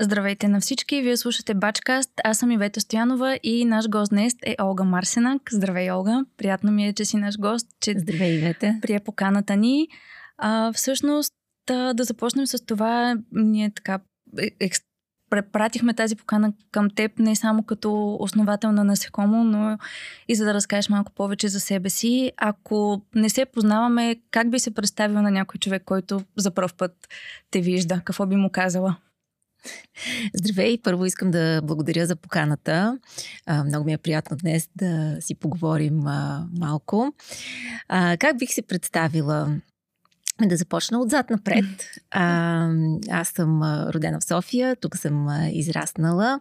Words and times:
Здравейте 0.00 0.48
на 0.48 0.60
всички! 0.60 1.02
Вие 1.02 1.16
слушате 1.16 1.54
Бачкаст. 1.54 2.10
Аз 2.24 2.38
съм 2.38 2.50
Ивета 2.50 2.80
Стоянова 2.80 3.38
и 3.42 3.64
наш 3.64 3.88
гост 3.88 4.10
днес 4.10 4.34
е 4.46 4.56
Олга 4.62 4.84
Марсенак. 4.84 5.42
Здравей, 5.52 5.90
Олга! 5.90 6.24
Приятно 6.36 6.72
ми 6.72 6.86
е, 6.86 6.92
че 6.92 7.04
си 7.04 7.16
наш 7.16 7.38
гост, 7.38 7.66
че 7.80 7.94
Здравей, 7.98 8.38
Ивета! 8.38 8.78
Прие 8.82 9.00
поканата 9.00 9.56
ни. 9.56 9.88
А, 10.38 10.72
всъщност, 10.72 11.32
да, 11.66 11.94
да 11.94 12.04
започнем 12.04 12.46
с 12.46 12.66
това. 12.66 13.16
Ние 13.32 13.70
така 13.70 13.98
е, 14.38 14.70
препратихме 15.30 15.94
тази 15.94 16.16
покана 16.16 16.52
към 16.72 16.90
теб 16.90 17.18
не 17.18 17.36
само 17.36 17.62
като 17.62 18.16
основател 18.20 18.72
на 18.72 18.84
Насекомо, 18.84 19.44
но 19.44 19.78
и 20.28 20.34
за 20.34 20.44
да 20.44 20.54
разкажеш 20.54 20.88
малко 20.88 21.12
повече 21.12 21.48
за 21.48 21.60
себе 21.60 21.90
си. 21.90 22.32
Ако 22.36 23.02
не 23.14 23.28
се 23.28 23.44
познаваме, 23.44 24.16
как 24.30 24.50
би 24.50 24.58
се 24.58 24.74
представил 24.74 25.22
на 25.22 25.30
някой 25.30 25.58
човек, 25.58 25.82
който 25.84 26.22
за 26.36 26.50
първ 26.50 26.68
път 26.78 26.92
те 27.50 27.60
вижда? 27.60 28.00
Какво 28.04 28.26
би 28.26 28.36
му 28.36 28.50
казала? 28.50 28.96
Здравей! 30.34 30.78
Първо 30.82 31.06
искам 31.06 31.30
да 31.30 31.60
благодаря 31.64 32.06
за 32.06 32.16
поканата. 32.16 32.98
Много 33.66 33.84
ми 33.84 33.92
е 33.92 33.98
приятно 33.98 34.36
днес 34.36 34.68
да 34.76 35.16
си 35.20 35.34
поговорим 35.34 35.96
малко. 36.58 37.14
Как 38.18 38.38
бих 38.38 38.52
се 38.52 38.62
представила? 38.62 39.60
Да 40.46 40.56
започна 40.56 41.00
отзад 41.00 41.30
напред. 41.30 41.64
А, 42.10 42.68
аз 43.10 43.28
съм 43.28 43.62
родена 43.62 44.20
в 44.20 44.24
София, 44.24 44.76
тук 44.76 44.96
съм 44.96 45.28
израснала. 45.52 46.40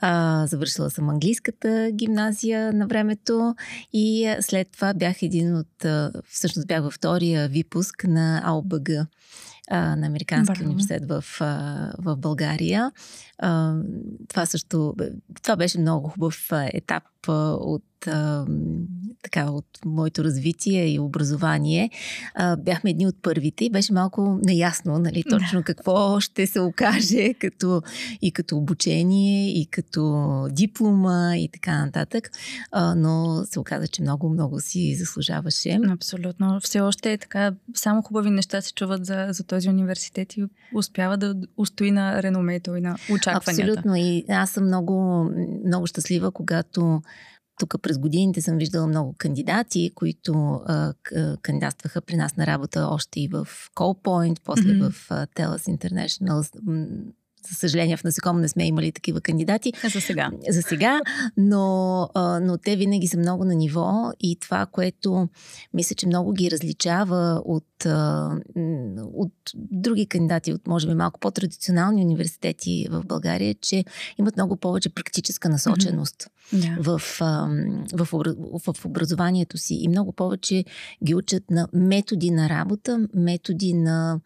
А, 0.00 0.46
завършила 0.46 0.90
съм 0.90 1.08
английската 1.08 1.90
гимназия 1.92 2.72
на 2.72 2.86
времето 2.86 3.54
и 3.92 4.36
след 4.40 4.68
това 4.72 4.94
бях 4.94 5.22
един 5.22 5.56
от, 5.56 5.86
всъщност 6.28 6.68
бях 6.68 6.82
във 6.82 6.94
втория 6.94 7.48
випуск 7.48 8.04
на 8.04 8.42
АОБГ 8.44 8.88
а, 9.70 9.96
на 9.96 10.06
Американския 10.06 10.54
Браво. 10.54 10.68
университет 10.68 11.08
в, 11.08 11.24
а, 11.40 11.92
в 11.98 12.16
България. 12.16 12.92
А, 13.38 13.74
това 14.28 14.46
също, 14.46 14.94
това 15.42 15.56
беше 15.56 15.78
много 15.80 16.08
хубав 16.08 16.48
етап 16.52 17.02
от 17.60 17.82
а, 18.06 18.46
така, 19.22 19.50
от 19.50 19.66
моето 19.84 20.24
развитие 20.24 20.88
и 20.88 20.98
образование, 20.98 21.90
а, 22.34 22.56
бяхме 22.56 22.90
едни 22.90 23.06
от 23.06 23.22
първите 23.22 23.64
и 23.64 23.70
беше 23.70 23.92
малко 23.92 24.38
неясно, 24.44 24.98
нали, 24.98 25.24
точно 25.30 25.62
какво 25.62 26.20
ще 26.20 26.46
се 26.46 26.60
окаже 26.60 27.34
като, 27.34 27.82
и 28.22 28.32
като 28.32 28.56
обучение, 28.56 29.60
и 29.60 29.66
като 29.66 30.46
диплома 30.50 31.36
и 31.36 31.48
така 31.48 31.84
нататък. 31.84 32.30
А, 32.72 32.94
но 32.94 33.44
се 33.44 33.60
оказа, 33.60 33.88
че 33.88 34.02
много, 34.02 34.28
много 34.28 34.60
си 34.60 34.94
заслужаваше. 34.94 35.78
Абсолютно. 35.90 36.60
Все 36.60 36.80
още 36.80 37.12
е 37.12 37.18
така, 37.18 37.52
само 37.74 38.02
хубави 38.02 38.30
неща 38.30 38.60
се 38.60 38.74
чуват 38.74 39.06
за, 39.06 39.26
за 39.30 39.44
този 39.44 39.68
университет 39.68 40.36
и 40.36 40.44
успява 40.74 41.16
да 41.16 41.34
устои 41.56 41.90
на 41.90 42.22
реномето 42.22 42.76
и 42.76 42.80
на 42.80 42.96
очакванията. 43.12 43.50
Абсолютно. 43.50 43.96
И 43.96 44.24
аз 44.28 44.50
съм 44.50 44.64
много, 44.64 45.24
много 45.66 45.86
щастлива, 45.86 46.30
когато 46.30 47.02
тук 47.58 47.74
през 47.82 47.98
годините 47.98 48.40
съм 48.40 48.58
виждала 48.58 48.86
много 48.86 49.14
кандидати, 49.18 49.90
които 49.94 50.60
а, 50.66 50.92
кандидатстваха 51.42 52.00
при 52.00 52.16
нас 52.16 52.36
на 52.36 52.46
работа 52.46 52.88
още 52.90 53.20
и 53.20 53.28
в 53.28 53.48
Callpoint, 53.76 54.40
после 54.44 54.62
mm-hmm. 54.62 54.90
в 54.90 55.06
а, 55.10 55.26
TELUS 55.26 55.76
International 55.76 56.42
за 57.48 57.54
съжаление 57.54 57.96
в 57.96 58.04
насекомо 58.04 58.38
не 58.38 58.48
сме 58.48 58.66
имали 58.66 58.92
такива 58.92 59.20
кандидати. 59.20 59.72
За 59.92 60.00
сега. 60.00 60.30
За 60.50 60.62
сега, 60.62 61.00
но, 61.36 62.08
но 62.42 62.58
те 62.58 62.76
винаги 62.76 63.08
са 63.08 63.18
много 63.18 63.44
на 63.44 63.54
ниво 63.54 64.12
и 64.20 64.36
това, 64.40 64.66
което 64.66 65.28
мисля, 65.74 65.94
че 65.94 66.06
много 66.06 66.32
ги 66.32 66.50
различава 66.50 67.42
от, 67.44 67.64
от 69.14 69.32
други 69.54 70.06
кандидати, 70.06 70.52
от 70.52 70.66
може 70.66 70.86
би 70.86 70.94
малко 70.94 71.20
по-традиционални 71.20 72.04
университети 72.04 72.86
в 72.90 73.02
България, 73.06 73.54
че 73.60 73.84
имат 74.18 74.36
много 74.36 74.56
повече 74.56 74.88
практическа 74.88 75.48
насоченост. 75.48 76.16
Mm-hmm 76.16 76.36
yeah. 76.52 76.80
в, 76.80 76.98
в, 77.92 78.72
в 78.74 78.84
образованието 78.84 79.58
си 79.58 79.74
и 79.74 79.88
много 79.88 80.12
повече 80.12 80.64
ги 81.04 81.14
учат 81.14 81.50
на 81.50 81.68
методи 81.72 82.30
на 82.30 82.48
работа, 82.48 83.08
методи 83.14 83.74
на 83.74 84.20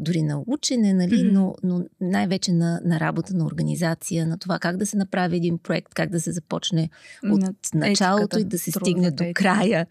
дори 0.00 0.22
на 0.22 0.42
учене, 0.46 0.94
нали, 0.94 1.14
mm-hmm. 1.14 1.32
но, 1.32 1.54
но 1.62 1.84
най-вече 2.00 2.52
на, 2.52 2.80
на 2.84 3.00
работа 3.00 3.34
на 3.36 3.46
организация, 3.46 4.26
на 4.26 4.38
това 4.38 4.58
как 4.58 4.76
да 4.76 4.86
се 4.86 4.96
направи 4.96 5.36
един 5.36 5.58
проект, 5.58 5.94
как 5.94 6.10
да 6.10 6.20
се 6.20 6.32
започне 6.32 6.90
от 7.24 7.40
на 7.40 7.54
началото 7.74 8.38
и 8.38 8.44
да 8.44 8.58
се 8.58 8.70
стигне 8.70 9.10
до 9.10 9.24
края. 9.34 9.86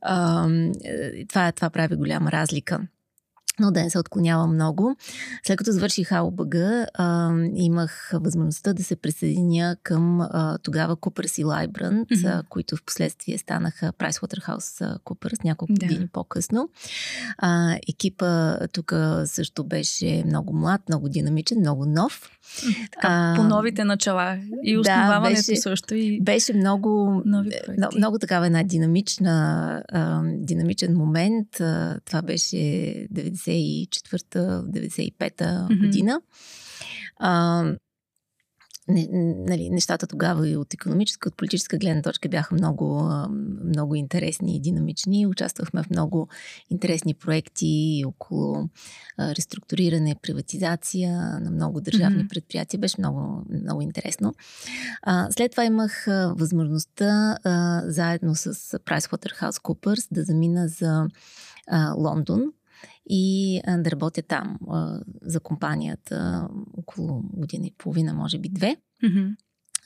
А, 0.00 0.48
това, 1.28 1.52
това 1.52 1.70
прави 1.70 1.96
голяма 1.96 2.32
разлика 2.40 2.80
но 3.60 3.70
да 3.70 3.82
не 3.82 3.90
се 3.90 3.98
отклонява 3.98 4.46
много. 4.46 4.96
След 5.46 5.58
като 5.58 5.72
завърших 5.72 6.12
АОБГ, 6.12 6.54
а, 6.94 7.32
имах 7.54 8.10
възможността 8.14 8.72
да 8.72 8.84
се 8.84 8.96
присъединя 8.96 9.76
към 9.82 10.20
а, 10.20 10.58
тогава 10.58 10.96
Coopers 10.96 11.40
и 11.40 11.44
Librand, 11.44 12.06
mm-hmm. 12.06 12.48
които 12.48 12.76
в 12.76 12.82
последствие 12.84 13.38
станаха 13.38 13.92
PricewaterhouseCoopers 13.92 15.44
няколко 15.44 15.72
да. 15.72 15.86
години 15.86 16.08
по-късно. 16.12 16.68
А, 17.38 17.78
екипа 17.88 18.56
тук 18.68 18.92
също 19.24 19.64
беше 19.64 20.22
много 20.26 20.52
млад, 20.52 20.80
много 20.88 21.08
динамичен, 21.08 21.58
много 21.58 21.86
нов. 21.86 22.30
Така, 22.92 23.08
а, 23.08 23.36
по 23.36 23.42
новите 23.42 23.84
начала 23.84 24.38
и 24.64 24.78
основаването 24.78 25.40
да, 25.40 25.52
беше, 25.52 25.60
също. 25.60 25.94
И 25.94 26.20
беше 26.20 26.52
много, 26.52 27.22
много, 27.26 27.48
много 27.96 28.18
такава 28.18 28.46
една 28.46 28.62
динамична, 28.62 29.82
а, 29.92 30.22
динамичен 30.24 30.96
момент. 30.96 31.60
А, 31.60 31.98
това 32.04 32.22
беше 32.22 32.56
94-та, 33.12 34.62
95-та 34.62 35.44
mm-hmm. 35.44 35.80
година. 35.80 36.20
А, 37.16 37.64
не, 38.90 39.08
нали, 39.48 39.70
нещата 39.70 40.06
тогава 40.06 40.48
и 40.48 40.56
от 40.56 40.74
економическа, 40.74 41.28
от 41.28 41.36
политическа 41.36 41.78
гледна 41.78 42.02
точка 42.02 42.28
бяха 42.28 42.54
много, 42.54 43.10
много 43.64 43.94
интересни 43.94 44.56
и 44.56 44.60
динамични. 44.60 45.26
Участвахме 45.26 45.82
в 45.82 45.90
много 45.90 46.28
интересни 46.70 47.14
проекти 47.14 48.02
около 48.06 48.68
реструктуриране, 49.18 50.16
приватизация 50.22 51.40
на 51.40 51.50
много 51.50 51.80
държавни 51.80 52.24
mm-hmm. 52.24 52.28
предприятия. 52.28 52.80
Беше 52.80 52.96
много, 52.98 53.44
много 53.62 53.80
интересно. 53.80 54.34
След 55.30 55.50
това 55.50 55.64
имах 55.64 56.06
възможността 56.36 57.36
заедно 57.86 58.34
с 58.34 58.54
PricewaterhouseCoopers 58.54 60.08
да 60.10 60.24
замина 60.24 60.68
за 60.68 61.06
Лондон 61.96 62.52
и 63.12 63.60
да 63.78 63.90
работя 63.90 64.22
там 64.22 64.58
а, 64.70 65.00
за 65.22 65.40
компанията 65.40 66.48
около 66.76 67.22
година 67.22 67.66
и 67.66 67.74
половина, 67.78 68.14
може 68.14 68.38
би 68.38 68.48
две. 68.48 68.76
Mm-hmm. 69.04 69.36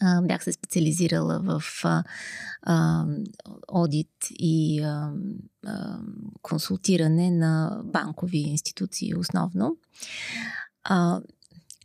А, 0.01 0.23
бях 0.23 0.45
се 0.45 0.53
специализирала 0.53 1.41
в 1.41 1.63
а, 1.85 2.05
а, 2.63 3.07
одит 3.69 4.13
и 4.31 4.83
а, 4.83 5.13
а, 5.67 5.99
консултиране 6.43 7.31
на 7.31 7.81
банкови 7.85 8.39
институции 8.39 9.15
основно. 9.15 9.77
А, 10.85 11.21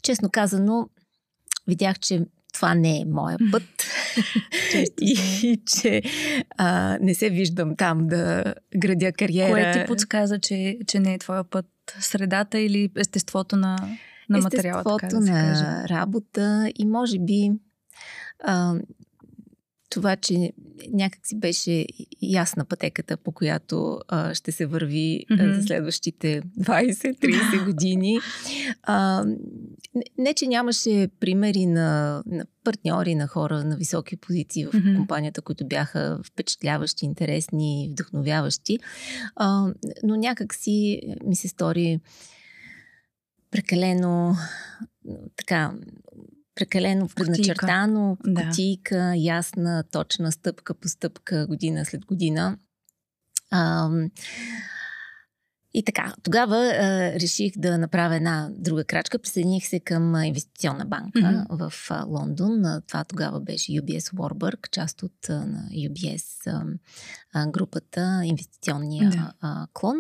честно 0.02 0.30
казано, 0.30 0.90
видях, 1.68 2.00
че 2.00 2.26
това 2.54 2.76
не 2.76 3.02
е 3.02 3.06
моя 3.06 3.38
път 3.52 3.64
и, 5.02 5.20
и 5.44 5.62
че 5.82 6.02
а, 6.58 6.98
не 7.02 7.14
се 7.14 7.30
виждам 7.30 7.76
там 7.76 8.08
да 8.08 8.54
градя 8.78 9.12
кариера. 9.12 9.52
Кое 9.52 9.72
ти 9.72 9.88
подсказа, 9.88 10.40
че, 10.40 10.78
че 10.88 11.00
не 11.00 11.14
е 11.14 11.20
твоя 11.20 11.44
път? 11.44 11.66
Средата 12.00 12.60
или 12.60 12.90
естеството 12.98 13.56
на, 13.56 13.78
на 14.30 14.40
материала? 14.40 14.80
Естеството 14.80 14.98
така 14.98 15.16
да 15.16 15.32
на 15.32 15.88
работа 15.90 16.72
и 16.76 16.86
може 16.86 17.20
би 17.20 17.52
а, 18.44 18.74
това, 19.90 20.16
че 20.16 20.52
някак 20.92 21.28
си 21.28 21.40
беше 21.40 21.86
ясна 22.22 22.66
пътеката, 22.66 23.18
по 23.18 23.32
която 23.32 24.00
а, 24.08 24.34
ще 24.34 24.52
се 24.52 24.66
върви 24.66 25.26
mm-hmm. 25.32 25.52
а, 25.52 25.54
за 25.56 25.64
следващите 25.64 26.42
20-30 26.60 27.66
години. 27.66 28.20
А, 28.84 29.26
не, 29.96 30.04
не, 30.18 30.34
че 30.34 30.48
нямаше 30.48 31.10
примери 31.20 31.66
на, 31.66 32.24
на 32.26 32.46
партньори, 32.64 33.16
на 33.16 33.28
хора 33.28 33.64
на 33.64 33.78
високи 33.78 34.18
позиции 34.18 34.66
в 34.66 34.72
mm-hmm. 34.72 34.96
компанията, 34.96 35.42
които 35.42 35.68
бяха 35.68 36.20
впечатляващи, 36.24 37.06
интересни, 37.06 37.90
вдъхновяващи, 37.92 38.80
а, 39.36 39.74
но 40.04 40.16
някак 40.16 40.54
си 40.54 41.02
ми 41.26 41.36
се 41.36 41.48
стори 41.48 42.00
прекалено 43.52 44.36
така 45.36 45.74
прекалено 46.60 47.08
предначертано, 47.16 48.18
кутийка, 48.36 48.96
да. 48.96 49.14
ясна, 49.16 49.84
точна, 49.92 50.32
стъпка 50.32 50.74
по 50.74 50.88
стъпка, 50.88 51.48
година 51.48 51.86
след 51.86 52.06
година. 52.06 52.58
А, 53.52 53.90
И 55.74 55.84
така, 55.84 56.14
тогава 56.24 56.58
а, 56.58 57.14
реших 57.14 57.54
да 57.58 57.78
направя 57.78 58.16
една 58.16 58.50
друга 58.52 58.84
крачка. 58.84 59.20
Присъединих 59.20 59.68
се 59.68 59.80
към 59.80 60.16
инвестиционна 60.24 60.86
банка 60.86 61.20
mm-hmm. 61.20 61.70
в 61.70 61.92
а, 61.92 62.04
Лондон. 62.04 62.66
А, 62.66 62.82
това 62.82 63.04
тогава 63.04 63.40
беше 63.40 63.72
UBS 63.72 64.16
Warburg, 64.16 64.70
част 64.72 65.04
от 65.04 65.30
а, 65.30 65.34
на 65.34 65.70
UBS 65.72 66.48
а, 66.48 66.66
а, 67.34 67.48
групата, 67.48 68.22
инвестиционния 68.24 69.12
yeah. 69.12 69.32
а, 69.42 69.68
клон. 69.74 69.96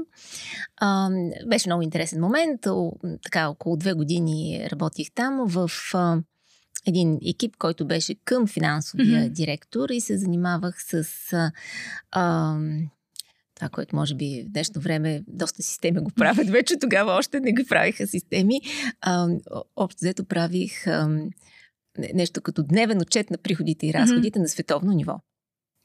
А, 0.78 1.10
беше 1.48 1.70
много 1.70 1.82
интересен 1.82 2.22
момент. 2.22 2.68
О, 2.68 2.92
така, 3.24 3.50
около 3.50 3.78
две 3.78 3.94
години 3.94 4.68
работих 4.72 5.12
там 5.16 5.46
в... 5.48 5.72
А, 5.94 6.22
един 6.90 7.20
екип, 7.26 7.58
който 7.58 7.88
беше 7.88 8.16
към 8.26 8.48
финансовия 8.48 9.22
mm-hmm. 9.22 9.30
директор 9.30 9.90
и 9.90 10.02
се 10.02 10.18
занимавах 10.18 10.76
с 10.84 11.04
а, 12.12 12.58
това, 13.56 13.70
което 13.70 13.96
може 13.96 14.16
би 14.16 14.44
в 14.48 14.52
днешно 14.52 14.82
време 14.82 15.24
доста 15.28 15.64
системи 15.64 16.00
го 16.00 16.12
правят, 16.12 16.50
вече 16.50 16.80
тогава 16.80 17.12
още 17.12 17.40
не 17.40 17.54
ги 17.54 17.64
правиха 17.64 18.08
системи. 18.08 18.62
А, 19.02 19.28
общо 19.76 19.98
взето 20.02 20.26
правих 20.26 20.88
а, 20.88 21.30
нещо 22.14 22.42
като 22.42 22.64
дневен 22.64 23.02
отчет 23.02 23.32
на 23.32 23.38
приходите 23.38 23.88
и 23.88 23.94
разходите 23.94 24.40
mm-hmm. 24.40 24.42
на 24.42 24.50
световно 24.50 24.92
ниво. 24.92 25.20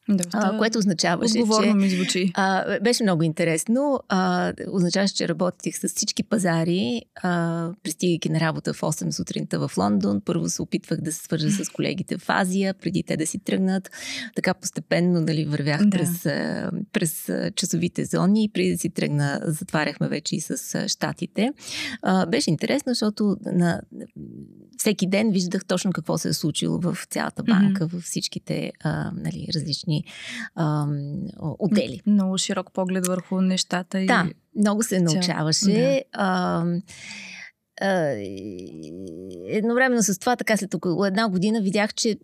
Доста 0.08 0.30
а, 0.32 0.58
което 0.58 0.78
означаваше, 0.78 1.42
че... 1.62 1.74
ми 1.74 1.90
звучи. 1.90 2.32
А, 2.34 2.80
беше 2.80 3.02
много 3.02 3.22
интересно. 3.22 4.00
А, 4.08 4.52
означаваше, 4.72 5.14
че 5.14 5.28
работих 5.28 5.78
с 5.78 5.88
всички 5.88 6.22
пазари, 6.22 7.02
а, 7.22 7.70
пристигайки 7.82 8.28
на 8.28 8.40
работа 8.40 8.74
в 8.74 8.80
8 8.80 9.10
сутринта 9.10 9.68
в 9.68 9.78
Лондон. 9.78 10.20
Първо 10.24 10.48
се 10.48 10.62
опитвах 10.62 11.00
да 11.00 11.12
се 11.12 11.24
свържа 11.24 11.50
с 11.50 11.68
колегите 11.68 12.18
в 12.18 12.24
Азия, 12.28 12.74
преди 12.74 13.02
те 13.02 13.16
да 13.16 13.26
си 13.26 13.38
тръгнат. 13.38 13.90
Така 14.36 14.54
постепенно 14.54 15.20
нали, 15.20 15.44
вървях 15.44 15.84
да. 15.84 15.90
през, 15.90 16.22
през 16.92 17.30
часовите 17.56 18.04
зони 18.04 18.44
и 18.44 18.48
преди 18.48 18.72
да 18.72 18.78
си 18.78 18.90
тръгна, 18.90 19.40
затваряхме 19.44 20.08
вече 20.08 20.36
и 20.36 20.40
с 20.40 20.88
щатите. 20.88 21.52
А, 22.02 22.26
беше 22.26 22.50
интересно, 22.50 22.90
защото 22.90 23.36
на 23.44 23.80
всеки 24.78 25.06
ден 25.06 25.30
виждах 25.30 25.64
точно 25.64 25.92
какво 25.92 26.18
се 26.18 26.28
е 26.28 26.32
случило 26.32 26.78
в 26.78 26.98
цялата 27.10 27.42
банка, 27.42 27.84
mm-hmm. 27.84 27.92
във 27.92 28.02
всичките 28.02 28.72
а, 28.80 29.10
нали, 29.16 29.46
различни 29.54 30.04
а, 30.54 30.86
отдели. 31.58 32.00
Много 32.06 32.38
широк 32.38 32.72
поглед 32.72 33.06
върху 33.06 33.40
нещата. 33.40 34.00
И... 34.00 34.06
Да, 34.06 34.26
много 34.56 34.82
се 34.82 35.00
научаваше. 35.00 35.72
Да. 35.72 36.02
А, 36.12 36.64
а, 37.80 38.16
едновременно 39.48 40.02
с 40.02 40.18
това, 40.18 40.36
така 40.36 40.56
след 40.56 40.74
около 40.74 41.04
една 41.04 41.28
година, 41.28 41.60
видях, 41.60 41.94
че 41.94 42.16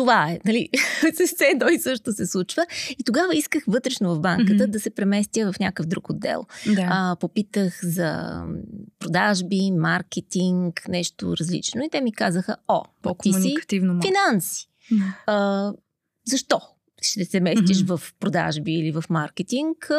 това 0.00 0.30
е, 0.30 0.38
нали, 0.44 0.68
с 1.14 1.40
едно 1.40 1.68
и 1.68 1.78
също 1.78 2.12
се 2.12 2.26
случва. 2.26 2.66
И 2.98 3.04
тогава 3.04 3.36
исках 3.36 3.64
вътрешно 3.66 4.14
в 4.14 4.20
банката 4.20 4.52
mm-hmm. 4.52 4.70
да 4.70 4.80
се 4.80 4.90
преместя 4.90 5.52
в 5.52 5.58
някакъв 5.58 5.86
друг 5.86 6.10
отдел. 6.10 6.46
Да. 6.66 6.88
А, 6.90 7.16
попитах 7.20 7.80
за 7.82 8.42
продажби, 8.98 9.70
маркетинг, 9.70 10.88
нещо 10.88 11.36
различно. 11.36 11.82
И 11.84 11.88
те 11.90 12.00
ми 12.00 12.12
казаха, 12.12 12.56
о, 12.68 12.82
ти 13.22 13.32
си 13.32 13.54
финанси. 14.00 14.68
Mm-hmm. 14.92 15.12
А, 15.26 15.72
защо 16.26 16.60
ще 17.02 17.24
се 17.24 17.40
местиш 17.40 17.76
mm-hmm. 17.76 17.96
в 17.96 18.14
продажби 18.20 18.72
или 18.72 18.92
в 18.92 19.04
маркетинг? 19.10 19.90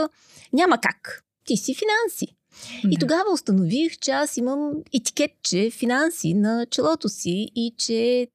Няма 0.53 0.77
как. 0.77 1.23
Ти 1.45 1.57
си 1.57 1.75
финанси. 1.75 2.35
Да. 2.83 2.89
И 2.91 2.97
тогава 2.99 3.33
установих, 3.33 3.97
че 3.97 4.11
аз 4.11 4.37
имам 4.37 4.71
етикетче 4.93 5.69
финанси 5.69 6.33
на 6.33 6.65
челото 6.71 7.09
си 7.09 7.51
и 7.55 7.73
че 7.77 8.27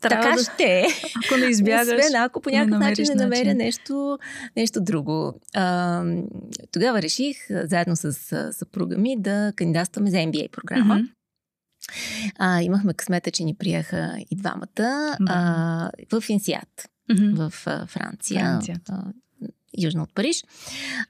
трябва 0.00 0.22
така 0.22 0.36
да, 0.36 0.42
ще. 0.42 0.86
Ако 1.26 1.40
не 1.40 1.46
избягаш. 1.46 1.98
Освен 1.98 2.22
ако 2.22 2.40
по 2.40 2.50
някакъв 2.50 2.80
начин 2.80 3.04
не 3.08 3.14
намеря 3.14 3.44
начин. 3.44 3.56
нещо, 3.56 4.18
нещо 4.56 4.80
друго. 4.80 5.40
А, 5.54 6.04
тогава 6.72 7.02
реших, 7.02 7.36
заедно 7.50 7.96
с 7.96 8.12
съпруга 8.52 8.98
ми, 8.98 9.20
да 9.20 9.52
кандидатстваме 9.56 10.10
за 10.10 10.16
MBA 10.16 10.50
програма. 10.50 10.94
Mm-hmm. 10.94 11.10
А, 12.38 12.62
имахме 12.62 12.94
късмета, 12.94 13.30
че 13.30 13.44
ни 13.44 13.54
приеха 13.54 14.16
и 14.30 14.36
двамата 14.36 14.66
mm-hmm. 14.76 15.26
а, 15.28 16.20
в 16.20 16.28
Инсиат, 16.28 16.88
mm-hmm. 17.10 17.50
в 17.50 17.66
а, 17.66 17.86
Франция. 17.86 18.40
Франция. 18.40 18.80
А, 18.88 19.02
южно 19.78 20.02
от 20.02 20.14
Париж. 20.14 20.44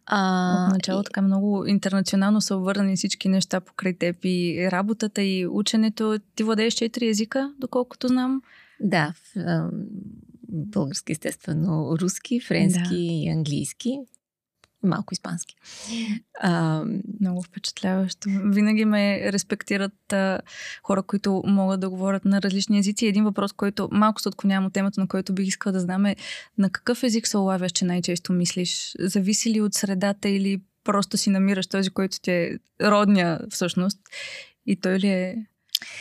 А, 0.06 0.64
от 0.66 0.72
начало 0.72 1.00
и... 1.00 1.04
така 1.04 1.22
много 1.22 1.66
интернационално 1.66 2.40
са 2.40 2.56
обвързани 2.56 2.96
всички 2.96 3.28
неща 3.28 3.60
покрай 3.60 3.94
теб 3.94 4.16
и 4.24 4.68
работата 4.70 5.22
и 5.22 5.46
ученето. 5.46 6.18
Ти 6.34 6.42
владееш 6.42 6.74
четири 6.74 7.08
езика, 7.08 7.52
доколкото 7.58 8.08
знам. 8.08 8.42
Да, 8.80 9.14
български 10.48 11.12
естествено, 11.12 11.98
руски, 12.00 12.40
френски 12.40 12.88
да. 12.88 12.94
и 12.94 13.28
английски. 13.28 13.98
Малко 14.82 15.14
испански. 15.14 15.54
А, 16.40 16.84
Много 17.20 17.42
впечатляващо. 17.42 18.28
Винаги 18.44 18.84
ме 18.84 19.32
респектират 19.32 20.12
а, 20.12 20.40
хора, 20.82 21.02
които 21.02 21.42
могат 21.46 21.80
да 21.80 21.90
говорят 21.90 22.24
на 22.24 22.42
различни 22.42 22.78
езици. 22.78 23.06
Един 23.06 23.24
въпрос, 23.24 23.52
който 23.52 23.88
малко 23.92 24.20
се 24.20 24.28
отклонявам 24.28 24.66
от 24.66 24.72
темата, 24.72 25.00
на 25.00 25.08
който 25.08 25.34
бих 25.34 25.46
искала 25.46 25.72
да 25.72 25.80
знам 25.80 26.06
е 26.06 26.16
на 26.58 26.70
какъв 26.70 27.02
език 27.02 27.26
се 27.26 27.36
улавяш, 27.36 27.72
че 27.72 27.84
най-често 27.84 28.32
мислиш? 28.32 28.92
Зависи 29.00 29.54
ли 29.54 29.60
от 29.60 29.74
средата 29.74 30.28
или 30.28 30.60
просто 30.84 31.16
си 31.16 31.30
намираш 31.30 31.66
този, 31.66 31.90
който 31.90 32.20
ти 32.20 32.30
е 32.30 32.58
родния 32.82 33.40
всъщност 33.50 33.98
и 34.66 34.80
той 34.80 34.98
ли 34.98 35.08
е 35.08 35.46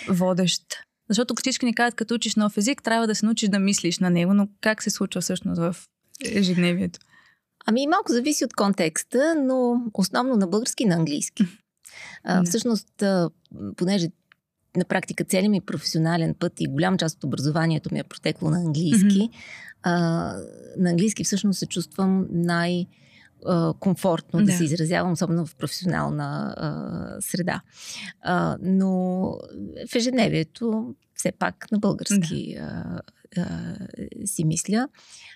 водещ? 0.09 0.63
Защото 1.09 1.33
всички 1.37 1.65
ни 1.65 1.75
казват, 1.75 1.95
като 1.95 2.13
учиш 2.13 2.35
нов 2.35 2.57
език, 2.57 2.83
трябва 2.83 3.07
да 3.07 3.15
се 3.15 3.25
научиш 3.25 3.49
да 3.49 3.59
мислиш 3.59 3.99
на 3.99 4.09
него, 4.09 4.33
но 4.33 4.47
как 4.61 4.83
се 4.83 4.89
случва 4.89 5.21
всъщност 5.21 5.61
в 5.61 5.75
ежедневието? 6.25 6.99
Ами 7.65 7.87
малко 7.87 8.11
зависи 8.11 8.45
от 8.45 8.53
контекста, 8.53 9.35
но 9.43 9.81
основно 9.93 10.35
на 10.35 10.47
български 10.47 10.83
и 10.83 10.87
на 10.87 10.95
английски. 10.95 11.45
А, 12.23 12.43
всъщност, 12.43 13.03
понеже 13.75 14.07
на 14.77 14.85
практика 14.85 15.23
целият 15.23 15.51
ми 15.51 15.61
професионален 15.61 16.35
път 16.39 16.53
и 16.59 16.67
голям 16.67 16.97
част 16.97 17.17
от 17.17 17.23
образованието 17.23 17.89
ми 17.93 17.99
е 17.99 18.03
протекло 18.03 18.49
на 18.49 18.57
английски, 18.57 19.07
mm-hmm. 19.07 19.31
а, 19.83 19.93
на 20.77 20.89
английски 20.89 21.23
всъщност 21.23 21.59
се 21.59 21.65
чувствам 21.65 22.27
най- 22.31 22.85
комфортно 23.79 24.39
да. 24.39 24.45
да 24.45 24.51
се 24.51 24.63
изразявам, 24.63 25.11
особено 25.11 25.45
в 25.45 25.55
професионална 25.55 26.55
а, 26.57 27.21
среда. 27.21 27.61
А, 28.21 28.57
но 28.61 28.89
в 29.91 29.95
ежедневието 29.95 30.95
все 31.15 31.31
пак 31.31 31.71
на 31.71 31.79
български 31.79 32.55
да. 32.57 32.61
а, 32.61 33.01
а, 33.37 33.75
си 34.25 34.43
мисля. 34.43 34.87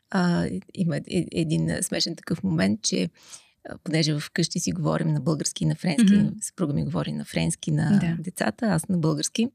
А, 0.10 0.50
има 0.74 0.98
е, 0.98 1.26
един 1.32 1.78
смешен 1.82 2.16
такъв 2.16 2.44
момент, 2.44 2.82
че 2.82 3.10
понеже 3.84 4.20
вкъщи 4.20 4.60
си 4.60 4.72
говорим 4.72 5.08
на 5.08 5.22
български 5.22 5.64
и 5.64 5.68
на 5.68 5.76
френски, 5.76 6.14
mm-hmm. 6.14 6.34
съпруга 6.42 6.74
ми 6.74 6.84
говори 6.84 7.12
на 7.12 7.26
френски 7.26 7.72
на 7.72 8.00
да. 8.00 8.24
децата, 8.24 8.66
аз 8.66 8.90
на 8.90 8.98
български. 8.98 9.48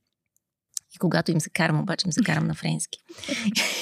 И 0.94 0.98
когато 0.98 1.30
им 1.30 1.40
се 1.40 1.50
карам, 1.50 1.80
обаче 1.80 2.06
им 2.06 2.12
се 2.12 2.22
карам 2.22 2.46
на 2.46 2.54
френски. 2.54 2.98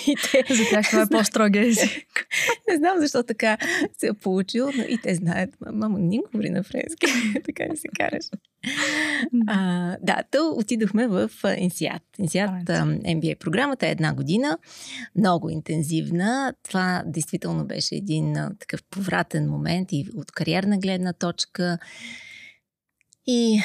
и 0.06 0.16
те... 0.32 0.54
За 0.54 0.62
тях 0.70 0.90
това 0.90 1.02
е 1.02 1.08
по-строг 1.08 1.56
език. 1.56 2.26
не 2.72 2.78
знам 2.78 2.98
защо 3.00 3.22
така 3.22 3.58
се 3.98 4.06
е 4.06 4.12
получил, 4.12 4.70
но 4.76 4.82
и 4.82 4.98
те 5.02 5.14
знаят. 5.14 5.50
Мамо, 5.72 5.98
не 5.98 6.18
говори 6.18 6.50
на 6.50 6.62
френски. 6.62 7.06
така 7.44 7.64
не 7.70 7.76
се 7.76 7.88
караш. 7.88 8.24
а, 9.46 9.96
да, 10.02 10.22
то 10.30 10.54
отидохме 10.56 11.08
в 11.08 11.30
Инсиат. 11.56 12.02
Инсиат 12.18 12.68
MBA 12.68 13.38
програмата 13.38 13.86
е 13.86 13.90
една 13.90 14.14
година. 14.14 14.58
Много 15.16 15.50
интензивна. 15.50 16.54
Това 16.62 17.02
действително 17.06 17.66
беше 17.66 17.94
един 17.94 18.34
такъв 18.58 18.82
повратен 18.90 19.50
момент 19.50 19.88
и 19.92 20.06
от 20.16 20.30
кариерна 20.30 20.78
гледна 20.78 21.12
точка. 21.12 21.78
И, 23.26 23.60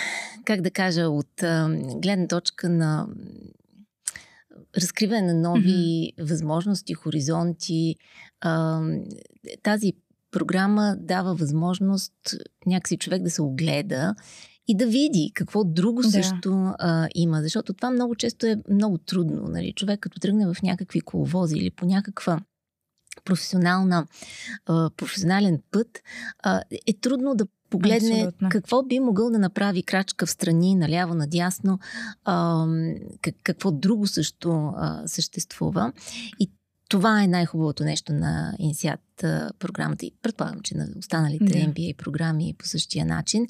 как 0.46 0.62
да 0.62 0.72
кажа, 0.72 1.10
от 1.10 1.43
а, 1.43 1.70
гледна 2.01 2.27
точка 2.27 2.70
на 2.70 3.08
разкриване 4.77 5.34
на 5.34 5.34
нови 5.34 5.70
mm-hmm. 5.70 6.29
възможности, 6.29 6.93
хоризонти, 6.93 7.96
а, 8.41 8.82
тази 9.63 9.94
програма 10.32 10.96
дава 11.00 11.36
възможност 11.36 12.13
някакси 12.65 12.98
човек 12.98 13.24
да 13.24 13.29
се 13.29 13.41
огледа 13.41 14.15
и 14.67 14.77
да 14.77 14.88
види 14.88 15.32
какво 15.34 15.63
друго 15.63 16.01
да. 16.01 16.12
също 16.12 16.74
а, 16.79 17.08
има. 17.15 17.41
Защото 17.41 17.74
това 17.74 17.91
много 17.91 18.15
често 18.15 18.46
е 18.46 18.62
много 18.70 18.98
трудно. 18.98 19.48
Нали? 19.48 19.74
Човек 19.74 20.00
като 20.00 20.20
тръгне 20.20 20.53
в 20.53 20.62
някакви 20.63 21.01
коловози 21.01 21.58
или 21.58 21.72
по 21.72 21.86
някаква 21.86 22.39
професионална, 23.25 24.08
а, 24.65 24.89
професионален 24.98 25.62
път, 25.72 26.01
а, 26.44 26.62
е 26.88 26.94
трудно 26.94 27.36
да 27.36 27.48
погледне 27.70 28.13
Абсолютно. 28.13 28.50
какво 28.50 28.84
би 28.84 29.00
могъл 29.00 29.29
да 29.29 29.39
направи 29.39 29.84
крачка 29.84 30.25
в 30.25 30.32
страни, 30.32 30.75
наляво, 30.75 31.13
надясно, 31.13 31.79
а, 32.24 32.65
какво 33.44 33.72
друго 33.72 34.08
също 34.08 34.74
а, 34.75 35.08
съществува. 35.08 35.94
И 36.39 36.51
това 36.89 37.24
е 37.24 37.27
най-хубавото 37.27 37.84
нещо 37.84 38.13
на 38.13 38.53
Инсиат 38.60 39.00
програмата 39.60 40.06
и 40.06 40.12
предполагам, 40.22 40.60
че 40.63 40.77
на 40.77 40.88
останалите 41.00 41.46
да. 41.46 41.53
MBA 41.53 41.98
програми 41.98 42.56
по 42.58 42.65
същия 42.65 43.06
начин. 43.06 43.48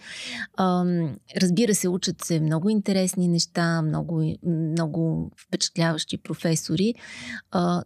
Разбира 1.41 1.75
се, 1.75 1.89
учат 1.89 2.21
се 2.21 2.39
много 2.39 2.69
интересни 2.69 3.27
неща, 3.27 3.81
много, 3.81 4.23
много 4.45 5.31
впечатляващи 5.47 6.17
професори, 6.17 6.93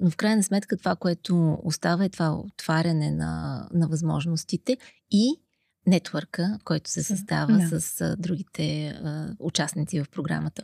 но 0.01 0.09
в 0.09 0.17
крайна 0.17 0.43
сметка 0.43 0.77
това, 0.77 0.95
което 0.95 1.57
остава 1.63 2.05
е 2.05 2.09
това 2.09 2.31
отваряне 2.31 3.11
на, 3.11 3.67
на 3.73 3.87
възможностите 3.87 4.77
и 5.11 5.40
нетворка, 5.87 6.59
който 6.63 6.89
се 6.89 7.03
създава 7.03 7.57
да. 7.57 7.79
с 7.79 8.01
а, 8.01 8.15
другите 8.19 8.87
а, 8.87 9.35
участници 9.39 10.03
в 10.03 10.09
програмата. 10.11 10.63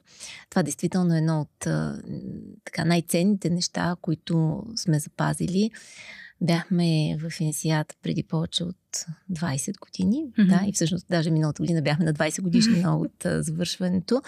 Това 0.50 0.63
действително 0.63 1.15
е 1.15 1.17
едно 1.17 1.41
от 1.41 1.67
а, 1.67 2.01
така, 2.65 2.86
най-ценните 2.86 3.50
неща, 3.50 3.95
които 4.01 4.63
сме 4.75 5.00
запазили. 5.00 5.71
Бяхме 6.41 7.17
в 7.19 7.41
Инсият 7.41 7.97
преди 8.03 8.24
повече 8.24 8.63
от 8.63 8.77
20 9.31 9.79
години. 9.79 10.25
Mm-hmm. 10.25 10.47
Да, 10.47 10.65
и 10.67 10.74
всъщност 10.74 11.07
даже 11.09 11.31
миналата 11.31 11.62
година 11.62 11.81
бяхме 11.81 12.05
на 12.05 12.13
20 12.13 12.41
годишнина 12.41 12.95
от 12.97 13.25
а, 13.25 13.43
завършването. 13.43 14.21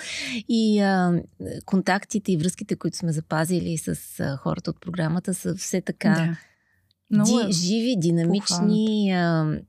И 0.47 0.79
а, 0.79 1.21
контактите 1.65 2.31
и 2.31 2.37
връзките, 2.37 2.75
които 2.75 2.97
сме 2.97 3.11
запазили 3.11 3.77
с 3.77 4.19
а, 4.19 4.37
хората 4.37 4.69
от 4.69 4.81
програмата, 4.81 5.33
са 5.33 5.55
все 5.55 5.81
така 5.81 6.09
да. 6.09 6.37
Ди, 7.23 7.53
живи, 7.53 7.95
динамични. 7.97 9.11
А, 9.11 9.59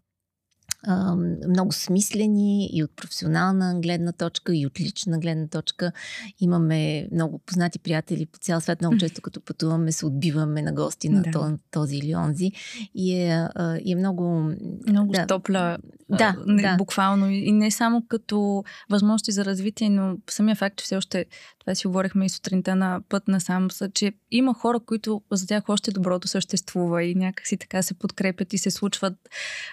а, 0.83 1.17
много 1.49 1.73
смислени 1.73 2.71
и 2.73 2.85
от 2.85 2.97
професионална 2.97 3.81
гледна 3.81 4.13
точка, 4.13 4.57
и 4.57 4.67
от 4.67 4.81
лична 4.81 5.19
гледна 5.19 5.47
точка. 5.47 5.93
Имаме 6.41 7.09
много 7.13 7.39
познати 7.39 7.79
приятели 7.79 8.27
по 8.27 8.39
цял 8.39 8.61
свет. 8.61 8.81
Много 8.81 8.99
често, 8.99 9.23
като 9.23 9.41
пътуваме, 9.41 9.93
се 9.93 10.07
отбиваме 10.07 10.63
на 10.63 10.73
гости 10.73 11.09
на 11.09 11.23
да. 11.23 11.59
този 11.71 11.97
или 11.97 12.15
онзи. 12.15 12.53
И 12.95 13.15
е, 13.15 13.49
е 13.87 13.95
много... 13.95 14.53
Много 14.89 15.13
да, 15.13 15.27
топля. 15.27 15.79
Да, 16.09 16.37
не, 16.47 16.63
да. 16.63 16.77
Буквално. 16.77 17.31
И 17.31 17.53
не 17.53 17.71
само 17.71 18.07
като 18.09 18.65
възможности 18.91 19.33
за 19.33 19.45
развитие, 19.45 19.91
но 19.91 20.17
самия 20.31 20.57
факт, 20.57 20.77
че 20.77 20.85
все 20.85 20.97
още 20.97 21.27
това 21.61 21.75
си 21.75 21.87
говорихме 21.87 22.27
и 22.27 22.29
сутринта 22.29 22.77
на 22.77 23.01
път 23.09 23.29
на 23.29 23.41
сам, 23.41 23.69
че 23.95 24.13
има 24.31 24.55
хора, 24.55 24.81
които 24.81 25.23
за 25.33 25.47
тях 25.47 25.69
още 25.69 25.91
доброто 25.91 26.29
съществува 26.29 27.05
и 27.05 27.15
някакси 27.15 27.57
така 27.57 27.83
се 27.83 27.95
подкрепят 27.95 28.53
и 28.53 28.59
се 28.59 28.71
случват 28.71 29.15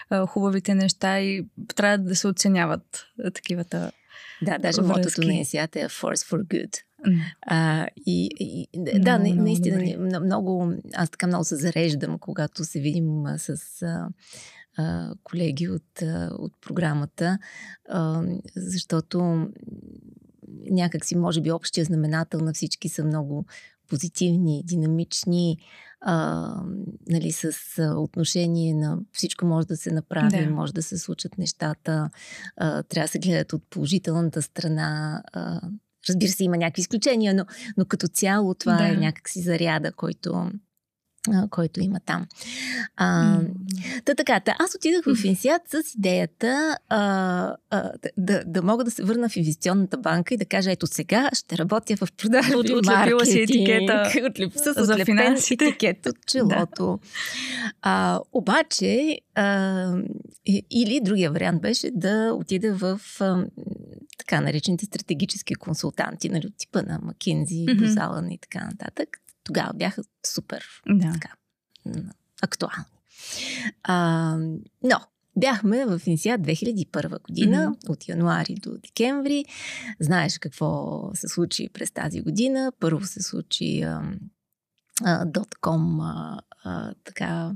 а, 0.09 0.25
хубавите 0.25 0.75
неща 0.75 0.96
и 1.05 1.45
трябва 1.75 1.97
да 1.97 2.15
се 2.15 2.27
оценяват 2.27 3.05
а, 3.23 3.31
такивата 3.31 3.91
да, 4.41 4.57
даже 4.57 4.81
връзки. 4.81 4.97
мотото 4.97 5.21
на 5.21 5.33
инсията 5.33 5.79
е 5.79 5.89
Force 5.89 6.33
for 6.33 6.43
Good. 6.43 6.81
А, 7.41 7.87
и, 8.05 8.29
и, 8.39 8.67
да, 8.99 9.19
много, 9.19 9.41
наистина, 9.41 9.97
много, 9.99 10.25
много, 10.25 10.73
аз 10.93 11.09
така 11.09 11.27
много 11.27 11.43
се 11.43 11.55
зареждам, 11.55 12.19
когато 12.19 12.65
се 12.65 12.79
видим 12.79 13.23
с 13.37 13.81
а, 13.81 14.09
а, 14.77 15.13
колеги 15.23 15.69
от, 15.69 16.01
а, 16.01 16.29
от 16.39 16.53
програмата, 16.61 17.37
а, 17.89 18.23
защото 18.55 19.47
някак 20.69 21.05
си, 21.05 21.15
може 21.15 21.41
би, 21.41 21.51
общия 21.51 21.85
знаменател 21.85 22.39
на 22.39 22.53
всички 22.53 22.89
са 22.89 23.03
много 23.03 23.45
позитивни, 23.87 24.63
динамични, 24.65 25.57
а, 26.01 26.47
нали, 27.09 27.31
с 27.31 27.51
отношение 27.97 28.73
на 28.73 28.99
всичко 29.11 29.45
може 29.45 29.67
да 29.67 29.77
се 29.77 29.91
направи, 29.91 30.45
да. 30.45 30.49
може 30.49 30.73
да 30.73 30.83
се 30.83 30.97
случат 30.97 31.37
нещата, 31.37 32.09
а, 32.57 32.83
трябва 32.83 33.05
да 33.05 33.11
се 33.11 33.19
гледат 33.19 33.53
от 33.53 33.63
положителната 33.69 34.41
страна. 34.41 35.23
А, 35.33 35.61
разбира 36.09 36.29
се, 36.29 36.43
има 36.43 36.57
някакви 36.57 36.79
изключения, 36.79 37.33
но, 37.33 37.45
но 37.77 37.85
като 37.85 38.07
цяло 38.07 38.53
това 38.53 38.77
да. 38.77 38.87
е 38.87 38.91
някакси 38.91 39.41
заряда, 39.41 39.91
който, 39.91 40.51
който 41.49 41.79
има 41.79 41.99
там. 42.05 42.25
А, 42.95 43.39
mm. 43.39 44.03
Та 44.05 44.15
така, 44.15 44.39
та, 44.39 44.55
аз 44.59 44.75
отидах 44.75 45.05
в 45.05 45.25
Инсиат 45.25 45.61
с 45.69 45.95
идеята 45.95 46.77
а, 46.89 47.55
а, 47.69 47.91
да, 48.17 48.43
да 48.45 48.61
мога 48.61 48.83
да 48.83 48.91
се 48.91 49.03
върна 49.03 49.29
в 49.29 49.37
инвестиционната 49.37 49.97
банка 49.97 50.33
и 50.33 50.37
да 50.37 50.45
кажа, 50.45 50.71
ето 50.71 50.87
сега 50.87 51.29
ще 51.33 51.57
работя 51.57 51.95
в 51.95 52.07
продажби, 52.17 52.55
от, 52.55 52.69
отлепила 52.69 53.25
си 53.25 53.39
етикета 53.39 54.11
отлеп, 54.29 54.53
с 54.53 54.85
за 54.85 55.05
финансите. 55.05 55.65
етикет 55.65 56.05
от 56.05 56.15
челото. 56.27 56.99
да. 57.03 57.71
а, 57.81 58.19
обаче, 58.33 59.19
а, 59.35 59.93
или 60.71 60.99
другия 61.03 61.31
вариант 61.31 61.61
беше 61.61 61.91
да 61.91 62.33
отида 62.33 62.73
в 62.73 63.01
а, 63.19 63.45
така 64.17 64.41
наречените 64.41 64.85
стратегически 64.85 65.55
консултанти, 65.55 66.29
нали, 66.29 66.47
от 66.47 66.57
типа 66.57 66.81
на 66.81 66.99
Макинзи, 67.03 67.55
mm-hmm. 67.55 67.79
Бозалан 67.79 68.31
и 68.31 68.37
така 68.37 68.65
нататък 68.65 69.09
тогава 69.47 69.73
бяха 69.73 70.03
супер 70.25 70.65
да. 70.89 71.13
така, 71.13 71.33
актуални. 72.41 72.85
А, 73.83 74.37
но 74.83 74.99
Бяхме 75.37 75.85
в 75.85 76.01
Инсиат 76.05 76.41
2001 76.41 77.21
година, 77.21 77.57
mm-hmm. 77.57 77.89
от 77.89 78.07
януари 78.07 78.55
до 78.55 78.77
декември. 78.77 79.45
Знаеш 79.99 80.39
какво 80.39 81.01
се 81.13 81.27
случи 81.27 81.69
през 81.73 81.91
тази 81.91 82.21
година. 82.21 82.71
Първо 82.79 83.05
се 83.05 83.23
случи 83.23 83.85
дотком 85.25 86.01
така 87.03 87.51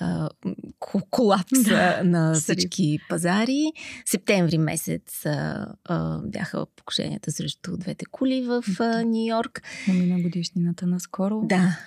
а, 0.00 0.28
колапс 1.10 1.62
да. 1.64 2.00
на 2.04 2.34
всички 2.34 2.98
пазари. 3.08 3.72
Септември 4.06 4.58
месец 4.58 5.26
а, 5.26 5.66
а, 5.84 6.18
бяха 6.18 6.66
покушенията 6.76 7.32
срещу 7.32 7.76
двете 7.76 8.04
кули 8.04 8.42
в 8.42 8.64
Нью 9.04 9.26
Йорк. 9.26 9.62
Помина 9.86 10.22
годишнината 10.22 10.86
наскоро. 10.86 11.40
Да. 11.44 11.78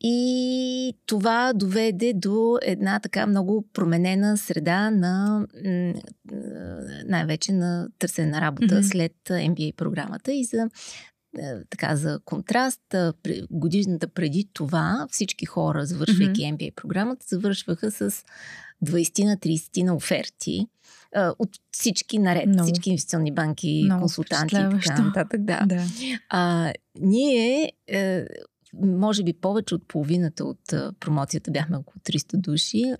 И 0.00 0.94
това 1.06 1.52
доведе 1.52 2.12
до 2.12 2.58
една 2.62 3.00
така 3.00 3.26
много 3.26 3.64
променена 3.72 4.36
среда 4.36 4.90
на 4.90 5.46
най-вече 7.06 7.52
на 7.52 7.88
търсене 7.98 8.30
на 8.30 8.40
работа 8.40 8.74
mm-hmm. 8.74 8.92
след 8.92 9.12
MBA 9.28 9.76
програмата 9.76 10.32
и 10.32 10.44
за 10.44 10.68
така 11.70 11.96
за 11.96 12.20
контраст, 12.24 12.94
годишната 13.50 14.08
преди 14.08 14.48
това 14.52 15.06
всички 15.10 15.46
хора, 15.46 15.86
завършвайки 15.86 16.42
mm-hmm. 16.42 16.56
MBA 16.56 16.74
програмата, 16.74 17.26
завършваха 17.28 17.90
с 17.90 18.10
20 18.84 19.24
на 19.24 19.36
30 19.36 19.82
на 19.82 19.94
оферти 19.94 20.66
от 21.38 21.50
всички 21.70 22.18
наред, 22.18 22.46
Много. 22.46 22.62
всички 22.64 22.90
инвестиционни 22.90 23.32
банки, 23.32 23.82
Много 23.84 24.00
консултанти 24.00 24.56
и 24.56 24.80
така 24.84 25.02
нататък. 25.02 25.44
Да. 25.44 25.66
да. 25.66 25.84
А, 26.28 26.72
ние, 27.00 27.72
е, 27.86 28.24
може 28.82 29.22
би 29.22 29.32
повече 29.32 29.74
от 29.74 29.88
половината 29.88 30.44
от 30.44 30.74
промоцията, 31.00 31.50
бяхме 31.50 31.76
около 31.76 32.00
300 32.04 32.36
души, 32.36 32.94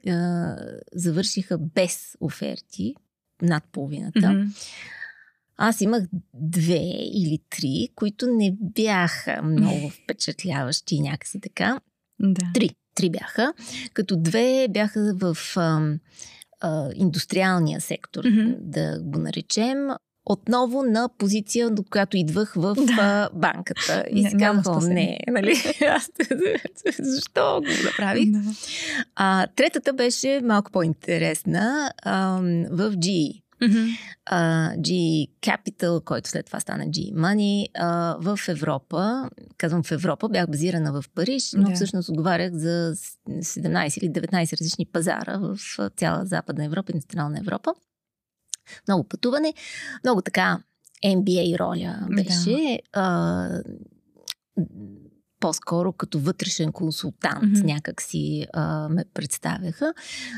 завършиха 0.95 1.59
без 1.59 2.17
оферти, 2.21 2.95
над 3.43 3.65
половината. 3.73 4.21
Mm-hmm. 4.21 4.49
Аз 5.65 5.81
имах 5.81 6.03
две 6.35 6.83
или 7.15 7.39
три, 7.51 7.89
които 7.95 8.27
не 8.27 8.57
бяха 8.61 9.43
много 9.43 9.91
впечатляващи 10.03 11.01
някакси 11.01 11.41
така. 11.41 11.81
Да. 12.21 12.51
Три. 12.55 12.71
Три 12.95 13.11
бяха. 13.11 13.53
Като 13.95 14.17
две 14.17 14.67
бяха 14.71 15.15
в 15.17 15.37
а, 15.57 15.95
а, 16.61 16.91
индустриалния 16.95 17.81
сектор, 17.81 18.25
mm-hmm. 18.25 18.57
да 18.59 19.01
го 19.03 19.19
наречем. 19.19 19.89
Отново 20.25 20.83
на 20.83 21.09
позиция, 21.19 21.71
до 21.71 21.83
която 21.83 22.17
идвах 22.17 22.55
в 22.55 22.75
да. 22.75 23.31
банката. 23.35 24.05
И 24.11 24.29
си 24.29 24.37
казах, 24.39 24.89
не, 24.89 25.19
нали? 25.29 25.53
Аз, 25.89 26.11
защо 26.99 27.61
го 27.61 27.85
направих? 27.85 28.31
Да. 28.31 28.41
А, 29.17 29.47
третата 29.57 29.93
беше 29.93 30.41
малко 30.45 30.71
по-интересна 30.71 31.93
а, 32.03 32.41
в 32.71 32.93
GE. 32.93 33.42
Mm-hmm. 33.63 33.97
Uh, 34.31 34.79
G 34.81 34.91
Capital, 35.41 36.05
който 36.05 36.29
след 36.29 36.47
това 36.47 36.61
стана 36.61 36.85
G 36.85 37.15
Money, 37.15 37.73
uh, 37.73 38.37
в 38.37 38.49
Европа. 38.49 39.31
Казвам 39.59 39.83
в 39.83 39.93
Европа, 39.93 40.29
бях 40.29 40.51
базирана 40.51 40.93
в 40.93 41.05
Париж, 41.15 41.53
но 41.53 41.69
yeah. 41.69 41.75
всъщност 41.75 42.09
отговарях 42.09 42.53
за 42.53 42.95
17 43.29 43.99
или 43.99 44.13
19 44.13 44.61
различни 44.61 44.87
пазара 44.87 45.39
в 45.39 45.59
цяла 45.97 46.27
Западна 46.27 46.65
Европа 46.65 46.93
и 46.93 47.01
Централна 47.01 47.39
Европа. 47.39 47.75
Много 48.89 49.05
пътуване, 49.05 49.55
много 50.05 50.23
така 50.23 50.59
MBA 51.05 51.59
роля 51.59 52.07
беше. 52.17 52.51
Yeah. 52.51 52.81
Uh, 52.97 53.63
по-скоро 55.43 55.93
като 55.93 56.19
вътрешен 56.19 56.73
консултант 56.73 57.45
mm-hmm. 57.45 57.65
някак 57.65 58.03
си 58.03 58.47
а, 58.53 58.89
ме 58.89 59.05
представяха. 59.15 59.95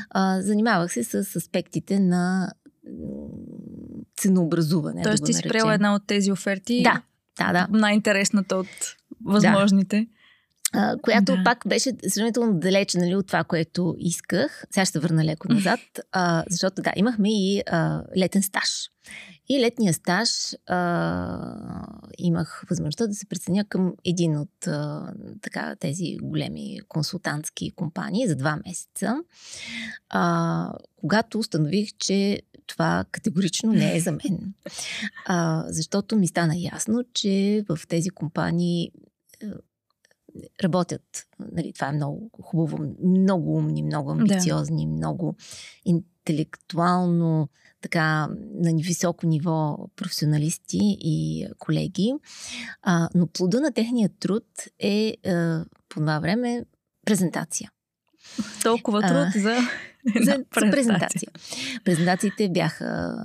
А, 0.09 0.41
занимавах 0.41 0.93
се 0.93 1.03
с 1.03 1.35
аспектите 1.35 1.99
на 1.99 2.51
ценообразуване. 4.17 5.03
Тоест 5.03 5.23
да 5.23 5.25
ти 5.25 5.33
си 5.33 5.43
приела 5.43 5.73
една 5.73 5.95
от 5.95 6.07
тези 6.07 6.31
оферти. 6.31 6.83
Да, 6.83 7.01
да, 7.37 7.53
да. 7.53 7.77
Най-интересната 7.77 8.55
от 8.55 8.95
възможните. 9.25 10.07
Да. 10.73 10.97
която 11.01 11.35
да. 11.35 11.43
пак 11.43 11.63
беше 11.67 11.91
сравнително 12.07 12.59
далече 12.59 12.97
нали, 12.97 13.15
от 13.15 13.27
това, 13.27 13.43
което 13.43 13.95
исках. 13.99 14.65
Сега 14.71 14.85
ще 14.85 14.99
върна 14.99 15.25
леко 15.25 15.53
назад, 15.53 15.79
а, 16.11 16.43
защото 16.49 16.81
да, 16.81 16.93
имахме 16.95 17.29
и 17.31 17.61
а, 17.67 18.03
летен 18.17 18.43
стаж. 18.43 18.69
И 19.49 19.59
летния 19.59 19.93
стаж 19.93 20.29
а, 20.67 21.85
имах 22.17 22.63
възможността 22.69 23.07
да 23.07 23.13
се 23.13 23.25
преценя 23.25 23.65
към 23.65 23.93
един 24.05 24.37
от 24.37 24.67
а, 24.67 25.13
така, 25.41 25.75
тези 25.79 26.17
големи 26.21 26.79
консултантски 26.87 27.71
компании 27.71 28.27
за 28.27 28.35
два 28.35 28.59
месеца. 28.65 29.15
А, 30.09 30.71
когато 30.97 31.39
установих, 31.39 31.89
че 31.97 32.41
това 32.67 33.05
категорично 33.11 33.73
не 33.73 33.95
е 33.95 33.99
за 33.99 34.11
мен. 34.11 34.53
А, 35.25 35.65
защото 35.67 36.15
ми 36.15 36.27
стана 36.27 36.57
ясно, 36.57 37.03
че 37.13 37.63
в 37.69 37.79
тези 37.87 38.09
компании 38.09 38.91
работят, 40.63 41.27
нали, 41.51 41.73
това 41.73 41.87
е 41.87 41.91
много 41.91 42.29
хубаво, 42.41 42.95
много 43.03 43.55
умни, 43.55 43.83
много 43.83 44.11
амбициозни, 44.11 44.85
да. 44.85 44.91
много 44.91 45.35
интелектуално 45.85 47.49
така 47.81 48.27
на 48.53 48.73
високо 48.75 49.27
ниво 49.27 49.77
професионалисти 49.95 50.79
и 50.81 51.47
колеги. 51.59 52.13
А, 52.81 53.09
но 53.15 53.27
плода 53.27 53.61
на 53.61 53.71
техния 53.71 54.09
труд 54.19 54.45
е 54.79 55.15
а, 55.25 55.65
по 55.89 55.99
това 55.99 56.19
време 56.19 56.65
презентация. 57.05 57.71
Толкова 58.63 59.01
труд 59.01 59.27
а, 59.35 59.39
за, 59.39 59.57
за, 60.23 60.43
презентация. 60.49 60.71
презентация. 60.71 61.29
Презентациите 61.83 62.49
бяха 62.49 63.15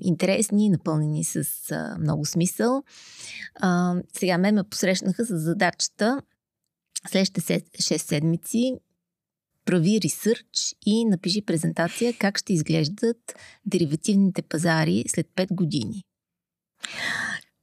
интересни, 0.00 0.68
напълнени 0.68 1.24
с 1.24 1.44
а, 1.70 1.98
много 1.98 2.26
смисъл. 2.26 2.82
А, 3.54 3.94
сега 4.18 4.38
ме 4.38 4.52
ме 4.52 4.64
посрещнаха 4.64 5.24
с 5.24 5.38
задачата 5.38 6.22
следващите 7.08 7.40
6 7.60 7.96
седмици 7.96 8.74
прави 9.64 10.00
ресърч 10.04 10.76
и 10.86 11.04
напиши 11.04 11.42
презентация 11.42 12.14
как 12.18 12.38
ще 12.38 12.52
изглеждат 12.52 13.34
деривативните 13.66 14.42
пазари 14.42 15.04
след 15.08 15.26
5 15.26 15.54
години. 15.54 16.02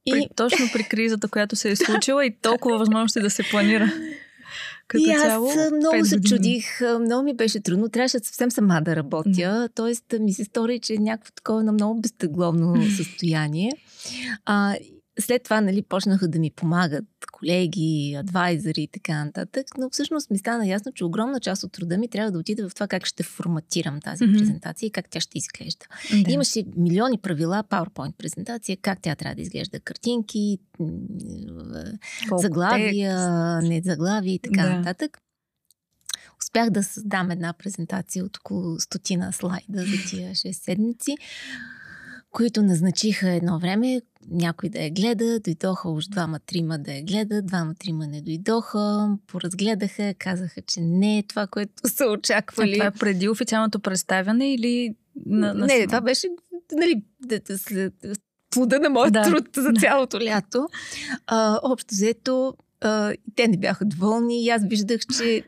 И... 0.06 0.10
При, 0.10 0.28
точно 0.36 0.66
при 0.72 0.84
кризата, 0.84 1.28
която 1.28 1.56
се 1.56 1.70
е 1.70 1.76
случила 1.76 2.26
и 2.26 2.36
толкова 2.40 2.78
възможности 2.84 3.20
да 3.20 3.30
се 3.30 3.42
планира. 3.50 3.92
Като 4.88 5.04
и 5.04 5.10
аз 5.10 5.22
цяло, 5.22 5.50
много 5.76 6.04
се 6.04 6.20
чудих, 6.20 6.80
много 7.00 7.24
ми 7.24 7.34
беше 7.34 7.60
трудно, 7.60 7.88
трябваше 7.88 8.18
съвсем 8.18 8.50
сама 8.50 8.80
да 8.82 8.96
работя, 8.96 9.30
mm. 9.30 9.74
т.е. 9.74 10.18
ми 10.18 10.32
се 10.32 10.44
стори, 10.44 10.78
че 10.78 10.94
е 10.94 10.98
някакво 10.98 11.32
такова 11.32 11.62
на 11.62 11.72
много 11.72 12.00
безтегловно 12.00 12.76
състояние. 12.96 13.72
А, 14.44 14.76
след 15.20 15.42
това, 15.42 15.60
нали, 15.60 15.82
почнаха 15.82 16.28
да 16.28 16.38
ми 16.38 16.50
помагат 16.50 17.04
колеги, 17.32 18.16
адвайзери 18.18 18.82
и 18.82 18.88
така 18.88 19.24
нататък, 19.24 19.66
но 19.78 19.90
всъщност 19.90 20.30
ми 20.30 20.38
стана 20.38 20.66
ясно, 20.66 20.92
че 20.92 21.04
огромна 21.04 21.40
част 21.40 21.64
от 21.64 21.72
труда 21.72 21.98
ми 21.98 22.08
трябва 22.08 22.32
да 22.32 22.38
отиде 22.38 22.68
в 22.68 22.74
това 22.74 22.86
как 22.86 23.06
ще 23.06 23.22
форматирам 23.22 24.00
тази 24.00 24.24
mm-hmm. 24.24 24.38
презентация 24.38 24.86
и 24.86 24.90
как 24.90 25.10
тя 25.10 25.20
ще 25.20 25.38
изглежда. 25.38 25.86
Да. 26.24 26.32
Имаше 26.32 26.64
милиони 26.76 27.18
правила, 27.18 27.64
PowerPoint 27.70 28.12
презентация, 28.12 28.76
как 28.76 28.98
тя 29.02 29.14
трябва 29.14 29.34
да 29.34 29.42
изглежда, 29.42 29.80
картинки, 29.80 30.58
Колко 32.28 32.42
заглавия, 32.42 33.16
текст. 33.60 33.68
не 33.68 33.82
заглавия 33.84 34.34
и 34.34 34.38
така 34.38 34.62
да. 34.62 34.70
нататък 34.70 35.18
успях 36.42 36.70
да 36.70 36.82
създам 36.82 37.30
една 37.30 37.52
презентация 37.52 38.24
от 38.24 38.36
около 38.36 38.80
стотина 38.80 39.32
слайда 39.32 39.78
за 39.78 40.10
тия 40.10 40.30
6 40.30 40.52
седмици, 40.52 41.16
които 42.30 42.62
назначиха 42.62 43.30
едно 43.30 43.58
време 43.58 44.00
някой 44.30 44.68
да 44.68 44.78
я 44.78 44.90
гледа, 44.90 45.40
дойдоха 45.40 45.90
уж 45.90 46.06
двама-трима 46.06 46.78
да 46.78 46.92
я 46.92 47.02
гледат, 47.02 47.46
двама-трима 47.46 48.06
не 48.06 48.22
дойдоха, 48.22 49.16
поразгледаха, 49.26 50.14
казаха, 50.18 50.62
че 50.62 50.80
не 50.80 51.18
е 51.18 51.22
това, 51.22 51.46
което 51.46 51.72
са 51.86 52.04
очаквали. 52.04 52.72
А 52.72 52.74
това 52.74 52.86
е 52.86 52.90
преди 52.90 53.28
официалното 53.28 53.80
представяне 53.80 54.54
или... 54.54 54.94
На, 55.26 55.54
на... 55.54 55.66
Не, 55.66 55.86
това 55.86 56.00
беше 56.00 56.28
нали, 56.72 57.02
след 57.56 57.94
плода 58.50 58.78
на 58.78 58.90
моят 58.90 59.12
да. 59.12 59.22
труд 59.22 59.48
за 59.56 59.72
цялото 59.80 60.20
лято. 60.20 60.68
А, 61.26 61.60
общо 61.62 61.94
взето, 61.94 62.54
а, 62.80 63.12
те 63.36 63.48
не 63.48 63.56
бяха 63.56 63.84
доволни 63.84 64.44
и 64.44 64.50
аз 64.50 64.62
виждах, 64.64 65.00
че 65.16 65.42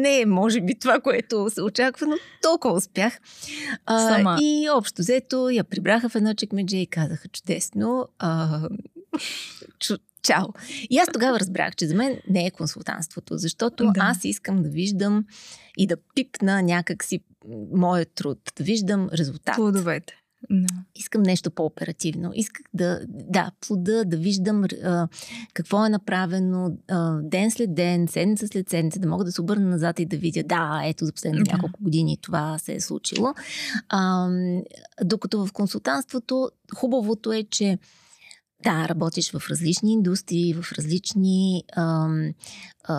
не 0.00 0.20
е, 0.20 0.26
може 0.26 0.60
би, 0.60 0.78
това, 0.78 1.00
което 1.00 1.50
се 1.50 1.62
очаква, 1.62 2.06
но 2.06 2.16
толкова 2.42 2.74
успях. 2.74 3.18
А, 3.86 4.08
Сама. 4.08 4.38
И 4.40 4.68
общо 4.70 5.02
взето 5.02 5.50
я 5.50 5.64
прибраха 5.64 6.08
в 6.08 6.14
едно 6.14 6.34
чекмедже 6.34 6.76
и 6.76 6.86
казаха 6.86 7.28
чудесно. 7.28 8.08
А, 8.18 8.60
чу, 9.78 9.96
чао. 10.22 10.46
И 10.90 10.98
аз 10.98 11.08
тогава 11.12 11.40
разбрах, 11.40 11.76
че 11.76 11.86
за 11.86 11.94
мен 11.94 12.18
не 12.30 12.46
е 12.46 12.50
консултантството, 12.50 13.36
защото 13.36 13.84
да. 13.84 14.00
аз 14.00 14.24
искам 14.24 14.62
да 14.62 14.68
виждам 14.68 15.24
и 15.76 15.86
да 15.86 15.96
пипна 16.14 16.62
някакси 16.62 17.20
моят 17.72 18.08
труд, 18.14 18.38
да 18.56 18.64
виждам 18.64 19.08
резултат. 19.18 19.54
Плодовете. 19.54 20.21
No. 20.52 20.68
Искам 20.96 21.22
нещо 21.22 21.50
по-оперативно. 21.50 22.32
Исках 22.34 22.66
да, 22.74 23.00
да, 23.08 23.50
плода, 23.66 24.04
да 24.04 24.16
виждам 24.16 24.64
а, 24.84 25.08
какво 25.54 25.86
е 25.86 25.88
направено 25.88 26.76
а, 26.88 27.18
ден 27.22 27.50
след 27.50 27.74
ден, 27.74 28.08
седмица 28.08 28.48
след 28.48 28.70
седмица, 28.70 29.00
да 29.00 29.08
мога 29.08 29.24
да 29.24 29.32
се 29.32 29.40
обърна 29.40 29.68
назад 29.68 30.00
и 30.00 30.06
да 30.06 30.16
видя, 30.16 30.42
да, 30.42 30.82
ето 30.84 31.04
за 31.04 31.12
последните 31.12 31.50
yeah. 31.50 31.52
няколко 31.52 31.82
години 31.82 32.18
това 32.22 32.58
се 32.58 32.74
е 32.74 32.80
случило. 32.80 33.34
А, 33.88 34.28
докато 35.04 35.46
в 35.46 35.52
консултантството 35.52 36.50
хубавото 36.74 37.32
е, 37.32 37.42
че 37.42 37.78
да, 38.62 38.88
работиш 38.88 39.32
в 39.32 39.50
различни 39.50 39.92
индустрии, 39.92 40.54
в 40.54 40.72
различни 40.72 41.64
а, 41.76 42.08
а, 42.84 42.96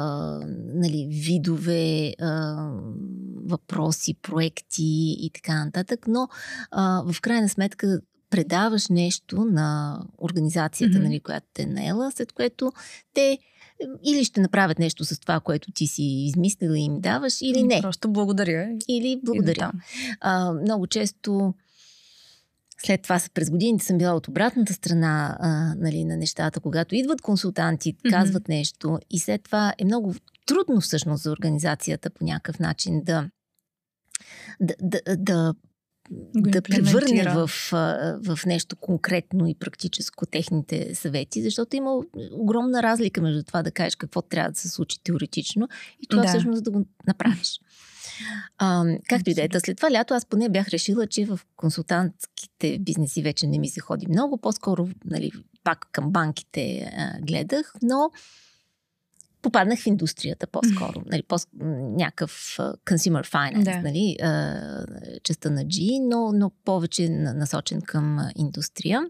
нали, 0.74 1.08
видове 1.10 2.14
а, 2.22 2.70
въпроси, 3.36 4.14
проекти 4.22 5.16
и 5.20 5.32
така 5.34 5.66
нататък, 5.66 6.06
но 6.08 6.28
а, 6.72 7.04
в 7.14 7.22
крайна 7.22 7.50
сметка 7.50 8.02
предаваш 8.30 8.88
нещо 8.88 9.46
на 9.46 10.00
организацията, 10.22 10.98
mm-hmm. 10.98 11.04
нали, 11.04 11.20
която 11.20 11.48
те 11.54 11.62
е 11.62 11.66
наела, 11.66 12.12
след 12.12 12.32
което 12.32 12.72
те 13.14 13.40
или 14.04 14.26
ще 14.26 14.42
направят 14.42 14.80
нещо 14.80 15.06
с 15.06 15.20
това, 15.20 15.40
което 15.40 15.72
ти 15.72 15.88
си 15.88 16.04
измислила 16.04 16.80
и 16.80 16.82
им 16.82 17.02
даваш, 17.02 17.42
или 17.42 17.64
не. 17.64 17.82
Просто 17.82 18.12
благодаря. 18.12 18.70
Или 18.88 19.20
благодаря. 19.24 19.72
А, 20.22 20.54
много 20.54 20.88
често 20.88 21.54
след 22.86 23.02
това 23.02 23.20
през 23.34 23.50
годините 23.50 23.86
съм 23.86 23.98
била 23.98 24.14
от 24.14 24.28
обратната 24.28 24.74
страна 24.74 25.38
а, 25.40 25.76
нали, 25.78 26.04
на 26.06 26.18
нещата, 26.18 26.60
когато 26.60 26.96
идват 26.96 27.22
консултанти, 27.22 27.96
казват 28.10 28.44
mm-hmm. 28.44 28.50
нещо 28.50 29.00
и 29.10 29.20
след 29.20 29.44
това 29.44 29.74
е 29.78 29.86
много 29.86 30.16
трудно 30.46 30.82
всъщност 30.82 31.24
за 31.24 31.32
организацията 31.32 32.10
по 32.10 32.26
някакъв 32.26 32.60
начин 32.60 33.02
да, 33.04 33.30
да, 34.60 34.76
да, 34.82 35.18
да 35.18 35.54
да 36.36 36.62
превърне 36.62 37.24
в, 37.24 37.50
в 38.26 38.46
нещо 38.46 38.76
конкретно 38.76 39.48
и 39.48 39.56
практическо 39.56 40.26
техните 40.26 40.96
съвети, 40.96 41.44
защото 41.44 41.76
има 41.76 42.02
огромна 42.32 42.84
разлика 42.84 43.22
между 43.22 43.44
това 43.44 43.64
да 43.64 43.72
кажеш 43.72 43.96
какво 43.96 44.22
трябва 44.22 44.52
да 44.52 44.60
се 44.60 44.70
случи 44.70 45.04
теоретично 45.04 45.68
и 46.00 46.08
това 46.08 46.22
да. 46.22 46.28
всъщност 46.28 46.64
да 46.64 46.72
го 46.72 46.86
направиш. 47.08 47.60
А, 48.58 48.86
както 49.10 49.30
и 49.30 49.34
да 49.34 49.44
е. 49.44 49.48
След 49.66 49.78
това 49.78 49.92
лято 49.92 50.14
аз 50.14 50.26
поне 50.26 50.50
бях 50.50 50.68
решила, 50.68 51.08
че 51.08 51.26
в 51.26 51.40
консултантските 51.56 52.80
бизнеси 52.80 53.22
вече 53.22 53.48
не 53.48 53.60
ми 53.60 53.70
се 53.70 53.80
ходи 53.80 54.08
много. 54.10 54.38
По-скоро, 54.38 54.90
нали, 55.06 55.32
пак 55.64 55.88
към 55.92 56.12
банките 56.12 56.92
а, 56.98 57.20
гледах, 57.22 57.74
но 57.82 58.12
попаднах 59.42 59.80
в 59.80 59.88
индустрията 59.88 60.48
по-скоро. 60.48 61.02
Нали, 61.06 61.24
по- 61.24 61.66
някакъв 61.98 62.58
consumer 62.86 63.26
finance, 63.26 63.64
да. 63.64 63.82
нали, 63.82 64.18
uh, 64.22 65.22
частта 65.24 65.50
на 65.50 65.66
G, 65.66 66.08
но, 66.10 66.32
но 66.32 66.52
повече 66.66 67.10
насочен 67.10 67.82
към 67.82 68.20
индустрия. 68.36 69.02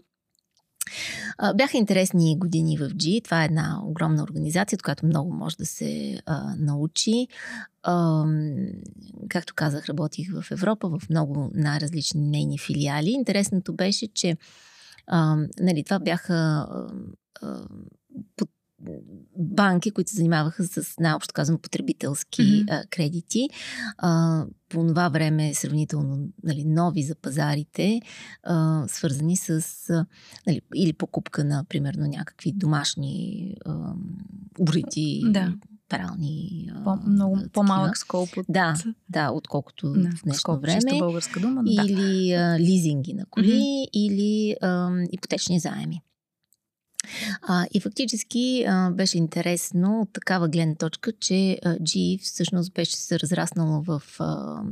Бяха 1.54 1.76
интересни 1.76 2.38
години 2.38 2.76
в 2.76 2.88
G. 2.88 3.24
Това 3.24 3.42
е 3.42 3.44
една 3.44 3.80
огромна 3.84 4.22
организация, 4.22 4.76
от 4.76 4.82
която 4.82 5.06
много 5.06 5.32
може 5.32 5.56
да 5.56 5.66
се 5.66 6.20
а, 6.26 6.54
научи. 6.58 7.28
А, 7.82 8.24
както 9.28 9.54
казах, 9.54 9.88
работих 9.88 10.28
в 10.32 10.50
Европа, 10.50 10.88
в 10.88 11.10
много 11.10 11.50
най-различни 11.54 12.20
нейни 12.20 12.58
филиали. 12.58 13.10
Интересното 13.10 13.74
беше, 13.74 14.08
че 14.08 14.36
а, 15.06 15.36
нали, 15.60 15.84
това 15.84 15.98
бяха 15.98 16.34
а, 16.34 16.86
а, 17.42 17.60
банки, 19.38 19.90
които 19.90 20.10
се 20.10 20.16
занимаваха 20.16 20.64
с 20.64 20.94
най-общо 21.00 21.34
казано 21.34 21.58
потребителски 21.58 22.42
mm-hmm. 22.42 22.66
а, 22.70 22.86
кредити. 22.90 23.48
А, 23.98 24.44
по 24.68 24.86
това 24.86 25.08
време 25.08 25.54
сравнително 25.54 26.28
нали, 26.44 26.64
нови 26.64 27.02
за 27.02 27.14
пазарите, 27.14 28.00
а, 28.42 28.84
свързани 28.88 29.36
с 29.36 29.50
а, 29.90 30.06
нали, 30.46 30.60
или 30.74 30.92
покупка 30.92 31.44
на, 31.44 31.64
примерно, 31.68 32.06
някакви 32.06 32.52
домашни 32.52 33.54
а, 33.66 33.92
уреди, 34.58 35.22
да. 35.26 35.54
перални. 35.88 36.70
По, 36.84 36.96
много 37.06 37.36
такива. 37.36 37.52
по-малък 37.52 37.98
скоп 37.98 38.36
от... 38.36 38.46
Да, 38.48 38.74
да, 39.08 39.30
отколкото 39.30 39.92
да, 39.92 39.98
в 39.98 40.02
днешно 40.02 40.34
скоп, 40.34 40.62
време. 40.62 40.98
българска 40.98 41.40
дума. 41.40 41.62
Или 41.66 42.28
да. 42.28 42.36
а, 42.36 42.58
лизинги 42.58 43.14
на 43.14 43.26
коли, 43.30 43.52
mm-hmm. 43.52 43.90
или 43.92 44.56
а, 44.62 44.90
ипотечни 45.12 45.60
заеми. 45.60 46.02
А, 47.42 47.66
и 47.74 47.80
фактически 47.80 48.64
а, 48.68 48.90
беше 48.90 49.18
интересно 49.18 50.00
от 50.00 50.12
такава 50.12 50.48
гледна 50.48 50.74
точка, 50.74 51.12
че 51.20 51.58
а, 51.64 51.74
G 51.74 52.22
всъщност 52.22 52.74
беше 52.74 52.96
се 52.96 53.20
разраснало 53.20 53.82
в, 53.82 54.02
а, 54.18 54.62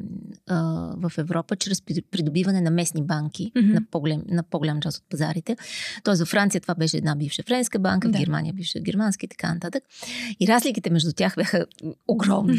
а, 0.47 0.62
в 0.97 1.12
Европа 1.18 1.57
чрез 1.57 1.83
придобиване 2.11 2.61
на 2.61 2.71
местни 2.71 3.03
банки 3.03 3.53
mm-hmm. 3.57 3.75
на, 3.75 3.81
по-голем, 3.90 4.23
на 4.29 4.42
по-голям 4.42 4.81
част 4.81 4.99
от 4.99 5.05
пазарите. 5.11 5.57
Тоест 6.05 6.21
във 6.21 6.29
Франция 6.29 6.61
това 6.61 6.75
беше 6.75 6.97
една 6.97 7.16
бивша 7.16 7.42
френска 7.42 7.79
банка, 7.79 8.09
да. 8.09 8.18
в 8.18 8.21
Германия 8.21 8.55
бивша 8.55 8.81
германска 8.81 9.27
и 9.27 9.29
така 9.29 9.55
нататък. 9.55 9.85
И 10.40 10.49
разликите 10.49 10.90
между 10.90 11.12
тях 11.12 11.35
бяха 11.37 11.66
огромни. 12.09 12.59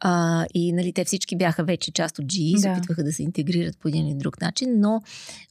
а, 0.00 0.46
и 0.54 0.72
нали, 0.72 0.92
те 0.92 1.04
всички 1.04 1.36
бяха 1.36 1.64
вече 1.64 1.92
част 1.92 2.18
от 2.18 2.24
G, 2.24 2.58
се 2.60 2.68
да. 2.68 2.74
опитваха 2.74 3.04
да 3.04 3.12
се 3.12 3.22
интегрират 3.22 3.78
по 3.78 3.88
един 3.88 4.06
или 4.06 4.14
друг 4.14 4.40
начин, 4.40 4.80
но, 4.80 5.02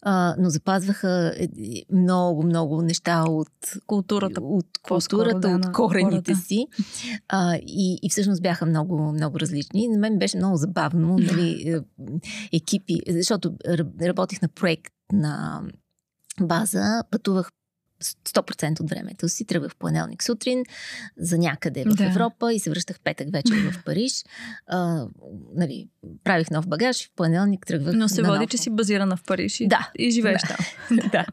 а, 0.02 0.36
но 0.40 0.50
запазваха 0.50 1.34
е, 1.40 1.48
много, 1.92 2.44
много 2.44 2.82
неща 2.82 3.24
от 3.24 3.48
културата. 3.86 4.42
От 4.42 4.68
културата, 4.82 5.40
да, 5.40 5.56
от 5.56 5.72
корените 5.72 6.36
си. 6.36 6.68
А, 7.28 7.56
и, 7.56 8.00
и 8.04 8.10
всъщност 8.10 8.42
бяха 8.42 8.66
много, 8.66 9.12
много 9.12 9.40
различни. 9.40 9.88
На 9.88 9.98
мен 9.98 10.20
беше 10.20 10.38
много 10.38 10.58
забавно, 10.58 11.18
нали, 11.18 11.70
е, 11.70 11.80
екипи, 12.54 13.00
защото 13.08 13.54
работих 14.02 14.42
на 14.42 14.48
проект 14.48 14.94
на 15.14 15.62
база, 16.42 17.04
пътувах 17.12 17.52
100% 18.04 18.82
от 18.82 18.90
времето 18.90 19.30
си. 19.30 19.46
Тръгвах 19.46 19.72
в 19.72 19.76
понеделник 19.76 20.24
сутрин 20.24 20.64
за 21.18 21.38
някъде 21.38 21.84
в 21.84 21.96
да. 21.96 22.06
Европа 22.06 22.54
и 22.54 22.60
се 22.60 22.70
връщах 22.70 23.00
петък 23.00 23.32
вечер 23.32 23.72
в 23.72 23.84
Париж. 23.86 24.24
А, 24.68 25.06
нали, 25.56 25.88
правих 26.24 26.52
нов 26.52 26.68
багаж 26.68 27.02
и 27.02 27.08
в 27.08 27.12
понеделник 27.16 27.68
тръгвах. 27.68 27.96
Но 27.96 28.10
се 28.10 28.22
води, 28.22 28.40
нов... 28.40 28.50
че 28.50 28.58
си 28.58 28.70
базирана 28.70 29.18
в 29.18 29.24
Париж 29.24 29.60
и, 29.60 29.68
да. 29.68 29.92
и 29.98 30.12
живееш 30.12 30.42
да. 30.42 30.48
там. 30.48 30.98
да. 31.12 31.26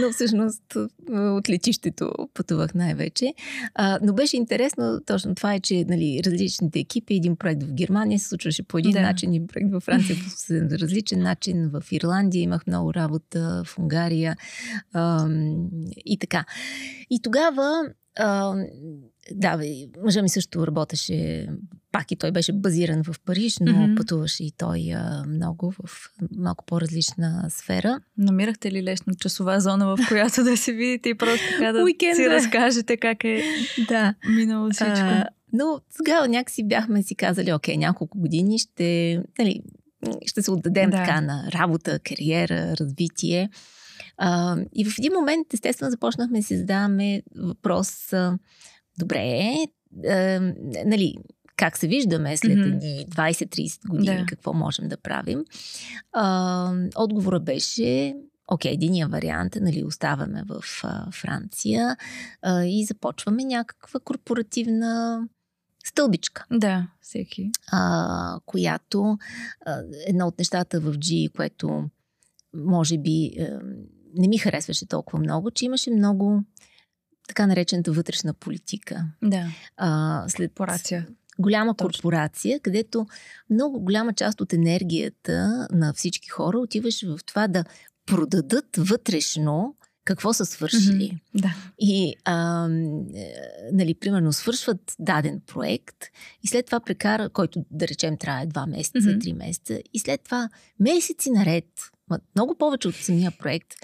Но 0.00 0.12
всъщност 0.12 0.62
от 1.10 1.48
летището 1.48 2.12
пътувах 2.34 2.74
най-вече. 2.74 3.34
А, 3.74 3.98
но 4.02 4.12
беше 4.12 4.36
интересно 4.36 5.00
точно 5.06 5.34
това 5.34 5.54
е, 5.54 5.60
че 5.60 5.84
нали, 5.88 6.20
различните 6.26 6.78
екипи, 6.78 7.14
един 7.14 7.36
проект 7.36 7.62
в 7.62 7.72
Германия 7.72 8.18
се 8.18 8.28
случваше 8.28 8.62
по 8.62 8.78
един 8.78 8.92
да. 8.92 9.00
начин, 9.00 9.30
един 9.30 9.46
проект 9.46 9.70
във 9.70 9.82
Франция 9.82 10.16
по 10.16 10.54
различен 10.78 11.22
начин, 11.22 11.70
в 11.72 11.82
Ирландия 11.90 12.42
имах 12.42 12.66
много 12.66 12.94
работа, 12.94 13.62
в 13.66 13.78
Унгария 13.78 14.36
а, 14.92 15.28
и 16.06 16.18
така. 16.18 16.44
И 17.10 17.22
тогава 17.22 17.82
а, 18.18 18.54
да, 19.32 19.60
мъжа 20.04 20.22
ми 20.22 20.28
също 20.28 20.66
работеше, 20.66 21.48
пак 21.92 22.12
и 22.12 22.16
той 22.16 22.32
беше 22.32 22.52
базиран 22.52 23.04
в 23.04 23.16
Париж, 23.24 23.56
но 23.60 23.72
mm-hmm. 23.72 23.96
пътуваше 23.96 24.44
и 24.44 24.52
той 24.56 24.92
а, 24.94 25.24
много 25.28 25.70
в 25.70 26.10
малко 26.36 26.64
по-различна 26.64 27.46
сфера. 27.48 28.00
Намирахте 28.18 28.72
ли 28.72 28.82
лесно 28.82 29.14
часова 29.14 29.60
зона, 29.60 29.96
в 29.96 29.98
която 30.08 30.44
да 30.44 30.56
се 30.56 30.72
видите 30.72 31.08
и 31.08 31.14
просто 31.14 31.46
така 31.50 31.72
да 31.72 31.82
Уикенда. 31.82 32.16
си 32.16 32.30
разкажете 32.30 32.96
как 32.96 33.24
е 33.24 33.42
да. 33.88 34.14
минало 34.28 34.70
всичко? 34.70 34.94
А, 34.94 35.26
но 35.52 35.80
тогава 35.96 36.28
някакси 36.28 36.68
бяхме 36.68 37.02
си 37.02 37.14
казали, 37.14 37.52
окей, 37.52 37.76
няколко 37.76 38.18
години 38.18 38.58
ще, 38.58 39.22
нали, 39.38 39.62
ще 40.26 40.42
се 40.42 40.50
отдадем 40.50 40.90
да. 40.90 40.96
така 40.96 41.20
на 41.20 41.50
работа, 41.54 41.98
кариера, 41.98 42.76
развитие. 42.80 43.50
А, 44.22 44.56
и 44.74 44.84
в 44.84 44.98
един 44.98 45.12
момент, 45.12 45.54
естествено, 45.54 45.90
започнахме 45.90 46.38
да 46.38 46.46
си 46.46 46.56
задаваме 46.56 47.22
въпрос, 47.36 48.12
а, 48.12 48.38
добре, 48.98 49.54
а, 50.08 50.40
нали, 50.86 51.14
как 51.56 51.78
се 51.78 51.88
виждаме 51.88 52.36
след 52.36 52.58
mm-hmm. 52.58 53.08
20-30 53.08 53.88
години, 53.88 54.16
да. 54.16 54.26
какво 54.26 54.52
можем 54.52 54.88
да 54.88 54.96
правим. 54.96 55.44
А, 56.12 56.72
отговора 56.96 57.40
беше, 57.40 58.16
окей, 58.48 58.72
единия 58.72 59.08
вариант 59.08 59.56
нали, 59.60 59.84
оставаме 59.84 60.42
в 60.46 60.64
а, 60.84 61.10
Франция 61.10 61.96
а, 62.42 62.64
и 62.64 62.84
започваме 62.84 63.44
някаква 63.44 64.00
корпоративна 64.00 65.22
стълбичка. 65.84 66.46
Да, 66.52 66.88
всеки. 67.00 67.50
А, 67.72 68.40
която 68.46 69.18
а, 69.66 69.82
една 70.06 70.26
от 70.26 70.38
нещата 70.38 70.80
в 70.80 70.92
G, 70.92 71.32
което 71.32 71.90
може 72.54 72.98
би 72.98 73.32
не 74.14 74.28
ми 74.28 74.38
харесваше 74.38 74.86
толкова 74.86 75.18
много, 75.18 75.50
че 75.50 75.64
имаше 75.64 75.90
много 75.90 76.44
така 77.28 77.46
наречената 77.46 77.92
вътрешна 77.92 78.34
политика. 78.34 79.04
Да. 79.22 79.46
А, 79.76 80.24
след 80.28 80.50
корпорация. 80.50 81.06
Голяма 81.38 81.74
Точно. 81.74 81.86
корпорация, 81.88 82.60
където 82.60 83.06
много 83.50 83.80
голяма 83.80 84.12
част 84.12 84.40
от 84.40 84.52
енергията 84.52 85.68
на 85.72 85.92
всички 85.92 86.28
хора 86.28 86.58
отиваше 86.58 87.06
в 87.06 87.18
това 87.26 87.48
да 87.48 87.64
продадат 88.06 88.76
вътрешно 88.76 89.74
какво 90.04 90.32
са 90.32 90.46
свършили. 90.46 91.10
Mm-hmm, 91.10 91.40
да. 91.40 91.54
И, 91.78 92.14
а, 92.24 92.68
нали, 93.72 93.94
примерно, 93.94 94.32
свършват 94.32 94.94
даден 94.98 95.40
проект 95.46 95.96
и 96.42 96.48
след 96.48 96.66
това 96.66 96.80
прекара, 96.80 97.28
който, 97.28 97.64
да 97.70 97.88
речем, 97.88 98.16
трае 98.16 98.46
два 98.46 98.66
месеца, 98.66 98.98
mm-hmm. 98.98 99.20
три 99.20 99.32
месеца, 99.32 99.80
и 99.94 99.98
след 99.98 100.20
това 100.24 100.48
месеци 100.80 101.30
наред 101.30 101.64
много 102.34 102.54
повече 102.54 102.88
от 102.88 102.94
самия 102.94 103.30
проект, 103.38 103.74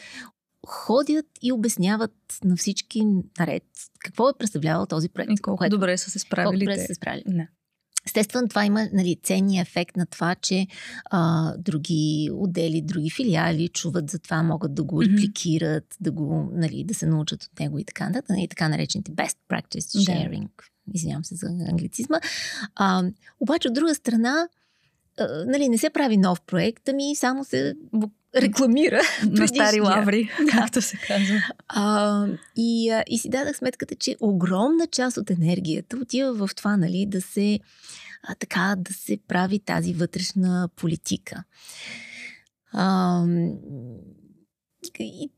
ходят 0.66 1.26
и 1.42 1.52
обясняват 1.52 2.14
на 2.44 2.56
всички 2.56 3.04
наред 3.38 3.64
какво 3.98 4.28
е 4.28 4.38
представлявал 4.38 4.86
този 4.86 5.08
проект. 5.08 5.32
И 5.32 5.36
колко 5.36 5.58
което, 5.58 5.76
добре 5.76 5.98
са 5.98 6.10
се 6.10 6.18
справили. 6.18 6.46
Колко 6.46 6.58
добре 6.58 6.78
са 6.78 6.86
се 6.86 6.94
справили. 6.94 7.24
Не. 7.26 7.48
Естествено, 8.06 8.48
това 8.48 8.64
има 8.64 8.88
нали, 8.92 9.16
ценния 9.22 9.62
ефект 9.62 9.96
на 9.96 10.06
това, 10.06 10.34
че 10.34 10.66
а, 11.04 11.52
други 11.58 12.30
отдели, 12.32 12.82
други 12.82 13.10
филиали 13.10 13.68
чуват 13.68 14.10
за 14.10 14.18
това, 14.18 14.42
могат 14.42 14.74
да 14.74 14.84
го 14.84 15.02
репликират, 15.02 15.84
mm-hmm. 15.84 15.96
да, 16.00 16.10
го, 16.12 16.50
нали, 16.52 16.84
да 16.84 16.94
се 16.94 17.06
научат 17.06 17.44
от 17.44 17.60
него 17.60 17.78
и 17.78 17.84
така 17.84 18.08
нататък. 18.08 18.36
И 18.38 18.48
така 18.48 18.68
наречените 18.68 19.12
best 19.12 19.36
practice 19.50 20.10
sharing. 20.10 20.40
Да. 20.40 20.94
Извинявам 20.94 21.24
се 21.24 21.34
за 21.34 21.46
англицизма. 21.46 22.20
А, 22.74 23.04
обаче, 23.40 23.68
от 23.68 23.74
друга 23.74 23.94
страна, 23.94 24.48
а, 25.18 25.44
нали, 25.46 25.68
не 25.68 25.78
се 25.78 25.90
прави 25.90 26.16
нов 26.16 26.40
проект, 26.40 26.88
ами 26.88 27.16
само 27.16 27.44
се 27.44 27.74
рекламира. 28.36 29.00
На 29.30 29.48
стари 29.48 29.80
лаври, 29.80 30.30
както 30.50 30.82
се 30.82 30.96
казва. 31.06 31.42
А, 31.68 32.26
и, 32.56 32.90
а, 32.90 33.04
и 33.08 33.18
си 33.18 33.28
дадах 33.28 33.56
сметката, 33.56 33.94
че 33.94 34.16
огромна 34.20 34.86
част 34.86 35.16
от 35.16 35.30
енергията 35.30 35.96
отива 35.96 36.46
в 36.46 36.54
това, 36.54 36.76
нали, 36.76 37.06
да 37.06 37.20
се 37.20 37.60
а, 38.22 38.34
така, 38.34 38.74
да 38.78 38.94
се 38.94 39.18
прави 39.28 39.58
тази 39.58 39.92
вътрешна 39.92 40.68
политика. 40.76 41.44
А, 42.72 43.24
и, 44.98 45.30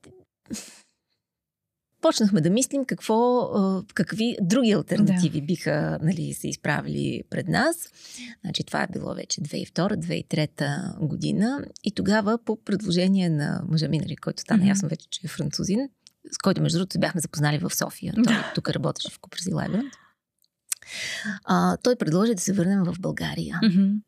почнахме 2.01 2.41
да 2.41 2.51
мислим 2.51 2.85
какво, 2.85 3.51
какви 3.95 4.37
други 4.41 4.73
альтернативи 4.73 5.41
да. 5.41 5.47
биха 5.47 5.99
нали, 6.03 6.35
се 6.35 6.49
изправили 6.49 7.23
пред 7.31 7.49
нас. 7.49 7.77
Значи, 8.41 8.65
това 8.65 8.83
е 8.83 8.87
било 8.93 9.15
вече 9.15 9.41
2002-2003 9.41 10.99
година 11.07 11.65
и 11.85 11.93
тогава 11.93 12.39
по 12.45 12.57
предложение 12.65 13.29
на 13.29 13.63
мъжа 13.69 13.89
ми, 13.89 13.99
нали, 13.99 14.17
който 14.17 14.43
стана 14.43 14.63
mm-hmm. 14.63 14.69
ясно 14.69 14.89
вече, 14.89 15.07
че 15.11 15.21
е 15.25 15.29
французин, 15.29 15.89
с 16.33 16.39
който 16.39 16.63
между 16.63 16.79
другото 16.79 17.01
бяхме 17.01 17.21
запознали 17.21 17.59
в 17.59 17.71
София. 17.75 18.13
Той 18.15 18.23
да. 18.23 18.53
тук 18.55 18.71
работеше 18.71 19.11
в 19.11 19.19
Купрази 19.19 19.55
Лайбранд. 19.55 19.93
А, 21.45 21.77
той 21.77 21.97
предложи 21.97 22.35
да 22.35 22.41
се 22.41 22.53
върнем 22.53 22.85
в 22.85 22.95
България. 23.01 23.61
Mm-hmm. 23.65 24.01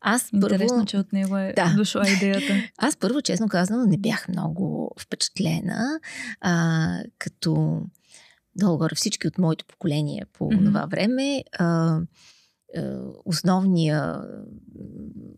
Аз 0.00 0.30
първо... 0.40 0.54
Интересно, 0.54 0.86
че 0.86 0.96
от 0.96 1.12
него 1.12 1.36
е 1.36 1.52
да. 1.56 1.74
дошла 1.76 2.10
идеята. 2.10 2.54
Аз 2.78 2.96
първо, 2.96 3.22
честно 3.22 3.48
казано, 3.48 3.86
не 3.86 3.98
бях 3.98 4.28
много 4.28 4.90
впечатлена, 5.00 6.00
а, 6.40 6.98
като 7.18 7.82
долу-горе 8.56 8.94
всички 8.94 9.28
от 9.28 9.38
моето 9.38 9.64
поколение 9.64 10.26
по 10.32 10.44
mm-hmm. 10.44 10.64
това 10.64 10.86
време. 10.86 11.44
А, 11.58 11.98
основния, 13.24 14.20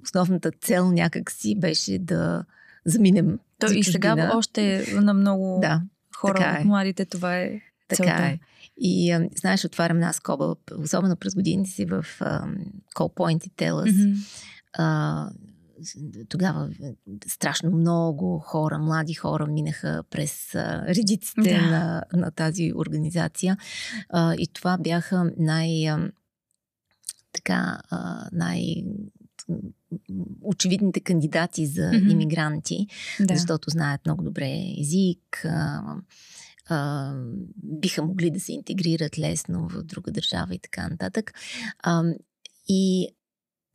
основната 0.02 0.50
цел 0.50 0.92
някакси 0.92 1.58
беше 1.58 1.98
да 1.98 2.44
заминем. 2.84 3.38
То 3.58 3.72
и 3.72 3.84
сега 3.84 4.30
още 4.34 4.86
на 4.92 5.14
много 5.14 5.58
да, 5.62 5.82
хора, 6.16 6.58
е. 6.60 6.64
младите, 6.64 7.04
това 7.04 7.36
е 7.36 7.60
така 7.88 8.04
целта. 8.04 8.22
е. 8.22 8.38
И 8.78 9.10
а, 9.10 9.28
знаеш, 9.40 9.64
отварям 9.64 9.96
една 9.96 10.12
скоба, 10.12 10.54
особено 10.78 11.16
през 11.16 11.34
годините 11.34 11.70
си 11.70 11.84
в 11.84 12.06
а, 12.20 12.46
Call 12.96 13.14
Point 13.14 13.46
и 13.46 13.50
Телас. 13.50 13.88
Mm-hmm. 13.88 14.44
А, 14.78 15.30
тогава 16.28 16.70
страшно 17.26 17.70
много 17.70 18.38
хора, 18.38 18.78
млади 18.78 19.14
хора 19.14 19.46
минаха 19.46 20.02
през 20.10 20.54
а, 20.54 20.84
редиците 20.88 21.42
да. 21.42 21.70
на, 21.70 22.02
на 22.12 22.30
тази 22.30 22.72
организация. 22.76 23.56
А, 24.08 24.34
и 24.34 24.46
това 24.46 24.78
бяха 24.78 25.32
най- 25.38 25.88
а, 25.88 26.10
така, 27.32 27.80
а, 27.90 28.28
най- 28.32 28.84
очевидните 30.42 31.00
кандидати 31.00 31.66
за 31.66 31.82
mm-hmm. 31.82 32.12
иммигранти, 32.12 32.86
да. 33.20 33.34
защото 33.34 33.70
знаят 33.70 34.00
много 34.06 34.22
добре 34.22 34.74
език, 34.80 35.44
а, 35.44 35.82
а, 36.66 37.12
биха 37.62 38.02
могли 38.02 38.30
да 38.30 38.40
се 38.40 38.52
интегрират 38.52 39.18
лесно 39.18 39.68
в 39.68 39.82
друга 39.82 40.12
държава 40.12 40.54
и 40.54 40.58
така 40.58 40.88
нататък. 40.88 41.32
А, 41.78 42.04
и 42.68 43.08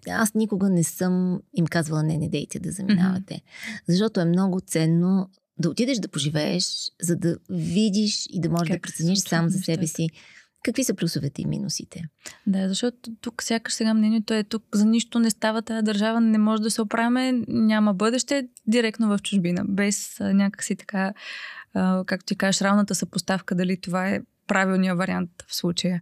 аз 0.10 0.34
никога 0.34 0.70
не 0.70 0.84
съм 0.84 1.40
им 1.54 1.66
казвала 1.66 2.04
не, 2.04 2.18
не 2.18 2.30
дейте 2.30 2.60
да 2.60 2.72
заминавате. 2.72 3.34
Mm-hmm. 3.34 3.82
Защото 3.88 4.20
е 4.20 4.26
много 4.26 4.60
ценно 4.60 5.30
да 5.60 5.70
отидеш 5.70 5.98
да 5.98 6.08
поживееш, 6.08 6.92
за 7.02 7.16
да 7.16 7.38
видиш 7.50 8.28
и 8.30 8.42
да 8.42 8.50
можеш 8.50 8.68
как 8.68 8.78
да 8.78 8.82
прецениш 8.82 9.20
сам 9.20 9.50
за 9.50 9.60
себе 9.60 9.88
си 9.88 10.10
какви 10.64 10.84
са 10.84 10.94
плюсовете 10.94 11.42
и 11.42 11.46
минусите. 11.46 12.04
Да, 12.48 12.70
защото 12.70 13.12
тук 13.22 13.44
сякаш 13.44 13.74
сега 13.74 13.94
мнението 13.94 14.34
е 14.34 14.44
тук 14.44 14.64
за 14.74 14.86
нищо 14.86 15.20
не 15.20 15.30
става 15.30 15.62
тази 15.62 15.84
държава, 15.84 16.22
не 16.22 16.38
може 16.38 16.62
да 16.62 16.72
се 16.72 16.82
оправяме, 16.82 17.44
няма 17.48 17.94
бъдеще, 17.94 18.48
директно 18.68 19.08
в 19.08 19.22
чужбина, 19.22 19.66
без 19.68 20.18
някакси 20.20 20.76
така 20.76 21.14
както 22.06 22.26
ти 22.26 22.36
кажеш, 22.36 22.62
равната 22.62 22.96
съпоставка, 22.96 23.56
дали 23.56 23.82
това 23.82 24.10
е 24.10 24.22
правилният 24.48 24.98
вариант 24.98 25.30
в 25.48 25.56
случая, 25.56 26.02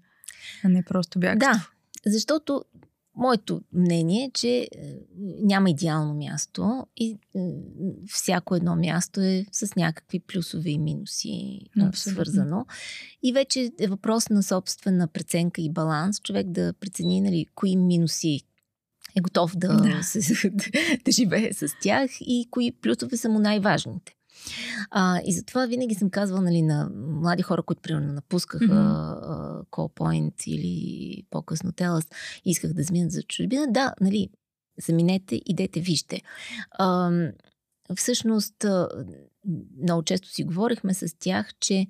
а 0.64 0.70
не 0.70 0.84
просто 0.84 1.20
бягство. 1.20 1.40
Да, 1.40 1.68
защото 2.06 2.66
моето 3.20 3.62
мнение 3.74 4.26
е, 4.26 4.32
че 4.34 4.58
е, 4.58 4.68
няма 5.42 5.70
идеално 5.70 6.14
място 6.14 6.88
и 6.98 7.18
е, 7.36 7.40
всяко 8.08 8.56
едно 8.56 8.76
място 8.76 9.22
е 9.22 9.46
с 9.52 9.76
някакви 9.76 10.20
плюсове 10.20 10.70
и 10.70 10.80
минуси 10.80 11.60
Абсолютно. 11.72 11.96
свързано. 11.96 12.66
И 13.24 13.34
вече 13.34 13.72
е 13.80 13.88
въпрос 13.88 14.30
на 14.30 14.44
собствена 14.44 15.08
преценка 15.08 15.62
и 15.62 15.70
баланс, 15.70 16.22
човек 16.22 16.48
да 16.48 16.74
прецени 16.74 17.22
нали, 17.22 17.46
кои 17.56 17.76
минуси 17.76 18.42
е 19.16 19.22
готов 19.22 19.58
да, 19.58 19.78
да. 19.78 20.04
Се, 20.04 20.50
да 21.06 21.12
живее 21.12 21.54
с 21.54 21.68
тях 21.82 22.12
и 22.22 22.48
кои 22.52 22.72
плюсове 22.72 23.18
са 23.18 23.30
му 23.30 23.40
най-важните. 23.40 24.16
А, 24.92 25.22
и 25.26 25.34
затова 25.34 25.66
винаги 25.66 25.96
съм 25.96 26.10
казвала 26.10 26.42
нали, 26.42 26.62
на 26.62 26.90
млади 26.96 27.44
хора, 27.44 27.64
които 27.64 27.82
примерно 27.82 28.14
напускаха 28.14 28.66
mm-hmm. 28.66 30.46
Или 30.48 31.24
по-късно 31.30 31.72
Телас 31.72 32.08
исках 32.46 32.74
да 32.74 32.84
заминат 32.84 33.12
за 33.12 33.24
чужбина, 33.24 33.68
да, 33.70 33.94
нали, 34.02 34.30
заминете, 34.82 35.42
идете, 35.46 35.80
вижте. 35.80 36.22
А, 36.72 37.12
всъщност, 37.96 38.66
много 39.82 40.04
често 40.04 40.30
си 40.30 40.44
говорихме 40.44 40.94
с 40.94 41.16
тях, 41.20 41.48
че 41.60 41.88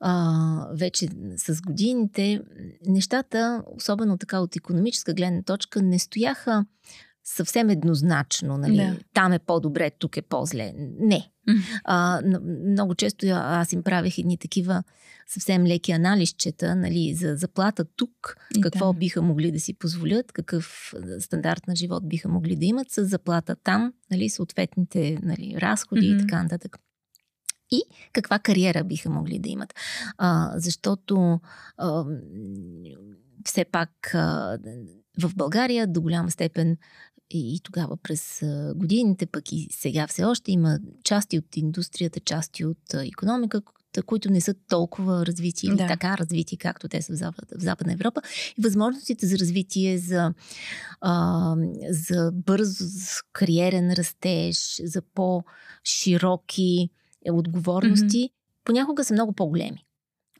а, 0.00 0.68
вече 0.72 1.08
с 1.36 1.60
годините 1.62 2.42
нещата, 2.86 3.62
особено 3.66 4.18
така 4.18 4.40
от 4.40 4.56
економическа 4.56 5.14
гледна 5.14 5.42
точка, 5.42 5.82
не 5.82 5.98
стояха 5.98 6.64
съвсем 7.24 7.70
еднозначно, 7.70 8.58
нали, 8.58 8.76
да. 8.76 8.96
там 9.14 9.32
е 9.32 9.38
по-добре, 9.38 9.90
тук 9.98 10.16
е 10.16 10.22
по-зле. 10.22 10.72
Не. 10.98 11.30
А, 11.84 12.22
много 12.68 12.94
често 12.94 13.26
аз 13.30 13.72
им 13.72 13.82
правих 13.82 14.18
едни 14.18 14.38
такива 14.38 14.82
съвсем 15.26 15.66
леки 15.66 15.92
анализчета 15.92 16.76
нали, 16.76 17.14
за 17.14 17.36
заплата 17.36 17.84
тук, 17.84 18.36
и 18.56 18.60
какво 18.60 18.92
да. 18.92 18.98
биха 18.98 19.22
могли 19.22 19.52
да 19.52 19.60
си 19.60 19.74
позволят, 19.74 20.32
какъв 20.32 20.94
стандарт 21.18 21.66
на 21.66 21.76
живот 21.76 22.08
биха 22.08 22.28
могли 22.28 22.56
да 22.56 22.64
имат 22.64 22.90
с 22.90 23.04
заплата 23.04 23.56
там, 23.56 23.92
нали, 24.10 24.28
съответните 24.28 25.18
нали, 25.22 25.54
разходи 25.60 26.06
mm-hmm. 26.06 26.16
и 26.16 26.26
така 26.26 26.42
нататък 26.42 26.78
и 27.70 27.82
каква 28.12 28.38
кариера 28.38 28.84
биха 28.84 29.10
могли 29.10 29.38
да 29.38 29.48
имат. 29.48 29.74
А, 30.18 30.52
защото 30.56 31.40
а, 31.76 32.04
все 33.44 33.64
пак 33.64 34.14
а, 34.14 34.58
в 35.22 35.34
България 35.36 35.86
до 35.86 36.00
голяма 36.02 36.30
степен 36.30 36.76
и, 37.30 37.60
тогава 37.62 37.96
през 37.96 38.42
годините, 38.74 39.26
пък 39.26 39.52
и 39.52 39.68
сега 39.70 40.06
все 40.06 40.24
още 40.24 40.52
има 40.52 40.78
части 41.04 41.38
от 41.38 41.56
индустрията, 41.56 42.20
части 42.20 42.64
от 42.64 42.94
економика, 42.94 43.62
които 44.06 44.30
не 44.30 44.40
са 44.40 44.54
толкова 44.68 45.26
развити 45.26 45.66
или 45.66 45.76
да. 45.76 45.86
така 45.86 46.18
развити, 46.18 46.56
както 46.56 46.88
те 46.88 47.02
са 47.02 47.12
в, 47.12 47.16
Запад, 47.16 47.44
в 47.58 47.62
Западна 47.62 47.92
Европа. 47.92 48.20
И 48.58 48.62
възможностите 48.62 49.26
за 49.26 49.38
развитие, 49.38 49.98
за, 49.98 50.34
а, 51.00 51.56
за 51.90 52.30
бърз 52.32 52.78
кариерен 53.32 53.92
растеж, 53.92 54.80
за 54.84 55.02
по-широки 55.14 56.90
отговорности, 57.30 58.16
mm-hmm. 58.16 58.32
понякога 58.64 59.04
са 59.04 59.14
много 59.14 59.32
по-големи 59.32 59.84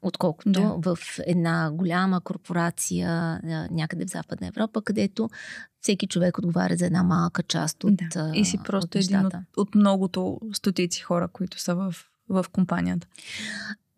отколкото 0.04 0.50
да. 0.50 0.94
в 0.94 0.98
една 1.26 1.70
голяма 1.70 2.20
корпорация 2.20 3.40
някъде 3.70 4.06
в 4.06 4.10
Западна 4.10 4.46
Европа, 4.46 4.82
където 4.82 5.30
всеки 5.80 6.06
човек 6.06 6.38
отговаря 6.38 6.76
за 6.76 6.86
една 6.86 7.02
малка 7.02 7.42
част 7.42 7.84
от. 7.84 7.96
Да. 7.96 8.32
И 8.34 8.44
си 8.44 8.58
просто 8.64 8.98
от 8.98 9.04
един 9.04 9.26
от, 9.26 9.34
от 9.56 9.74
многото 9.74 10.40
стотици 10.52 11.00
хора, 11.00 11.28
които 11.28 11.60
са 11.60 11.74
в, 11.74 11.94
в 12.28 12.46
компанията. 12.52 13.06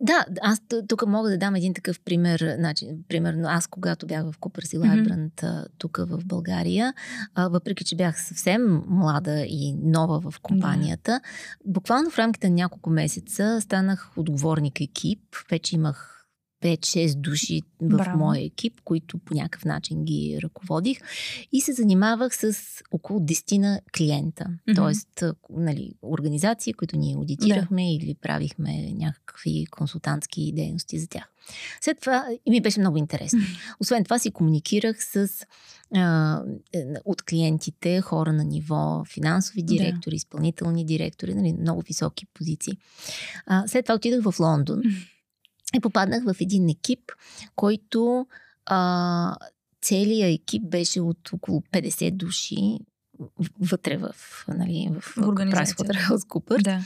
Да, 0.00 0.24
аз 0.42 0.61
тук 0.88 1.06
мога 1.06 1.30
да 1.30 1.38
дам 1.38 1.54
един 1.54 1.74
такъв 1.74 2.00
пример. 2.00 2.54
Значи, 2.59 2.88
примерно, 3.09 3.48
аз 3.48 3.66
когато 3.66 4.06
бях 4.06 4.24
в 4.24 4.38
Купър 4.40 4.62
и 4.72 4.78
Лайбранд 4.78 5.35
mm-hmm. 5.35 5.66
тук 5.78 5.96
в 5.96 6.24
България, 6.24 6.94
а, 7.35 7.48
въпреки 7.48 7.85
че 7.85 7.96
бях 7.96 8.22
съвсем 8.22 8.82
млада 8.88 9.44
и 9.48 9.74
нова 9.82 10.30
в 10.30 10.40
компанията, 10.40 11.20
буквално 11.64 12.11
в 12.11 12.18
рамките 12.18 12.48
на 12.48 12.54
няколко 12.54 12.90
месеца 12.90 13.61
станах 13.61 14.12
отговорник 14.16 14.80
екип. 14.80 15.20
Вече 15.50 15.74
имах 15.74 16.15
5-6 16.62 17.14
души 17.14 17.62
в 17.81 17.97
Браво. 17.97 18.19
моя 18.19 18.45
екип, 18.45 18.81
които 18.85 19.19
по 19.19 19.35
някакъв 19.35 19.64
начин 19.64 20.05
ги 20.05 20.38
ръководих 20.42 20.99
и 21.53 21.61
се 21.61 21.73
занимавах 21.73 22.37
с 22.37 22.57
около 22.92 23.21
10 23.21 23.59
на 23.59 23.81
клиента. 23.97 24.45
Mm-hmm. 24.45 24.77
Тоест, 24.77 25.23
нали, 25.51 25.92
организации, 26.03 26.73
които 26.73 26.97
ние 26.97 27.14
аудитирахме 27.16 27.83
да. 27.83 27.88
или 27.88 28.14
правихме 28.14 28.92
някакви 28.92 29.66
консултантски 29.71 30.53
дейности 30.53 30.99
за 30.99 31.09
тях. 31.09 31.33
След 31.81 32.01
това 32.01 32.27
и 32.47 32.51
ми 32.51 32.61
беше 32.61 32.81
много 32.81 32.97
интересно. 32.97 33.38
Mm-hmm. 33.38 33.77
Освен 33.81 34.05
това 34.05 34.19
си 34.19 34.31
комуникирах 34.31 35.05
с 35.05 35.29
а, 35.95 36.42
е, 36.75 36.85
от 37.05 37.23
клиентите, 37.23 38.01
хора 38.01 38.33
на 38.33 38.45
ниво 38.45 39.05
финансови 39.05 39.62
директори, 39.62 40.12
да. 40.12 40.16
изпълнителни 40.16 40.85
директори, 40.85 41.35
нали, 41.35 41.53
много 41.53 41.83
високи 41.83 42.27
позиции. 42.27 42.79
А, 43.47 43.69
след 43.69 43.85
това 43.85 43.95
отидах 43.95 44.23
в 44.23 44.40
Лондон. 44.40 44.79
Mm-hmm 44.79 45.15
и 45.76 45.80
попаднах 45.80 46.24
в 46.24 46.36
един 46.40 46.68
екип, 46.68 47.00
който 47.56 48.26
а, 48.66 49.36
целият 49.82 50.40
екип 50.40 50.62
беше 50.62 51.00
от 51.00 51.32
около 51.32 51.60
50 51.72 52.10
души 52.10 52.78
вътре 53.60 53.96
в, 53.96 54.14
нали, 54.48 54.88
в, 54.92 55.00
в 55.00 55.16
PricewaterhouseCoopers. 55.16 56.62
Да. 56.62 56.80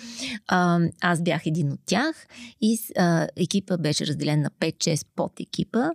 А, 0.47 0.81
аз 1.01 1.23
бях 1.23 1.47
един 1.47 1.73
от 1.73 1.81
тях 1.87 2.27
и 2.61 2.79
а, 2.99 3.29
екипа 3.37 3.77
беше 3.77 4.07
разделен 4.07 4.41
на 4.41 4.51
5-6 4.51 5.07
под 5.17 5.41
екипа 5.41 5.91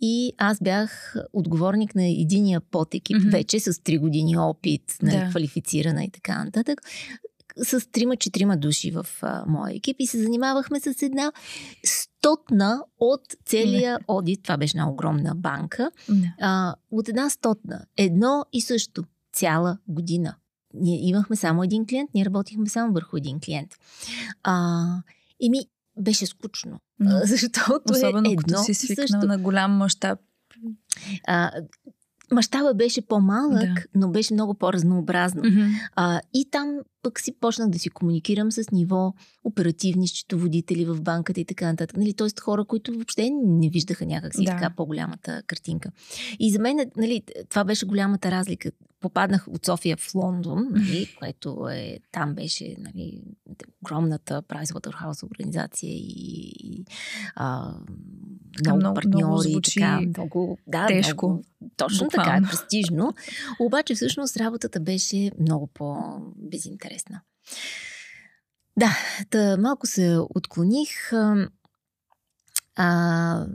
и 0.00 0.32
аз 0.38 0.58
бях 0.62 1.14
отговорник 1.32 1.94
на 1.94 2.06
единия 2.06 2.60
под 2.60 2.94
екип, 2.94 3.16
mm-hmm. 3.16 3.32
вече 3.32 3.60
с 3.60 3.72
3 3.72 3.98
години 3.98 4.36
опит, 4.36 4.82
нали, 5.02 5.16
да. 5.16 5.30
квалифицирана 5.30 6.04
и 6.04 6.10
така 6.10 6.44
нататък 6.44 6.80
с 7.62 7.90
трима-четирима 7.92 8.56
души 8.56 8.90
в 8.90 9.06
а, 9.22 9.44
моя 9.46 9.76
екип 9.76 9.96
и 9.98 10.06
се 10.06 10.22
занимавахме 10.22 10.80
с 10.80 11.02
една 11.02 11.32
стотна 11.84 12.84
от 12.98 13.22
целия 13.44 13.98
одит. 14.08 14.42
Това 14.42 14.56
беше 14.56 14.76
една 14.76 14.90
огромна 14.90 15.34
банка. 15.34 15.90
Не. 16.08 16.34
А, 16.40 16.74
от 16.90 17.08
една 17.08 17.30
стотна. 17.30 17.84
Едно 17.96 18.44
и 18.52 18.60
също. 18.60 19.04
Цяла 19.32 19.78
година. 19.88 20.34
Ние 20.74 21.08
имахме 21.08 21.36
само 21.36 21.62
един 21.62 21.86
клиент, 21.86 22.10
ние 22.14 22.24
работихме 22.24 22.68
само 22.68 22.92
върху 22.92 23.16
един 23.16 23.40
клиент. 23.40 23.74
А, 24.42 24.84
и 25.40 25.50
ми 25.50 25.66
беше 26.00 26.26
скучно. 26.26 26.80
Но, 27.00 27.20
защото 27.24 27.92
е 27.94 27.96
Особено 27.96 28.28
е 28.28 28.32
едно 28.32 28.58
като 28.58 28.64
си 28.64 28.74
свикнал 28.74 29.22
на 29.22 29.38
голям 29.38 29.72
мащаб. 29.72 30.18
Мащаба 32.32 32.74
беше 32.74 33.02
по-малък, 33.02 33.74
да. 33.74 33.82
но 33.94 34.08
беше 34.08 34.34
много 34.34 34.54
по-разнообразно. 34.54 35.42
Mm-hmm. 35.42 35.70
А, 35.96 36.20
и 36.34 36.50
там 36.50 36.78
пък 37.02 37.20
си 37.20 37.32
почнах 37.40 37.68
да 37.68 37.78
си 37.78 37.90
комуникирам 37.90 38.52
с 38.52 38.70
ниво 38.72 39.14
оперативни 39.44 40.08
счетоводители 40.08 40.84
в 40.84 41.02
банката 41.02 41.40
и 41.40 41.44
така 41.44 41.66
нататък. 41.66 41.96
Нали, 41.96 42.14
Тоест 42.14 42.40
хора, 42.40 42.64
които 42.64 42.92
въобще 42.92 43.30
не 43.32 43.68
виждаха 43.68 44.06
някакси 44.06 44.44
да. 44.44 44.50
така 44.50 44.70
по-голямата 44.76 45.42
картинка. 45.46 45.90
И 46.38 46.52
за 46.52 46.58
мен 46.58 46.90
нали, 46.96 47.22
това 47.48 47.64
беше 47.64 47.86
голямата 47.86 48.30
разлика. 48.30 48.70
Попаднах 49.00 49.48
от 49.48 49.66
София 49.66 49.96
в 49.96 50.14
Лондон, 50.14 50.68
нали, 50.70 51.08
което 51.18 51.68
е, 51.68 51.98
там 52.12 52.34
беше 52.34 52.76
нали, 52.78 53.22
огромната 53.82 54.42
Pricewaterhouse 54.42 55.30
организация 55.30 55.90
и, 55.90 56.52
и 56.64 56.84
а, 57.34 57.74
много, 58.64 58.78
много 58.78 58.94
партньори. 58.94 59.24
Много 59.24 59.38
звучи 59.38 59.80
така, 59.80 60.00
много, 60.00 60.58
да, 60.66 60.86
тежко. 60.86 61.28
Много, 61.28 61.44
точно 61.76 62.04
Буквално. 62.04 62.30
така, 62.30 62.46
е 62.46 62.50
престижно. 62.50 63.14
Обаче 63.60 63.94
всъщност 63.94 64.36
работата 64.36 64.80
беше 64.80 65.30
много 65.40 65.66
по-безинтересна. 65.66 66.87
Да, 68.78 68.96
да, 69.30 69.56
малко 69.58 69.86
се 69.86 70.18
отклоних. 70.34 71.12
А, 72.80 73.46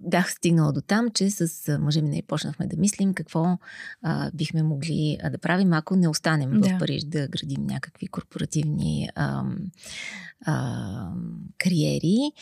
бях 0.00 0.32
стигнала 0.32 0.72
до 0.72 0.80
там, 0.80 1.10
че 1.10 1.30
с 1.30 1.78
мъжа 1.78 2.02
ми 2.02 2.22
почнахме 2.26 2.66
да 2.66 2.76
мислим 2.76 3.14
какво 3.14 3.58
а, 4.02 4.30
бихме 4.34 4.62
могли 4.62 5.18
да 5.30 5.38
правим, 5.38 5.72
ако 5.72 5.96
не 5.96 6.08
останем 6.08 6.60
да. 6.60 6.68
в 6.68 6.78
Париж 6.78 7.02
да 7.04 7.28
градим 7.28 7.66
някакви 7.66 8.06
корпоративни 8.06 9.08
а, 9.14 9.44
а, 10.46 11.12
кариери. 11.58 12.32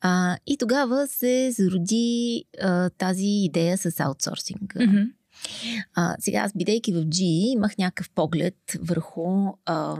А, 0.00 0.38
и 0.46 0.56
тогава 0.56 1.06
се 1.06 1.50
зароди 1.50 2.44
а, 2.62 2.90
тази 2.90 3.26
идея 3.26 3.78
с 3.78 4.00
аутсорсинг. 4.00 4.74
Mm-hmm. 4.74 5.12
А, 5.94 6.16
сега 6.20 6.38
аз, 6.38 6.52
бидейки 6.56 6.92
в 6.92 6.96
GE, 6.96 7.52
имах 7.52 7.78
някакъв 7.78 8.10
поглед 8.10 8.56
върху 8.80 9.46
а, 9.66 9.96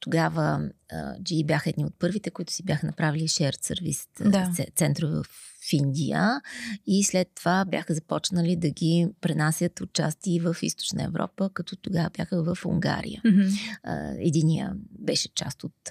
тогава 0.00 0.70
а, 0.92 1.14
GE 1.14 1.46
бяха 1.46 1.70
едни 1.70 1.84
от 1.84 1.94
първите, 1.98 2.30
които 2.30 2.52
си 2.52 2.62
бяха 2.62 2.86
направили 2.86 3.28
shared 3.28 3.74
service 3.74 4.30
да. 4.30 4.52
центрове 4.76 5.22
в 5.22 5.24
в 5.68 5.72
Индия 5.72 6.40
и 6.86 7.04
след 7.04 7.28
това 7.34 7.64
бяха 7.64 7.94
започнали 7.94 8.56
да 8.56 8.70
ги 8.70 9.08
пренасят 9.20 9.80
отчасти 9.80 10.40
в 10.40 10.56
Източна 10.62 11.04
Европа, 11.04 11.50
като 11.54 11.76
тогава 11.76 12.10
бяха 12.16 12.54
в 12.54 12.66
Унгария. 12.66 13.22
Mm-hmm. 13.24 14.16
Единия 14.18 14.72
беше 14.98 15.28
част 15.34 15.64
от 15.64 15.90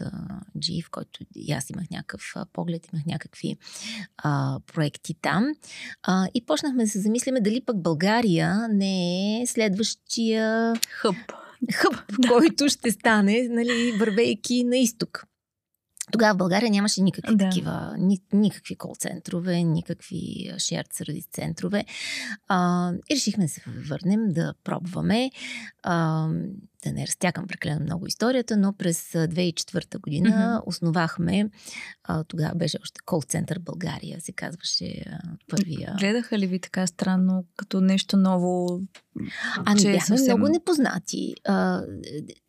G, 0.57 0.85
в 0.85 0.89
който 0.89 1.19
и 1.35 1.51
аз 1.51 1.69
имах 1.69 1.89
някакъв 1.91 2.35
поглед, 2.53 2.87
имах 2.93 3.05
някакви 3.05 3.57
а, 4.17 4.59
проекти 4.73 5.13
там. 5.13 5.45
А, 6.03 6.27
и 6.33 6.45
почнахме 6.45 6.83
да 6.83 6.89
се 6.89 7.01
замислиме 7.01 7.41
дали 7.41 7.61
пък 7.61 7.81
България 7.81 8.67
не 8.67 9.41
е 9.41 9.47
следващия 9.47 10.73
хъб 10.89 11.15
хъб, 11.73 11.95
който 12.27 12.69
ще 12.69 12.91
стане, 12.91 13.47
нали, 13.49 13.91
вървейки 13.99 14.63
на 14.63 14.77
изток. 14.77 15.25
Тогава 16.12 16.34
в 16.34 16.38
България 16.38 16.70
нямаше 16.70 17.02
никакви 17.02 17.36
да. 17.36 17.46
такива, 17.46 17.96
ни, 17.98 18.20
никакви 18.34 18.76
кол-центрове, 18.76 19.63
никакви 19.63 20.52
shared 20.56 20.93
service 20.93 21.32
центрове. 21.32 21.86
А, 22.48 22.91
и 23.12 23.15
решихме 23.15 23.46
да 23.46 23.50
се 23.50 23.62
върнем, 23.67 24.30
да 24.30 24.54
пробваме. 24.63 25.32
А, 25.84 26.28
да 26.83 26.91
не 26.91 27.07
разтякам 27.07 27.47
прекалено 27.47 27.83
много 27.83 28.07
историята, 28.07 28.57
но 28.57 28.73
през 28.73 29.11
2004 29.11 29.99
година 29.99 30.29
mm-hmm. 30.29 30.67
основахме, 30.67 31.49
а, 32.03 32.23
тогава 32.23 32.55
беше 32.55 32.77
още 32.81 33.01
кол-център 33.05 33.59
България, 33.59 34.21
се 34.21 34.31
казваше 34.31 35.03
а, 35.07 35.19
първия. 35.49 35.95
Гледаха 35.99 36.39
ли 36.39 36.47
ви 36.47 36.59
така 36.59 36.87
странно, 36.87 37.45
като 37.57 37.81
нещо 37.81 38.17
ново? 38.17 38.81
Ами 39.65 39.81
бяхме 39.81 40.17
съвсем... 40.17 40.25
много 40.25 40.53
непознати. 40.53 41.33
А, 41.47 41.81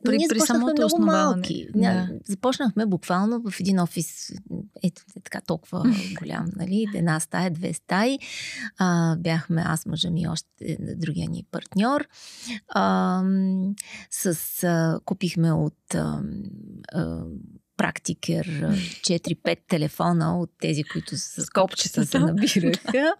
при, 0.04 0.16
ние 0.16 0.28
при 0.28 0.40
самото 0.40 0.72
много 0.72 0.86
основаване. 0.86 1.36
малки. 1.36 1.66
Да. 1.74 2.08
Започнахме 2.24 2.86
буквално 2.86 3.50
в 3.50 3.60
един 3.60 3.80
офис, 3.80 4.32
ето 4.82 5.02
е 5.16 5.20
така 5.20 5.40
толкова 5.40 5.82
голям, 6.20 6.46
нали? 6.56 6.86
Една 6.94 7.20
стая, 7.20 7.50
две 7.50 7.72
стаи. 7.72 8.18
А, 8.78 9.16
бяхме 9.16 9.62
аз, 9.66 9.86
мъжа 9.86 10.10
ми, 10.10 10.28
още 10.28 10.76
другия 10.96 11.30
ни 11.30 11.44
партньор. 11.50 12.08
А, 12.68 13.22
с, 14.22 14.64
а, 14.64 15.00
купихме 15.04 15.52
от 15.52 15.94
а, 15.94 16.22
а, 16.92 17.22
практикер 17.76 18.46
4-5 18.46 19.58
телефона 19.68 20.40
от 20.40 20.50
тези, 20.60 20.84
които 20.84 21.16
с 21.16 21.50
копчета 21.50 22.06
се 22.06 22.18
набираха. 22.18 22.82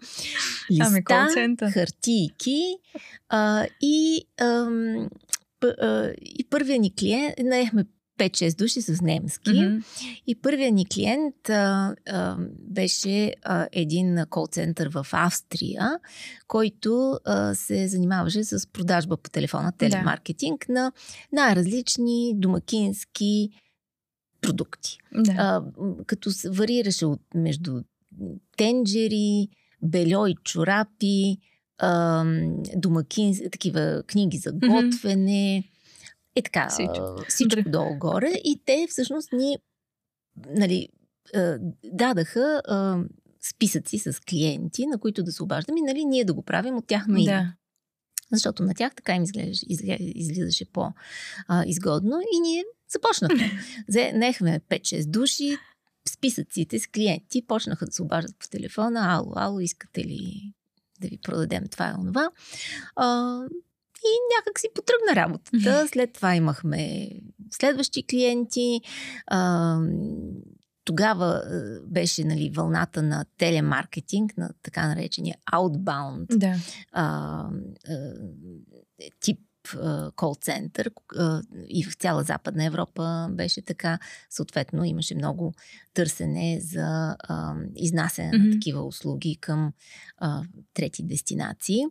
Ами, 0.81 0.99
Листа, 0.99 1.29
ами, 1.37 1.73
хартийки 1.73 2.77
а, 3.29 3.67
и, 3.81 4.27
а, 4.41 4.45
а, 5.81 6.13
и 6.21 6.47
първия 6.51 6.79
ни 6.79 6.95
клиент, 6.95 7.35
наехме 7.43 7.85
5-6 8.19 8.59
души 8.59 8.83
с 8.83 9.01
немски. 9.01 9.51
Mm-hmm. 9.51 9.83
И 10.27 10.35
първият 10.35 10.75
ни 10.75 10.87
клиент 10.87 11.49
а, 11.49 11.95
а, 12.09 12.37
беше 12.61 13.35
а, 13.43 13.69
един 13.73 14.25
кол-център 14.31 14.89
в 14.89 15.07
Австрия, 15.13 15.99
който 16.49 17.19
а, 17.25 17.55
се 17.55 17.89
занимаваше 17.89 18.45
с 18.45 18.67
продажба 18.67 19.17
по 19.17 19.31
телефона, 19.31 19.73
телемаркетинг 19.73 20.65
да. 20.67 20.73
на 20.73 20.93
най-различни 21.33 22.33
домакински 22.37 23.49
продукти. 24.41 24.99
Да. 25.15 25.33
А, 25.39 25.63
като 26.07 26.31
се 26.31 26.51
варираше 26.51 27.07
от, 27.07 27.21
между 27.35 27.83
тенджери, 28.57 29.49
бельо 29.83 30.27
и 30.27 30.35
чорапи, 30.45 31.37
а, 31.79 32.25
домакин, 32.77 33.35
такива 33.53 34.03
книги 34.07 34.39
за 34.39 34.53
готвене, 34.53 35.63
mm-hmm 35.63 35.78
и 36.39 36.43
така, 36.43 36.69
всичко, 36.69 37.25
всичко 37.29 37.71
долу-горе. 37.71 38.33
И 38.45 38.63
те 38.65 38.87
всъщност 38.91 39.33
ни 39.33 39.59
нали, 40.49 40.89
дадаха 41.85 42.63
списъци 43.51 43.99
с 43.99 44.21
клиенти, 44.29 44.87
на 44.87 44.99
които 44.99 45.23
да 45.23 45.33
се 45.33 45.43
обаждаме 45.43 45.81
и 45.81 45.83
нали, 45.83 46.05
ние 46.05 46.25
да 46.25 46.35
го 46.35 46.43
правим 46.43 46.77
от 46.77 46.87
тяхно 46.87 47.19
име. 47.19 47.33
Да. 47.33 47.53
Защото 48.33 48.63
на 48.63 48.75
тях 48.75 48.95
така 48.95 49.15
им 49.15 49.23
изглеждаше, 49.23 49.67
излизаше 49.99 50.73
по-изгодно 50.73 52.21
и 52.37 52.41
ние 52.41 52.65
започнахме. 52.93 53.51
Нехме 54.15 54.61
5-6 54.61 55.11
души, 55.11 55.57
списъците 56.09 56.79
с 56.79 56.87
клиенти, 56.87 57.47
почнаха 57.47 57.87
да 57.87 57.93
се 57.93 58.03
обаждат 58.03 58.39
по 58.39 58.49
телефона, 58.49 59.01
ало, 59.01 59.33
ало, 59.37 59.61
искате 59.61 60.05
ли 60.05 60.53
да 61.01 61.09
ви 61.09 61.19
продадем 61.19 61.69
това 61.71 61.89
и 61.89 62.01
онова. 62.01 62.31
И 64.05 64.13
някак 64.37 64.59
си 64.59 64.69
потръгна 64.75 65.23
работата. 65.23 65.89
След 65.89 66.13
това 66.13 66.35
имахме 66.35 67.11
следващи 67.51 68.07
клиенти. 68.07 68.81
А, 69.27 69.79
тогава 70.85 71.43
беше 71.87 72.25
нали, 72.25 72.51
вълната 72.55 73.03
на 73.03 73.25
телемаркетинг, 73.39 74.37
на 74.37 74.51
така 74.63 74.89
наречения 74.89 75.37
outbound 75.53 76.37
да. 76.37 76.55
а, 76.93 77.05
а, 77.89 78.13
тип 79.21 79.39
кол-център 80.17 80.91
и 81.69 81.85
в 81.85 81.95
цяла 81.95 82.23
Западна 82.23 82.65
Европа 82.65 83.29
беше 83.31 83.63
така. 83.63 83.99
Съответно, 84.31 84.85
имаше 84.85 85.15
много 85.15 85.55
търсене 85.95 86.61
за 86.61 87.17
а, 87.19 87.55
изнасяне 87.77 88.33
mm-hmm. 88.33 88.47
на 88.47 88.53
такива 88.53 88.83
услуги 88.83 89.37
към 89.41 89.73
а, 90.19 90.43
трети 90.75 91.03
дестинации. 91.03 91.85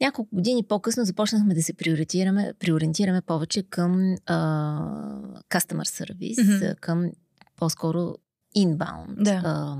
Няколко 0.00 0.36
години 0.36 0.64
по-късно 0.68 1.04
започнахме 1.04 1.54
да 1.54 1.62
се 1.62 1.72
приориентираме, 1.74 2.52
приориентираме 2.58 3.22
повече 3.22 3.62
към 3.62 4.14
а, 4.26 4.36
customer 5.50 5.84
service, 5.84 6.34
mm-hmm. 6.34 6.80
към 6.80 7.10
по-скоро 7.56 8.14
inbound 8.56 9.22
да. 9.22 9.42
а, 9.44 9.76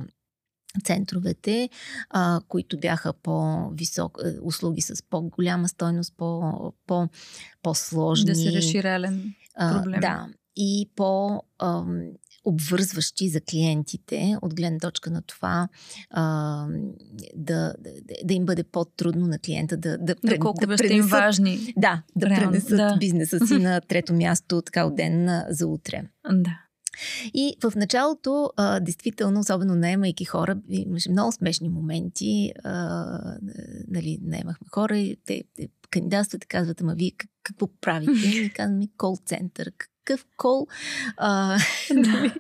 центровете, 0.85 1.69
а, 2.11 2.41
които 2.49 2.81
бяха 2.81 3.13
по-висок, 3.13 4.19
услуги 4.43 4.81
с 4.81 5.03
по-голяма 5.11 5.69
стойност, 5.69 6.15
по, 6.17 6.53
по, 6.87 7.09
по-сложни. 7.63 8.27
Да 8.27 8.35
се 8.35 8.53
реши 8.53 8.83
реален 8.83 9.35
проблем. 9.59 9.95
А, 9.97 10.01
да. 10.01 10.29
И 10.57 10.91
по 10.97 11.43
обвързващи 12.47 13.29
за 13.29 13.41
клиентите, 13.41 14.37
от 14.43 14.55
гледна 14.55 14.79
точка 14.79 15.11
на 15.11 15.23
това 15.23 15.69
а, 16.11 16.67
да, 17.35 17.75
да, 17.79 17.91
да 18.25 18.35
им 18.35 18.47
бъде 18.47 18.65
по-трудно 18.65 19.27
на 19.27 19.39
клиента 19.39 19.77
да, 19.77 19.99
да, 19.99 20.15
да, 20.25 20.39
колко 20.39 20.61
да 20.61 20.77
пренесат, 20.77 20.91
им 20.91 21.07
важни. 21.07 21.73
Да, 21.77 22.03
да 22.17 22.27
Реално, 22.27 22.51
пренесат 22.51 22.77
да. 22.77 22.97
бизнеса 23.01 23.47
си 23.47 23.55
на 23.55 23.81
трето 23.81 24.15
място 24.15 24.63
така 24.63 24.85
от 24.85 24.97
ден 24.97 25.43
за 25.49 25.67
утре. 25.67 26.03
Да. 26.33 26.61
И 27.35 27.57
в 27.63 27.73
началото, 27.77 28.51
а, 28.57 28.81
действително, 28.81 29.41
особено 29.41 29.75
наемайки 29.75 30.25
хора, 30.25 30.57
имаше 30.69 31.11
много 31.11 31.33
смешни 31.33 31.69
моменти. 31.69 32.53
А, 32.65 33.19
нали, 33.89 34.19
наемахме 34.23 34.67
хора 34.71 34.99
и 34.99 35.17
те, 35.25 35.45
те 35.55 35.69
кандидатстват 35.91 36.45
и 36.45 36.47
казват, 36.47 36.81
ама 36.81 36.95
вие 36.95 37.13
какво 37.43 37.69
правите? 37.81 38.29
И 38.29 38.51
казваме 38.51 38.89
кол-център 38.97 39.73
такъв 40.07 40.27
кол. 40.37 40.67
А, 41.17 41.59
нали? 41.95 42.33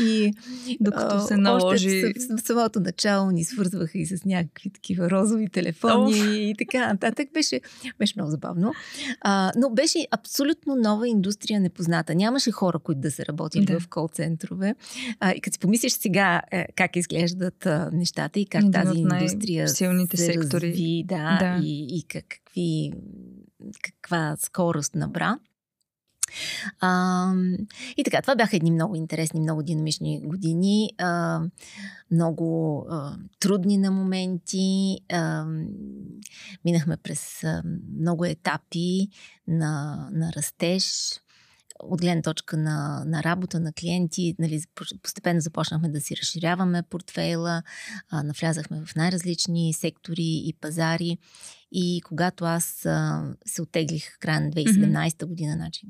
и, 0.00 0.32
Докато 0.80 1.20
се 1.20 1.36
наложи. 1.36 2.04
Още 2.06 2.34
в, 2.34 2.38
в 2.38 2.46
самото 2.46 2.80
начало 2.80 3.30
ни 3.30 3.44
свързваха 3.44 3.98
и 3.98 4.06
с 4.06 4.24
някакви 4.24 4.70
такива 4.70 5.10
розови 5.10 5.48
телефони 5.48 6.14
oh. 6.14 6.34
и 6.34 6.54
така 6.58 6.86
нататък. 6.86 7.28
Беше, 7.34 7.60
беше 7.98 8.14
много 8.16 8.30
забавно. 8.30 8.72
А, 9.20 9.52
но 9.56 9.70
беше 9.70 10.06
абсолютно 10.10 10.76
нова 10.76 11.08
индустрия, 11.08 11.60
непозната. 11.60 12.14
Нямаше 12.14 12.50
хора, 12.50 12.78
които 12.78 13.00
да 13.00 13.10
се 13.10 13.26
работят 13.26 13.64
да. 13.64 13.80
в 13.80 13.88
кол-центрове. 13.88 14.74
А, 15.20 15.32
и 15.32 15.40
като 15.40 15.54
си 15.54 15.58
помислиш 15.58 15.92
сега 15.92 16.42
е, 16.50 16.66
как 16.76 16.96
изглеждат 16.96 17.66
а, 17.66 17.90
нещата 17.92 18.40
и 18.40 18.46
как 18.46 18.60
Един 18.60 18.72
тази 18.72 18.98
индустрия 18.98 19.68
силните 19.68 20.16
се 20.16 20.24
сектори. 20.24 20.70
разви, 20.70 21.04
да, 21.06 21.38
да. 21.40 21.60
И, 21.62 21.98
и 21.98 22.02
как, 22.02 22.24
какви, 22.28 22.92
каква 23.82 24.36
скорост 24.38 24.94
набра. 24.94 25.38
А, 26.80 27.32
и 27.96 28.04
така, 28.04 28.22
това 28.22 28.34
бяха 28.34 28.56
едни 28.56 28.70
много 28.70 28.94
интересни, 28.96 29.40
много 29.40 29.62
динамични 29.62 30.20
години, 30.24 30.90
а, 30.98 31.42
много 32.10 32.78
а, 32.90 33.16
трудни 33.40 33.78
на 33.78 33.90
моменти. 33.90 34.98
А, 35.12 35.46
минахме 36.64 36.96
през 36.96 37.44
а, 37.44 37.62
много 38.00 38.24
етапи 38.24 39.08
на, 39.48 40.08
на 40.12 40.32
растеж 40.32 41.20
от 41.82 42.00
гледна 42.00 42.22
точка 42.22 42.56
на, 42.56 43.04
на 43.06 43.22
работа 43.22 43.60
на 43.60 43.72
клиенти, 43.72 44.34
нали, 44.38 44.62
постепенно 45.02 45.40
започнахме 45.40 45.88
да 45.88 46.00
си 46.00 46.16
разширяваме 46.16 46.82
портфейла, 46.82 47.62
а, 48.10 48.22
навлязахме 48.22 48.84
в 48.86 48.94
най-различни 48.96 49.72
сектори 49.72 50.42
и 50.46 50.54
пазари. 50.60 51.18
И 51.72 52.02
когато 52.04 52.44
аз 52.44 52.86
а, 52.86 53.24
се 53.46 53.62
отеглих 53.62 54.18
края 54.18 54.40
на 54.40 54.50
2017 54.50 55.08
mm-hmm. 55.08 55.26
година, 55.26 55.54
значи 55.56 55.86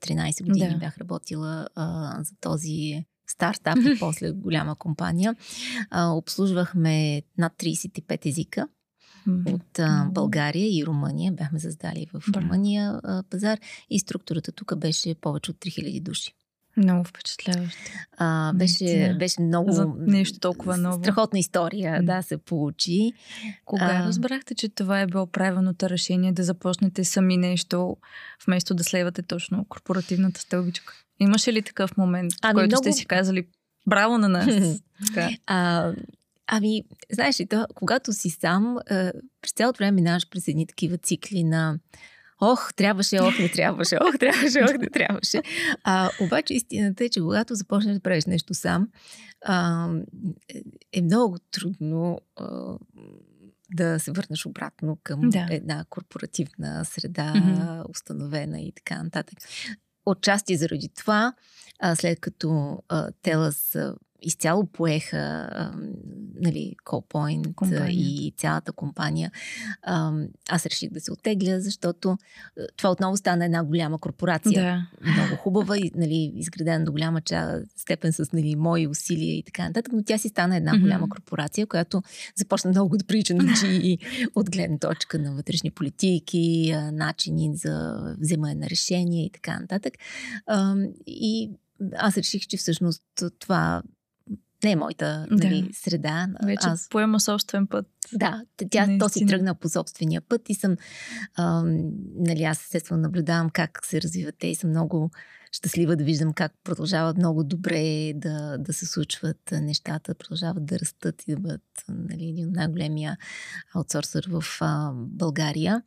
13 0.00 0.46
години 0.46 0.70
да. 0.70 0.78
бях 0.78 0.98
работила 0.98 1.68
а, 1.74 2.16
за 2.22 2.34
този 2.40 3.04
стартап 3.26 3.78
и 3.78 3.96
после 4.00 4.32
голяма 4.32 4.76
компания. 4.76 5.34
А, 5.90 6.08
обслужвахме 6.08 7.22
над 7.38 7.52
35 7.52 8.26
езика 8.26 8.68
от 9.46 9.78
а, 9.78 10.08
България 10.12 10.78
и 10.78 10.86
Румъния. 10.86 11.32
Бяхме 11.32 11.60
създали 11.60 12.06
в 12.12 12.22
Румъния 12.36 13.00
а, 13.04 13.22
пазар 13.30 13.58
и 13.90 13.98
структурата 13.98 14.52
тук 14.52 14.76
беше 14.76 15.14
повече 15.14 15.50
от 15.50 15.56
3000 15.56 16.02
души. 16.02 16.32
Много 16.76 17.04
впечатляващо. 17.04 17.78
А, 18.16 18.52
беше, 18.52 19.16
беше 19.18 19.42
много... 19.42 19.72
За 19.72 19.86
нещо 19.98 20.38
толкова 20.38 20.76
ново. 20.76 21.02
Страхотна 21.02 21.38
история, 21.38 22.02
да, 22.02 22.22
се 22.22 22.36
получи. 22.36 23.12
Кога 23.64 23.84
а... 23.84 24.06
разбрахте, 24.06 24.54
че 24.54 24.68
това 24.68 25.00
е 25.00 25.06
било 25.06 25.26
правилното 25.26 25.90
решение 25.90 26.32
да 26.32 26.44
започнете 26.44 27.04
сами 27.04 27.36
нещо, 27.36 27.96
вместо 28.46 28.74
да 28.74 28.84
следвате 28.84 29.22
точно 29.22 29.64
корпоративната 29.68 30.40
стълбичка? 30.40 30.94
Имаше 31.20 31.52
ли 31.52 31.62
такъв 31.62 31.96
момент, 31.96 32.32
ами, 32.42 32.52
в 32.52 32.54
който 32.54 32.68
много... 32.68 32.82
сте 32.82 32.92
си 32.92 33.06
казали 33.06 33.46
браво 33.86 34.18
на 34.18 34.28
нас? 34.28 34.80
а, 35.46 35.92
ами, 36.46 36.84
знаеш 37.12 37.40
ли, 37.40 37.46
то, 37.46 37.66
когато 37.74 38.12
си 38.12 38.30
сам, 38.30 38.76
през 39.42 39.52
цялото 39.56 39.78
време 39.78 39.92
минаваш 39.92 40.28
през 40.30 40.48
едни 40.48 40.66
такива 40.66 40.98
цикли 40.98 41.44
на 41.44 41.78
ох, 42.40 42.74
трябваше, 42.74 43.18
ох, 43.22 43.38
не 43.38 43.48
трябваше, 43.48 43.98
ох, 44.02 44.18
трябваше, 44.18 44.64
ох, 44.64 44.78
не 44.78 44.90
трябваше. 44.90 45.42
А, 45.84 46.10
обаче 46.20 46.54
истината 46.54 47.04
е, 47.04 47.08
че 47.08 47.20
когато 47.20 47.54
започнеш 47.54 47.94
да 47.94 48.00
правиш 48.00 48.24
нещо 48.24 48.54
сам, 48.54 48.88
а, 49.44 49.88
е 50.92 51.02
много 51.02 51.38
трудно 51.50 52.20
а, 52.36 52.78
да 53.74 53.98
се 53.98 54.12
върнеш 54.12 54.46
обратно 54.46 54.98
към 55.02 55.20
да. 55.20 55.46
една 55.50 55.84
корпоративна 55.90 56.84
среда, 56.84 57.32
mm-hmm. 57.36 57.90
установена 57.90 58.60
и 58.60 58.72
така 58.72 59.02
нататък. 59.02 59.38
Отчасти 60.06 60.56
заради 60.56 60.88
това, 60.88 61.32
а, 61.80 61.96
след 61.96 62.20
като 62.20 62.78
а, 62.88 63.10
Телас 63.22 63.76
изцяло 64.26 64.66
поеха 64.66 65.48
а, 65.52 65.72
нали, 66.40 66.74
Callpoint 66.84 67.88
и 67.90 68.34
цялата 68.36 68.72
компания. 68.72 69.32
А, 69.82 70.12
аз 70.48 70.66
реших 70.66 70.90
да 70.90 71.00
се 71.00 71.12
оттегля, 71.12 71.60
защото 71.60 72.18
това 72.76 72.90
отново 72.90 73.16
стана 73.16 73.44
една 73.44 73.64
голяма 73.64 73.98
корпорация. 73.98 74.88
Да. 75.02 75.10
Много 75.12 75.36
хубава, 75.36 75.78
и, 75.78 75.90
нали, 75.94 76.32
изградена 76.34 76.84
до 76.84 76.92
голяма 76.92 77.20
ча, 77.20 77.60
степен 77.76 78.12
с 78.12 78.32
нали, 78.32 78.56
мои 78.56 78.86
усилия 78.86 79.38
и 79.38 79.42
така 79.42 79.68
нататък, 79.68 79.92
но 79.92 80.02
тя 80.02 80.18
си 80.18 80.28
стана 80.28 80.56
една 80.56 80.72
mm-hmm. 80.72 80.80
голяма 80.80 81.08
корпорация, 81.08 81.66
която 81.66 82.02
започна 82.36 82.70
много 82.70 82.96
да 82.96 83.04
прилича 83.04 83.34
на 83.34 83.42
GE 83.42 83.98
от 84.34 84.50
гледна 84.50 84.78
точка 84.78 85.18
на 85.18 85.34
вътрешни 85.34 85.70
политики, 85.70 86.74
начини 86.92 87.56
за 87.56 87.96
вземане 88.20 88.54
на 88.54 88.70
решения 88.70 89.26
и 89.26 89.30
така 89.30 89.60
нататък. 89.60 89.94
И 91.06 91.50
аз 91.96 92.16
реших, 92.16 92.46
че 92.46 92.56
всъщност 92.56 93.02
това 93.38 93.82
не 94.66 94.72
е 94.72 94.76
моята 94.76 95.26
нали, 95.30 95.62
да. 95.62 95.68
среда. 95.72 96.28
Вече 96.44 96.68
аз 96.68 96.88
поема 96.88 97.20
собствен 97.20 97.66
път. 97.66 97.86
Да, 98.12 98.42
тя, 98.70 98.98
то 98.98 99.08
си 99.08 99.26
тръгна 99.26 99.54
по 99.54 99.68
собствения 99.68 100.20
път 100.20 100.48
и 100.48 100.54
съм, 100.54 100.76
ам, 101.38 101.90
нали, 102.16 102.42
аз 102.42 102.60
естествено 102.60 103.00
наблюдавам 103.00 103.50
как 103.50 103.80
се 103.86 104.02
развиват 104.02 104.34
те 104.38 104.46
и 104.46 104.54
съм 104.54 104.70
много 104.70 105.10
щастлива 105.52 105.96
да 105.96 106.04
виждам 106.04 106.32
как 106.32 106.52
продължават 106.64 107.16
много 107.16 107.44
добре 107.44 108.12
да, 108.14 108.58
да 108.58 108.72
се 108.72 108.86
случват 108.86 109.38
нещата, 109.52 110.14
продължават 110.14 110.66
да 110.66 110.78
растат 110.78 111.22
и 111.26 111.34
да 111.34 111.40
бъдат 111.40 111.84
нали, 111.88 112.28
един 112.28 112.48
от 112.48 112.54
най-големия 112.54 113.16
аутсорсър 113.74 114.28
в 114.30 114.44
а, 114.60 114.92
България. 114.94 115.82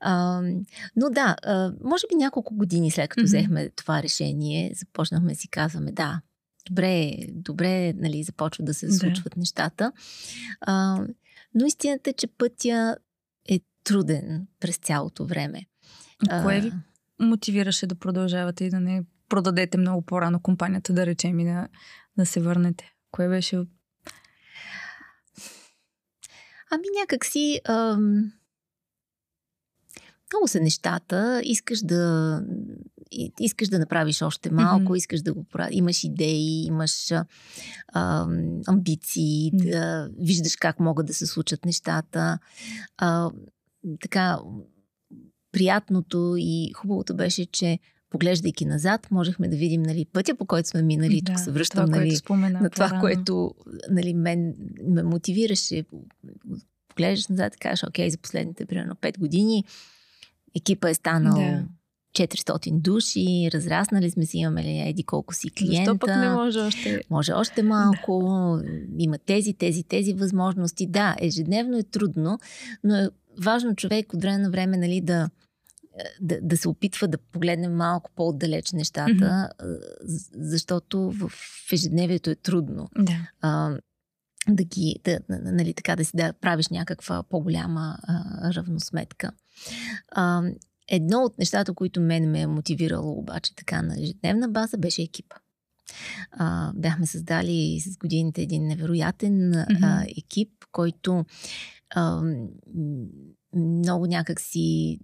А, 0.00 0.42
но 0.96 1.10
да, 1.10 1.36
а, 1.42 1.72
може 1.84 2.06
би 2.08 2.14
няколко 2.14 2.54
години 2.54 2.90
след 2.90 3.08
като 3.08 3.22
mm-hmm. 3.22 3.26
взехме 3.26 3.70
това 3.70 4.02
решение, 4.02 4.72
започнахме 4.74 5.34
си 5.34 5.48
казваме 5.48 5.92
да, 5.92 6.20
добре, 6.66 7.12
добре 7.28 7.92
нали, 7.92 8.22
започват 8.22 8.66
да 8.66 8.74
се 8.74 8.92
случват 8.92 9.32
да. 9.34 9.40
нещата. 9.40 9.92
А, 10.60 11.04
но 11.54 11.66
истината 11.66 12.10
е, 12.10 12.12
че 12.12 12.26
пътя 12.26 12.96
е 13.48 13.60
труден 13.84 14.46
през 14.60 14.76
цялото 14.76 15.26
време. 15.26 15.66
Кое 16.42 16.60
ви 16.60 16.72
мотивираше 17.20 17.86
да 17.86 17.94
продължавате 17.94 18.64
и 18.64 18.70
да 18.70 18.80
не 18.80 19.04
продадете 19.28 19.78
много 19.78 20.02
по-рано 20.02 20.40
компанията, 20.40 20.92
да 20.92 21.06
речем, 21.06 21.38
и 21.38 21.44
да, 21.44 21.68
да 22.18 22.26
се 22.26 22.40
върнете? 22.40 22.92
Кое 23.10 23.28
беше? 23.28 23.56
Ами 26.70 26.84
някак 27.00 27.24
си... 27.24 27.60
Ам... 27.68 28.32
Много 30.32 30.48
са 30.48 30.60
нещата. 30.60 31.40
Искаш 31.44 31.80
да, 31.80 32.42
искаш 33.40 33.68
да 33.68 33.78
направиш 33.78 34.22
още 34.22 34.50
малко, 34.50 34.92
mm-hmm. 34.92 34.96
искаш 34.96 35.22
да 35.22 35.34
го 35.34 35.44
правиш. 35.44 35.76
Имаш 35.76 36.04
идеи, 36.04 36.64
имаш 36.66 37.12
а, 37.92 38.26
амбиции, 38.66 39.52
mm-hmm. 39.52 39.70
да 39.70 40.10
виждаш 40.18 40.56
как 40.56 40.80
могат 40.80 41.06
да 41.06 41.14
се 41.14 41.26
случат 41.26 41.64
нещата. 41.64 42.38
А, 42.98 43.30
така, 44.00 44.38
приятното 45.52 46.34
и 46.38 46.72
хубавото 46.74 47.16
беше, 47.16 47.46
че 47.46 47.78
поглеждайки 48.10 48.64
назад, 48.64 49.10
можехме 49.10 49.48
да 49.48 49.56
видим 49.56 49.82
нали, 49.82 50.04
пътя, 50.12 50.34
по 50.34 50.46
който 50.46 50.68
сме 50.68 50.82
минали. 50.82 51.20
Да, 51.20 51.32
Тук 51.32 51.40
се 51.40 51.50
връщам 51.50 51.86
това, 51.86 51.98
нали, 51.98 52.16
спомена, 52.16 52.60
на 52.60 52.70
това, 52.70 52.98
което 53.00 53.54
нали, 53.90 54.14
мен 54.14 54.54
ме 54.86 55.02
мотивираше. 55.02 55.84
Поглеждаш 56.88 57.28
назад 57.28 57.54
и 57.54 57.58
кажеш, 57.58 57.84
окей, 57.88 58.10
за 58.10 58.18
последните 58.18 58.66
примерно 58.66 58.94
5 58.94 59.18
години 59.18 59.64
екипа 60.54 60.90
е 60.90 60.94
станал 60.94 61.34
да 61.34 61.64
400 62.14 62.80
души, 62.80 63.50
разраснали 63.54 64.10
сме 64.10 64.26
си, 64.26 64.38
имаме 64.38 64.64
ли 64.64 64.88
еди 64.88 65.04
колко 65.04 65.34
си 65.34 65.50
клиента. 65.50 65.90
Защо 65.90 65.98
пък 65.98 66.16
не 66.16 66.30
може 66.30 66.60
още? 66.60 67.00
Може 67.10 67.32
още 67.32 67.62
малко, 67.62 68.22
да. 68.62 68.70
има 68.98 69.18
тези, 69.18 69.54
тези, 69.54 69.82
тези 69.82 70.12
възможности. 70.12 70.86
Да, 70.86 71.16
ежедневно 71.18 71.78
е 71.78 71.82
трудно, 71.82 72.38
но 72.84 72.96
е 72.96 73.08
важно 73.40 73.76
човек 73.76 74.12
от 74.12 74.22
време 74.22 74.38
на 74.38 74.50
време 74.50 74.76
нали, 74.76 75.00
да, 75.00 75.30
да, 76.20 76.38
да 76.42 76.56
се 76.56 76.68
опитва 76.68 77.08
да 77.08 77.18
погледне 77.18 77.68
малко 77.68 78.10
по-отдалеч 78.16 78.72
нещата, 78.72 79.12
mm-hmm. 79.12 79.78
защото 80.34 81.10
в 81.10 81.32
ежедневието 81.72 82.30
е 82.30 82.34
трудно. 82.34 82.88
Да. 82.98 83.28
А, 83.40 83.78
да 84.48 84.64
ги, 84.64 84.96
да, 85.04 85.18
нали, 85.28 85.74
така, 85.74 85.96
да 85.96 86.04
си 86.04 86.12
да 86.14 86.32
правиш 86.32 86.68
някаква 86.68 87.22
по-голяма 87.22 87.98
а, 88.02 88.54
равносметка. 88.54 89.32
А, 90.08 90.42
Едно 90.88 91.22
от 91.22 91.38
нещата, 91.38 91.74
които 91.74 92.00
мен 92.00 92.30
ме 92.30 92.40
е 92.40 92.46
мотивирало 92.46 93.18
обаче 93.18 93.56
така 93.56 93.82
на 93.82 94.02
ежедневна 94.02 94.48
база, 94.48 94.78
беше 94.78 95.02
екипа. 95.02 95.36
А, 96.30 96.72
бяхме 96.74 97.06
създали 97.06 97.80
с 97.80 97.96
годините 97.96 98.42
един 98.42 98.66
невероятен 98.66 99.32
mm-hmm. 99.32 99.78
а, 99.82 100.06
екип, 100.18 100.50
който 100.72 101.24
а, 101.90 102.22
много 103.56 104.06
някакси 104.06 104.98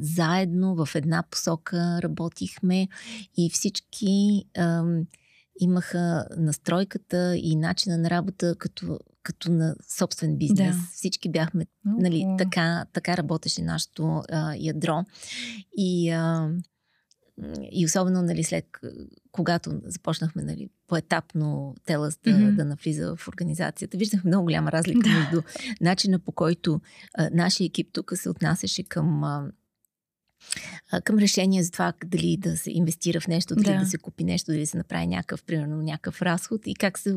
заедно 0.00 0.86
в 0.86 0.94
една 0.94 1.24
посока 1.30 2.02
работихме 2.02 2.88
и 3.36 3.50
всички 3.50 4.44
а, 4.56 4.84
имаха 5.60 6.26
настройката 6.36 7.36
и 7.36 7.56
начина 7.56 7.98
на 7.98 8.10
работа 8.10 8.54
като 8.58 8.98
като 9.22 9.52
на 9.52 9.76
собствен 9.98 10.36
бизнес. 10.36 10.76
Да. 10.76 10.82
Всички 10.92 11.30
бяхме, 11.30 11.64
uh-huh. 11.64 12.00
нали, 12.02 12.26
така, 12.38 12.86
така 12.92 13.16
работеше 13.16 13.62
нашето 13.62 14.22
а, 14.30 14.54
ядро. 14.58 15.04
И, 15.76 16.10
а, 16.10 16.50
и 17.72 17.86
особено, 17.86 18.22
нали, 18.22 18.44
след 18.44 18.64
когато 19.32 19.80
започнахме, 19.84 20.42
нали, 20.42 20.68
поетапно 20.86 21.74
Телас 21.84 22.18
да, 22.24 22.30
mm-hmm. 22.30 22.54
да 22.54 22.64
навлиза 22.64 23.16
в 23.16 23.28
организацията, 23.28 23.98
виждахме 23.98 24.28
много 24.28 24.44
голяма 24.44 24.72
разлика 24.72 25.08
да. 25.08 25.18
между 25.18 25.42
начина 25.80 26.18
по 26.18 26.32
който 26.32 26.80
а, 27.14 27.30
нашия 27.32 27.66
екип 27.66 27.88
тук 27.92 28.12
се 28.14 28.30
отнасяше 28.30 28.82
към 28.82 29.24
а, 29.24 29.50
към 31.04 31.18
решение 31.18 31.62
за 31.62 31.70
това 31.70 31.92
дали 32.06 32.36
да 32.36 32.56
се 32.56 32.70
инвестира 32.70 33.20
в 33.20 33.28
нещо, 33.28 33.54
дали 33.54 33.74
да, 33.74 33.80
да 33.80 33.86
се 33.86 33.98
купи 33.98 34.24
нещо, 34.24 34.50
дали 34.50 34.60
да 34.60 34.66
се 34.66 34.76
направи 34.76 35.06
някакъв, 35.06 35.44
примерно, 35.44 35.82
някакъв 35.82 36.22
разход 36.22 36.60
и 36.66 36.74
как 36.74 36.98
се 36.98 37.16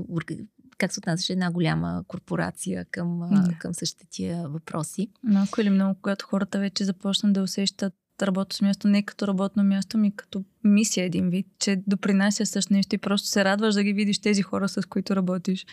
как 0.77 0.93
се 0.93 0.99
отнасяше 0.99 1.33
една 1.33 1.51
голяма 1.51 2.03
корпорация 2.07 2.85
към, 2.91 3.19
да. 3.31 3.55
към 3.59 3.73
същите 3.73 4.05
тия 4.09 4.49
въпроси. 4.49 5.07
Малко 5.23 5.61
или 5.61 5.69
много, 5.69 5.95
когато 6.01 6.25
хората 6.25 6.59
вече 6.59 6.85
започнат 6.85 7.33
да 7.33 7.41
усещат 7.41 7.93
работното 8.21 8.65
място 8.65 8.87
не 8.87 9.03
като 9.03 9.27
работно 9.27 9.63
място, 9.63 9.97
ми 9.97 10.15
като 10.15 10.43
мисия 10.63 11.05
един 11.05 11.29
вид, 11.29 11.47
че 11.59 11.83
допринася 11.87 12.45
с 12.45 12.69
нещо 12.69 12.95
и 12.95 12.97
просто 12.97 13.27
се 13.27 13.45
радваш 13.45 13.73
да 13.73 13.83
ги 13.83 13.93
видиш 13.93 14.19
тези 14.19 14.41
хора, 14.41 14.69
с 14.69 14.85
които 14.89 15.15
работиш. 15.15 15.65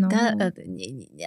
Но... 0.00 0.08
Да, 0.08 0.52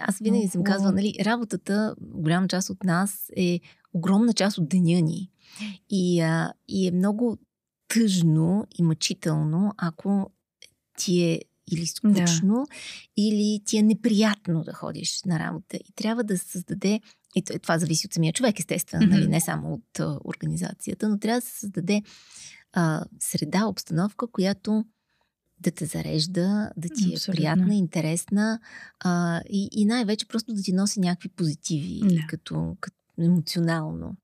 аз 0.02 0.20
винаги 0.20 0.48
съм 0.48 0.64
казвала, 0.64 0.92
нали, 0.92 1.14
работата, 1.26 1.96
голяма 2.02 2.48
част 2.48 2.70
от 2.70 2.84
нас 2.84 3.32
е 3.38 3.60
огромна 3.94 4.34
част 4.34 4.58
от 4.58 4.70
деня 4.70 5.02
ни. 5.02 5.30
И, 5.90 6.22
а, 6.22 6.54
и 6.68 6.88
е 6.88 6.92
много 6.92 7.38
тъжно 7.88 8.68
и 8.80 8.84
мъчително, 8.84 9.74
ако 9.78 10.32
ти 10.98 11.24
е 11.24 11.42
или 11.72 11.88
скучно, 11.88 12.66
да. 12.70 12.76
или 13.18 13.62
ти 13.66 13.78
е 13.78 13.84
неприятно 13.84 14.64
да 14.64 14.74
ходиш 14.74 15.24
на 15.24 15.40
работа. 15.40 15.78
И 15.78 15.94
трябва 15.96 16.24
да 16.24 16.38
се 16.38 16.46
създаде, 16.48 17.00
и 17.36 17.44
това 17.44 17.80
зависи 17.80 18.08
от 18.08 18.14
самия 18.14 18.34
човек, 18.34 18.60
естествено, 18.60 19.06
mm-hmm. 19.06 19.10
нали, 19.10 19.28
не 19.28 19.42
само 19.42 19.74
от 19.74 20.00
а, 20.00 20.20
организацията, 20.26 21.10
но 21.10 21.20
трябва 21.20 21.42
да 21.42 21.46
се 21.46 21.60
създаде 21.60 22.02
а, 22.74 23.06
среда, 23.20 23.66
обстановка, 23.66 24.28
която 24.28 24.86
да 25.60 25.72
те 25.72 25.86
зарежда, 25.86 26.72
да 26.78 26.90
ти 26.90 27.12
е 27.12 27.14
Абсолютно. 27.14 27.42
приятна, 27.42 27.76
интересна 27.76 28.60
а, 29.00 29.42
и, 29.50 29.70
и 29.72 29.86
най-вече 29.86 30.28
просто 30.28 30.54
да 30.54 30.62
ти 30.62 30.74
носи 30.74 31.00
някакви 31.00 31.30
позитиви, 31.30 32.02
да. 32.04 32.28
като, 32.28 32.78
като 32.80 32.98
емоционално. 33.20 34.16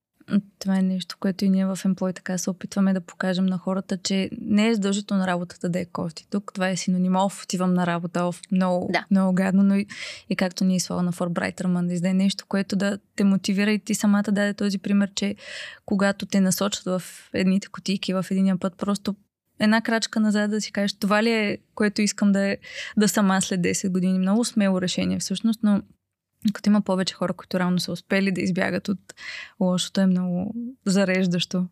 Това 0.60 0.78
е 0.78 0.82
нещо, 0.82 1.16
което 1.20 1.46
и 1.46 1.50
ние 1.50 1.66
в 1.66 1.78
Employ 1.78 2.16
така 2.16 2.38
се 2.38 2.50
опитваме 2.50 2.94
да 2.94 3.02
покажем 3.02 3.46
на 3.46 3.58
хората, 3.58 3.98
че 3.98 4.30
не 4.42 4.68
е 4.68 4.74
задължително 4.74 5.28
работата 5.28 5.70
да 5.70 5.80
е 5.80 5.86
кофти. 5.86 6.28
Тук 6.30 6.52
това 6.54 6.70
е 6.70 6.78
синоним, 6.78 7.16
оф, 7.16 7.44
отивам 7.44 7.74
на 7.74 7.88
работа, 7.88 8.24
оф, 8.24 8.42
много, 8.52 8.90
да. 8.94 9.06
много 9.12 9.34
гадно, 9.34 9.64
но 9.64 9.76
и, 9.76 9.86
и 10.30 10.36
както 10.36 10.66
ние 10.66 10.80
слава 10.80 11.04
на 11.04 11.12
Форбрайтер 11.12 11.66
да 11.84 12.10
е 12.10 12.14
нещо, 12.14 12.46
което 12.48 12.76
да 12.76 12.98
те 13.16 13.24
мотивира 13.24 13.72
и 13.72 13.80
ти 13.80 13.96
самата 13.96 14.24
даде 14.24 14.54
този 14.54 14.78
пример, 14.78 15.12
че 15.16 15.36
когато 15.86 16.26
те 16.26 16.40
насочат 16.40 16.84
в 16.84 17.04
едните 17.34 17.68
котики, 17.68 18.14
в 18.14 18.26
единия 18.32 18.58
път, 18.58 18.78
просто 18.78 19.16
една 19.60 19.82
крачка 19.82 20.20
назад 20.20 20.52
да 20.52 20.62
си 20.62 20.72
кажеш, 20.72 20.94
това 20.94 21.24
ли 21.24 21.32
е, 21.32 21.58
което 21.76 22.02
искам 22.02 22.32
да, 22.32 22.40
е, 22.40 22.58
да 22.98 23.08
съм 23.08 23.32
аз 23.32 23.46
след 23.46 23.62
10 23.62 23.90
години. 23.90 24.20
Много 24.20 24.46
смело 24.46 24.82
решение 24.82 25.20
всъщност, 25.20 25.60
но 25.64 25.82
като 26.54 26.70
има 26.70 26.82
повече 26.82 27.14
хора, 27.14 27.34
които 27.34 27.60
реално 27.60 27.80
са 27.80 27.92
успели 27.92 28.32
да 28.32 28.42
избягат 28.42 28.88
от 28.88 29.14
лошото, 29.60 30.02
е 30.02 30.06
много 30.06 30.56
зареждащо 30.86 31.68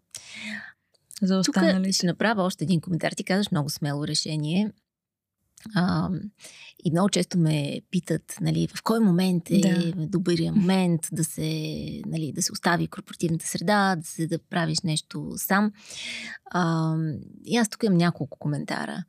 за 1.22 1.38
останалите. 1.38 1.89
Тук 1.89 1.95
ще 1.95 2.07
направя 2.07 2.43
още 2.43 2.63
един 2.63 2.82
коментар. 2.82 3.11
Ти 3.11 3.24
казваш 3.24 3.51
много 3.51 3.70
смело 3.70 4.07
решение. 4.07 4.72
А, 5.76 6.09
и 6.84 6.91
много 6.91 7.09
често 7.09 7.38
ме 7.38 7.82
питат, 7.91 8.38
нали, 8.41 8.67
в 8.76 8.84
кой 8.84 8.99
момент 8.99 9.49
е 9.49 9.59
да. 9.59 10.07
добрия 10.07 10.53
момент 10.53 11.01
да 11.11 11.24
се, 11.24 11.41
нали, 12.05 12.32
да 12.36 12.41
се 12.41 12.51
остави 12.51 12.88
корпоративната 12.88 13.47
среда, 13.47 13.95
да 13.95 14.07
се 14.07 14.28
да 14.28 14.39
правиш 14.39 14.80
нещо 14.84 15.34
сам. 15.36 15.72
А, 16.51 16.95
и 17.45 17.57
аз 17.57 17.70
тук 17.70 17.84
имам 17.84 17.97
няколко 17.97 18.39
коментара. 18.39 19.03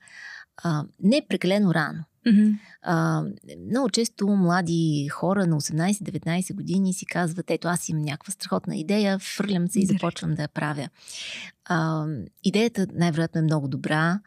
А, 0.63 0.85
не 1.01 1.17
е 1.17 1.27
прекалено 1.29 1.75
рано. 1.75 2.05
Mm-hmm. 2.27 2.59
А, 2.83 3.23
много 3.67 3.91
често 3.91 4.29
млади 4.29 5.09
хора 5.09 5.47
на 5.47 5.61
18-19 5.61 6.55
години 6.55 6.95
си 6.95 7.07
казват, 7.07 7.51
ето 7.51 7.69
аз 7.69 7.89
имам 7.89 8.03
някаква 8.03 8.33
страхотна 8.33 8.77
идея, 8.77 9.19
фърлям 9.19 9.69
се 9.69 9.81
и 9.81 9.87
започвам 9.87 10.35
да 10.35 10.43
я 10.43 10.49
правя. 10.49 10.89
А, 11.65 12.07
идеята 12.45 12.87
най-вероятно 12.93 13.39
е 13.39 13.43
много 13.45 13.69
добра, 13.69 14.21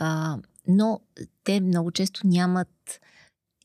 а, 0.00 0.38
но 0.68 1.00
те 1.44 1.60
много 1.60 1.90
често 1.90 2.26
нямат 2.26 3.00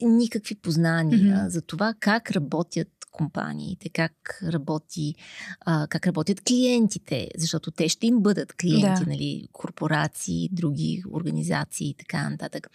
никакви 0.01 0.55
познания 0.55 1.19
mm-hmm. 1.19 1.47
за 1.47 1.61
това 1.61 1.93
как 1.99 2.31
работят 2.31 2.96
компаниите, 3.17 3.89
как, 3.89 4.39
работи, 4.43 5.15
а, 5.61 5.87
как 5.87 6.07
работят 6.07 6.41
клиентите, 6.41 7.29
защото 7.37 7.71
те 7.71 7.89
ще 7.89 8.07
им 8.07 8.19
бъдат 8.19 8.53
клиенти, 8.53 9.03
да. 9.03 9.09
нали, 9.09 9.47
корпорации, 9.51 10.49
други 10.51 11.03
организации 11.11 11.89
и 11.89 11.93
така 11.93 12.29
нататък. 12.29 12.69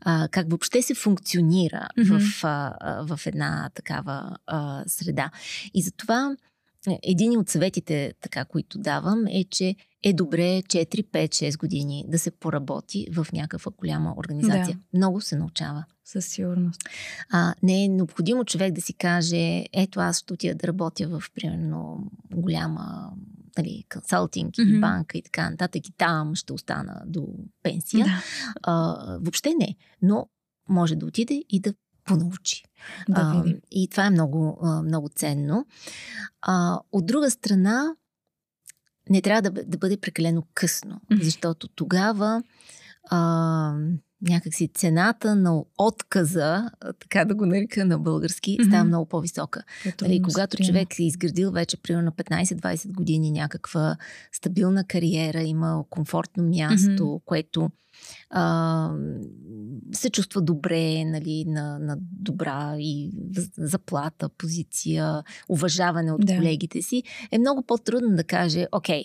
А, 0.00 0.28
как 0.28 0.50
въобще 0.50 0.82
се 0.82 0.94
функционира 0.94 1.88
mm-hmm. 1.98 2.18
в, 2.18 2.44
а, 2.44 3.16
в 3.16 3.26
една 3.26 3.70
такава 3.74 4.36
а, 4.46 4.84
среда. 4.86 5.30
И 5.74 5.82
затова 5.82 6.36
един 7.02 7.38
от 7.38 7.48
съветите, 7.48 8.12
така, 8.20 8.44
които 8.44 8.78
давам, 8.78 9.26
е, 9.26 9.44
че 9.44 9.74
е 10.02 10.12
добре 10.12 10.62
4, 10.62 10.86
5, 10.86 11.28
6 11.28 11.58
години 11.58 12.04
да 12.08 12.18
се 12.18 12.30
поработи 12.30 13.06
в 13.12 13.26
някаква 13.32 13.72
голяма 13.78 14.14
организация. 14.16 14.78
Да. 14.92 14.98
Много 14.98 15.20
се 15.20 15.36
научава. 15.36 15.84
Със 16.06 16.26
сигурност. 16.26 16.80
А, 17.30 17.54
не 17.62 17.84
е 17.84 17.88
необходимо 17.88 18.44
човек 18.44 18.72
да 18.72 18.80
си 18.80 18.94
каже, 18.94 19.64
ето 19.72 20.00
аз 20.00 20.18
ще 20.18 20.32
отида 20.32 20.54
да 20.54 20.68
работя 20.68 21.08
в, 21.08 21.22
примерно, 21.34 22.10
голяма 22.34 23.12
нали, 23.58 23.84
консалтинг 23.92 24.54
mm-hmm. 24.54 24.76
и 24.76 24.80
банка 24.80 25.18
и 25.18 25.22
така 25.22 25.50
нататък 25.50 25.88
и 25.88 25.92
там 25.92 26.34
ще 26.34 26.52
остана 26.52 27.02
до 27.06 27.28
пенсия. 27.62 28.06
Да. 28.06 28.22
А, 28.62 28.96
въобще 29.20 29.54
не. 29.58 29.76
Но 30.02 30.28
може 30.68 30.96
да 30.96 31.06
отиде 31.06 31.44
и 31.48 31.60
да 31.60 31.74
понаучи. 32.04 32.64
Да, 33.08 33.42
а, 33.46 33.54
и 33.70 33.88
това 33.88 34.06
е 34.06 34.10
много, 34.10 34.58
много 34.84 35.08
ценно. 35.08 35.66
А, 36.42 36.80
от 36.92 37.06
друга 37.06 37.30
страна, 37.30 37.94
не 39.10 39.22
трябва 39.22 39.50
да, 39.50 39.64
да 39.64 39.78
бъде 39.78 39.96
прекалено 39.96 40.46
късно, 40.54 41.00
защото 41.10 41.68
тогава 41.68 42.42
а, 43.10 43.74
някакси 44.22 44.68
цената 44.74 45.36
на 45.36 45.62
отказа, 45.78 46.70
така 47.00 47.24
да 47.24 47.34
го 47.34 47.46
нарека 47.46 47.84
на 47.84 47.98
български, 47.98 48.58
mm-hmm. 48.58 48.68
става 48.68 48.84
много 48.84 49.06
по-висока. 49.06 49.62
Нали, 50.02 50.22
когато 50.22 50.64
човек 50.64 50.98
е 50.98 51.04
изградил 51.04 51.50
вече 51.50 51.76
примерно 51.76 52.10
15-20 52.10 52.92
години 52.92 53.30
някаква 53.30 53.96
стабилна 54.32 54.84
кариера, 54.84 55.42
има 55.42 55.84
комфортно 55.90 56.44
място, 56.44 57.02
mm-hmm. 57.02 57.24
което 57.24 57.70
а, 58.30 58.90
се 59.92 60.10
чувства 60.10 60.42
добре, 60.42 61.04
нали, 61.04 61.44
на, 61.46 61.78
на 61.78 61.96
добра 62.00 62.74
и 62.78 63.10
заплата, 63.58 64.28
позиция, 64.28 65.22
уважаване 65.48 66.12
от 66.12 66.26
да. 66.26 66.36
колегите 66.36 66.82
си, 66.82 67.02
е 67.30 67.38
много 67.38 67.62
по-трудно 67.62 68.16
да 68.16 68.24
каже, 68.24 68.66
окей, 68.72 69.04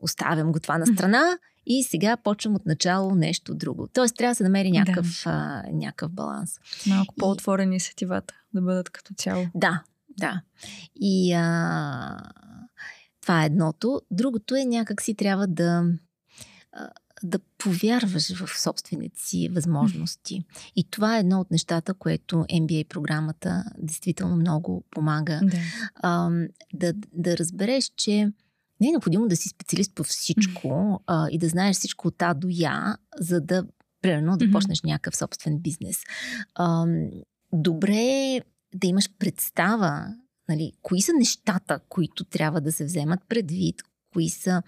оставям 0.00 0.52
го 0.52 0.60
това 0.60 0.78
на 0.78 0.86
страна 0.86 1.38
и 1.66 1.84
сега 1.84 2.16
почвам 2.16 2.54
от 2.54 2.66
начало 2.66 3.14
нещо 3.14 3.54
друго. 3.54 3.88
Тоест 3.92 4.16
трябва 4.16 4.30
да 4.30 4.34
се 4.34 4.42
намери 4.42 4.70
някакъв, 4.70 5.22
да. 5.24 5.30
а, 5.30 5.62
някакъв 5.72 6.12
баланс. 6.12 6.50
Малко 6.86 7.14
по-отворени 7.18 7.80
сетивата 7.80 8.34
да 8.54 8.62
бъдат 8.62 8.90
като 8.90 9.14
цяло. 9.14 9.46
Да, 9.54 9.82
да. 10.18 10.42
И 11.00 11.32
а, 11.32 12.16
това 13.22 13.42
е 13.42 13.46
едното. 13.46 14.00
Другото 14.10 14.54
е 14.54 14.64
някак 14.64 15.02
си 15.02 15.14
трябва 15.14 15.46
да 15.46 15.84
да 17.22 17.38
повярваш 17.58 18.44
в 18.44 18.60
собствените 18.60 19.20
си 19.20 19.48
възможности. 19.48 20.44
И 20.76 20.90
това 20.90 21.16
е 21.16 21.20
едно 21.20 21.40
от 21.40 21.50
нещата, 21.50 21.94
което 21.94 22.36
MBA 22.36 22.88
програмата 22.88 23.64
действително 23.78 24.36
много 24.36 24.84
помага. 24.90 25.40
Да, 25.42 25.56
а, 25.94 26.30
да, 26.74 26.92
да 27.12 27.36
разбереш, 27.36 27.92
че 27.96 28.32
не 28.80 28.88
е 28.88 28.90
необходимо 28.90 29.28
да 29.28 29.36
си 29.36 29.48
специалист 29.48 29.94
по 29.94 30.04
всичко 30.04 31.00
а, 31.06 31.28
и 31.30 31.38
да 31.38 31.48
знаеш 31.48 31.76
всичко 31.76 32.08
от 32.08 32.22
А 32.22 32.34
до 32.34 32.48
Я, 32.50 32.96
за 33.18 33.40
да, 33.40 33.64
примерно, 34.02 34.36
да 34.36 34.44
mm-hmm. 34.44 34.52
почнеш 34.52 34.82
някакъв 34.82 35.16
собствен 35.16 35.58
бизнес. 35.58 35.96
А, 36.54 36.86
добре 37.52 37.96
е 37.96 38.42
да 38.74 38.86
имаш 38.86 39.10
представа 39.18 40.14
Нали, 40.50 40.72
кои 40.82 41.02
са 41.02 41.12
нещата, 41.12 41.80
които 41.88 42.24
трябва 42.24 42.60
да 42.60 42.72
се 42.72 42.84
вземат 42.84 43.20
предвид, 43.28 43.82
кои 44.12 44.28
са 44.28 44.62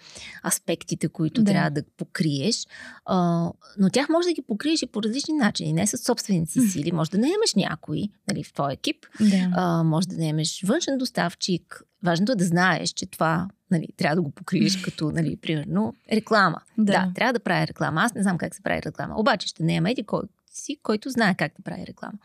аспектите, 0.46 1.08
които 1.08 1.42
да. 1.42 1.50
трябва 1.50 1.70
да 1.70 1.82
покриеш. 1.96 2.66
А, 3.04 3.50
но 3.78 3.90
тях 3.92 4.08
може 4.08 4.28
да 4.28 4.34
ги 4.34 4.42
покриеш 4.42 4.82
и 4.82 4.86
по 4.86 5.02
различни 5.02 5.34
начини. 5.34 5.72
Не 5.72 5.86
с 5.86 5.98
собствените 5.98 6.52
си 6.52 6.60
сили. 6.60 6.92
Може 6.92 7.10
да 7.10 7.18
наемеш 7.18 7.54
някой 7.56 8.08
нали, 8.28 8.44
в 8.44 8.52
твой 8.52 8.72
екип. 8.72 9.06
Да. 9.20 9.50
А, 9.52 9.82
може 9.82 10.08
да 10.08 10.16
наемеш 10.16 10.62
външен 10.62 10.98
доставчик. 10.98 11.82
Важното 12.04 12.32
е 12.32 12.36
да 12.36 12.44
знаеш, 12.44 12.90
че 12.90 13.06
това 13.06 13.48
нали, 13.72 13.88
трябва 13.96 14.16
да 14.16 14.22
го 14.22 14.30
покриеш 14.30 14.76
като, 14.76 15.10
нали, 15.10 15.36
примерно, 15.42 15.94
реклама. 16.12 16.60
Да. 16.78 16.92
да, 16.92 17.12
трябва 17.14 17.32
да 17.32 17.40
прави 17.40 17.66
реклама. 17.66 18.02
Аз 18.02 18.14
не 18.14 18.22
знам 18.22 18.38
как 18.38 18.54
се 18.54 18.62
прави 18.62 18.82
реклама. 18.82 19.14
Обаче 19.18 19.48
ще 19.48 19.62
наема 19.64 19.90
еди 19.90 20.02
кой 20.02 20.22
си, 20.52 20.78
който 20.82 21.10
знае 21.10 21.34
как 21.34 21.52
да 21.56 21.62
прави 21.62 21.86
реклама. 21.86 22.18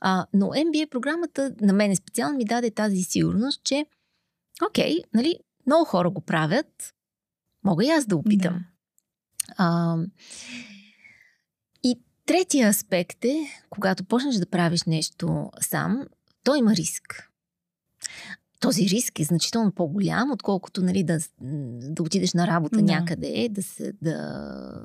А, 0.00 0.26
но 0.34 0.46
MBA 0.46 0.90
програмата 0.90 1.54
на 1.60 1.72
мен 1.72 1.96
специално 1.96 2.36
ми 2.36 2.44
даде 2.44 2.70
тази 2.70 3.02
сигурност, 3.02 3.64
че 3.64 3.86
окей, 4.66 4.96
нали, 5.14 5.38
много 5.66 5.84
хора 5.84 6.10
го 6.10 6.20
правят. 6.20 6.94
Мога 7.64 7.84
и 7.84 7.90
аз 7.90 8.06
да 8.06 8.16
опитам. 8.16 8.54
Да. 8.54 8.64
А, 9.56 9.96
и 11.82 12.00
третия 12.26 12.68
аспект 12.68 13.24
е, 13.24 13.46
когато 13.70 14.04
почнеш 14.04 14.34
да 14.34 14.46
правиш 14.46 14.82
нещо 14.82 15.50
сам, 15.60 16.06
то 16.44 16.54
има 16.54 16.74
риск 16.74 17.32
този 18.62 18.82
риск 18.82 19.20
е 19.20 19.24
значително 19.24 19.72
по-голям, 19.72 20.30
отколкото 20.30 20.82
нали, 20.82 21.04
да, 21.04 21.18
да 21.90 22.02
отидеш 22.02 22.32
на 22.32 22.46
работа 22.46 22.76
да. 22.76 22.82
някъде, 22.82 23.48
да 23.50 23.62
се, 23.62 23.92
да, 24.02 24.16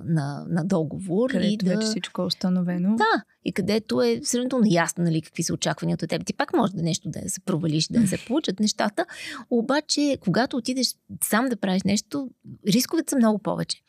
на, 0.06 0.46
на 0.50 0.66
договор. 0.66 1.30
Където 1.30 1.54
и 1.54 1.58
да... 1.58 1.76
вече 1.76 1.88
всичко 1.88 2.22
е 2.22 2.26
установено. 2.26 2.96
Да, 2.96 3.24
и 3.46 3.54
където 3.54 4.02
е 4.02 4.20
сравнително 4.24 4.66
ясно 4.70 5.04
нали, 5.04 5.22
какви 5.22 5.44
са 5.44 5.54
очакванията 5.54 6.06
от 6.06 6.10
теб. 6.10 6.26
Ти 6.26 6.34
пак 6.34 6.54
може 6.54 6.74
да 6.74 6.84
нещо 6.84 7.10
да 7.10 7.30
се 7.30 7.42
провалиш, 7.42 7.88
да 7.88 8.08
се 8.08 8.26
получат 8.28 8.60
нещата, 8.60 9.06
обаче 9.50 10.18
когато 10.22 10.58
отидеш 10.58 10.96
сам 11.24 11.50
да 11.50 11.58
правиш 11.58 11.84
нещо, 11.84 12.30
рисковете 12.68 13.10
са 13.10 13.16
много 13.16 13.40
повече. 13.40 13.82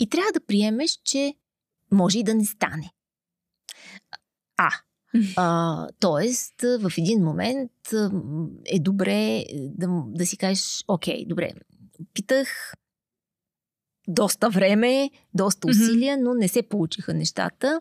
И 0.00 0.08
трябва 0.08 0.32
да 0.32 0.46
приемеш, 0.46 1.00
че 1.04 1.34
може 1.92 2.18
и 2.18 2.24
да 2.24 2.34
не 2.34 2.44
стане. 2.44 2.90
А, 4.56 4.70
а, 5.36 5.88
тоест, 6.00 6.62
в 6.62 6.92
един 6.98 7.24
момент 7.24 7.72
е 8.66 8.78
добре 8.78 9.44
да, 9.54 10.02
да 10.06 10.26
си 10.26 10.36
кажеш, 10.36 10.84
окей, 10.88 11.24
добре, 11.26 11.50
питах 12.14 12.74
доста 14.08 14.50
време, 14.50 15.10
доста 15.34 15.68
усилия, 15.68 16.18
но 16.18 16.34
не 16.34 16.48
се 16.48 16.62
получиха 16.62 17.14
нещата. 17.14 17.80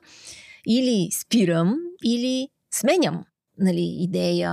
Или 0.68 1.10
спирам, 1.12 1.78
или 2.04 2.48
сменям 2.74 3.24
нали, 3.62 3.96
идея, 4.00 4.52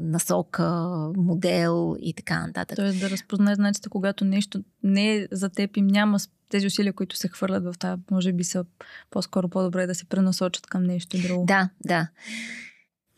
насока, 0.00 0.88
модел 1.16 1.96
и 2.00 2.14
така 2.14 2.46
нататък. 2.46 2.76
Тоест 2.76 3.00
да 3.00 3.10
разпознаеш 3.10 3.56
знаците, 3.56 3.88
когато 3.88 4.24
нещо 4.24 4.62
не 4.82 5.14
е 5.14 5.28
за 5.32 5.48
теб 5.48 5.76
и 5.76 5.82
няма 5.82 6.18
тези 6.48 6.66
усилия, 6.66 6.92
които 6.92 7.16
се 7.16 7.28
хвърлят 7.28 7.64
в 7.64 7.78
тази, 7.78 8.02
може 8.10 8.32
би 8.32 8.44
са 8.44 8.64
по-скоро 9.10 9.48
по-добре 9.48 9.86
да 9.86 9.94
се 9.94 10.04
пренасочат 10.04 10.66
към 10.66 10.84
нещо 10.84 11.18
друго. 11.22 11.44
Да, 11.46 11.68
да. 11.84 12.08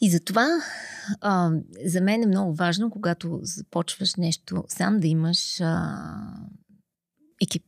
И 0.01 0.11
затова 0.11 0.47
а, 1.21 1.51
за 1.85 2.01
мен 2.01 2.23
е 2.23 2.27
много 2.27 2.55
важно, 2.55 2.91
когато 2.91 3.41
започваш 3.43 4.14
нещо 4.14 4.64
сам, 4.69 5.01
да 5.01 5.07
имаш 5.07 5.61
а, 5.61 5.99
екип. 7.43 7.62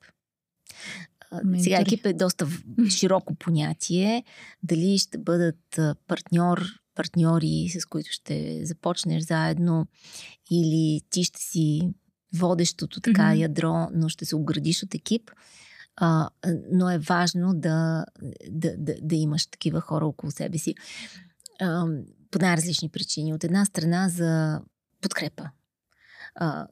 Ментори. 1.45 1.63
Сега 1.63 1.81
екип 1.81 2.07
е 2.07 2.13
доста 2.13 2.49
широко 2.89 3.35
понятие. 3.35 4.25
Дали 4.63 4.99
ще 4.99 5.19
бъдат 5.19 5.79
партньор, 6.07 6.63
партньори, 6.99 7.69
с 7.81 7.87
които 7.87 8.11
ще 8.13 8.61
започнеш 8.65 9.23
заедно, 9.23 9.87
или 10.51 11.01
ти 11.11 11.25
ще 11.25 11.41
си 11.41 11.91
водещото 12.35 13.01
така 13.01 13.23
mm-hmm. 13.23 13.39
ядро, 13.39 13.89
но 13.95 14.09
ще 14.09 14.25
се 14.25 14.37
оградиш 14.37 14.83
от 14.83 14.95
екип. 14.95 15.31
А, 15.97 16.29
но 16.73 16.91
е 16.91 16.99
важно 16.99 17.55
да, 17.55 18.05
да, 18.51 18.77
да, 18.79 18.95
да 19.03 19.15
имаш 19.15 19.47
такива 19.47 19.81
хора 19.81 20.07
около 20.07 20.31
себе 20.31 20.59
си. 20.59 20.75
А, 21.61 21.87
по 22.31 22.39
най-различни 22.39 22.89
причини. 22.89 23.35
От 23.35 23.45
една 23.45 23.65
страна 23.65 24.09
за 24.09 24.61
подкрепа. 25.01 25.51
А, 26.35 26.67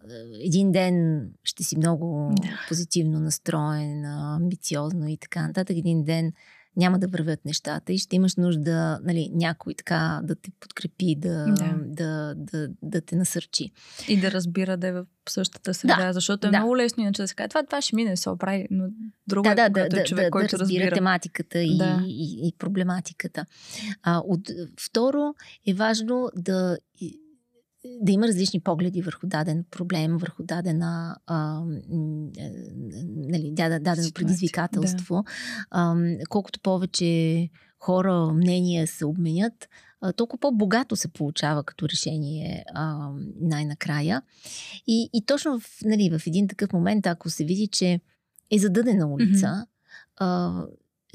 един 0.44 0.72
ден 0.72 1.26
ще 1.44 1.64
си 1.64 1.76
много 1.76 2.34
да. 2.42 2.64
позитивно 2.68 3.20
настроен, 3.20 4.04
амбициозно 4.04 5.08
и 5.08 5.16
така 5.16 5.46
нататък. 5.46 5.76
Един 5.76 6.04
ден 6.04 6.32
няма 6.76 6.98
да 6.98 7.08
вървят 7.08 7.44
нещата 7.44 7.92
и 7.92 7.98
ще 7.98 8.16
имаш 8.16 8.36
нужда 8.36 9.00
нали, 9.04 9.30
някой 9.34 9.74
така 9.74 10.20
да 10.24 10.34
те 10.34 10.50
подкрепи, 10.60 11.16
да, 11.18 11.44
да. 11.44 11.74
Да, 11.84 12.34
да, 12.36 12.68
да 12.82 13.00
те 13.00 13.16
насърчи. 13.16 13.70
И 14.08 14.20
да 14.20 14.30
разбира 14.30 14.76
да 14.76 14.86
е 14.86 14.92
в 14.92 15.06
същата 15.28 15.74
среда, 15.74 16.06
да. 16.06 16.12
защото 16.12 16.46
е 16.46 16.50
да. 16.50 16.58
много 16.58 16.76
лесно 16.76 17.02
иначе 17.02 17.22
да 17.22 17.28
се 17.28 17.34
каже, 17.34 17.48
това, 17.48 17.62
това 17.62 17.80
ще 17.80 17.96
мине, 17.96 18.16
се 18.16 18.30
оправи, 18.30 18.66
но 18.70 18.84
друго 19.26 19.42
да, 19.42 19.50
е, 19.50 19.54
да, 19.54 19.88
да, 19.88 20.00
е 20.00 20.04
човек, 20.04 20.24
да, 20.24 20.30
който 20.30 20.56
да 20.56 20.58
разбира, 20.58 20.80
разбира 20.80 20.94
тематиката 20.94 21.58
и, 21.58 21.78
да. 21.78 22.02
и, 22.06 22.10
и, 22.10 22.48
и 22.48 22.52
проблематиката. 22.58 23.46
А, 24.02 24.18
от, 24.18 24.50
второ 24.80 25.34
е 25.66 25.74
важно 25.74 26.30
да 26.36 26.78
да 28.00 28.12
има 28.12 28.28
различни 28.28 28.60
погледи 28.60 29.02
върху 29.02 29.26
даден 29.26 29.64
проблем, 29.70 30.16
върху 30.16 30.42
дадена, 30.42 31.16
а, 31.26 31.62
нали, 33.16 33.52
дадено 33.54 34.08
предизвикателство. 34.14 35.14
Да. 35.14 35.32
А, 35.70 35.96
колкото 36.28 36.60
повече 36.60 37.48
хора, 37.78 38.32
мнения 38.34 38.86
се 38.86 39.04
обменят, 39.06 39.68
толкова 40.16 40.40
по-богато 40.40 40.96
се 40.96 41.08
получава 41.08 41.64
като 41.64 41.88
решение 41.88 42.64
а, 42.74 43.10
най-накрая. 43.40 44.22
И, 44.86 45.10
и 45.12 45.24
точно 45.26 45.60
в, 45.60 45.68
нали, 45.84 46.18
в 46.18 46.26
един 46.26 46.48
такъв 46.48 46.72
момент, 46.72 47.06
ако 47.06 47.30
се 47.30 47.44
види, 47.44 47.68
че 47.72 48.00
е 48.50 48.58
задъдена 48.58 49.06
улица, 49.06 49.46
mm-hmm. 49.46 49.66
а, 50.16 50.64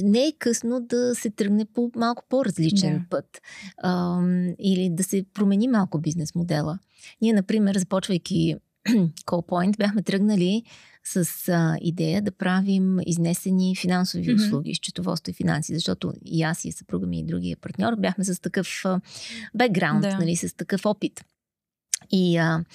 не 0.03 0.27
е 0.27 0.33
късно 0.39 0.81
да 0.81 1.15
се 1.15 1.29
тръгне 1.29 1.65
по 1.65 1.91
малко 1.95 2.23
по-различен 2.29 2.97
да. 2.97 3.05
път 3.09 3.41
а, 3.77 4.21
или 4.59 4.89
да 4.89 5.03
се 5.03 5.25
промени 5.33 5.67
малко 5.67 5.99
бизнес 5.99 6.35
модела. 6.35 6.79
Ние, 7.21 7.33
например, 7.33 7.77
започвайки 7.77 8.55
CallPoint, 9.25 9.77
бяхме 9.77 10.01
тръгнали 10.01 10.63
с 11.03 11.49
а, 11.49 11.77
идея 11.81 12.21
да 12.21 12.31
правим 12.31 12.97
изнесени 13.05 13.75
финансови 13.75 14.25
mm-hmm. 14.25 14.45
услуги, 14.45 14.75
счетоводство 14.75 15.31
и 15.31 15.33
финанси, 15.33 15.73
защото 15.73 16.13
и 16.25 16.43
аз 16.43 16.65
и 16.65 16.71
съпруга 16.71 17.07
ми 17.07 17.19
и 17.19 17.25
другия 17.25 17.57
партньор 17.57 17.95
бяхме 17.95 18.23
с 18.23 18.41
такъв 18.41 18.67
бекграунд, 19.55 20.01
да. 20.01 20.17
нали, 20.17 20.35
с 20.35 20.55
такъв 20.55 20.85
опит. 20.85 21.25
И 22.11 22.37
а, 22.37 22.65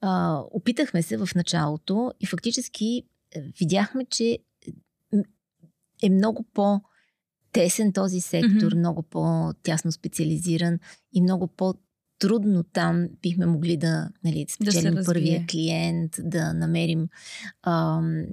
а, 0.00 0.42
опитахме 0.50 1.02
се 1.02 1.16
в 1.16 1.28
началото 1.34 2.12
и 2.20 2.26
фактически 2.26 3.02
е, 3.32 3.40
видяхме, 3.40 4.04
че 4.10 4.38
е 6.02 6.10
много 6.10 6.42
по- 6.54 6.80
тесен 7.52 7.92
този 7.92 8.20
сектор, 8.20 8.48
mm-hmm. 8.48 8.78
много 8.78 9.02
по-тясно 9.02 9.92
специализиран 9.92 10.78
и 11.12 11.22
много 11.22 11.46
по- 11.46 11.74
трудно 12.20 12.62
там 12.62 13.08
бихме 13.22 13.46
могли 13.46 13.76
да, 13.76 14.08
нали, 14.24 14.44
да 14.44 14.52
спечелим 14.52 14.94
да 14.94 15.04
първия 15.04 15.44
клиент, 15.50 16.12
да 16.18 16.52
намерим 16.52 17.08
ам, 17.62 18.24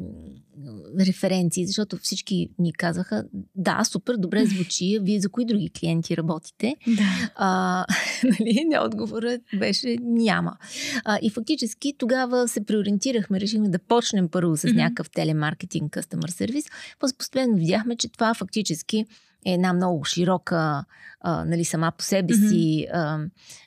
референции, 1.00 1.68
защото 1.68 1.98
всички 1.98 2.50
ни 2.60 2.74
казаха, 2.74 3.24
да, 3.56 3.84
супер, 3.84 4.16
добре 4.18 4.46
звучи, 4.46 5.00
вие 5.02 5.20
за 5.20 5.30
кои 5.30 5.46
други 5.46 5.70
клиенти 5.70 6.18
работите? 6.18 6.76
Да. 6.88 7.32
А, 7.36 7.86
нали, 8.24 8.66
не 8.68 8.80
отговорът 8.80 9.42
беше 9.60 9.98
няма. 10.02 10.58
А, 11.06 11.20
и 11.22 11.30
фактически 11.30 11.94
тогава 11.98 12.48
се 12.48 12.66
преориентирахме, 12.66 13.40
решихме 13.40 13.70
да 13.70 13.80
почнем 13.80 14.30
първо 14.30 14.58
с 14.58 14.62
mm-hmm. 14.62 14.76
някакъв 14.76 15.10
телемаркетинг, 15.10 15.94
customer 15.94 16.30
сервис. 16.30 16.66
Постепенно 17.00 17.58
видяхме, 17.58 17.96
че 17.96 18.10
това 18.10 18.34
фактически 18.34 19.06
е 19.46 19.54
една 19.54 19.74
много 19.74 20.06
широка, 20.06 20.86
а, 21.20 21.46
нали, 21.46 21.66
сама 21.66 21.92
по 21.98 22.04
себе 22.04 22.34
си 22.34 22.88
а, 22.94 23.20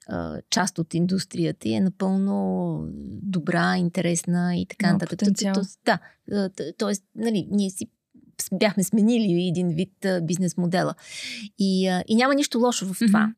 а, 0.09 0.41
част 0.51 0.79
от 0.79 0.95
индустрията 0.95 1.69
и 1.69 1.75
е 1.75 1.81
напълно 1.81 2.87
добра, 3.23 3.77
интересна 3.77 4.57
и 4.57 4.67
така 4.67 4.93
нататък. 4.93 5.19
Да, 6.29 6.49
т.е. 6.79 6.93
нали, 7.15 7.49
ние 7.51 7.71
си 7.71 7.87
бяхме 8.53 8.85
сменили 8.85 9.49
един 9.49 9.69
вид 9.69 10.05
а, 10.05 10.21
бизнес 10.21 10.57
модела. 10.57 10.95
И, 11.59 11.89
а, 11.89 12.05
и 12.09 12.17
няма 12.17 12.35
нищо 12.35 12.59
лошо 12.59 12.95
в 12.95 12.99
това. 12.99 13.29
Mm-hmm. 13.29 13.35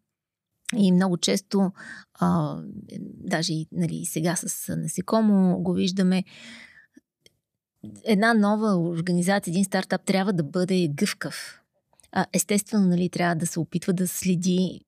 И 0.77 0.93
много 0.93 1.17
често, 1.17 1.73
а, 2.21 2.57
даже 3.01 3.53
и 3.53 3.67
нали, 3.73 4.05
сега 4.05 4.37
с 4.37 4.77
насекомо 4.77 5.59
го 5.59 5.73
виждаме, 5.73 6.25
една 8.05 8.35
нова 8.35 8.77
организация, 8.77 9.53
един 9.53 9.65
стартап 9.65 10.05
трябва 10.05 10.33
да 10.33 10.43
бъде 10.43 10.89
гъвкав 10.89 11.62
а, 12.13 12.27
естествено, 12.33 12.87
нали, 12.87 13.09
трябва 13.09 13.35
да 13.35 13.47
се 13.47 13.61
опитва 13.61 13.93
да 13.93 14.09
следи 14.09 14.81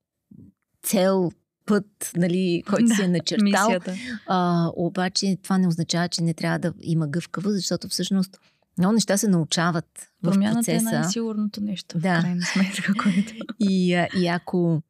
цел, 0.82 1.30
път, 1.66 2.12
нали, 2.16 2.62
който 2.68 2.86
да, 2.86 2.94
си 2.94 3.02
е 3.02 3.08
начертал. 3.08 3.80
А, 4.26 4.70
обаче 4.76 5.36
това 5.42 5.58
не 5.58 5.68
означава, 5.68 6.08
че 6.08 6.22
не 6.22 6.34
трябва 6.34 6.58
да 6.58 6.72
има 6.82 7.08
гъвкаво, 7.08 7.50
защото 7.50 7.88
всъщност 7.88 8.40
много 8.78 8.92
неща 8.92 9.16
се 9.16 9.28
научават 9.28 10.08
в 10.22 10.30
Промяната 10.30 10.72
е 10.72 10.76
процеса. 10.76 10.96
е 10.96 10.98
най-сигурното 11.00 11.60
нещо, 11.60 11.98
да. 11.98 12.18
в 12.18 12.22
крайна 12.22 12.42
сметка. 12.42 12.92
Което... 13.02 13.32
И, 13.60 14.06
и 14.16 14.26
ако 14.26 14.82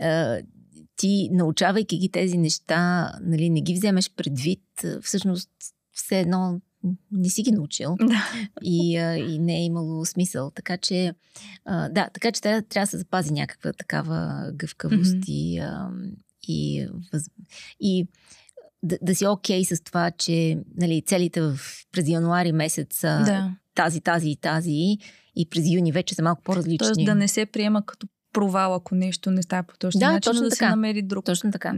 а, 0.00 0.38
ти, 0.96 1.28
научавайки 1.32 1.98
ги 1.98 2.08
тези 2.08 2.38
неща, 2.38 3.12
нали, 3.20 3.50
не 3.50 3.60
ги 3.60 3.74
вземеш 3.74 4.10
предвид, 4.10 4.62
всъщност 5.02 5.50
все 5.92 6.20
едно 6.20 6.60
не 7.12 7.28
си 7.28 7.42
ги 7.42 7.52
научил 7.52 7.96
да. 8.00 8.32
и, 8.62 8.96
а, 8.96 9.16
и 9.16 9.38
не 9.38 9.56
е 9.56 9.64
имало 9.64 10.04
смисъл. 10.04 10.50
Така 10.50 10.76
че, 10.76 11.14
а, 11.64 11.88
да, 11.88 12.08
така 12.14 12.32
че 12.32 12.40
трябва, 12.40 12.62
трябва 12.62 12.84
да 12.84 12.90
се 12.90 12.98
запази 12.98 13.32
някаква 13.32 13.72
такава 13.72 14.50
гъвкавост 14.54 15.16
mm-hmm. 15.16 15.28
и, 15.28 15.58
а, 15.58 15.90
и, 16.48 16.88
въз, 17.12 17.22
и 17.80 18.06
да, 18.82 18.98
да 19.02 19.14
си 19.14 19.26
окей 19.26 19.62
okay 19.62 19.74
с 19.74 19.82
това, 19.82 20.10
че 20.10 20.58
нали, 20.76 21.02
целите 21.06 21.40
в, 21.40 21.58
през 21.92 22.08
януари 22.08 22.52
месец 22.52 22.96
са 22.96 23.22
да. 23.26 23.56
тази, 23.74 24.00
тази 24.00 24.30
и 24.30 24.36
тази 24.36 24.96
и 25.36 25.46
през 25.50 25.64
юни 25.70 25.92
вече 25.92 26.14
са 26.14 26.22
малко 26.22 26.42
по-различни. 26.42 26.78
Тоест 26.78 27.04
да 27.04 27.14
не 27.14 27.28
се 27.28 27.46
приема 27.46 27.86
като 27.86 28.06
провал, 28.32 28.74
ако 28.74 28.94
нещо 28.94 29.30
не 29.30 29.42
става 29.42 29.62
по 29.62 29.76
точно 29.76 29.98
да, 29.98 30.12
начин, 30.12 30.30
точно 30.30 30.42
да 30.42 30.50
така. 30.50 30.66
се 30.66 30.70
намери 30.70 31.02
друг. 31.02 31.24
Точно 31.24 31.50
така. 31.50 31.74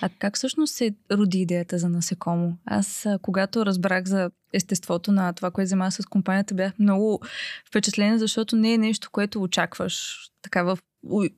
А 0.00 0.08
как 0.18 0.36
всъщност 0.36 0.74
се 0.74 0.94
роди 1.12 1.38
идеята 1.38 1.78
за 1.78 1.88
насекомо? 1.88 2.56
Аз, 2.64 3.06
когато 3.22 3.66
разбрах 3.66 4.04
за 4.04 4.30
естеството 4.52 5.12
на 5.12 5.32
това, 5.32 5.50
което 5.50 5.66
взема 5.66 5.92
с 5.92 6.06
компанията, 6.06 6.54
бях 6.54 6.78
много 6.78 7.20
впечатлена, 7.68 8.18
защото 8.18 8.56
не 8.56 8.74
е 8.74 8.78
нещо, 8.78 9.08
което 9.12 9.42
очакваш 9.42 10.18
така 10.42 10.62
в 10.62 10.78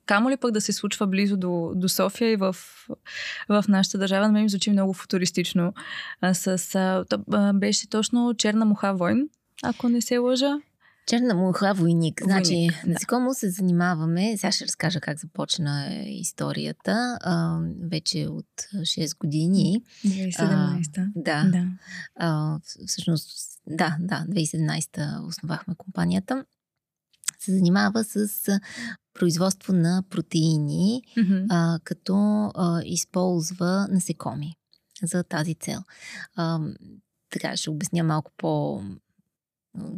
Камо 0.05 0.29
ли 0.29 0.37
пък 0.37 0.51
да 0.51 0.61
се 0.61 0.73
случва 0.73 1.07
близо 1.07 1.37
до, 1.37 1.71
до 1.75 1.89
София 1.89 2.31
и 2.31 2.35
в, 2.35 2.55
в 3.49 3.65
нашата 3.67 3.97
държава, 3.97 4.25
на 4.25 4.31
мен 4.31 4.43
ми 4.43 4.49
звучи 4.49 4.71
много 4.71 4.93
футуристично. 4.93 5.73
А, 6.21 6.33
с, 6.33 6.75
а, 6.75 7.53
беше 7.53 7.89
точно 7.89 8.33
Черна 8.37 8.65
муха 8.65 8.93
войн, 8.93 9.29
ако 9.63 9.89
не 9.89 10.01
се 10.01 10.17
лъжа. 10.17 10.57
Черна 11.07 11.35
муха 11.35 11.73
войник. 11.73 12.21
Значи, 12.23 12.69
да. 12.85 12.91
насекомо 12.91 13.33
се 13.33 13.49
занимаваме. 13.49 14.37
Сега 14.37 14.51
ще 14.51 14.65
разкажа 14.65 14.99
как 14.99 15.19
започна 15.19 15.87
историята. 16.05 17.17
А, 17.21 17.59
вече 17.89 18.27
от 18.27 18.45
6 18.75 19.17
години. 19.17 19.83
2017. 20.05 20.97
А, 20.97 21.07
да. 21.15 21.49
да. 21.51 21.65
А, 22.15 22.59
всъщност, 22.87 23.29
да, 23.67 23.97
да, 23.99 24.25
2017 24.29 25.27
основахме 25.27 25.75
компанията. 25.77 26.45
Се 27.39 27.51
занимава 27.51 28.03
с 28.03 28.29
производство 29.13 29.73
на 29.73 30.03
протеини, 30.09 31.01
mm-hmm. 31.17 31.45
а, 31.49 31.79
като 31.83 32.15
а, 32.55 32.81
използва 32.85 33.87
насекоми 33.91 34.55
за 35.03 35.23
тази 35.23 35.55
цел. 35.55 35.79
А, 36.35 36.59
така 37.29 37.57
ще 37.57 37.69
обясня 37.69 38.03
малко 38.03 38.31
по 38.37 38.81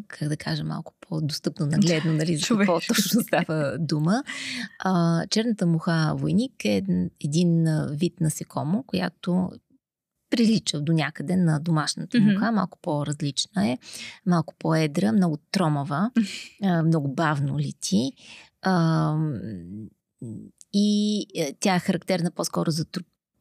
как 0.07 0.29
да 0.29 0.37
кажа, 0.37 0.63
малко 0.63 0.93
по-достъпно, 0.99 1.65
нагледно, 1.65 2.13
нали, 2.13 2.37
за 2.37 2.47
какво 2.47 2.79
точно 2.79 3.21
става 3.21 3.77
дума. 3.79 4.23
А, 4.79 5.25
черната 5.27 5.65
муха 5.65 6.13
войник 6.17 6.65
е 6.65 6.83
един 7.23 7.65
вид 7.91 8.21
насекомо, 8.21 8.83
която 8.87 9.51
прилича 10.29 10.81
до 10.81 10.93
някъде 10.93 11.35
на 11.35 11.59
домашната 11.59 12.17
mm-hmm. 12.17 12.33
муха, 12.33 12.51
малко 12.51 12.77
по-различна 12.81 13.67
е, 13.67 13.77
малко 14.25 14.53
по-едра, 14.59 15.11
много 15.11 15.37
тромава, 15.51 16.11
много 16.85 17.13
бавно 17.13 17.59
лети. 17.59 18.11
А, 18.61 19.15
и 20.73 21.19
е, 21.35 21.53
тя 21.59 21.75
е 21.75 21.79
характерна 21.79 22.31
по-скоро 22.31 22.71
за 22.71 22.85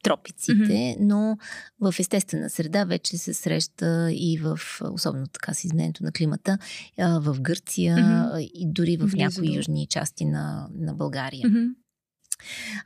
тропиците, 0.03 0.55
mm-hmm. 0.55 0.97
но 1.01 1.39
в 1.81 1.95
естествена 1.99 2.51
среда 2.51 2.85
вече 2.85 3.19
се 3.19 3.35
среща 3.35 4.13
и 4.13 4.39
в, 4.39 4.61
особено 4.93 5.27
така 5.27 5.55
с 5.55 5.65
изменението 5.65 6.05
на 6.05 6.13
климата, 6.13 6.59
в 6.99 7.37
Гърция 7.41 7.97
mm-hmm. 7.97 8.39
и 8.39 8.73
дори 8.73 8.97
в 8.97 9.01
Близо 9.01 9.17
някои 9.17 9.49
до... 9.49 9.55
южни 9.55 9.87
части 9.87 10.25
на, 10.25 10.69
на 10.75 10.95
България. 10.95 11.49
Mm-hmm. 11.49 11.75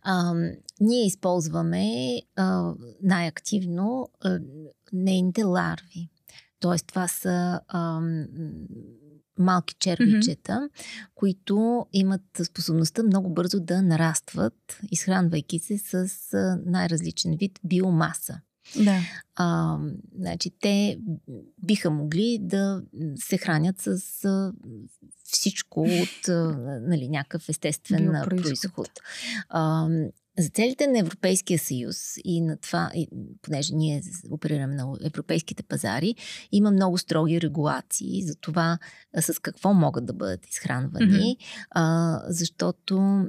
А, 0.02 0.34
ние 0.80 1.06
използваме 1.06 2.16
а, 2.36 2.74
най-активно 3.02 4.08
а, 4.20 4.38
нейните 4.92 5.42
ларви. 5.42 6.08
Тоест, 6.60 6.86
това 6.86 7.08
са 7.08 7.60
а, 7.68 8.00
малки 9.39 9.74
червичета, 9.78 10.53
mm-hmm. 10.53 11.09
които 11.14 11.87
имат 11.93 12.22
способността 12.45 13.03
много 13.03 13.34
бързо 13.34 13.61
да 13.61 13.82
нарастват, 13.82 14.78
изхранвайки 14.91 15.59
се 15.59 15.78
с 15.78 16.09
най-различен 16.66 17.37
вид 17.37 17.61
биомаса. 17.64 18.41
Да. 18.84 19.01
А, 19.34 19.78
значи, 20.18 20.51
те 20.61 20.99
биха 21.62 21.91
могли 21.91 22.39
да 22.41 22.82
се 23.16 23.39
хранят 23.39 23.80
с 23.80 24.24
а, 24.24 24.53
всичко 25.24 25.82
от 25.82 26.28
а, 26.28 26.59
нали, 26.82 27.09
някакъв 27.09 27.49
естествен 27.49 28.12
происход. 28.24 28.91
А, 29.49 29.89
за 30.39 30.49
целите 30.49 30.87
на 30.87 30.99
Европейския 30.99 31.59
съюз 31.59 31.97
и 32.24 32.41
на 32.41 32.57
това, 32.57 32.91
и, 32.95 33.09
понеже 33.43 33.74
ние 33.74 34.03
оперираме 34.30 34.74
на 34.74 34.97
европейските 35.05 35.62
пазари, 35.62 36.14
има 36.53 36.70
много 36.70 36.99
строги 36.99 37.41
регулации 37.41 38.22
за 38.22 38.34
това 38.34 38.78
с 39.20 39.43
какво 39.43 39.74
могат 39.74 40.07
да 40.07 40.12
бъдат 40.12 40.47
изхранвани, 40.47 41.37
mm-hmm. 41.41 41.66
а, 41.70 42.20
защото 42.28 43.24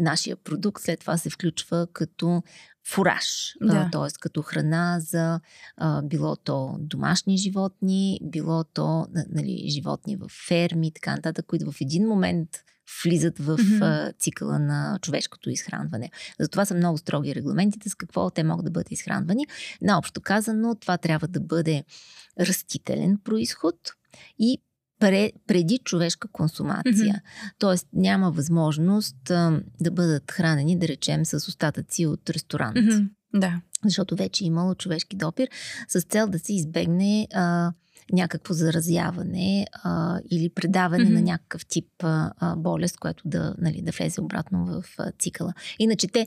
нашия 0.00 0.36
продукт 0.36 0.82
след 0.82 1.00
това 1.00 1.18
се 1.18 1.30
включва 1.30 1.86
като 1.92 2.42
фураж, 2.88 3.54
да. 3.60 3.88
т.е. 3.92 4.08
като 4.20 4.42
храна 4.42 4.96
за 5.00 5.40
а, 5.76 6.02
било 6.02 6.36
то 6.36 6.76
домашни 6.80 7.38
животни, 7.38 8.20
било 8.22 8.64
то 8.64 9.06
нали, 9.28 9.64
животни 9.68 10.16
в 10.16 10.28
ферми 10.48 10.86
и 10.86 10.92
така 10.92 11.16
нататък, 11.16 11.46
които 11.46 11.72
в 11.72 11.80
един 11.80 12.06
момент 12.06 12.48
влизат 13.04 13.38
в 13.38 13.56
mm-hmm. 13.56 14.18
цикъла 14.18 14.58
на 14.58 14.98
човешкото 15.02 15.50
изхранване. 15.50 16.10
Затова 16.40 16.64
са 16.64 16.74
много 16.74 16.98
строги 16.98 17.34
регламентите 17.34 17.88
с 17.90 17.94
какво 17.94 18.30
те 18.30 18.44
могат 18.44 18.64
да 18.64 18.70
бъдат 18.70 18.92
изхранвани. 18.92 19.46
Наобщо 19.82 20.20
казано, 20.20 20.74
това 20.74 20.98
трябва 20.98 21.28
да 21.28 21.40
бъде 21.40 21.84
растителен 22.40 23.18
происход 23.24 23.76
и 24.38 24.58
преди 25.46 25.78
човешка 25.84 26.28
консумация. 26.28 26.92
Mm-hmm. 26.92 27.52
Тоест 27.58 27.86
няма 27.92 28.30
възможност 28.30 29.30
а, 29.30 29.62
да 29.80 29.90
бъдат 29.90 30.30
хранени, 30.30 30.78
да 30.78 30.88
речем, 30.88 31.24
с 31.24 31.34
остатъци 31.34 32.06
от 32.06 32.30
ресторант. 32.30 32.76
Mm-hmm. 32.76 33.08
Да. 33.34 33.60
Защото 33.84 34.16
вече 34.16 34.44
е 34.44 34.46
имало 34.46 34.74
човешки 34.74 35.16
допир 35.16 35.48
с 35.88 36.00
цел 36.00 36.28
да 36.28 36.38
се 36.38 36.52
избегне 36.52 37.28
а, 37.34 37.72
някакво 38.12 38.54
заразяване 38.54 39.66
а, 39.72 40.20
или 40.30 40.48
предаване 40.48 41.04
mm-hmm. 41.04 41.14
на 41.14 41.22
някакъв 41.22 41.66
тип 41.66 41.88
а, 42.02 42.56
болест, 42.56 42.96
което 42.96 43.22
да, 43.28 43.54
нали, 43.58 43.82
да 43.82 43.90
влезе 43.90 44.20
обратно 44.20 44.66
в 44.66 44.84
а, 44.98 45.12
цикъла. 45.18 45.52
Иначе 45.78 46.08
те 46.08 46.26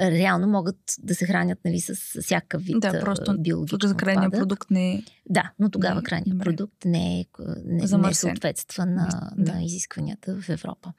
а, 0.00 0.10
реално 0.10 0.46
могат 0.46 0.76
да 1.02 1.14
се 1.14 1.26
хранят 1.26 1.58
нали, 1.64 1.80
с 1.80 1.94
всякакъв 2.22 2.62
вид 2.62 2.80
да, 2.80 3.00
просто 3.00 3.36
биологичен 3.38 3.88
за 3.88 3.96
крайния 3.96 4.30
продукт 4.30 4.70
не 4.70 4.94
е... 4.94 5.02
Да, 5.30 5.52
но 5.58 5.70
тогава 5.70 6.00
не, 6.00 6.02
крайният 6.02 6.38
добре. 6.38 6.44
продукт 6.44 6.84
не, 6.84 7.20
е, 7.20 7.24
не, 7.64 7.98
не 7.98 8.14
съответства 8.14 8.86
на, 8.86 9.32
да. 9.36 9.52
на 9.52 9.62
изискванията 9.62 10.40
в 10.40 10.48
Европа. 10.48 10.92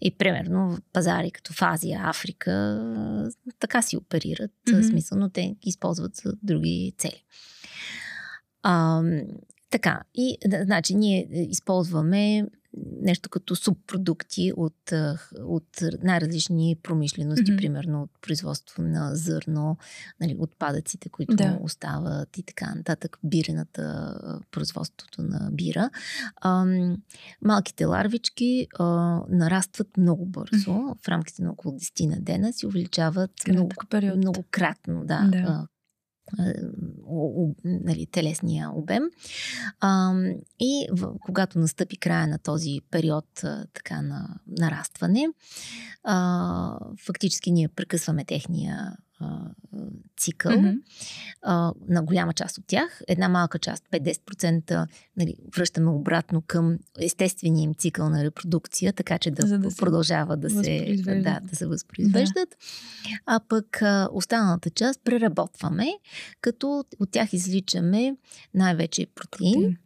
И 0.00 0.16
примерно 0.16 0.78
пазари 0.92 1.30
като 1.30 1.52
в 1.52 1.62
Азия, 1.62 2.00
Африка 2.04 2.50
така 3.58 3.82
си 3.82 3.96
оперират, 3.96 4.50
mm-hmm. 4.68 4.90
смисъл, 4.90 5.18
но 5.18 5.30
те 5.30 5.56
използват 5.62 6.16
за 6.16 6.32
други 6.42 6.94
цели. 6.98 7.24
А, 8.62 9.02
така, 9.70 10.00
и 10.14 10.38
значи 10.64 10.94
ние 10.94 11.28
е, 11.32 11.42
използваме 11.42 12.46
нещо 13.02 13.30
като 13.30 13.56
субпродукти 13.56 14.52
от, 14.56 14.92
от 15.38 15.68
най-различни 16.02 16.76
промишлености, 16.82 17.52
mm-hmm. 17.52 17.56
примерно 17.56 18.02
от 18.02 18.10
производство 18.20 18.82
на 18.82 19.14
зърно, 19.14 19.76
нали, 20.20 20.36
отпадъците, 20.38 21.08
които 21.08 21.36
да. 21.36 21.58
остават 21.62 22.38
и 22.38 22.42
така 22.42 22.74
нататък, 22.74 23.18
бирената, 23.24 24.14
производството 24.50 25.22
на 25.22 25.50
бира. 25.52 25.90
А, 26.36 26.66
малките 27.42 27.84
ларвички 27.84 28.66
а, 28.78 28.84
нарастват 29.28 29.96
много 29.96 30.26
бързо, 30.26 30.70
mm-hmm. 30.70 31.04
в 31.04 31.08
рамките 31.08 31.42
на 31.42 31.50
около 31.50 31.74
10 31.74 32.06
на 32.06 32.20
дена 32.20 32.52
си 32.52 32.66
увеличават 32.66 33.32
много, 33.48 33.70
многократно 34.16 35.04
да, 35.04 35.28
да 35.32 35.66
нали, 37.64 38.06
телесния 38.06 38.70
обем. 38.70 39.02
А, 39.80 40.12
и 40.60 40.86
в, 40.92 41.14
когато 41.20 41.58
настъпи 41.58 41.96
края 41.96 42.26
на 42.26 42.38
този 42.38 42.80
период 42.90 43.26
така 43.74 44.02
на 44.02 44.28
нарастване, 44.46 45.28
а, 46.04 46.78
фактически 47.06 47.50
ние 47.50 47.68
прекъсваме 47.68 48.24
техния 48.24 48.96
цикъл 50.16 50.52
mm-hmm. 50.52 50.80
а, 51.42 51.72
на 51.88 52.02
голяма 52.02 52.32
част 52.32 52.58
от 52.58 52.64
тях. 52.66 53.02
Една 53.08 53.28
малка 53.28 53.58
част, 53.58 53.84
5-10%, 53.92 54.86
нали, 55.16 55.34
връщаме 55.56 55.90
обратно 55.90 56.42
към 56.46 56.78
естествения 57.00 57.62
им 57.64 57.74
цикъл 57.74 58.08
на 58.08 58.24
репродукция, 58.24 58.92
така 58.92 59.18
че 59.18 59.30
да, 59.30 59.58
да 59.58 59.76
продължава 59.76 60.36
да 60.36 60.50
се, 60.50 60.96
да, 61.04 61.40
да 61.42 61.56
се 61.56 61.66
възпроизвеждат. 61.66 62.48
Да. 62.48 62.56
А 63.26 63.40
пък 63.48 63.82
а, 63.82 64.08
останалата 64.12 64.70
част 64.70 65.00
преработваме, 65.04 65.88
като 66.40 66.84
от 67.00 67.10
тях 67.10 67.32
изличаме 67.32 68.16
най-вече 68.54 69.06
протеин. 69.14 69.52
протеин. 69.52 69.76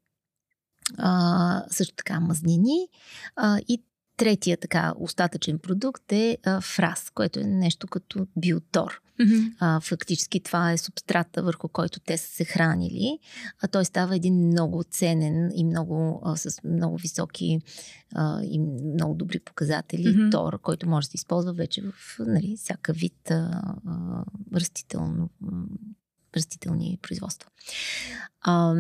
А, 0.99 1.65
също 1.71 1.95
така 1.97 2.21
мазнини 2.21 2.89
а, 3.37 3.59
и 3.69 3.83
Третия 4.17 4.57
така 4.57 4.95
остатъчен 4.99 5.59
продукт 5.59 6.13
е 6.13 6.39
а, 6.45 6.61
фраз, 6.61 7.11
което 7.15 7.41
е 7.41 7.45
нещо 7.45 7.87
като 7.87 8.27
биотор. 8.37 9.01
Mm-hmm. 9.21 9.53
А, 9.59 9.81
фактически 9.81 10.41
това 10.41 10.73
е 10.73 10.79
субстрата, 10.79 11.43
върху 11.43 11.69
който 11.69 12.01
те 12.01 12.19
са 12.19 12.27
се 12.27 12.45
хранили. 12.45 13.19
А 13.63 13.69
той 13.69 13.85
става 13.85 14.17
един 14.17 14.47
много 14.47 14.85
ценен 14.91 15.51
и 15.55 15.65
много, 15.65 16.23
а, 16.25 16.37
с 16.37 16.65
много 16.65 16.97
високи 16.97 17.59
а, 18.15 18.43
и 18.43 18.59
много 18.95 19.15
добри 19.15 19.41
показатели 19.41 20.07
mm-hmm. 20.07 20.31
тор, 20.31 20.61
който 20.61 20.89
може 20.89 21.07
да 21.07 21.11
се 21.11 21.17
използва 21.17 21.53
вече 21.53 21.83
в 21.83 22.19
нали, 22.19 22.57
всяка 22.57 22.93
вид 22.93 23.31
а, 23.31 23.63
а, 23.87 24.25
растително, 24.55 25.31
растителни 26.37 26.99
производства. 27.03 27.51
А, 28.41 28.75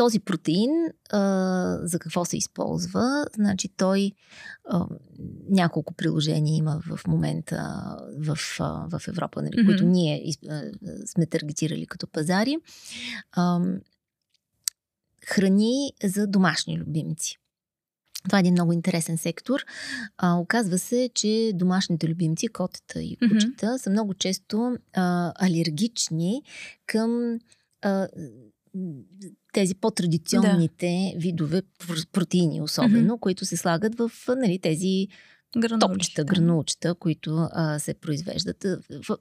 този 0.00 0.20
протеин 0.20 0.70
а, 1.10 1.78
за 1.82 1.98
какво 1.98 2.24
се 2.24 2.36
използва? 2.36 3.26
Значи 3.34 3.68
той 3.76 4.12
а, 4.64 4.86
няколко 5.50 5.94
приложения 5.94 6.56
има 6.56 6.80
в 6.86 7.00
момента 7.06 7.82
в, 8.18 8.38
а, 8.60 8.98
в 8.98 9.08
Европа, 9.08 9.42
нали, 9.42 9.52
mm-hmm. 9.52 9.66
които 9.66 9.84
ние 9.84 10.24
а, 10.48 10.62
сме 11.06 11.26
таргетирали 11.26 11.86
като 11.86 12.06
пазари. 12.06 12.56
А, 13.32 13.60
храни 15.26 15.92
за 16.04 16.26
домашни 16.26 16.78
любимци. 16.78 17.36
Това 18.24 18.38
е 18.38 18.40
един 18.40 18.52
много 18.52 18.72
интересен 18.72 19.18
сектор. 19.18 19.60
А, 20.18 20.34
оказва 20.34 20.78
се, 20.78 21.10
че 21.14 21.52
домашните 21.54 22.08
любимци, 22.08 22.48
котета 22.48 23.02
и 23.02 23.16
кучета, 23.16 23.66
mm-hmm. 23.66 23.76
са 23.76 23.90
много 23.90 24.14
често 24.14 24.76
а, 24.92 25.32
алергични 25.46 26.42
към 26.86 27.38
а, 27.82 28.08
тези 29.52 29.74
по-традиционните 29.74 31.12
да. 31.14 31.20
видове 31.20 31.62
протеини, 32.12 32.62
особено, 32.62 33.14
mm-hmm. 33.14 33.20
които 33.20 33.44
се 33.44 33.56
слагат 33.56 33.94
в 33.94 34.10
нали, 34.28 34.58
тези 34.58 35.08
топчета, 35.80 36.24
гранулчета, 36.24 36.94
които 36.94 37.48
а, 37.52 37.78
се 37.78 37.94
произвеждат. 37.94 38.66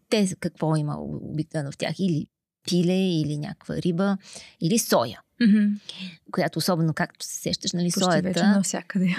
Те 0.09 0.35
какво 0.39 0.75
има 0.75 0.95
обикновено 0.99 1.71
в 1.71 1.77
тях? 1.77 1.99
Или 1.99 2.27
пиле, 2.69 3.09
или 3.09 3.37
някаква 3.37 3.75
риба, 3.75 4.17
или 4.61 4.79
соя 4.79 5.21
mm-hmm. 5.41 5.79
която 6.31 6.59
особено 6.59 6.93
както 6.93 7.25
се 7.25 7.41
сещаш, 7.41 7.71
нали, 7.71 7.85
Почти 7.85 7.99
соята 7.99 8.21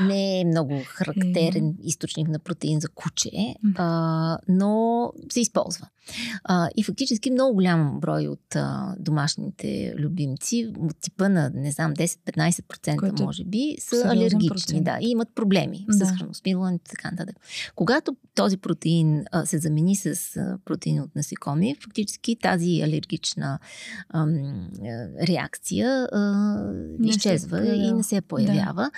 не 0.00 0.40
е 0.40 0.44
много 0.44 0.82
характерен 0.86 1.62
mm-hmm. 1.62 1.82
източник 1.82 2.28
на 2.28 2.38
протеин 2.38 2.80
за 2.80 2.88
куче, 2.88 3.28
mm-hmm. 3.30 3.74
а, 3.78 4.38
но 4.48 5.12
се 5.32 5.40
използва. 5.40 5.88
А, 6.44 6.68
и 6.76 6.82
фактически 6.82 7.30
много 7.30 7.54
голям 7.54 8.00
брой 8.00 8.28
от 8.28 8.56
а, 8.56 8.94
домашните 8.98 9.94
любимци, 9.98 10.72
от 10.78 11.00
типа 11.00 11.28
на, 11.28 11.50
не 11.54 11.72
знам, 11.72 11.94
10-15% 11.94 12.96
Което 12.96 13.22
може 13.22 13.44
би, 13.44 13.76
са 13.80 14.02
алергични 14.04 14.48
процент. 14.48 14.84
да, 14.84 14.98
и 15.00 15.10
имат 15.10 15.28
проблеми 15.34 15.86
да. 15.88 16.06
с 16.06 16.10
храносмилването 16.10 16.82
и 16.86 16.90
така 16.90 17.10
нататък. 17.10 17.36
Когато 17.74 18.16
този 18.34 18.56
протеин 18.56 19.24
а, 19.32 19.46
се 19.46 19.58
замени 19.58 19.96
с 19.96 20.36
а, 20.36 20.58
протеин 20.64 21.00
от 21.00 21.16
насекоми, 21.16 21.76
фактически 21.84 22.36
тази 22.42 22.80
алергична 22.84 23.58
а, 24.08 24.26
реакция 25.22 26.08
а, 26.12 26.56
изчезва 27.02 27.66
и 27.66 27.92
не 27.92 28.02
се 28.02 28.20
появява. 28.20 28.82
Да. 28.82 28.90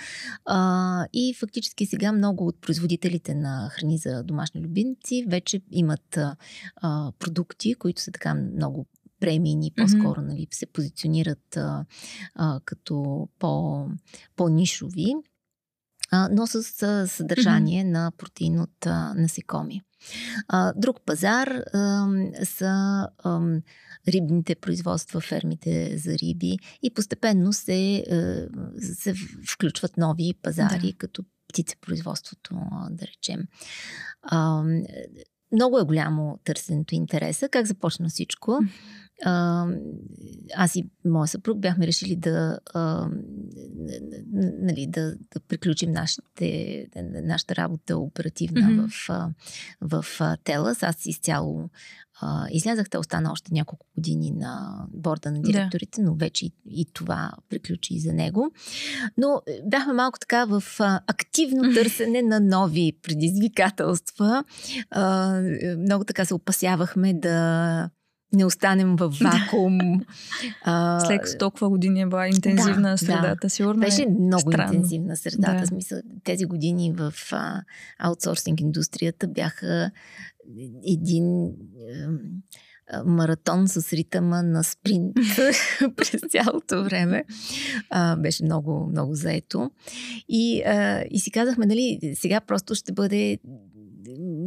А, 0.45 1.07
и 1.13 1.33
фактически 1.39 1.85
сега 1.85 2.11
много 2.11 2.47
от 2.47 2.61
производителите 2.61 3.35
на 3.35 3.69
храни 3.71 3.97
за 3.97 4.23
домашни 4.23 4.61
любимци 4.61 5.25
вече 5.27 5.61
имат 5.71 6.17
а, 6.17 7.11
продукти, 7.19 7.73
които 7.73 8.01
са 8.01 8.11
така 8.11 8.33
много 8.33 8.85
премийни, 9.19 9.71
по-скоро 9.77 10.21
нали, 10.21 10.47
се 10.51 10.65
позиционират 10.65 11.57
а, 11.57 11.85
а, 12.35 12.59
като 12.65 13.27
по, 13.39 13.85
по-нишови, 14.35 15.13
а, 16.11 16.29
но 16.31 16.47
с 16.47 16.55
а, 16.83 17.07
съдържание 17.07 17.83
mm-hmm. 17.83 17.91
на 17.91 18.11
протеин 18.17 18.59
от 18.59 18.85
а, 18.85 19.13
насекоми. 19.13 19.81
А, 20.47 20.73
друг 20.75 21.01
пазар 21.05 21.47
а, 21.47 22.07
са 22.45 23.07
а, 23.23 23.41
рибните 24.07 24.55
производства, 24.55 25.21
фермите 25.21 25.97
за 25.97 26.11
риби 26.11 26.57
и 26.81 26.93
постепенно 26.93 27.53
се, 27.53 28.03
а, 28.11 28.47
се 28.95 29.13
включват 29.49 29.97
нови 29.97 30.33
пазари, 30.41 30.91
да. 30.91 30.97
като 30.97 31.23
птицепроизводството, 31.47 32.55
да 32.89 33.07
речем. 33.07 33.47
А, 34.21 34.63
много 35.53 35.79
е 35.79 35.83
голямо 35.83 36.39
търсенето 36.43 36.95
и 36.95 36.97
интереса. 36.97 37.49
Как 37.49 37.65
започна 37.65 38.09
всичко? 38.09 38.59
А, 39.25 39.65
аз 40.55 40.75
и 40.75 40.89
моя 41.05 41.27
съпруг 41.27 41.59
бяхме 41.59 41.87
решили 41.87 42.15
да, 42.15 42.59
а, 42.73 43.09
нали, 44.61 44.87
да, 44.87 45.15
да 45.15 45.39
приключим 45.47 45.91
нашите, 45.91 46.87
нашата 47.23 47.55
работа 47.55 47.97
оперативна 47.97 48.61
mm-hmm. 48.61 49.33
в, 49.81 50.03
в, 50.03 50.05
в 50.19 50.37
Телас. 50.43 50.83
Аз 50.83 51.05
изцяло 51.05 51.69
а, 52.21 52.47
излязах. 52.51 52.89
Те 52.89 52.97
остана 52.97 53.31
още 53.31 53.53
няколко 53.53 53.85
години 53.95 54.31
на 54.31 54.85
борда 54.93 55.31
на 55.31 55.41
директорите, 55.41 56.01
да. 56.01 56.07
но 56.07 56.15
вече 56.15 56.45
и, 56.45 56.51
и 56.69 56.85
това 56.93 57.31
приключи 57.49 57.93
и 57.93 57.99
за 57.99 58.13
него. 58.13 58.51
Но 59.17 59.41
е, 59.47 59.59
бяхме 59.65 59.93
малко 59.93 60.19
така 60.19 60.45
в 60.45 60.63
а, 60.79 60.99
активно 61.07 61.63
търсене 61.73 62.21
на 62.21 62.39
нови 62.39 62.93
предизвикателства. 63.03 64.43
А, 64.91 65.37
е, 65.37 65.75
много 65.75 66.03
така 66.03 66.25
се 66.25 66.33
опасявахме 66.33 67.13
да 67.13 67.89
не 68.33 68.45
останем 68.45 68.95
в 68.95 69.13
вакуум. 69.21 69.79
а, 70.63 70.99
След 70.99 71.21
толкова 71.39 71.69
години 71.69 72.01
е 72.01 72.05
била 72.05 72.27
интензивна 72.27 72.91
да, 72.91 72.97
средата. 72.97 73.37
Да. 73.41 73.49
Сигурно 73.49 73.79
Беше 73.79 74.01
е 74.01 74.09
много 74.09 74.51
странно. 74.51 74.73
интензивна 74.73 75.17
средата. 75.17 75.59
Да. 75.59 75.67
Смисъл, 75.67 75.99
тези 76.23 76.45
години 76.45 76.93
в 76.93 77.13
а, 77.31 77.61
аутсорсинг 77.99 78.61
индустрията 78.61 79.27
бяха 79.27 79.91
един 80.87 81.51
маратон 83.05 83.67
с 83.67 83.93
ритъма 83.93 84.41
на 84.41 84.63
спринт 84.63 85.15
през 85.95 86.21
цялото 86.29 86.83
време. 86.83 87.23
А, 87.89 88.15
беше 88.15 88.43
много, 88.43 88.87
много 88.89 89.15
заето. 89.15 89.71
И, 90.29 90.61
а, 90.65 91.03
и 91.11 91.19
си 91.19 91.31
казахме, 91.31 91.65
нали, 91.65 91.99
сега 92.15 92.41
просто 92.41 92.75
ще 92.75 92.91
бъде 92.91 93.39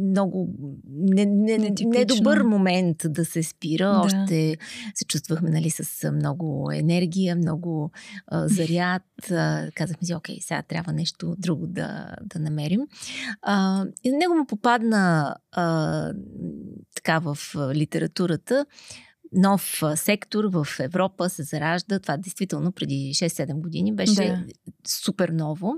много 0.09 0.49
не, 0.89 1.25
не, 1.25 1.73
недобър 1.85 2.41
момент 2.41 2.97
да 3.05 3.25
се 3.25 3.43
спира. 3.43 3.91
Да. 3.91 3.99
Още 3.99 4.57
се 4.95 5.05
чувствахме 5.05 5.49
нали, 5.49 5.69
с 5.69 6.11
много 6.11 6.71
енергия, 6.73 7.35
много 7.35 7.91
а, 8.27 8.47
заряд. 8.47 9.31
А, 9.31 9.71
казахме 9.75 10.05
си, 10.07 10.15
окей, 10.15 10.37
сега 10.41 10.61
трябва 10.61 10.93
нещо 10.93 11.35
друго 11.37 11.67
да, 11.67 12.15
да 12.23 12.39
намерим. 12.39 12.81
А, 13.41 13.85
и 14.03 14.11
на 14.11 14.17
него 14.17 14.35
му 14.35 14.45
попадна 14.45 15.35
а, 15.51 16.13
така 16.95 17.19
в 17.19 17.37
литературата 17.73 18.65
нов 19.33 19.83
сектор 19.95 20.45
в 20.45 20.67
Европа 20.79 21.29
се 21.29 21.43
заражда. 21.43 21.99
Това 21.99 22.17
действително 22.17 22.71
преди 22.71 23.11
6-7 23.13 23.61
години 23.61 23.95
беше 23.95 24.13
да. 24.13 24.45
супер 24.87 25.29
ново 25.29 25.73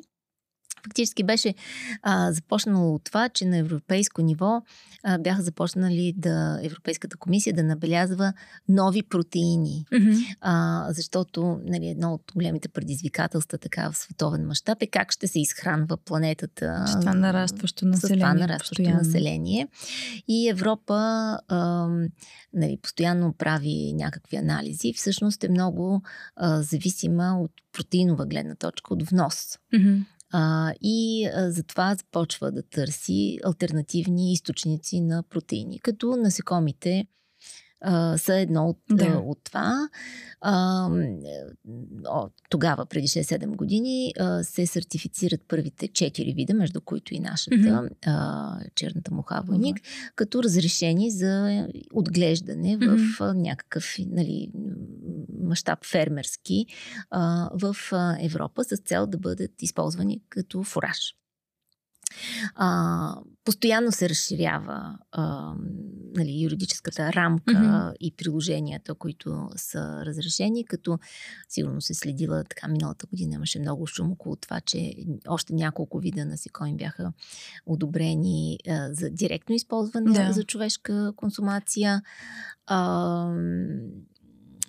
фактически 0.84 1.24
беше 1.24 1.54
а, 2.02 2.32
започнало 2.32 2.96
от 2.96 3.04
това, 3.04 3.30
че 3.30 3.46
на 3.46 3.58
европейско 3.58 4.22
ниво 4.22 4.62
а, 5.04 5.18
бяха 5.18 5.42
започнали 5.42 6.14
да 6.18 6.60
Европейската 6.64 7.18
комисия 7.18 7.54
да 7.54 7.64
набелязва 7.64 8.34
нови 8.70 9.04
протеини. 9.04 9.86
Mm-hmm. 9.94 10.36
А, 10.42 10.86
защото 10.90 11.60
нали, 11.66 11.88
едно 11.88 12.14
от 12.14 12.32
големите 12.36 12.70
предизвикателства 12.70 13.58
така 13.58 13.92
в 13.92 13.98
световен 13.98 14.48
мащаб 14.48 14.82
е 14.82 14.88
как 14.88 15.12
ще 15.12 15.28
се 15.28 15.40
изхранва 15.40 15.98
планетата. 15.98 16.84
С 16.88 17.00
това 17.00 17.14
нарастващо 17.14 17.86
население. 17.86 18.18
С 18.18 18.20
това 18.20 18.34
нарастващо 18.34 18.76
постоянно. 18.76 18.98
население. 18.98 19.68
И 20.28 20.50
Европа 20.50 20.96
а, 21.48 21.88
нали, 22.54 22.78
постоянно 22.82 23.34
прави 23.34 23.94
някакви 23.94 24.38
анализи. 24.38 24.94
Всъщност 24.94 25.44
е 25.44 25.50
много 25.50 26.02
а, 26.36 26.62
зависима 26.62 27.40
от 27.42 27.52
протеинова 27.74 28.26
гледна 28.26 28.56
точка, 28.56 28.94
от 28.94 29.10
внос. 29.10 29.58
Mm-hmm. 29.74 30.04
А, 30.32 30.74
и 30.82 31.26
а, 31.26 31.52
затова 31.52 31.96
започва 31.96 32.52
да 32.52 32.64
търси 32.64 33.40
альтернативни 33.46 34.34
източници 34.34 35.02
на 35.02 35.24
протеини, 35.24 35.80
като 35.80 36.16
насекомите 36.16 37.08
а, 37.82 38.18
са 38.18 38.36
едно 38.36 38.66
от, 38.66 38.78
да. 38.90 39.22
от 39.26 39.40
това. 39.44 39.90
А, 40.42 40.90
тогава, 42.50 42.86
преди 42.86 43.08
6-7 43.08 43.56
години, 43.56 44.14
а, 44.20 44.44
се 44.44 44.68
сертифицират 44.68 45.42
първите 45.48 45.88
4 45.88 46.36
вида, 46.36 46.54
между 46.54 46.82
които 46.82 47.14
и 47.14 47.20
нашата 47.20 47.56
mm-hmm. 47.56 47.90
а, 48.06 48.60
черната 48.76 49.14
муха 49.14 49.42
войник, 49.46 49.78
mm-hmm. 49.78 50.12
като 50.16 50.44
разрешени 50.44 51.12
за 51.12 51.68
отглеждане 51.94 52.78
в 52.78 52.82
mm-hmm. 52.82 53.34
някакъв 53.34 53.96
нали, 54.08 54.52
мащаб 55.44 55.86
фермерски 55.86 56.66
а, 57.10 57.50
в 57.54 57.76
Европа 58.20 58.64
с 58.64 58.78
цел 58.78 59.08
да 59.08 59.18
бъдат 59.18 59.62
използвани 59.62 60.22
като 60.30 60.64
фураж. 60.64 61.19
А, 62.56 63.16
постоянно 63.46 63.92
се 63.92 64.10
разширява 64.10 64.98
а, 65.12 65.54
нали, 66.16 66.42
юридическата 66.44 67.14
рамка 67.14 67.54
mm-hmm. 67.54 67.94
и 68.00 68.16
приложенията, 68.16 68.94
които 68.94 69.50
са 69.56 70.06
разрешени, 70.06 70.66
като 70.66 71.00
сигурно 71.50 71.82
се 71.82 71.94
следила 71.94 72.44
така 72.44 72.68
миналата 72.68 73.06
година 73.06 73.36
имаше 73.36 73.60
много 73.60 73.88
шум 73.88 74.12
около 74.12 74.36
това, 74.36 74.62
че 74.62 74.96
още 75.28 75.54
няколко 75.54 76.00
вида 76.00 76.26
насекоми 76.26 76.76
бяха 76.76 77.14
одобрени 77.66 78.58
а, 78.68 78.94
за 78.94 79.10
директно 79.10 79.56
използване 79.56 80.12
да. 80.12 80.34
за 80.34 80.44
човешка 80.44 81.14
консумация. 81.16 82.02
А, 82.68 83.34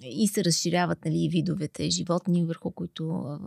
и 0.02 0.28
се 0.28 0.44
разширяват 0.44 1.04
нали, 1.04 1.28
видовете 1.32 1.90
животни, 1.90 2.44
върху 2.44 2.70
които, 2.70 3.38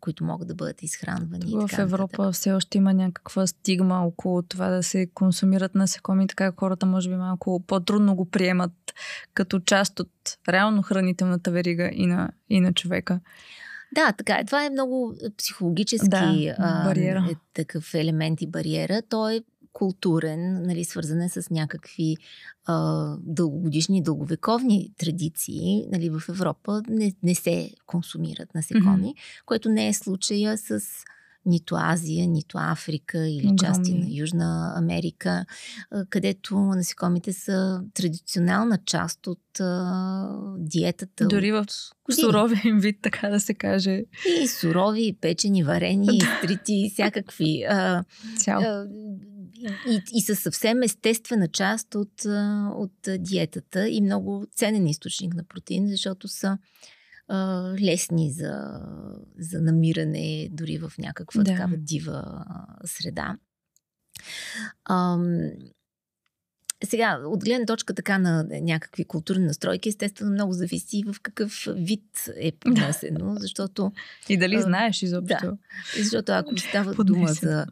които 0.00 0.24
могат 0.24 0.48
да 0.48 0.54
бъдат 0.54 0.82
изхранвани. 0.82 1.52
В 1.52 1.66
така, 1.70 1.82
Европа 1.82 2.16
така. 2.16 2.32
все 2.32 2.52
още 2.52 2.78
има 2.78 2.94
някаква 2.94 3.46
стигма 3.46 4.06
около 4.06 4.42
това 4.42 4.68
да 4.68 4.82
се 4.82 5.06
консумират 5.14 5.74
насекоми, 5.74 6.26
така 6.26 6.52
хората 6.56 6.86
може 6.86 7.08
би 7.08 7.16
малко 7.16 7.64
по-трудно 7.66 8.14
го 8.14 8.24
приемат 8.24 8.72
като 9.34 9.60
част 9.60 10.00
от 10.00 10.10
реално 10.48 10.82
хранителната 10.82 11.50
верига 11.50 11.90
и 11.92 12.06
на, 12.06 12.30
и 12.48 12.60
на 12.60 12.72
човека. 12.72 13.20
Да, 13.94 14.12
така 14.12 14.38
е. 14.38 14.44
Това 14.44 14.64
е 14.64 14.70
много 14.70 15.14
психологически 15.38 16.08
да, 16.08 16.84
бариера. 16.84 17.24
А, 17.28 17.30
е 17.30 17.34
такъв 17.54 17.94
елемент 17.94 18.42
и 18.42 18.46
бариера. 18.46 19.02
Той 19.08 19.34
е 19.34 19.40
културен, 19.72 20.62
нали, 20.62 20.84
свързан 20.84 21.20
е 21.20 21.28
с 21.28 21.50
някакви 21.50 22.16
а, 22.64 23.16
дългогодишни, 23.22 24.02
дълговековни 24.02 24.92
традиции. 24.98 25.86
Нали, 25.92 26.10
в 26.10 26.22
Европа 26.28 26.82
не, 26.88 27.12
не 27.22 27.34
се 27.34 27.70
консумират 27.86 28.54
насекоми, 28.54 29.14
mm-hmm. 29.14 29.44
което 29.46 29.68
не 29.68 29.88
е 29.88 29.94
случая 29.94 30.58
с 30.58 30.80
нито 31.46 31.74
Азия, 31.78 32.28
нито 32.28 32.58
Африка 32.60 33.28
или 33.28 33.38
Огромни. 33.38 33.58
части 33.58 33.94
на 33.94 34.06
Южна 34.10 34.72
Америка, 34.76 35.44
където 36.10 36.58
насекомите 36.58 37.32
са 37.32 37.82
традиционална 37.94 38.78
част 38.86 39.26
от 39.26 39.60
а, 39.60 40.28
диетата. 40.58 41.26
Дори 41.26 41.52
в 41.52 41.66
суровия 42.20 42.74
вид, 42.74 42.98
така 43.02 43.28
да 43.28 43.40
се 43.40 43.54
каже. 43.54 44.02
И 44.42 44.48
сурови, 44.48 45.06
и 45.06 45.12
печени, 45.12 45.62
варени, 45.62 46.08
и 46.16 46.20
стрити, 46.20 46.90
всякакви. 46.92 47.62
А, 47.68 48.04
Цял. 48.38 48.62
А, 48.62 48.86
и, 49.88 50.02
и 50.12 50.20
са 50.20 50.36
съвсем 50.36 50.82
естествена 50.82 51.48
част 51.48 51.94
от, 51.94 52.24
от 52.74 53.08
диетата 53.18 53.88
и 53.88 54.00
много 54.00 54.46
ценен 54.56 54.86
източник 54.86 55.34
на 55.34 55.44
протеин, 55.44 55.88
защото 55.88 56.28
са 56.28 56.58
а, 57.28 57.74
лесни 57.80 58.32
за, 58.32 58.80
за 59.38 59.60
намиране 59.60 60.48
дори 60.52 60.78
в 60.78 60.92
някаква 60.98 61.42
да. 61.42 61.50
такава 61.50 61.76
дива 61.76 62.44
среда. 62.84 63.36
А, 64.84 65.18
сега, 66.90 67.20
от 67.24 67.44
гледна 67.44 67.66
точка 67.66 67.94
така 67.94 68.18
на 68.18 68.46
някакви 68.50 69.04
културни 69.04 69.44
настройки, 69.44 69.88
естествено 69.88 70.32
много 70.32 70.52
зависи 70.52 71.02
в 71.12 71.20
какъв 71.22 71.68
вид 71.76 72.04
е 72.36 72.52
поднесено, 72.60 73.34
защото... 73.38 73.92
И 74.28 74.36
дали 74.36 74.54
а, 74.54 74.62
знаеш 74.62 75.02
изобщо. 75.02 75.46
Да, 75.46 75.56
защото 75.98 76.32
ако 76.32 76.58
става 76.58 77.04
дума 77.04 77.28
за 77.28 77.66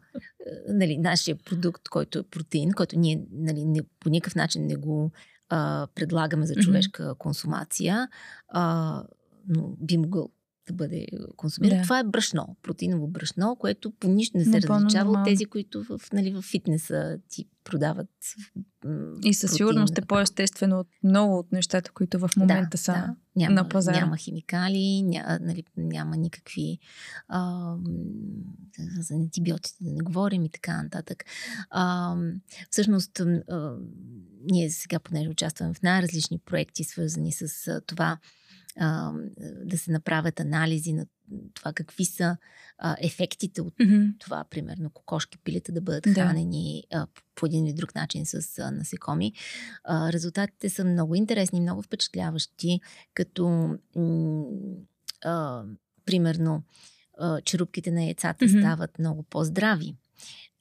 нали, 0.67 0.97
нашия 0.97 1.35
продукт, 1.35 1.89
който 1.89 2.19
е 2.19 2.23
протеин, 2.23 2.71
който 2.71 2.99
ние 2.99 3.21
нали, 3.31 3.65
не, 3.65 3.81
по 3.99 4.09
никакъв 4.09 4.35
начин 4.35 4.65
не 4.65 4.75
го 4.75 5.11
а, 5.49 5.87
предлагаме 5.95 6.45
за 6.45 6.55
човешка 6.55 7.03
mm-hmm. 7.03 7.17
консумация, 7.17 8.07
а, 8.47 9.03
но 9.47 9.75
би 9.79 9.97
могъл 9.97 10.29
да 10.69 10.75
бъде 10.75 11.07
консумиран. 11.35 11.77
Да. 11.77 11.83
Това 11.83 11.99
е 11.99 12.03
брашно, 12.03 12.55
протеиново 12.63 13.07
брашно, 13.07 13.55
което 13.59 13.91
по 13.91 14.07
нищо 14.07 14.37
не 14.37 14.43
се 14.43 14.49
Напълно 14.49 14.85
различава 14.85 15.11
от 15.11 15.25
тези, 15.25 15.45
които 15.45 15.83
в, 15.83 15.99
нали, 16.13 16.31
в 16.31 16.41
фитнеса 16.41 17.19
ти 17.29 17.45
продават. 17.63 18.09
м, 18.85 19.13
И 19.23 19.33
със 19.33 19.51
сигурност 19.51 19.97
е 19.97 20.01
по-естествено 20.01 20.79
от 20.79 20.87
много 21.03 21.37
от 21.37 21.51
нещата, 21.51 21.91
които 21.91 22.19
в 22.19 22.29
момента 22.37 22.77
са. 22.77 22.91
да. 22.91 23.15
Няма, 23.35 23.55
на 23.55 23.69
пазара. 23.69 23.99
Няма 23.99 24.17
химикали, 24.17 25.01
ня, 25.01 25.39
нали, 25.41 25.63
няма 25.77 26.17
никакви 26.17 26.79
а, 27.27 27.73
за 28.99 29.13
антибиотици 29.13 29.83
да 29.83 29.91
не 29.91 30.01
говорим 30.01 30.45
и 30.45 30.49
така 30.49 30.83
нататък. 30.83 31.23
А, 31.69 32.15
всъщност, 32.69 33.19
а, 33.19 33.75
ние 34.51 34.69
сега, 34.69 34.99
понеже 34.99 35.29
участваме 35.29 35.73
в 35.73 35.81
най-различни 35.81 36.39
проекти, 36.39 36.83
свързани 36.83 37.31
с 37.31 37.67
а, 37.67 37.81
това 37.81 38.17
а, 38.79 39.13
да 39.65 39.77
се 39.77 39.91
направят 39.91 40.39
анализи 40.39 40.93
на 40.93 41.05
това 41.53 41.73
какви 41.73 42.05
са 42.05 42.37
а, 42.77 42.95
ефектите 42.99 43.61
от 43.61 43.73
Мгм. 43.79 44.05
това, 44.19 44.43
примерно, 44.49 44.89
кокошки 44.89 45.37
пилета 45.37 45.71
да 45.71 45.81
бъдат 45.81 46.03
Да. 46.03 46.13
хранени 46.13 46.83
а, 46.93 47.07
по 47.35 47.45
един 47.45 47.65
или 47.65 47.73
друг 47.73 47.95
начин 47.95 48.25
с 48.25 48.59
а, 48.59 48.71
насекоми. 48.71 49.33
А, 49.83 50.13
резултатите 50.13 50.69
са 50.69 50.85
много 50.85 51.15
интересни, 51.15 51.61
много 51.61 51.81
впечатляващи, 51.81 52.79
като 53.13 53.47
м- 53.95 54.45
а, 55.23 55.63
примерно 56.05 56.63
а, 57.17 57.41
черупките 57.41 57.91
на 57.91 58.03
яйцата 58.03 58.45
Мгм. 58.45 58.59
стават 58.59 58.99
много 58.99 59.23
по-здрави. 59.23 59.95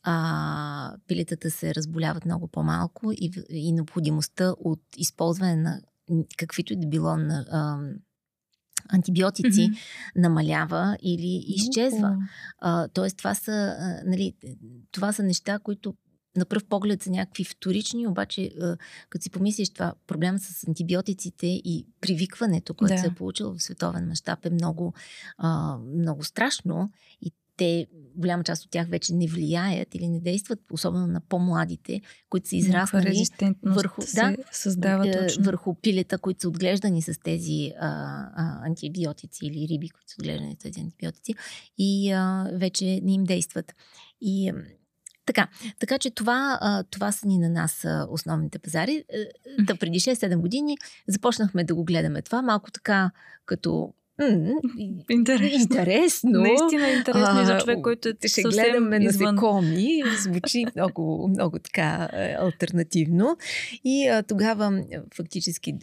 А, 0.03 0.97
пилетата 1.07 1.51
се 1.51 1.75
разболяват 1.75 2.25
много 2.25 2.49
по-малко 2.49 3.13
и, 3.13 3.31
и 3.51 3.73
необходимостта 3.73 4.55
от 4.59 4.81
използване 4.97 5.57
на 5.57 5.81
каквито 6.37 6.73
и 6.73 6.77
да 6.77 6.87
било 6.87 7.17
на 7.17 7.47
а, 7.51 7.79
антибиотици 8.89 9.63
Мгм. 9.69 9.77
намалява 10.17 10.97
или 11.03 11.45
изчезва. 11.47 12.17
А, 12.59 12.89
тоест, 12.89 13.17
това 13.17 13.35
са, 13.35 13.53
а, 13.79 14.03
нали, 14.07 14.35
това 14.93 15.13
са 15.13 15.23
неща, 15.23 15.59
които 15.59 15.95
на 16.37 16.45
пръв 16.45 16.65
поглед 16.65 17.03
са 17.03 17.11
някакви 17.11 17.45
вторични, 17.45 18.07
обаче 18.07 18.51
като 19.11 19.23
си 19.23 19.31
помислиш 19.31 19.71
това, 19.71 19.95
проблема 20.07 20.39
с 20.39 20.69
антибиотиците 20.69 21.47
и 21.47 21.87
привикването, 22.01 22.75
което 22.75 22.95
Да. 22.95 23.01
се 23.01 23.07
е 23.07 23.15
получило 23.15 23.55
в 23.55 23.63
световен 23.63 24.09
мащаб 24.09 24.47
е 24.47 24.51
много, 24.51 24.95
а, 25.39 25.79
много 25.79 26.25
страшно 26.25 26.91
и 27.23 27.33
те, 27.59 27.87
голяма 28.17 28.45
част 28.45 28.65
от 28.65 28.71
тях 28.71 28.89
вече 28.89 29.15
не 29.15 29.27
влияят 29.27 29.95
или 29.95 30.09
не 30.09 30.21
действат, 30.21 30.59
особено 30.73 31.07
на 31.07 31.21
по-младите, 31.21 32.01
които 32.31 32.49
са 32.49 32.57
израснали 32.57 33.05
върху- 33.63 34.01
да, 34.37 34.37
създава 34.53 35.09
е, 35.09 35.13
точно. 35.13 35.45
върху 35.45 35.75
пилета, 35.75 36.19
които 36.19 36.41
са 36.41 36.49
отглеждани 36.49 37.03
с 37.03 37.21
тези 37.25 37.73
а, 37.81 37.89
а, 38.35 38.67
антибиотици 38.67 39.47
или 39.47 39.69
риби, 39.69 39.89
които 39.89 40.11
са 40.11 40.17
отглеждани 40.21 40.55
с 40.55 40.59
тези 40.59 40.81
антибиотици 40.81 41.35
и 41.79 42.11
а, 42.13 42.51
вече 42.53 43.01
не 43.03 43.13
им 43.13 43.25
действат. 43.25 43.75
И 44.21 44.53
така, 45.27 45.49
така 45.79 45.99
че 45.99 46.11
това, 46.11 46.59
това 46.91 47.13
са 47.13 47.27
ни 47.27 47.39
на 47.39 47.49
нас 47.49 47.87
основните 48.11 48.59
пазари. 48.59 49.05
Е, 49.09 49.27
Та 49.67 49.75
преди 49.77 50.01
6-7 50.01 50.37
години 50.37 50.77
започнахме 51.09 51.65
да 51.65 51.75
го 51.75 51.85
гледаме 51.85 52.23
това, 52.23 52.43
малко 52.43 52.71
така 52.71 53.11
като 53.47 53.93
Интересно. 55.11 55.59
интересно. 55.61 56.31
Наистина 56.31 56.89
интересно 56.89 57.43
и 57.43 57.47
за 57.47 57.53
А, 57.53 57.61
човек, 57.61 57.79
който 57.83 58.09
е 58.09 58.13
ще 58.19 58.29
съвсем 58.29 58.51
гледаме 58.51 58.97
извън. 58.97 59.35
насекоми. 59.35 60.03
Звучи 60.23 60.67
много, 60.77 61.29
много 61.29 61.59
така 61.59 62.09
е, 62.13 62.37
альтернативно. 62.39 63.37
И 63.85 64.09
а, 64.09 64.23
тогава 64.23 64.85
фактически 65.17 65.75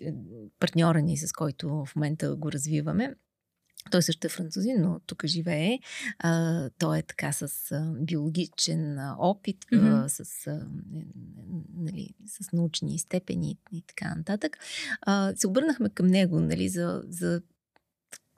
партньора 0.59 1.01
ни, 1.01 1.17
с 1.17 1.31
който 1.31 1.69
в 1.69 1.95
момента 1.95 2.36
го 2.36 2.51
развиваме, 2.51 3.15
той 3.91 4.01
също 4.01 4.27
е 4.27 4.29
французин, 4.29 4.81
но 4.81 4.99
тук 5.05 5.25
живее. 5.25 5.79
А, 6.19 6.69
той 6.79 6.97
е 6.97 7.01
така 7.01 7.31
с 7.31 7.71
а, 7.71 7.93
биологичен 8.01 8.99
а, 8.99 9.15
опит, 9.19 9.57
а, 9.73 9.75
Мгм. 9.75 10.09
с, 10.09 10.19
а, 10.47 10.67
нали, 11.77 12.09
с 12.25 12.51
научни 12.53 12.99
степени 12.99 13.57
и 13.71 13.81
така 13.81 14.15
нататък. 14.15 14.57
А, 15.01 15.33
се 15.36 15.47
обърнахме 15.47 15.89
към 15.89 16.07
него 16.07 16.39
нали, 16.39 16.69
за, 16.69 17.03
за 17.09 17.41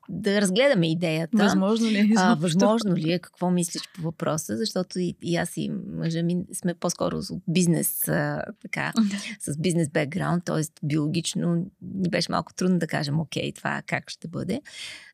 да 0.10 0.42
разгледаме 0.42 0.92
идеята. 0.92 1.38
Възможно 1.38 1.88
ли 1.88 1.98
е 1.98 2.10
А, 2.18 2.36
възможно 2.36 2.96
ли 2.96 3.12
е? 3.12 3.20
Какво 3.20 3.50
мислиш 3.50 3.82
по 3.96 4.02
въпроса? 4.02 4.58
Защото 4.58 5.00
и, 5.00 5.16
и 5.22 5.36
аз 5.36 5.58
и 5.58 5.70
мъжа 5.70 6.24
ми 6.24 6.38
сме 6.54 6.74
по-скоро 6.74 7.18
от 7.18 7.44
бизнес, 7.48 8.08
а, 8.08 8.44
така, 8.62 8.94
с 9.40 9.58
бизнес 9.58 9.90
бекграунд, 9.90 10.46
т.е. 10.46 10.86
биологично 10.86 11.56
ни 11.82 12.10
беше 12.10 12.32
малко 12.32 12.54
трудно 12.54 12.80
да 12.80 12.88
кажем, 12.88 13.20
окей, 13.20 13.54
това 13.54 13.82
как 13.86 14.10
ще 14.10 14.28
бъде. 14.28 14.62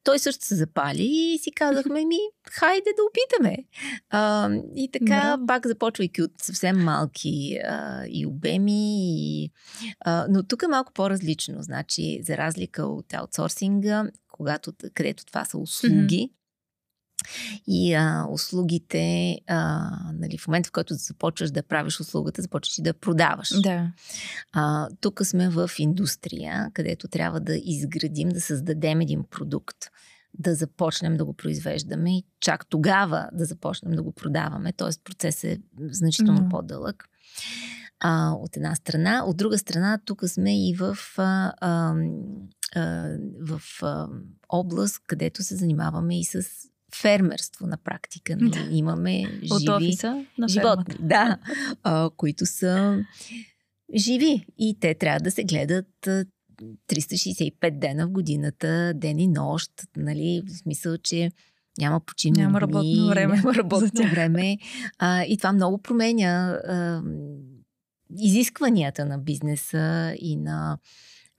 Той 0.03 0.19
също 0.19 0.45
се 0.45 0.55
запали 0.55 1.03
и 1.03 1.39
си 1.41 1.51
казахме 1.51 2.05
ми, 2.05 2.17
хайде 2.51 2.89
да 2.97 3.03
опитаме. 3.03 3.57
А, 4.09 4.49
и 4.75 4.89
така, 4.93 5.05
Браво. 5.05 5.47
пак 5.47 5.67
започвайки 5.67 6.21
от 6.21 6.31
съвсем 6.41 6.83
малки 6.83 7.59
а, 7.67 8.03
и 8.09 8.25
обеми, 8.25 9.43
и, 9.43 9.51
а, 9.99 10.25
но 10.29 10.43
тук 10.43 10.63
е 10.63 10.67
малко 10.67 10.93
по-различно. 10.93 11.61
Значи, 11.61 12.19
за 12.23 12.37
разлика 12.37 12.85
от 12.85 13.13
аутсорсинга, 13.13 14.03
когато, 14.33 14.73
където 14.93 15.25
това 15.25 15.45
са 15.45 15.57
услуги, 15.57 16.31
и 17.67 17.93
а, 17.93 18.27
услугите, 18.31 19.37
а, 19.47 19.89
нали, 20.13 20.37
в 20.37 20.47
момента, 20.47 20.67
в 20.67 20.71
който 20.71 20.93
започваш 20.93 21.51
да 21.51 21.63
правиш 21.63 21.99
услугата, 21.99 22.41
започваш 22.41 22.77
и 22.77 22.81
да 22.81 22.93
продаваш. 22.93 23.61
Да. 23.61 23.91
А, 24.51 24.89
тук 25.01 25.25
сме 25.25 25.49
в 25.49 25.71
индустрия, 25.79 26.71
където 26.73 27.07
трябва 27.07 27.39
да 27.39 27.55
изградим, 27.55 28.29
да 28.29 28.41
създадем 28.41 29.01
един 29.01 29.23
продукт, 29.23 29.77
да 30.33 30.55
започнем 30.55 31.17
да 31.17 31.25
го 31.25 31.33
произвеждаме 31.33 32.17
и 32.17 32.23
чак 32.39 32.65
тогава 32.69 33.29
да 33.33 33.45
започнем 33.45 33.91
да 33.91 34.03
го 34.03 34.11
продаваме. 34.11 34.73
Тоест 34.73 35.01
процесът 35.03 35.43
е 35.43 35.59
значително 35.79 36.41
Мгм. 36.41 36.49
по-дълъг. 36.49 37.09
А, 37.99 38.31
от 38.31 38.57
една 38.57 38.75
страна. 38.75 39.23
От 39.25 39.37
друга 39.37 39.57
страна, 39.57 39.99
тук 40.05 40.23
сме 40.25 40.69
и 40.69 40.75
в, 40.75 40.97
а, 41.17 41.53
а, 41.61 41.93
в 43.41 43.61
област, 44.49 45.01
където 45.07 45.43
се 45.43 45.55
занимаваме 45.55 46.19
и 46.19 46.23
с 46.23 46.43
фермерство 46.95 47.67
на 47.67 47.77
практика. 47.77 48.35
Нали? 48.35 48.49
Да. 48.49 48.67
Имаме 48.71 49.23
От 49.51 49.59
живи 49.59 49.71
офиса 49.71 50.25
на 50.37 50.47
животни, 50.47 50.93
фермата. 50.93 51.07
да, 51.07 51.37
а, 51.83 52.09
които 52.17 52.45
са 52.45 53.03
живи 53.95 54.45
и 54.57 54.77
те 54.79 54.93
трябва 54.93 55.19
да 55.19 55.31
се 55.31 55.43
гледат 55.43 56.07
а, 56.07 56.25
365 56.89 57.79
дена 57.79 58.07
в 58.07 58.11
годината, 58.11 58.93
ден 58.95 59.19
и 59.19 59.27
нощ, 59.27 59.71
нали, 59.97 60.43
в 60.47 60.57
смисъл, 60.57 60.97
че 60.97 61.31
няма 61.77 61.99
почивни 61.99 62.41
Няма 62.41 62.59
дни, 62.59 62.61
работно 62.61 63.07
време 63.07 63.35
няма 63.35 63.55
работно 63.55 64.09
време. 64.09 64.57
А, 64.99 65.23
и 65.23 65.37
това 65.37 65.53
много 65.53 65.77
променя 65.77 66.59
а, 66.67 67.01
изискванията 68.19 69.05
на 69.05 69.17
бизнеса 69.17 70.15
и 70.19 70.35
на 70.35 70.77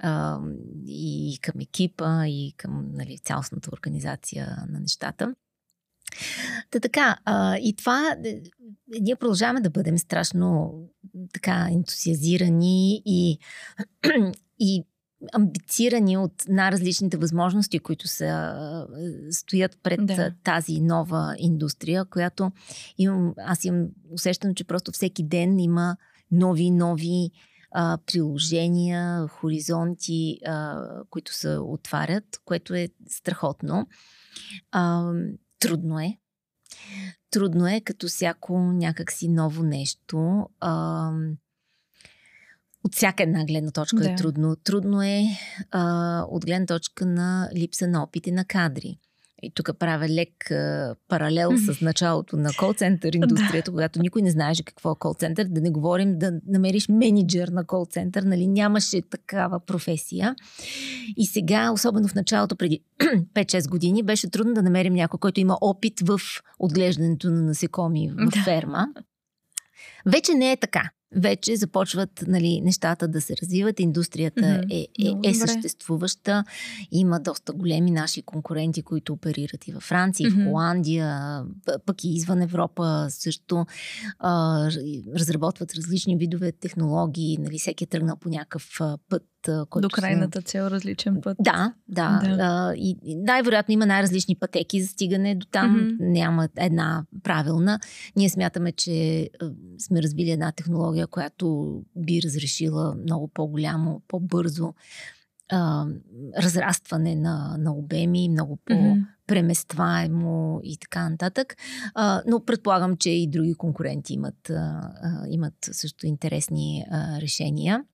а, 0.02 0.40
и 0.86 1.38
към 1.42 1.60
екипа, 1.60 2.26
и 2.26 2.54
към 2.56 2.90
нали, 2.92 3.18
цялостната 3.18 3.70
организация 3.72 4.66
на 4.68 4.80
нещата. 4.80 5.34
Та 6.70 6.80
така, 6.80 7.16
а, 7.24 7.56
и 7.56 7.76
това, 7.76 8.16
е, 8.24 8.42
ние 9.00 9.16
продължаваме 9.16 9.60
да 9.60 9.70
бъдем 9.70 9.98
страшно 9.98 10.74
така 11.32 11.68
ентусиазирани 11.70 13.02
и, 13.06 13.38
и 14.58 14.84
амбицирани 15.32 16.16
от 16.16 16.32
най-различните 16.48 17.16
възможности, 17.16 17.78
които 17.78 18.08
са, 18.08 18.24
а, 18.24 18.86
стоят 19.30 19.78
пред 19.82 20.06
Да. 20.06 20.16
да. 20.16 20.32
тази 20.44 20.80
нова 20.80 21.34
индустрия, 21.38 22.04
която 22.04 22.52
имам, 22.98 23.34
аз 23.38 23.64
имам 23.64 23.88
усещане, 24.10 24.54
че 24.54 24.64
просто 24.64 24.92
всеки 24.92 25.24
ден 25.24 25.58
има 25.58 25.96
нови, 26.30 26.70
нови 26.70 27.30
а, 27.74 27.98
приложения, 28.06 29.28
хоризонти, 29.28 30.38
а, 30.46 30.82
които 31.10 31.34
се 31.34 31.58
отварят, 31.58 32.24
което 32.44 32.74
е 32.74 32.88
страхотно. 33.08 33.86
А, 34.72 35.12
трудно 35.58 36.00
е. 36.00 36.18
Трудно 37.30 37.68
е, 37.68 37.80
като 37.80 38.06
всяко 38.08 38.58
някакси 38.58 39.28
ново 39.28 39.62
нещо. 39.62 40.48
А, 40.60 41.10
от 42.84 42.94
всяка 42.94 43.22
една 43.22 43.44
гледна 43.44 43.70
точка 43.70 43.96
Да. 43.96 44.10
е 44.10 44.14
трудно. 44.16 44.56
Трудно 44.56 45.02
е 45.02 45.24
а, 45.70 46.24
от 46.28 46.44
гледна 46.46 46.66
точка 46.66 47.06
на 47.06 47.50
липса 47.54 47.86
на 47.86 48.02
опит 48.02 48.26
и 48.26 48.32
на 48.32 48.44
кадри. 48.44 48.98
И 49.44 49.50
тук 49.54 49.70
правя 49.78 50.08
лек 50.08 50.50
а, 50.50 50.94
паралел 51.08 51.50
с 51.56 51.80
началото 51.80 52.36
на 52.36 52.50
кол-център 52.58 53.12
индустрията, 53.14 53.70
когато 53.70 54.02
никой 54.02 54.22
не 54.22 54.30
знаеше 54.30 54.62
какво 54.62 54.92
е 54.92 54.98
кол-център. 54.98 55.46
Да 55.50 55.60
не 55.60 55.70
говорим 55.70 56.18
да 56.18 56.32
намериш 56.46 56.88
менеджер 56.88 57.48
на 57.48 57.64
кол-център, 57.64 58.22
нали? 58.22 58.46
Нямаше 58.46 59.02
такава 59.02 59.60
професия. 59.60 60.34
И 61.16 61.26
сега, 61.26 61.70
особено 61.70 62.08
в 62.08 62.14
началото, 62.14 62.56
преди 62.56 62.80
5-6 63.34 63.68
години, 63.70 64.02
беше 64.02 64.30
трудно 64.30 64.54
да 64.54 64.62
намерим 64.62 64.94
някой, 64.94 65.18
който 65.18 65.40
има 65.40 65.58
опит 65.60 66.00
в 66.00 66.20
отглеждането 66.58 67.30
на 67.30 67.42
насекоми 67.42 68.10
в 68.10 68.30
Да. 68.30 68.42
ферма. 68.44 68.86
Вече 70.06 70.34
не 70.34 70.52
е 70.52 70.56
така. 70.56 70.90
Вече 71.16 71.56
започват 71.56 72.24
нали, 72.26 72.60
нещата 72.60 73.08
да 73.08 73.20
се 73.20 73.34
развиват. 73.42 73.80
Индустрията 73.80 74.40
mm-hmm. 74.40 74.88
е, 74.98 75.26
е, 75.26 75.30
е 75.30 75.34
съществуваща. 75.34 76.44
Има 76.92 77.20
доста 77.20 77.52
големи 77.52 77.90
наши 77.90 78.22
конкуренти, 78.22 78.82
които 78.82 79.12
оперират 79.12 79.68
и 79.68 79.72
във 79.72 79.82
Франция, 79.82 80.30
mm-hmm. 80.30 80.42
и 80.42 80.44
в 80.44 80.50
Холандия, 80.50 81.42
пък 81.86 82.04
и 82.04 82.14
извън 82.14 82.42
Европа 82.42 83.06
също 83.10 83.66
а, 84.18 84.64
разработват 85.16 85.74
различни 85.74 86.16
видове 86.16 86.52
технологии. 86.52 87.38
Нали, 87.38 87.58
всеки 87.58 87.84
е 87.84 87.86
тръгнал 87.86 88.16
по 88.16 88.28
някакъв 88.28 88.80
път 89.08 89.22
който 89.70 89.88
До 89.88 89.94
крайната 89.94 90.40
се... 90.40 90.46
цел 90.46 90.64
различен 90.64 91.20
път. 91.22 91.36
Да, 91.40 91.72
да. 91.88 92.20
да. 92.24 92.36
А, 92.40 92.74
и 92.76 92.96
най-вероятно 93.16 93.72
има 93.72 93.86
най-различни 93.86 94.36
пътеки 94.36 94.82
за 94.82 94.88
стигане 94.88 95.34
до 95.34 95.46
там. 95.46 95.76
Mm-hmm. 95.76 95.96
Няма 96.00 96.48
една 96.56 97.04
правилна. 97.22 97.80
Ние 98.16 98.28
смятаме, 98.28 98.72
че 98.72 99.28
сме 99.78 100.02
развили 100.02 100.30
една 100.30 100.52
технология, 100.52 101.06
която 101.06 101.78
би 101.96 102.20
разрешила 102.24 102.94
много 102.94 103.28
по-голямо, 103.34 104.02
по-бързо 104.08 104.74
а, 105.48 105.86
разрастване 106.38 107.14
на, 107.14 107.56
на 107.58 107.74
обеми, 107.74 108.28
много 108.28 108.58
по-преместваемо 108.64 110.60
и 110.62 110.76
така 110.78 111.08
нататък. 111.08 111.56
А, 111.94 112.22
но 112.26 112.44
предполагам, 112.44 112.96
че 112.96 113.10
и 113.10 113.30
други 113.30 113.54
конкуренти 113.54 114.12
имат, 114.14 114.50
а, 114.50 114.90
имат 115.28 115.54
също 115.72 116.06
интересни 116.06 116.84
а, 116.90 117.20
решения. 117.20 117.84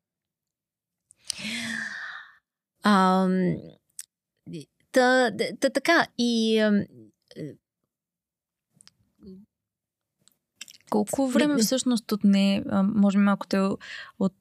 А, 2.82 3.28
та, 4.92 5.30
та, 5.60 5.70
така, 5.70 6.06
и 6.18 6.58
а, 6.58 6.86
колко 10.90 11.28
време 11.28 11.58
всъщност 11.58 12.12
отне, 12.12 12.64
може 12.82 13.18
би 13.18 13.24
малко 13.24 13.46
те 13.46 13.58
от 14.18 14.34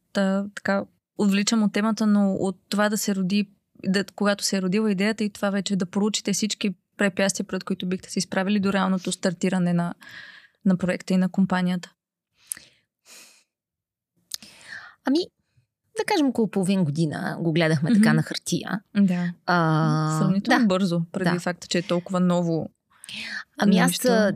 така 0.56 0.86
отвличам 1.18 1.64
от 1.64 1.74
темата, 1.74 2.08
но 2.08 2.34
от 2.34 2.58
това 2.70 2.90
да 2.90 2.98
се 2.98 3.16
роди, 3.16 3.50
да, 3.84 4.04
когато 4.16 4.44
се 4.44 4.58
е 4.58 4.62
родила 4.62 4.92
идеята 4.92 5.24
и 5.24 5.30
това 5.30 5.50
вече 5.50 5.76
да 5.76 5.86
поручите 5.86 6.34
всички 6.34 6.76
препятствия, 6.98 7.48
пред 7.48 7.64
които 7.64 7.90
бихте 7.90 8.12
се 8.12 8.20
изправили 8.20 8.60
до 8.60 8.74
реалното 8.74 9.12
стартиране 9.12 9.74
на, 9.74 9.94
на 10.66 10.78
проекта 10.78 11.14
и 11.14 11.18
на 11.18 11.30
компанията? 11.30 11.94
Ами, 15.06 15.20
да 16.00 16.06
кажем 16.06 16.28
около 16.28 16.48
половин 16.48 16.84
година 16.84 17.38
го 17.40 17.54
гледахме 17.54 17.90
mm-hmm. 17.90 18.04
така 18.04 18.14
на 18.14 18.24
хартия. 18.24 18.82
Да. 18.98 19.34
А, 19.46 20.20
Сравнително 20.20 20.60
да. 20.60 20.68
бързо, 20.68 21.02
преди 21.12 21.32
да. 21.32 21.40
факта, 21.40 21.68
че 21.68 21.78
е 21.78 21.82
толкова 21.82 22.20
ново. 22.20 22.70
Ами 23.58 23.78
аз 23.78 24.06
е, 24.06 24.32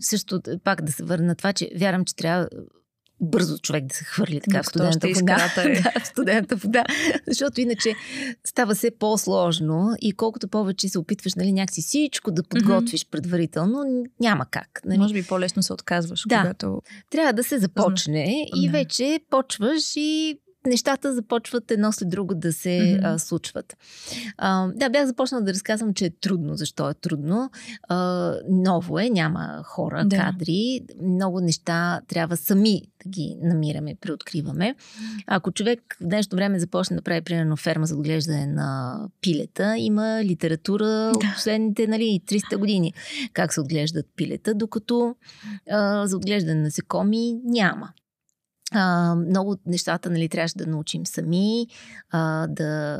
също 0.00 0.40
пак 0.64 0.82
да 0.82 0.92
се 0.92 1.04
върна 1.04 1.26
на 1.26 1.34
това, 1.34 1.52
че 1.52 1.70
вярвам, 1.76 2.04
че 2.04 2.16
трябва 2.16 2.48
бързо 3.20 3.58
човек 3.58 3.84
да 3.84 3.94
се 3.94 4.04
хвърли 4.04 4.40
така 4.40 4.62
в 4.62 4.66
студената 4.66 5.08
вода. 5.14 5.52
Е. 5.56 5.80
да, 5.82 6.00
в 6.00 6.06
студената 6.06 6.56
вода. 6.56 6.84
Защото 7.28 7.60
иначе 7.60 7.94
става 8.44 8.74
се 8.74 8.90
по-сложно 8.98 9.96
и 10.00 10.12
колкото 10.12 10.48
повече 10.48 10.88
се 10.88 10.98
опитваш 10.98 11.34
нали, 11.34 11.52
някакси 11.52 11.82
всичко 11.82 12.30
да 12.30 12.42
подготвиш 12.42 13.00
mm-hmm. 13.00 13.10
предварително, 13.10 14.04
няма 14.20 14.46
как. 14.50 14.80
Нали? 14.84 14.98
Може 14.98 15.14
би 15.14 15.22
по-лесно 15.22 15.62
се 15.62 15.72
отказваш, 15.72 16.22
да. 16.28 16.40
когато... 16.40 16.82
Трябва 17.10 17.32
да 17.32 17.44
се 17.44 17.58
започне 17.58 18.46
и 18.56 18.68
вече 18.68 19.20
почваш 19.30 19.96
и 19.96 20.38
нещата 20.66 21.14
започват 21.14 21.70
едно 21.70 21.92
след 21.92 22.08
друго 22.08 22.34
да 22.34 22.52
се 22.52 22.68
mm-hmm. 22.68 23.14
а, 23.14 23.18
случват. 23.18 23.76
А, 24.38 24.68
да, 24.74 24.90
бях 24.90 25.06
започнала 25.06 25.44
да 25.44 25.52
разказвам, 25.52 25.94
че 25.94 26.04
е 26.04 26.10
трудно. 26.10 26.54
Защо 26.54 26.90
е 26.90 26.94
трудно? 26.94 27.50
А, 27.88 28.32
ново 28.48 28.98
е, 28.98 29.10
няма 29.10 29.62
хора, 29.64 30.04
да. 30.04 30.16
кадри. 30.16 30.80
Много 31.02 31.40
неща 31.40 32.00
трябва 32.08 32.36
сами 32.36 32.82
да 33.04 33.10
ги 33.10 33.36
намираме, 33.42 33.96
преоткриваме. 34.00 34.74
Ако 35.26 35.52
човек 35.52 35.96
в 36.00 36.06
днешно 36.06 36.36
време 36.36 36.58
започне 36.58 36.96
да 36.96 37.02
прави, 37.02 37.20
примерно, 37.20 37.56
ферма 37.56 37.86
за 37.86 37.96
отглеждане 37.96 38.46
на 38.46 39.00
пилета, 39.20 39.74
има 39.78 40.24
литература 40.24 40.86
да. 40.86 41.12
от 41.14 41.24
последните 41.34 41.86
нали, 41.86 42.20
300 42.26 42.56
години 42.56 42.92
как 43.32 43.54
се 43.54 43.60
отглеждат 43.60 44.06
пилета, 44.16 44.54
докато 44.54 45.16
а, 45.70 46.06
за 46.06 46.16
отглеждане 46.16 46.54
на 46.54 46.62
насекоми 46.62 47.34
няма. 47.44 47.92
А, 48.72 49.14
много 49.14 49.50
от 49.50 49.60
нещата 49.66 50.10
нали, 50.10 50.28
трябваше 50.28 50.58
да 50.58 50.66
научим 50.66 51.06
сами, 51.06 51.66
а, 52.10 52.46
да 52.46 52.98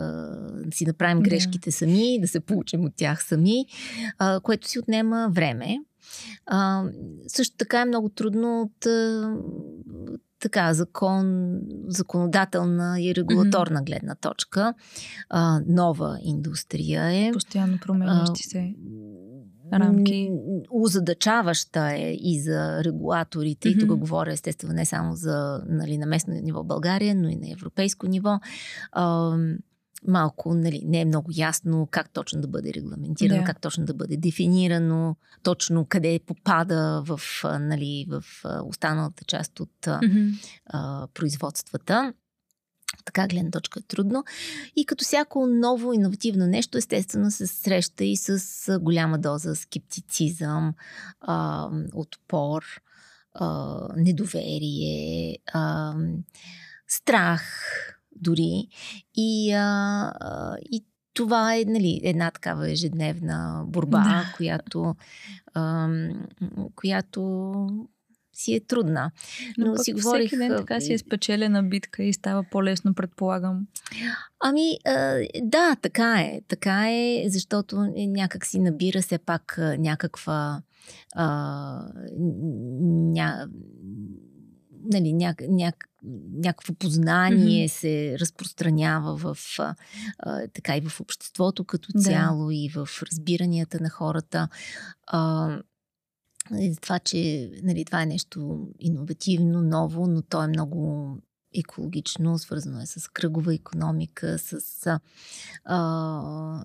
си 0.75 0.87
направим 0.87 1.23
грешките 1.23 1.73
сами, 1.73 2.21
да 2.21 2.29
се 2.29 2.41
получим 2.41 2.85
от 2.85 2.93
тях 2.97 3.25
сами, 3.25 3.67
а, 4.19 4.41
което 4.41 4.69
си 4.69 4.79
отнема 4.79 5.29
време. 5.33 5.77
А, 6.47 6.85
също 7.29 7.57
така 7.57 7.81
е 7.81 7.85
много 7.85 8.09
трудно 8.09 8.63
от 8.63 8.87
така, 10.41 10.75
закон, 10.75 11.57
законодателна 11.89 13.01
и 13.01 13.15
регулаторна 13.15 13.81
mm-hmm. 13.81 13.87
гледна 13.87 14.15
точка. 14.15 14.75
А, 15.29 15.61
нова 15.67 16.19
индустрия 16.23 17.29
е. 17.29 17.33
Постоянно 17.33 17.79
променящи 17.79 18.43
се 18.43 18.75
рамки. 19.73 20.31
Узадачаваща 20.71 21.93
е 21.93 22.13
и 22.13 22.41
за 22.41 22.85
регулаторите. 22.85 23.69
Mm-hmm. 23.69 23.77
И 23.77 23.79
тук 23.79 23.99
говоря 23.99 24.33
естествено 24.33 24.75
не 24.75 24.85
само 24.85 25.17
за 25.17 25.63
нали, 25.69 25.99
на 25.99 26.07
местно 26.07 26.35
ниво 26.35 26.65
България, 26.65 27.15
но 27.15 27.29
и 27.29 27.37
на 27.37 27.51
европейско 27.51 28.07
ниво. 28.07 28.41
А, 28.93 29.37
малко, 30.09 30.55
нали, 30.55 30.83
не 30.85 31.01
е 31.01 31.05
много 31.05 31.31
ясно 31.37 31.89
как 31.91 32.11
точно 32.11 32.41
да 32.41 32.49
бъде 32.49 32.75
регламентирано, 32.75 33.41
да. 33.41 33.47
как 33.47 33.61
точно 33.61 33.85
да 33.85 33.95
бъде 33.95 34.17
дефинирано, 34.17 35.17
точно 35.43 35.85
къде 35.85 36.21
попада 36.27 37.03
в, 37.07 37.21
нали, 37.61 38.07
в 38.09 38.25
останалата 38.65 39.25
част 39.25 39.61
от 39.61 39.71
mm-hmm. 39.83 40.33
а, 40.67 41.09
производствата 41.15 42.13
така 43.05 43.27
гледна 43.29 43.51
точка 43.51 43.81
е 43.81 43.83
трудно. 43.83 44.25
И 44.77 44.87
като 44.87 45.05
всяко 45.05 45.47
ново 45.47 45.93
иновативно 45.93 46.47
нещо, 46.47 46.79
естествено 46.79 47.31
се 47.31 47.47
среща 47.47 48.05
и 48.05 48.17
с 48.17 48.39
голяма 48.81 49.19
доза 49.19 49.57
скептицизъм, 49.57 50.75
а, 51.21 51.69
отпор, 51.95 52.65
а, 53.35 53.79
недоверие, 53.97 55.39
а, 55.53 55.95
страх 56.89 57.43
дори. 58.17 58.69
И, 59.15 59.53
а, 59.53 60.57
и 60.73 60.85
това 61.15 61.57
е 61.57 61.65
нали, 61.67 62.01
една 62.05 62.31
такава 62.31 62.71
ежедневна 62.71 63.65
борба, 63.67 64.03
да. 64.03 64.35
която, 64.37 64.95
а, 65.55 65.89
която 66.75 67.89
си 68.37 68.55
е 68.55 68.61
трудна. 68.61 69.11
Но, 69.59 69.67
Но 69.67 69.77
си 69.77 69.93
говорих... 69.93 70.27
Всеки 70.27 70.37
ден 70.37 70.57
така 70.57 70.81
си 70.81 70.93
е 70.93 70.99
спечелена 70.99 71.63
битка 71.63 72.03
и 72.03 72.13
става 72.13 72.45
по-лесно, 72.51 72.95
предполагам. 72.95 73.67
Ами, 74.41 74.79
да, 75.43 75.77
така 75.83 76.21
е. 76.21 76.41
Така 76.49 76.91
е, 76.91 77.25
защото 77.29 77.93
някак 77.97 78.47
си 78.47 78.59
набира 78.59 79.03
се 79.03 79.19
пак 79.19 79.59
някаква... 79.79 80.63
А, 81.15 81.89
ня, 82.89 83.49
нали, 84.93 85.13
ня, 85.13 85.35
ня, 85.49 85.73
някакво 86.33 86.75
познание 86.75 87.69
mm-hmm. 87.69 87.73
се 87.73 88.17
разпространява 88.21 89.17
в, 89.17 89.37
а, 89.59 89.75
така 90.55 90.77
и 90.77 90.81
в 90.81 91.01
обществото 91.01 91.65
като 91.65 91.93
цяло 91.93 92.47
да. 92.47 92.55
и 92.55 92.69
в 92.75 92.89
разбиранията 93.03 93.79
на 93.81 93.91
хората. 93.91 94.49
А, 95.07 95.49
за 96.51 96.81
това, 96.81 96.99
че 96.99 97.51
нали, 97.63 97.85
това 97.85 98.03
е 98.03 98.07
нещо 98.07 98.69
иновативно, 98.79 99.63
ново, 99.63 100.07
но 100.07 100.23
то 100.23 100.43
е 100.43 100.49
много 100.49 101.09
екологично, 101.55 102.39
свързано 102.39 102.81
е 102.81 102.87
с 102.87 103.09
кръгова 103.09 103.55
економика, 103.55 104.39
с 104.39 104.87
а, 105.65 106.65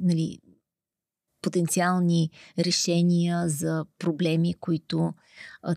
нали, 0.00 0.38
потенциални 1.46 2.30
решения 2.58 3.48
за 3.48 3.84
проблеми, 3.98 4.54
които 4.54 5.14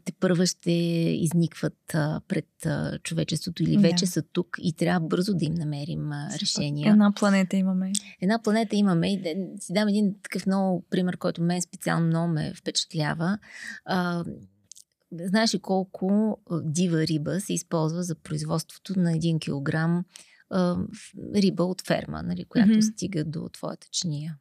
те 0.06 0.12
първа 0.20 0.46
ще 0.46 0.72
изникват 1.22 1.78
а, 1.94 2.22
пред 2.28 2.66
а, 2.66 3.00
човечеството 3.00 3.64
или 3.64 3.78
вече 3.78 4.06
да. 4.06 4.12
са 4.12 4.22
тук 4.22 4.58
и 4.62 4.74
трябва 4.74 5.08
бързо 5.08 5.34
да 5.34 5.46
им 5.46 5.54
намерим 5.54 6.12
а, 6.12 6.30
решения. 6.42 6.92
Една 6.92 7.14
планета 7.14 7.58
имаме. 7.58 7.92
Една 8.22 8.42
планета 8.42 8.76
имаме 8.76 9.14
и 9.14 9.22
да 9.22 9.62
си 9.64 9.74
дам 9.74 9.88
един 9.88 10.16
такъв 10.24 10.46
много 10.46 10.86
пример, 10.90 11.18
който 11.18 11.44
мен 11.44 11.62
специално 11.62 12.08
много 12.08 12.34
ме 12.34 12.54
впечатлява. 12.54 13.38
А, 13.86 14.24
знаеш 15.12 15.54
ли 15.54 15.60
колко 15.60 16.38
дива 16.64 17.08
риба 17.08 17.40
се 17.40 17.54
използва 17.54 18.04
за 18.04 18.16
производството 18.16 19.00
на 19.00 19.12
1 19.12 19.40
килограм 19.40 20.06
а, 20.50 20.78
риба 21.36 21.64
от 21.64 21.82
ферма, 21.88 22.24
нали, 22.24 22.46
която 22.46 22.72
mm-hmm. 22.72 22.94
стига 22.94 23.26
до 23.26 23.50
твоята 23.50 23.88
чиния? 23.92 24.38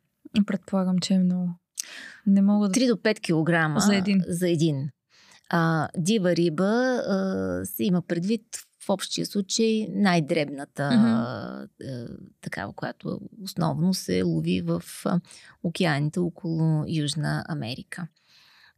Предполагам, 0.46 0.98
че 0.98 1.14
е 1.14 1.18
много. 1.18 1.50
Не 2.26 2.42
мога 2.42 2.68
да... 2.68 2.74
3 2.74 2.88
до 2.88 2.96
5 2.96 3.20
килограма 3.20 3.80
за 3.80 3.96
един. 3.96 4.22
За 4.28 4.48
един. 4.48 4.90
А, 5.50 5.88
дива 5.96 6.36
риба 6.36 6.64
а, 6.64 7.60
се 7.64 7.84
има 7.84 8.02
предвид 8.02 8.42
в 8.84 8.90
общия 8.90 9.26
случай 9.26 9.86
най-дребната 9.90 10.82
mm-hmm. 10.82 11.68
а, 11.84 12.08
такава, 12.40 12.72
която 12.72 13.20
основно 13.42 13.94
се 13.94 14.22
лови 14.22 14.60
в 14.60 14.82
а, 15.04 15.20
океаните 15.62 16.20
около 16.20 16.84
Южна 16.88 17.44
Америка. 17.48 18.06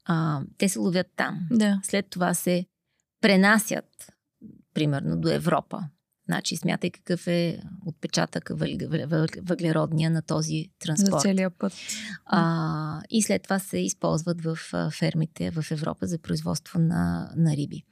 А, 0.04 0.40
те 0.58 0.68
се 0.68 0.78
ловят 0.78 1.06
там. 1.16 1.48
Да. 1.50 1.80
След 1.82 2.06
това 2.10 2.34
се 2.34 2.66
пренасят, 3.20 4.12
примерно, 4.74 5.20
до 5.20 5.28
Европа. 5.28 5.88
Значи, 6.30 6.56
смятай 6.56 6.90
какъв 6.90 7.26
е 7.26 7.60
отпечатък 7.86 8.50
въглеродния 9.42 10.10
на 10.10 10.22
този 10.22 10.68
транспорт. 10.78 11.10
За 11.10 11.18
целия 11.18 11.50
път. 11.50 11.72
А, 12.26 13.02
и 13.10 13.22
след 13.22 13.42
това 13.42 13.58
се 13.58 13.78
използват 13.78 14.44
в 14.44 14.58
фермите 14.90 15.50
в 15.50 15.70
Европа 15.70 16.06
за 16.06 16.18
производство 16.18 16.78
на, 16.78 17.32
на 17.36 17.56
риби. 17.56 17.82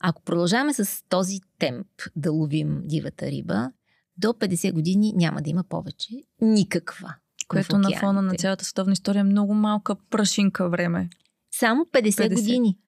Ако 0.00 0.22
продължаваме 0.22 0.74
с 0.74 1.04
този 1.08 1.40
темп 1.58 1.86
да 2.16 2.32
ловим 2.32 2.82
дивата 2.84 3.26
риба, 3.26 3.70
до 4.16 4.28
50 4.28 4.72
години 4.72 5.12
няма 5.16 5.42
да 5.42 5.50
има 5.50 5.64
повече 5.64 6.14
никаква. 6.40 7.14
Което 7.48 7.78
на 7.78 7.90
фона 8.00 8.22
на 8.22 8.34
цялата 8.34 8.64
световна 8.64 8.92
история 8.92 9.20
е 9.20 9.24
много 9.24 9.54
малка 9.54 9.96
прашинка 10.10 10.68
време. 10.68 11.08
Само 11.50 11.84
50, 11.92 12.10
50. 12.10 12.34
години. 12.34 12.78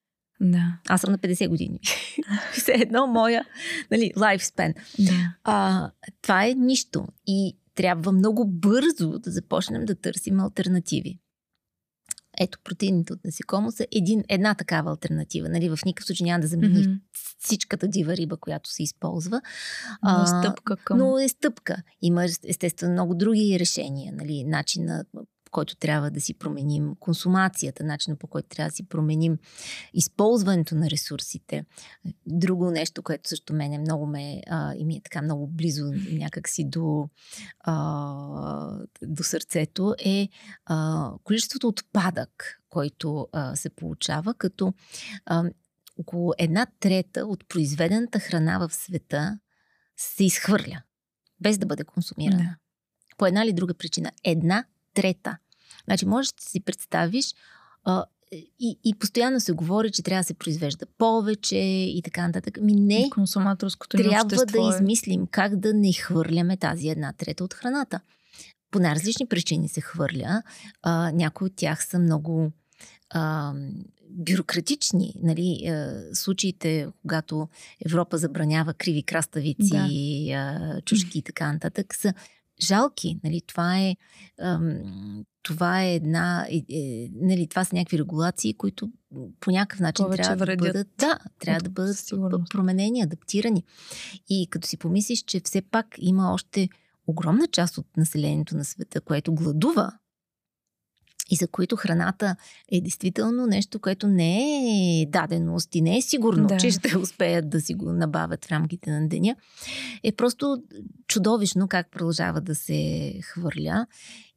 Да. 0.42 0.78
Аз 0.88 1.00
съм 1.00 1.12
на 1.12 1.18
50 1.18 1.48
години. 1.48 1.80
Все 2.52 2.72
едно 2.72 3.06
моя 3.06 3.44
нали, 3.90 4.12
лайфспен. 4.16 4.74
Да. 4.98 5.34
А, 5.44 5.90
това 6.22 6.46
е 6.46 6.54
нищо. 6.54 7.06
И 7.26 7.56
трябва 7.74 8.12
много 8.12 8.44
бързо 8.44 9.18
да 9.18 9.30
започнем 9.30 9.84
да 9.84 9.94
търсим 9.94 10.40
альтернативи. 10.40 11.18
Ето, 12.38 12.58
протеините 12.64 13.12
от 13.12 13.24
насекомо 13.24 13.70
са 13.70 13.86
един, 13.92 14.24
една 14.28 14.54
такава 14.54 14.90
альтернатива. 14.90 15.48
Нали? 15.48 15.68
В 15.68 15.78
никакъв 15.86 16.06
случай 16.06 16.24
няма 16.24 16.40
да 16.40 16.46
замени 16.46 16.84
mm-hmm. 16.84 17.00
всичката 17.38 17.88
дива 17.88 18.16
риба, 18.16 18.36
която 18.36 18.70
се 18.70 18.82
използва. 18.82 19.40
Но 20.04 20.22
е 20.22 20.26
стъпка 20.26 20.76
към... 20.76 20.98
Но 20.98 21.18
е 21.18 21.28
стъпка. 21.28 21.76
Има 22.02 22.24
естествено 22.44 22.92
много 22.92 23.14
други 23.14 23.58
решения. 23.60 24.12
Нали? 24.16 24.44
Начина 24.44 25.04
който 25.52 25.76
трябва 25.76 26.10
да 26.10 26.20
си 26.20 26.34
променим 26.34 26.94
консумацията, 27.00 27.84
начина 27.84 28.16
по 28.16 28.26
който 28.26 28.48
трябва 28.48 28.70
да 28.70 28.74
си 28.74 28.88
променим 28.88 29.38
използването 29.94 30.74
на 30.74 30.90
ресурсите. 30.90 31.64
Друго 32.26 32.70
нещо, 32.70 33.02
което 33.02 33.28
също 33.28 33.54
мене 33.54 33.78
много 33.78 34.06
ме 34.06 34.42
а, 34.50 34.74
и 34.74 34.84
ми 34.84 34.96
е 34.96 35.00
така 35.00 35.22
много 35.22 35.46
близо 35.46 35.92
някакси 36.10 36.64
до, 36.64 37.08
а, 37.60 37.74
до 39.02 39.22
сърцето 39.22 39.94
е 39.98 40.28
а, 40.66 41.10
количеството 41.24 41.68
отпадък, 41.68 42.60
който 42.68 43.28
а, 43.32 43.56
се 43.56 43.70
получава, 43.70 44.34
като 44.34 44.74
а, 45.26 45.44
около 45.98 46.32
една 46.38 46.66
трета 46.80 47.26
от 47.26 47.48
произведената 47.48 48.18
храна 48.18 48.58
в 48.58 48.74
света 48.74 49.38
се 49.96 50.24
изхвърля, 50.24 50.82
без 51.40 51.58
да 51.58 51.66
бъде 51.66 51.84
консумирана. 51.84 52.42
Да. 52.42 52.56
По 53.18 53.26
една 53.26 53.44
или 53.44 53.52
друга 53.52 53.74
причина. 53.74 54.12
Една 54.24 54.64
трета. 54.94 55.38
Значи, 55.84 56.06
можеш 56.06 56.32
да 56.32 56.42
си 56.42 56.60
представиш 56.60 57.34
а, 57.84 58.04
и, 58.60 58.78
и 58.84 58.94
постоянно 58.94 59.40
се 59.40 59.52
говори, 59.52 59.90
че 59.90 60.02
трябва 60.02 60.20
да 60.20 60.26
се 60.26 60.34
произвежда 60.34 60.86
повече 60.98 61.56
и 61.56 62.00
така 62.04 62.26
нататък. 62.26 62.58
Ми 62.62 62.74
не. 62.74 63.10
Консуматорското 63.10 63.96
Трябва 63.96 64.24
да 64.46 64.58
е... 64.58 64.68
измислим 64.68 65.26
как 65.30 65.56
да 65.56 65.74
не 65.74 65.92
хвърляме 65.92 66.56
тази 66.56 66.88
една 66.88 67.12
трета 67.12 67.44
от 67.44 67.54
храната. 67.54 68.00
По 68.70 68.78
най-различни 68.78 69.26
причини 69.26 69.68
се 69.68 69.80
хвърля. 69.80 70.42
А, 70.82 71.12
някои 71.12 71.46
от 71.46 71.56
тях 71.56 71.86
са 71.86 71.98
много 71.98 72.52
а, 73.10 73.52
бюрократични. 74.10 75.14
Нали, 75.22 75.66
а, 75.66 76.00
случаите, 76.14 76.88
когато 77.02 77.48
Европа 77.86 78.18
забранява 78.18 78.74
криви 78.74 79.02
краставици, 79.02 79.70
да. 79.70 80.34
а, 80.34 80.80
чушки 80.80 81.18
и 81.18 81.22
така 81.22 81.52
нататък, 81.52 81.94
са 81.94 82.14
жалки. 82.66 83.18
Нали, 83.24 83.40
това 83.46 83.78
е 83.78 83.96
ам, 84.40 85.24
това 85.42 85.82
е 85.82 85.94
една. 85.94 86.46
Е, 86.50 86.64
е, 86.76 87.08
нали, 87.14 87.46
това 87.46 87.64
са 87.64 87.76
някакви 87.76 87.98
регулации, 87.98 88.54
които 88.54 88.90
по 89.40 89.50
някакъв 89.50 89.80
начин 89.80 90.04
Повече 90.04 90.22
трябва 90.22 90.44
вредят. 90.44 90.62
да 90.62 90.72
бъдат. 90.72 90.88
Да, 90.98 91.18
трябва 91.38 91.60
да 91.60 91.70
бъдат 91.70 91.98
сигурност. 91.98 92.52
променени, 92.52 93.02
адаптирани. 93.02 93.64
И 94.28 94.46
като 94.50 94.68
си 94.68 94.76
помислиш, 94.76 95.22
че 95.22 95.40
все 95.44 95.62
пак 95.62 95.86
има 95.98 96.32
още 96.32 96.68
огромна 97.06 97.46
част 97.46 97.78
от 97.78 97.86
населението 97.96 98.56
на 98.56 98.64
света, 98.64 99.00
което 99.00 99.34
гладува 99.34 99.92
и 101.30 101.36
за 101.36 101.48
които 101.48 101.76
храната 101.76 102.36
е 102.72 102.80
действително 102.80 103.46
нещо, 103.46 103.78
което 103.78 104.06
не 104.06 104.38
е 105.02 105.06
даденост 105.06 105.74
и 105.74 105.80
не 105.80 105.96
е 105.96 106.02
сигурно, 106.02 106.46
да. 106.46 106.56
че 106.56 106.70
ще 106.70 106.96
успеят 107.02 107.50
да 107.50 107.60
си 107.60 107.74
го 107.74 107.92
набавят 107.92 108.44
в 108.44 108.52
рамките 108.52 108.90
на 108.90 109.08
деня, 109.08 109.36
е 110.02 110.12
просто 110.12 110.62
чудовищно 111.06 111.68
как 111.68 111.90
продължава 111.90 112.40
да 112.40 112.54
се 112.54 113.12
хвърля. 113.22 113.86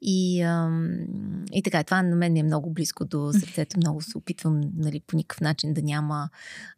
И, 0.07 0.41
ам, 0.41 1.05
и 1.51 1.63
така, 1.63 1.83
това 1.83 2.03
на 2.03 2.15
мен 2.15 2.37
е 2.37 2.43
много 2.43 2.69
близко 2.69 3.05
до 3.05 3.33
сърцето. 3.33 3.77
Много 3.77 4.01
се 4.01 4.17
опитвам 4.17 4.61
нали, 4.77 5.01
по 5.07 5.15
никакъв 5.15 5.41
начин 5.41 5.73
да 5.73 5.81
няма 5.81 6.29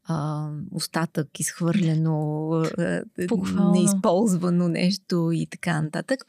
а, 0.03 0.49
остатък, 0.71 1.39
изхвърлено, 1.39 2.49
а, 2.77 3.01
неизползвано 3.71 4.67
нещо 4.67 5.31
и 5.33 5.45
така 5.45 5.81
нататък. 5.81 6.19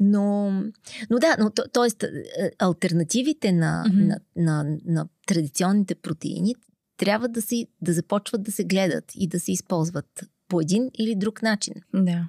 Но, 0.00 0.50
но 1.10 1.18
да, 1.18 1.36
но, 1.38 1.50
т- 1.50 1.68
т.е. 1.72 2.06
альтернативите 2.58 3.52
на, 3.52 3.84
mm-hmm. 3.86 4.06
на, 4.06 4.20
на, 4.36 4.78
на 4.84 5.06
традиционните 5.26 5.94
протеини 5.94 6.54
трябва 6.96 7.28
да, 7.28 7.42
си, 7.42 7.66
да 7.80 7.92
започват 7.92 8.42
да 8.42 8.52
се 8.52 8.64
гледат 8.64 9.04
и 9.14 9.28
да 9.28 9.40
се 9.40 9.52
използват 9.52 10.24
по 10.48 10.60
един 10.60 10.90
или 10.98 11.14
друг 11.14 11.42
начин. 11.42 11.74
Да. 11.94 12.28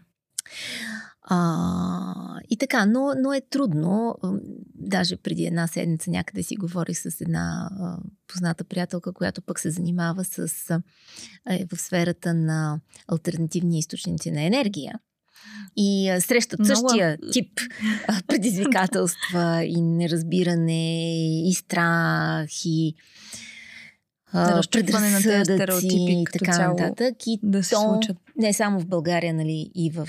А, 1.26 2.40
и 2.50 2.58
така, 2.58 2.86
но, 2.86 3.14
но 3.18 3.34
е 3.34 3.42
трудно. 3.42 4.16
Даже 4.76 5.18
преди 5.18 5.46
една 5.46 5.68
седмица 5.68 6.12
някъде 6.12 6.44
си 6.44 6.56
говорих 6.56 6.98
с 6.98 7.22
една 7.22 7.70
а, 7.80 7.98
позната 8.28 8.64
приятелка, 8.64 9.14
която 9.14 9.42
пък 9.42 9.60
се 9.60 9.72
занимава 9.72 10.24
с 10.24 10.48
а, 10.70 10.82
е 11.50 11.66
в 11.74 11.82
сферата 11.82 12.34
на 12.34 12.80
альтернативни 13.08 13.80
източници 13.80 14.32
на 14.32 14.42
енергия. 14.42 15.00
И 15.76 16.10
а, 16.10 16.22
срещат 16.22 16.60
Много... 16.60 16.90
същия 16.90 17.18
тип 17.32 17.60
а, 18.08 18.22
предизвикателства 18.28 19.64
и 19.68 19.82
неразбиране, 19.82 21.50
и 21.50 21.54
страх, 21.54 22.50
и 22.66 22.96
разчупване 24.36 25.10
на 25.10 25.22
тези 25.22 25.44
стереотипи 25.44 26.12
и 26.12 26.26
така 26.34 26.68
нататък. 26.68 27.16
И 27.28 27.40
да 27.44 27.64
се 27.64 27.76
то, 27.76 27.82
случат. 27.82 28.18
Не 28.38 28.54
само 28.54 28.80
в 28.80 28.88
България, 28.88 29.34
нали, 29.34 29.72
и 29.76 29.90
в, 29.90 30.08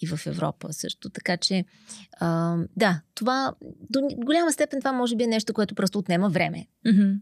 и 0.00 0.06
в 0.06 0.26
Европа 0.26 0.72
също. 0.72 1.10
Така 1.10 1.36
че, 1.36 1.64
а, 2.20 2.56
да, 2.76 3.02
това 3.14 3.54
до 3.90 4.00
голяма 4.16 4.52
степен 4.52 4.80
това 4.80 4.92
може 4.92 5.16
би 5.16 5.24
е 5.24 5.26
нещо, 5.26 5.54
което 5.54 5.74
просто 5.74 5.98
отнема 5.98 6.28
време. 6.28 6.66
Mm-hmm. 6.86 7.20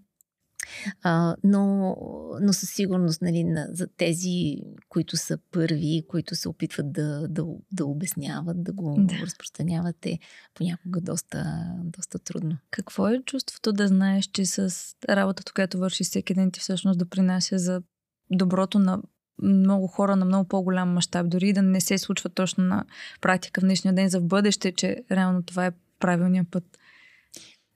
А, 1.03 1.37
но, 1.45 1.97
но 2.41 2.53
със 2.53 2.71
сигурност 2.71 3.23
нали, 3.23 3.45
на, 3.45 3.69
за 3.71 3.87
тези, 3.97 4.57
които 4.89 5.17
са 5.17 5.39
първи, 5.51 6.05
които 6.09 6.35
се 6.35 6.49
опитват 6.49 6.93
да, 6.93 7.29
да, 7.29 7.45
да 7.73 7.87
обясняват, 7.87 8.65
да 8.65 8.73
го 8.73 8.97
да. 8.99 9.15
разпространяват, 9.15 10.07
е 10.07 10.19
понякога 10.55 11.01
доста, 11.01 11.65
доста 11.85 12.19
трудно. 12.19 12.57
Какво 12.71 13.09
е 13.09 13.23
чувството 13.27 13.73
да 13.73 13.89
знаеш, 13.89 14.25
че 14.25 14.47
с 14.47 14.75
работата, 15.09 15.53
която 15.53 15.79
върши 15.79 16.05
всеки 16.05 16.35
ден 16.35 16.51
ти 16.51 16.61
всъщност 16.61 16.99
допринася 16.99 17.59
за 17.59 17.83
доброто 18.31 18.79
на 18.79 19.03
много 19.43 19.87
хора 19.87 20.17
на 20.17 20.25
много 20.25 20.49
по-голям 20.49 20.93
мащаб, 20.93 21.29
дори 21.29 21.53
да 21.53 21.63
не 21.63 21.81
се 21.81 21.99
случва 21.99 22.31
точно 22.31 22.65
на 22.65 22.85
практика 23.21 23.61
в 23.61 23.65
днешния 23.65 23.95
ден 23.95 24.09
за 24.09 24.21
в 24.21 24.25
бъдеще, 24.25 24.73
че 24.73 24.97
реално 25.13 25.43
това 25.43 25.67
е 25.67 25.73
правилният 26.01 26.47
път. 26.51 26.65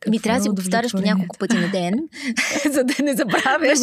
Какво 0.01 0.10
Ми 0.10 0.20
трябва 0.20 0.39
да 0.39 0.43
си 0.43 0.48
го 0.48 0.55
повтаряш 0.55 0.93
по 0.93 1.01
няколко 1.01 1.39
пъти 1.39 1.56
на 1.56 1.70
ден, 1.70 1.94
за 2.72 2.84
да 2.84 2.94
не 3.02 3.14
забравяш, 3.16 3.78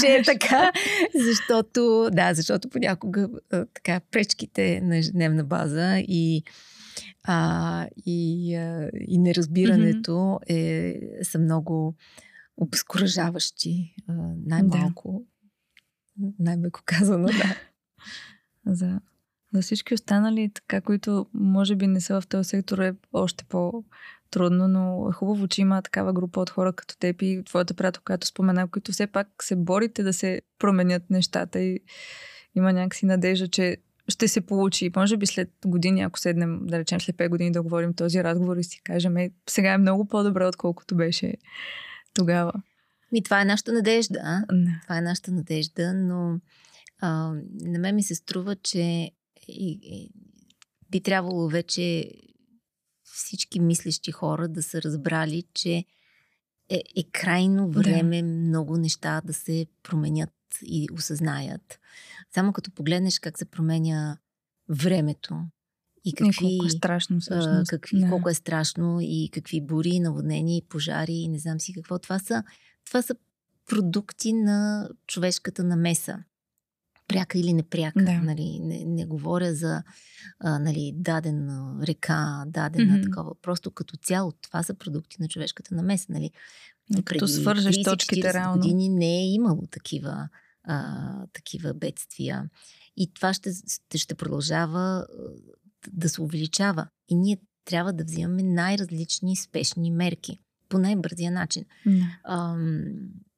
че 0.00 0.06
е 0.06 0.22
така. 0.22 0.72
Защото, 1.14 2.08
да, 2.12 2.34
защото 2.34 2.68
понякога 2.68 3.28
така 3.50 4.00
пречките 4.10 4.80
на 4.80 4.98
ежедневна 4.98 5.44
база 5.44 5.98
и 5.98 6.42
а, 7.24 7.86
и, 8.06 8.54
а, 8.54 8.90
и 9.08 9.18
неразбирането 9.18 10.10
mm-hmm. 10.10 11.20
е, 11.20 11.24
са 11.24 11.38
много 11.38 11.94
обезкуражаващи, 12.56 13.94
най-малко 14.46 15.24
най-беко 16.38 16.80
казано, 16.84 17.26
да. 17.26 17.56
За, 18.66 19.00
за 19.54 19.62
всички 19.62 19.94
останали, 19.94 20.50
така, 20.54 20.80
които 20.80 21.26
може 21.34 21.76
би 21.76 21.86
не 21.86 22.00
са 22.00 22.20
в 22.20 22.26
този 22.26 22.48
сектор, 22.48 22.78
е 22.78 22.94
още 23.12 23.44
по-трудно, 23.44 24.68
но 24.68 25.08
е 25.08 25.12
хубаво, 25.12 25.48
че 25.48 25.60
има 25.60 25.82
такава 25.82 26.12
група 26.12 26.40
от 26.40 26.50
хора 26.50 26.72
като 26.72 26.98
теб 26.98 27.22
и 27.22 27.42
твоята 27.44 27.74
приятел, 27.74 28.02
която 28.04 28.26
спомена, 28.26 28.68
които 28.68 28.92
все 28.92 29.06
пак 29.06 29.28
се 29.42 29.56
борите 29.56 30.02
да 30.02 30.12
се 30.12 30.42
променят 30.58 31.10
нещата 31.10 31.60
и 31.60 31.80
има 32.54 32.72
някакси 32.72 33.06
надежда, 33.06 33.48
че 33.48 33.76
ще 34.08 34.28
се 34.28 34.40
получи. 34.40 34.90
Може 34.96 35.16
би 35.16 35.26
след 35.26 35.50
години, 35.66 36.02
ако 36.02 36.18
седнем, 36.18 36.66
да 36.66 36.78
речем 36.78 37.00
след 37.00 37.16
5 37.16 37.28
години 37.28 37.52
да 37.52 37.62
говорим 37.62 37.94
този 37.94 38.24
разговор 38.24 38.56
и 38.56 38.64
си 38.64 38.80
кажем, 38.84 39.16
е, 39.16 39.30
сега 39.50 39.72
е 39.72 39.78
много 39.78 40.08
по-добре, 40.08 40.46
отколкото 40.46 40.96
беше 40.96 41.34
тогава. 42.14 42.52
Ми, 43.12 43.22
това 43.22 43.42
е 43.42 43.44
нашата 43.44 43.72
надежда. 43.72 44.44
Не. 44.52 44.80
Това 44.82 44.98
е 44.98 45.02
нашата 45.02 45.32
надежда, 45.32 45.94
но 45.94 46.40
а, 46.98 47.34
на 47.60 47.78
мен 47.78 47.94
ми 47.94 48.02
се 48.02 48.14
струва, 48.14 48.56
че 48.56 48.80
и, 49.48 49.78
и, 49.82 50.10
би 50.90 51.00
трябвало 51.00 51.48
вече 51.48 52.10
всички 53.02 53.60
мислещи 53.60 54.12
хора 54.12 54.48
да 54.48 54.62
са 54.62 54.82
разбрали, 54.82 55.42
че 55.54 55.84
е, 56.68 56.82
е 56.96 57.02
крайно 57.12 57.70
време 57.70 58.22
да. 58.22 58.28
много 58.28 58.76
неща 58.76 59.20
да 59.24 59.34
се 59.34 59.66
променят 59.82 60.30
и 60.62 60.88
осъзнаят. 60.92 61.80
Само 62.34 62.52
като 62.52 62.70
погледнеш 62.70 63.18
как 63.18 63.38
се 63.38 63.44
променя 63.44 64.18
времето 64.68 65.34
и 66.04 66.12
какви... 66.12 66.46
И 66.46 66.58
колко 66.58 66.66
е 66.66 66.70
страшно 66.70 67.20
всъщност. 67.20 67.70
Какви, 67.70 68.00
да. 68.00 68.08
Колко 68.08 68.28
е 68.28 68.34
страшно 68.34 68.98
и 69.00 69.30
какви 69.32 69.60
бури, 69.60 70.00
наводнения, 70.00 70.62
пожари 70.68 71.12
и 71.12 71.28
не 71.28 71.38
знам 71.38 71.60
си 71.60 71.72
какво. 71.72 71.98
Това 71.98 72.18
са, 72.18 72.44
това 72.84 73.02
са 73.02 73.14
продукти 73.66 74.32
на 74.32 74.88
човешката 75.06 75.64
намеса. 75.64 76.18
Пряка 77.08 77.38
или 77.38 77.52
непряка. 77.52 78.04
Да. 78.04 78.20
Нали, 78.22 78.58
не, 78.62 78.84
не 78.84 79.06
говоря 79.06 79.54
за 79.54 79.82
а, 80.40 80.58
нали, 80.58 80.92
дадена 80.94 81.86
река, 81.86 82.44
дадена 82.46 82.92
mm-hmm. 82.92 83.04
такова. 83.04 83.34
Просто 83.42 83.70
като 83.70 83.96
цяло 83.96 84.32
това 84.32 84.62
са 84.62 84.74
продукти 84.74 85.16
на 85.20 85.28
човешката 85.28 85.74
намеса. 85.74 86.06
Нали. 86.08 86.30
Като 87.04 87.28
свържеш 87.28 87.82
точките 87.82 88.32
реално. 88.32 88.62
години 88.62 88.88
не 88.88 89.18
е 89.18 89.32
имало 89.32 89.66
такива, 89.70 90.28
а, 90.64 91.26
такива 91.32 91.74
бедствия. 91.74 92.50
И 92.96 93.14
това 93.14 93.34
ще, 93.34 93.50
ще 93.96 94.14
продължава 94.14 95.06
да 95.92 96.08
се 96.08 96.22
увеличава. 96.22 96.88
И 97.08 97.14
ние 97.14 97.38
трябва 97.64 97.92
да 97.92 98.04
взимаме 98.04 98.42
най-различни 98.42 99.36
спешни 99.36 99.90
мерки 99.90 100.40
по 100.72 100.78
най-бързия 100.78 101.32
начин. 101.32 101.64
Mm. 101.86 102.04
Ам, 102.24 102.84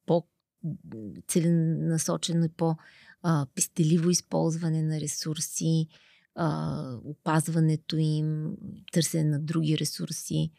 по-целенасочено 0.05 2.45
и 2.45 2.49
по-пестеливо 2.49 4.09
използване 4.09 4.81
на 4.81 4.99
ресурси, 4.99 5.87
а, 6.35 6.99
опазването 7.03 7.97
им, 7.97 8.55
търсене 8.91 9.29
на 9.29 9.39
други 9.39 9.77
ресурси. 9.77 10.51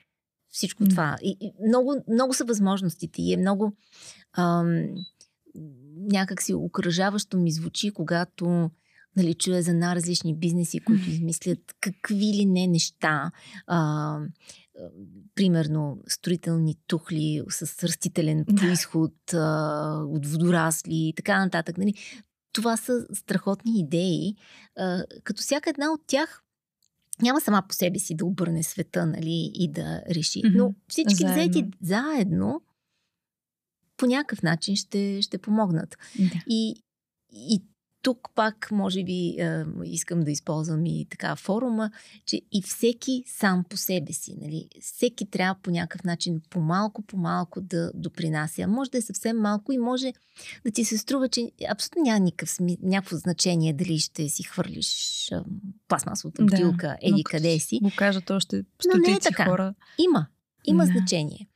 Всичко 0.51 0.85
mm. 0.85 0.90
това. 0.90 1.16
И, 1.23 1.36
и 1.40 1.53
много, 1.69 2.05
много 2.12 2.35
са 2.35 2.44
възможностите 2.44 3.23
и 3.23 3.32
е 3.32 3.36
много 3.36 3.77
ам, 4.32 4.86
някак 5.97 6.43
си 6.43 6.55
окръжаващо 6.55 7.39
ми 7.39 7.53
звучи, 7.53 7.90
когато 7.90 8.70
нали, 9.16 9.34
чуя 9.34 9.62
за 9.62 9.74
най-различни 9.74 10.34
бизнеси, 10.34 10.80
които 10.80 11.10
измислят 11.10 11.74
какви 11.80 12.26
ли 12.26 12.47
не 12.47 12.66
неща. 12.66 13.30
А, 13.66 14.18
примерно 15.34 15.98
строителни 16.09 16.76
тухли 16.86 17.43
с 17.51 17.84
растителен 17.84 18.44
происход, 18.56 19.34
а, 19.34 20.02
от 20.09 20.26
водорасли 20.26 21.09
и 21.09 21.12
така 21.16 21.44
нататък. 21.44 21.78
Нали. 21.78 21.94
Това 22.52 22.76
са 22.76 23.06
страхотни 23.14 23.80
идеи. 23.80 24.36
А, 24.76 25.05
като 25.24 25.43
всяка 25.43 25.70
една 25.70 25.93
от 25.93 26.01
тях 26.06 26.43
няма 27.22 27.40
сама 27.40 27.62
по 27.68 27.74
себе 27.74 27.98
си 27.98 28.14
да 28.14 28.24
обърне 28.24 28.62
света 28.62 29.06
нали, 29.06 29.51
и 29.55 29.68
да 29.72 30.02
реши. 30.10 30.43
Но 30.44 30.74
всички 30.88 31.14
заедно. 31.14 31.43
взети 31.43 31.64
заедно 31.80 32.62
по 33.97 34.06
някакъв 34.06 34.43
начин 34.43 34.76
ще, 34.76 35.22
ще 35.22 35.38
помогнат. 35.38 35.97
Да. 36.18 36.43
И, 36.48 36.82
и 37.32 37.62
тук 38.07 38.28
пак, 38.35 38.69
може 38.73 39.05
би, 39.05 39.37
е, 39.39 39.65
искам 39.85 40.20
да 40.20 40.31
използвам 40.31 40.87
и 40.87 41.07
така 41.11 41.37
форума, 41.37 41.91
че 42.27 42.41
и 42.53 42.62
всеки 42.62 43.24
сам 43.27 43.65
по 43.70 43.77
себе 43.77 44.12
си, 44.12 44.37
нали, 44.41 44.69
всеки 44.81 45.31
трябва 45.31 45.55
по 45.62 45.70
някакъв 45.70 46.05
начин 46.05 46.41
по-малко, 46.51 47.03
по-малко 47.03 47.61
да 47.61 47.91
допринася. 47.95 48.66
Може 48.66 48.91
да 48.91 48.99
е 48.99 49.03
съвсем 49.03 49.39
малко 49.39 49.73
и 49.73 49.78
може 49.78 50.12
да 50.65 50.70
ти 50.70 50.85
се 50.85 50.99
струва, 50.99 51.28
че 51.28 51.51
абсолютно 51.70 52.03
няма 52.03 52.20
никакъв, 52.20 52.51
сми, 52.51 52.78
някакво 52.83 53.16
значение 53.16 53.73
дали 53.73 53.99
ще 53.99 54.28
си 54.28 54.43
хвърлиш 54.43 55.28
е, 55.33 55.37
пластмасовата 55.89 56.45
бутилка, 56.45 56.87
да, 56.87 56.97
еди 57.03 57.24
къде 57.24 57.59
си. 57.59 57.78
Го 57.83 57.91
кажат 57.97 58.31
още 58.31 58.65
стотици 58.81 59.01
но 59.05 59.11
не 59.11 59.16
е 59.16 59.20
така. 59.20 59.45
хора. 59.45 59.74
Има, 59.99 60.27
има 60.65 60.87
да. 60.87 60.93
значение. 60.93 61.49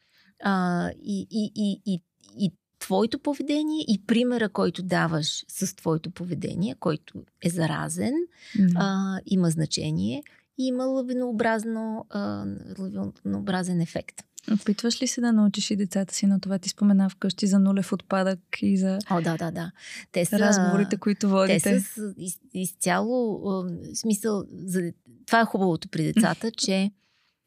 А, 0.45 0.89
и, 1.03 1.27
и, 1.31 1.53
и, 1.55 1.83
и, 1.87 2.03
и 2.39 2.53
твоето 2.81 3.19
поведение 3.19 3.85
и 3.89 4.03
примера, 4.07 4.49
който 4.49 4.83
даваш 4.83 5.45
с 5.49 5.77
твоето 5.77 6.11
поведение, 6.11 6.75
който 6.81 7.15
е 7.43 7.51
заразен, 7.51 8.15
mm-hmm. 8.57 8.73
а, 8.77 9.21
има 9.27 9.51
значение 9.51 10.23
и 10.59 10.67
има 10.67 10.85
лавинообразно, 10.85 12.07
а, 12.11 12.45
лавинообразен 12.79 13.81
ефект. 13.81 14.23
Опитваш 14.53 15.03
ли 15.03 15.07
се 15.07 15.21
да 15.21 15.33
научиш 15.33 15.71
и 15.71 15.77
децата 15.77 16.15
си 16.15 16.27
на 16.27 16.41
това? 16.41 16.59
Ти 16.59 16.69
спомена 16.69 17.11
вкъщи 17.11 17.47
за 17.47 17.59
нулев 17.59 17.93
отпадък 17.93 18.39
и 18.63 18.77
за 18.77 18.99
О, 19.11 19.21
да, 19.21 19.37
да, 19.37 19.51
да. 19.51 19.71
Те 20.13 20.25
са, 20.25 20.39
разговорите, 20.39 20.97
които 20.97 21.29
водите. 21.29 21.61
Те 21.63 21.81
са 21.81 22.15
из, 22.17 22.39
изцяло 22.55 23.65
смисъл. 23.95 24.45
За, 24.65 24.93
това 25.27 25.41
е 25.41 25.45
хубавото 25.45 25.89
при 25.89 26.03
децата, 26.03 26.51
че 26.51 26.91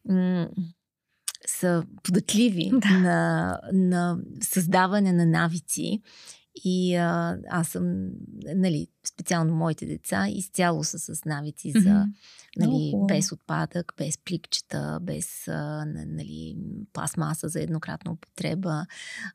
м- 0.09 0.49
са 1.47 1.83
податливи 2.03 2.71
да. 2.73 2.99
на, 2.99 3.59
на 3.73 4.17
създаване 4.41 5.13
на 5.13 5.25
навици. 5.25 6.01
И 6.65 6.95
а, 6.95 7.37
аз 7.49 7.67
съм, 7.67 8.09
нали, 8.55 8.87
специално 9.07 9.55
моите 9.55 9.85
деца, 9.85 10.27
изцяло 10.29 10.83
са 10.83 10.99
с 10.99 11.25
навици 11.25 11.73
mm-hmm. 11.73 11.83
за, 11.83 12.05
нали, 12.57 12.91
oh, 12.95 13.07
без 13.07 13.31
отпадък, 13.31 13.93
без 13.97 14.17
пликчета, 14.17 14.99
без, 15.01 15.47
а, 15.47 15.85
нали, 15.85 16.57
пластмаса 16.93 17.49
за 17.49 17.61
еднократна 17.61 18.11
употреба, 18.11 18.85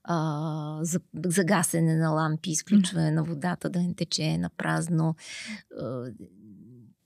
а, 0.04 0.78
за, 0.82 1.00
за 1.26 1.44
гасене 1.44 1.96
на 1.96 2.10
лампи, 2.10 2.50
изключване 2.50 3.10
mm-hmm. 3.10 3.14
на 3.14 3.24
водата 3.24 3.70
да 3.70 3.82
не 3.82 3.94
тече 3.94 4.38
на 4.38 4.50
празно. 4.50 5.14
А, 5.80 6.04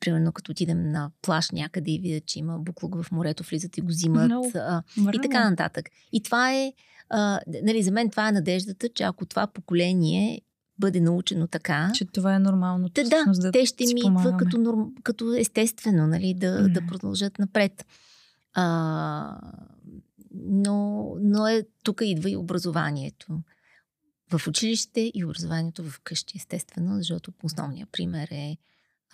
примерно 0.03 0.33
като 0.33 0.53
отидем 0.53 0.91
на 0.91 1.11
плаш 1.23 1.51
някъде 1.51 1.91
и 1.91 1.99
видят, 1.99 2.27
че 2.27 2.39
има 2.39 2.59
буклук 2.59 3.03
в 3.03 3.12
морето, 3.12 3.45
влизат 3.45 3.77
и 3.77 3.81
го 3.81 3.89
взимат 3.89 4.31
no, 4.31 4.55
а, 4.55 4.83
и 5.15 5.19
така 5.23 5.51
нататък. 5.51 5.89
И 6.12 6.23
това 6.23 6.53
е, 6.55 6.73
а, 7.11 7.41
нали, 7.62 7.83
за 7.83 7.91
мен 7.91 8.11
това 8.11 8.29
е 8.29 8.33
надеждата, 8.33 8.89
че 8.89 9.03
ако 9.03 9.27
това 9.27 9.47
поколение 9.47 10.41
бъде 10.79 11.01
научено 11.01 11.47
така. 11.47 11.91
Че 11.95 12.05
това 12.05 12.35
е 12.35 12.39
нормално. 12.39 12.89
Те, 12.89 13.05
да, 13.05 13.24
да, 13.27 13.53
те 13.53 13.66
ще 13.66 13.85
ми 13.85 14.01
идва 14.01 14.37
като, 14.37 14.59
норм, 14.59 14.93
като 15.03 15.35
естествено, 15.35 16.07
нали, 16.07 16.35
да, 16.35 16.47
mm. 16.47 16.73
да 16.73 16.87
продължат 16.87 17.39
напред. 17.39 17.87
А, 18.55 19.41
но, 20.35 21.07
но 21.20 21.47
е, 21.47 21.62
тук 21.85 22.01
идва 22.05 22.31
и 22.31 22.37
образованието. 22.37 23.27
В 24.33 24.49
училище 24.49 25.11
и 25.15 25.24
образованието 25.24 25.85
в 25.85 26.01
къщи, 26.05 26.39
естествено, 26.39 26.97
защото 26.97 27.33
основният 27.43 27.89
пример 27.93 28.29
е 28.31 28.57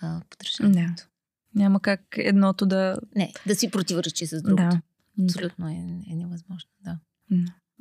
а, 0.01 0.21
подражанието. 0.29 1.03
Да. 1.03 1.09
Няма 1.55 1.79
как 1.79 2.01
едното 2.17 2.65
да... 2.65 2.97
Не, 3.15 3.33
да 3.47 3.55
си 3.55 3.71
противоречи 3.71 4.27
с 4.27 4.41
другото. 4.41 4.69
Да. 4.69 4.81
Абсолютно 5.23 5.69
е, 5.69 5.73
е 6.11 6.15
невъзможно, 6.15 6.69
да. 6.83 6.97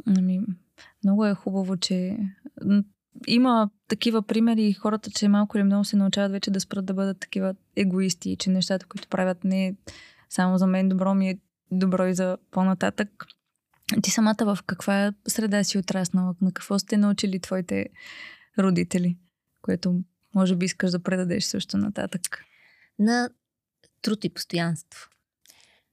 Ами, 0.07 0.41
много 1.05 1.27
е 1.27 1.35
хубаво, 1.35 1.77
че 1.77 2.19
има 3.27 3.71
такива 3.89 4.23
примери 4.23 4.65
и 4.65 4.73
хората, 4.73 5.11
че 5.11 5.29
малко 5.29 5.57
или 5.57 5.65
много 5.65 5.85
се 5.85 5.97
научават 5.97 6.33
вече 6.33 6.51
да 6.51 6.61
спрат 6.61 6.87
да 6.87 6.95
бъдат 6.95 7.21
такива 7.21 7.55
егоисти, 7.77 8.37
че 8.37 8.51
нещата, 8.51 8.87
които 8.87 9.09
правят 9.09 9.45
не 9.45 9.75
само 10.31 10.59
за 10.59 10.67
мен 10.67 10.89
добро, 10.89 11.15
ми 11.15 11.31
е 11.31 11.39
добро 11.71 12.07
и 12.07 12.15
за 12.15 12.39
по-нататък. 12.51 13.27
Ти 14.03 14.11
самата 14.11 14.37
в 14.41 14.59
каква 14.67 15.13
среда 15.29 15.65
си 15.65 15.79
отраснала? 15.79 16.35
На 16.41 16.53
какво 16.53 16.79
сте 16.79 16.97
научили 16.97 17.41
твоите 17.41 17.87
родители, 18.59 19.17
което 19.63 20.01
може 20.35 20.57
би 20.57 20.67
искаш 20.67 20.91
да 20.91 21.03
предадеш 21.03 21.45
също 21.45 21.77
нататък? 21.77 22.45
На 22.99 23.31
труд 24.03 24.25
и 24.25 24.31
постоянство. 24.31 25.11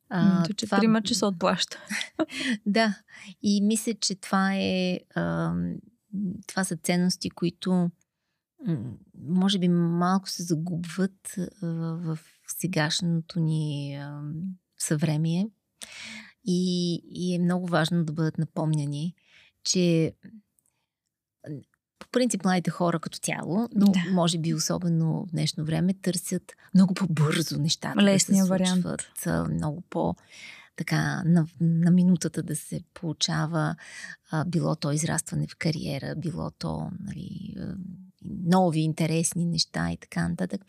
А, 0.09 0.43
То, 0.43 0.53
че 0.53 0.65
това... 0.65 0.79
трима 0.79 1.01
часа 1.01 1.27
отплаща. 1.27 1.83
да. 2.65 3.01
И 3.41 3.61
мисля, 3.61 3.93
че 3.93 4.15
това 4.15 4.55
е. 4.55 4.99
А, 5.15 5.53
това 6.47 6.63
са 6.63 6.75
ценности, 6.75 7.29
които 7.29 7.91
може 9.27 9.59
би 9.59 9.67
малко 9.67 10.29
се 10.29 10.43
загубват 10.43 11.35
а, 11.37 11.67
в 11.95 12.19
сегашното 12.47 13.39
ни 13.39 13.95
а, 13.95 14.21
съвремие. 14.77 15.49
И, 16.45 17.01
и 17.05 17.35
е 17.35 17.39
много 17.39 17.67
важно 17.67 18.05
да 18.05 18.13
бъдат 18.13 18.37
напомняни, 18.37 19.15
че 19.63 20.13
принцип 22.15 22.43
младите 22.43 22.69
хора 22.71 22.99
като 22.99 23.17
цяло, 23.17 23.69
но 23.75 23.85
да. 23.85 23.99
може 24.11 24.37
би 24.37 24.53
особено 24.53 25.25
в 25.25 25.31
днешно 25.31 25.65
време 25.65 25.93
търсят 25.93 26.53
много 26.73 26.93
по-бързо 26.93 27.57
нещата 27.59 28.01
Лесния 28.01 28.41
да 28.41 28.45
се 28.45 28.49
вариант. 28.49 28.81
случват, 28.81 29.51
много 29.53 29.81
по- 29.89 30.15
така 30.75 31.23
на, 31.25 31.47
на 31.61 31.91
минутата 31.91 32.43
да 32.43 32.55
се 32.55 32.81
получава 32.93 33.75
а, 34.31 34.45
било 34.45 34.75
то 34.75 34.91
израстване 34.91 35.47
в 35.47 35.55
кариера, 35.57 36.15
било 36.15 36.51
то 36.51 36.91
нали, 36.99 37.55
нови 38.43 38.79
интересни 38.79 39.45
неща 39.45 39.91
и 39.91 39.97
така 39.97 40.29
нататък. 40.29 40.61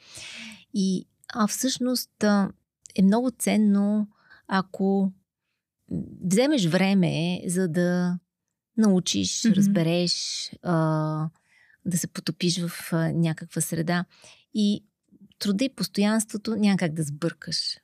И, 0.75 1.07
а 1.35 1.47
всъщност 1.47 2.25
а, 2.25 2.51
е 2.95 3.03
много 3.03 3.31
ценно, 3.39 4.09
ако 4.49 5.13
вземеш 6.25 6.67
време, 6.67 7.41
за 7.47 7.69
да 7.69 8.19
научиш, 8.77 9.29
mm-hmm. 9.29 9.55
разбереш, 9.55 10.51
а, 10.63 11.29
да 11.85 11.99
се 11.99 12.07
потопиш 12.07 12.61
в 12.61 12.93
а, 12.93 13.13
някаква 13.13 13.61
среда. 13.61 14.05
И 14.55 14.85
труда 15.39 15.65
и 15.65 15.75
постоянството 15.75 16.57
няма 16.57 16.77
как 16.77 16.93
да 16.93 17.03
сбъркаш. 17.03 17.79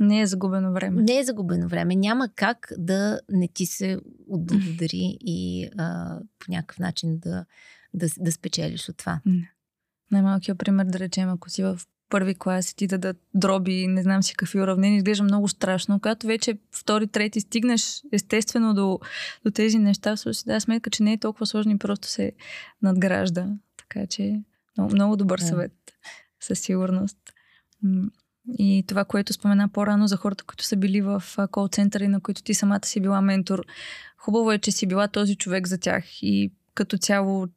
Не 0.00 0.20
е 0.20 0.26
загубено 0.26 0.72
време. 0.72 1.02
Не 1.02 1.18
е 1.18 1.24
загубено 1.24 1.68
време. 1.68 1.96
Няма 1.96 2.28
как 2.34 2.72
да 2.78 3.20
не 3.30 3.48
ти 3.48 3.66
се 3.66 3.98
отблагодари 4.28 5.18
и 5.20 5.68
а, 5.78 6.18
по 6.38 6.50
някакъв 6.50 6.78
начин 6.78 7.18
да, 7.18 7.44
да, 7.94 8.06
да 8.18 8.32
спечелиш 8.32 8.88
от 8.88 8.96
това. 8.96 9.20
Най-малкият 10.10 10.58
пример, 10.58 10.84
да 10.84 10.98
речем, 10.98 11.28
ако 11.28 11.50
си 11.50 11.62
в 11.62 11.80
първи 12.08 12.34
клас 12.34 12.70
и 12.70 12.76
ти 12.76 12.86
да 12.86 12.98
дадат 12.98 13.22
дроби, 13.34 13.86
не 13.86 14.02
знам 14.02 14.22
си 14.22 14.34
какви 14.34 14.60
уравнения, 14.60 14.96
изглежда 14.96 15.24
много 15.24 15.48
страшно. 15.48 16.00
Когато 16.00 16.26
вече 16.26 16.58
втори, 16.72 17.06
трети 17.06 17.40
стигнеш 17.40 18.02
естествено 18.12 18.74
до, 18.74 19.00
до 19.44 19.50
тези 19.50 19.78
неща, 19.78 20.16
всъщност 20.16 20.46
да 20.46 20.60
сметка, 20.60 20.90
че 20.90 21.02
не 21.02 21.12
е 21.12 21.18
толкова 21.18 21.46
сложно 21.46 21.72
и 21.72 21.78
просто 21.78 22.08
се 22.08 22.32
надгражда. 22.82 23.46
Така 23.76 24.06
че 24.06 24.42
много, 24.78 24.94
много 24.94 25.16
добър 25.16 25.38
съвет, 25.38 25.72
със 26.40 26.60
сигурност. 26.60 27.18
И 28.58 28.84
това, 28.88 29.04
което 29.04 29.32
спомена 29.32 29.68
по-рано 29.68 30.06
за 30.06 30.16
хората, 30.16 30.44
които 30.44 30.64
са 30.64 30.76
били 30.76 31.00
в 31.00 31.22
кол 31.50 31.68
центъра 31.68 32.08
на 32.08 32.20
които 32.20 32.42
ти 32.42 32.54
самата 32.54 32.80
си 32.84 33.00
била 33.00 33.20
ментор. 33.20 33.62
Хубаво 34.16 34.52
е, 34.52 34.58
че 34.58 34.72
си 34.72 34.86
била 34.86 35.08
този 35.08 35.36
човек 35.36 35.66
за 35.66 35.78
тях 35.78 36.04
и 36.22 36.52
като 36.74 36.98
цяло 36.98 37.48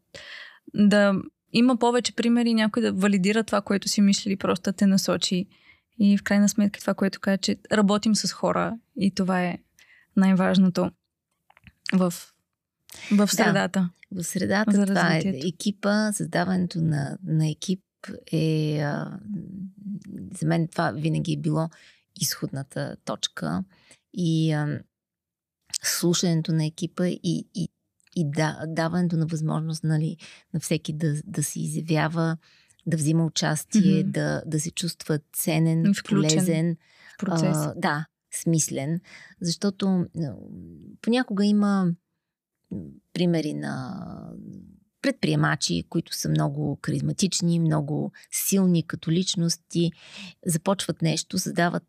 да 0.73 1.13
има 1.53 1.77
повече 1.77 2.15
примери, 2.15 2.53
някой 2.53 2.83
да 2.83 2.93
валидира 2.93 3.43
това, 3.43 3.61
което 3.61 3.89
си 3.89 4.01
мислили, 4.01 4.35
просто 4.35 4.63
да 4.63 4.73
те 4.73 4.85
насочи. 4.85 5.45
И 5.99 6.17
в 6.17 6.23
крайна 6.23 6.49
сметка 6.49 6.79
това, 6.79 6.93
което 6.93 7.19
каза, 7.19 7.37
че 7.37 7.57
работим 7.71 8.15
с 8.15 8.31
хора 8.31 8.77
и 8.95 9.11
това 9.11 9.43
е 9.43 9.57
най-важното 10.15 10.91
в, 11.93 12.13
в 13.11 13.27
средата. 13.27 13.89
Да, 14.11 14.21
в 14.21 14.23
средата 14.23 14.71
за 14.71 14.85
това 14.85 15.15
е 15.15 15.21
екипа, 15.25 16.13
създаването 16.13 16.81
на, 16.81 17.17
на 17.23 17.49
екип 17.49 17.83
е 18.31 18.79
а, 18.79 19.19
за 20.39 20.47
мен 20.47 20.67
това 20.67 20.91
винаги 20.91 21.33
е 21.33 21.37
било 21.37 21.69
изходната 22.21 22.95
точка 23.05 23.63
и 24.13 24.51
а, 24.51 24.79
слушането 25.83 26.51
на 26.51 26.65
екипа 26.65 27.07
и, 27.07 27.47
и 27.55 27.69
и 28.15 28.31
да, 28.31 28.59
даването 28.67 29.17
на 29.17 29.25
възможност 29.25 29.83
нали, 29.83 30.17
на 30.53 30.59
всеки 30.59 30.93
да, 30.93 31.21
да 31.25 31.43
се 31.43 31.59
изявява, 31.59 32.37
да 32.85 32.97
взима 32.97 33.25
участие, 33.25 33.81
mm-hmm. 33.81 34.11
да, 34.11 34.43
да 34.45 34.59
се 34.59 34.71
чувства 34.71 35.19
ценен, 35.33 35.93
Включен 35.93 36.31
полезен. 36.31 36.77
Процес. 37.19 37.57
А, 37.57 37.73
да, 37.77 38.05
смислен. 38.33 38.99
Защото 39.41 40.05
понякога 41.01 41.45
има 41.45 41.91
примери 43.13 43.53
на 43.53 44.05
предприемачи, 45.01 45.83
които 45.89 46.15
са 46.15 46.29
много 46.29 46.79
харизматични, 46.85 47.59
много 47.59 48.11
силни 48.31 48.87
като 48.87 49.11
личности, 49.11 49.91
започват 50.45 51.01
нещо, 51.01 51.39
създават, 51.39 51.83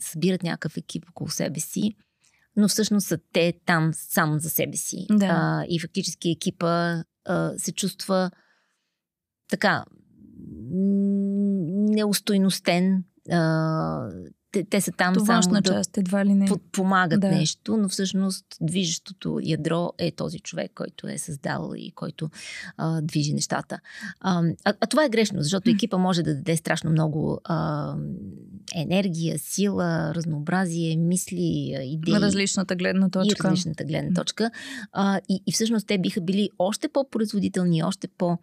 събират 0.00 0.42
някакъв 0.42 0.76
екип 0.76 1.04
около 1.08 1.28
себе 1.28 1.60
си 1.60 1.94
но 2.56 2.68
всъщност 2.68 3.06
са 3.06 3.18
те 3.32 3.52
там 3.66 3.90
само 3.94 4.38
за 4.38 4.50
себе 4.50 4.76
си. 4.76 5.06
Да. 5.10 5.26
А, 5.26 5.64
и 5.68 5.80
фактически 5.80 6.30
екипа 6.30 7.02
а, 7.24 7.52
се 7.58 7.72
чувства 7.72 8.30
така 9.48 9.84
неустойностен. 11.94 13.04
А, 13.30 14.08
те, 14.52 14.64
те 14.64 14.80
са 14.80 14.92
там 14.92 15.14
Това 15.14 15.42
само 15.42 15.62
част, 15.62 15.98
едва 15.98 16.24
ли 16.24 16.34
не. 16.34 16.46
подпомагат 16.46 17.20
да. 17.20 17.28
нещо, 17.28 17.76
но 17.76 17.88
всъщност 17.88 18.46
движещото 18.60 19.40
ядро 19.42 19.92
е 19.98 20.10
този 20.10 20.38
човек, 20.38 20.72
който 20.74 21.08
е 21.08 21.18
създал 21.18 21.72
и 21.76 21.90
който 21.90 22.30
а, 22.76 23.00
движи 23.02 23.32
нещата. 23.32 23.80
А, 24.20 24.42
а, 24.64 24.74
а 24.80 24.86
това 24.86 25.04
е 25.04 25.08
грешно, 25.08 25.42
защото 25.42 25.70
екипа 25.70 25.96
може 25.96 26.22
да 26.22 26.34
даде 26.34 26.56
страшно 26.56 26.90
много 26.90 27.40
а, 27.44 27.94
енергия, 28.74 29.38
сила, 29.38 30.14
разнообразие, 30.14 30.96
мисли, 30.96 31.74
идеи. 31.82 32.14
Различната 32.14 32.76
гледна 32.76 33.08
точка. 33.08 33.48
И 33.48 33.50
различната 33.50 33.84
гледна 33.84 34.14
точка. 34.14 34.50
А, 34.92 35.20
и, 35.28 35.42
и 35.46 35.52
всъщност 35.52 35.86
те 35.86 35.98
биха 35.98 36.20
били 36.20 36.50
още 36.58 36.88
по-производителни, 36.88 37.82
още 37.82 38.08
по- 38.08 38.38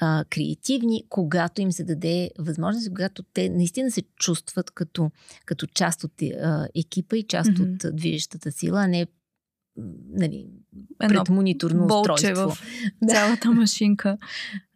а, 0.00 0.24
креативни, 0.30 1.04
когато 1.08 1.60
им 1.60 1.72
се 1.72 1.84
даде 1.84 2.30
възможност, 2.38 2.88
когато 2.88 3.22
те 3.22 3.48
наистина 3.48 3.90
се 3.90 4.02
чувстват 4.02 4.70
като, 4.70 5.10
като 5.46 5.66
част 5.66 6.04
от 6.04 6.12
а, 6.22 6.68
екипа 6.74 7.16
и 7.16 7.22
част 7.22 7.50
mm-hmm. 7.50 7.88
от 7.90 7.96
движещата 7.96 8.52
сила, 8.52 8.80
а 8.82 8.86
не 8.86 9.06
нали, 10.08 10.46
пред 10.98 11.28
мониторно 11.28 11.84
устройство. 11.84 12.50
в 12.50 12.58
цялата 13.08 13.50
машинка. 13.50 14.18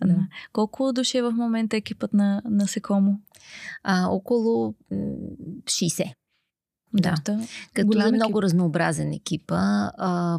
да. 0.05 0.17
Колко 0.53 0.93
души 0.93 1.19
е 1.19 1.23
в 1.23 1.33
момента 1.33 1.77
екипът 1.77 2.13
на, 2.13 2.43
на 2.45 2.69
Секомо? 2.69 3.21
А, 3.83 4.09
около 4.09 4.75
60. 4.93 6.13
Да, 6.97 7.11
Доста 7.11 7.41
като 7.75 8.01
е 8.01 8.13
много 8.13 8.39
екип. 8.39 8.43
разнообразен 8.43 9.13
екипа. 9.13 9.57
А, 9.99 10.39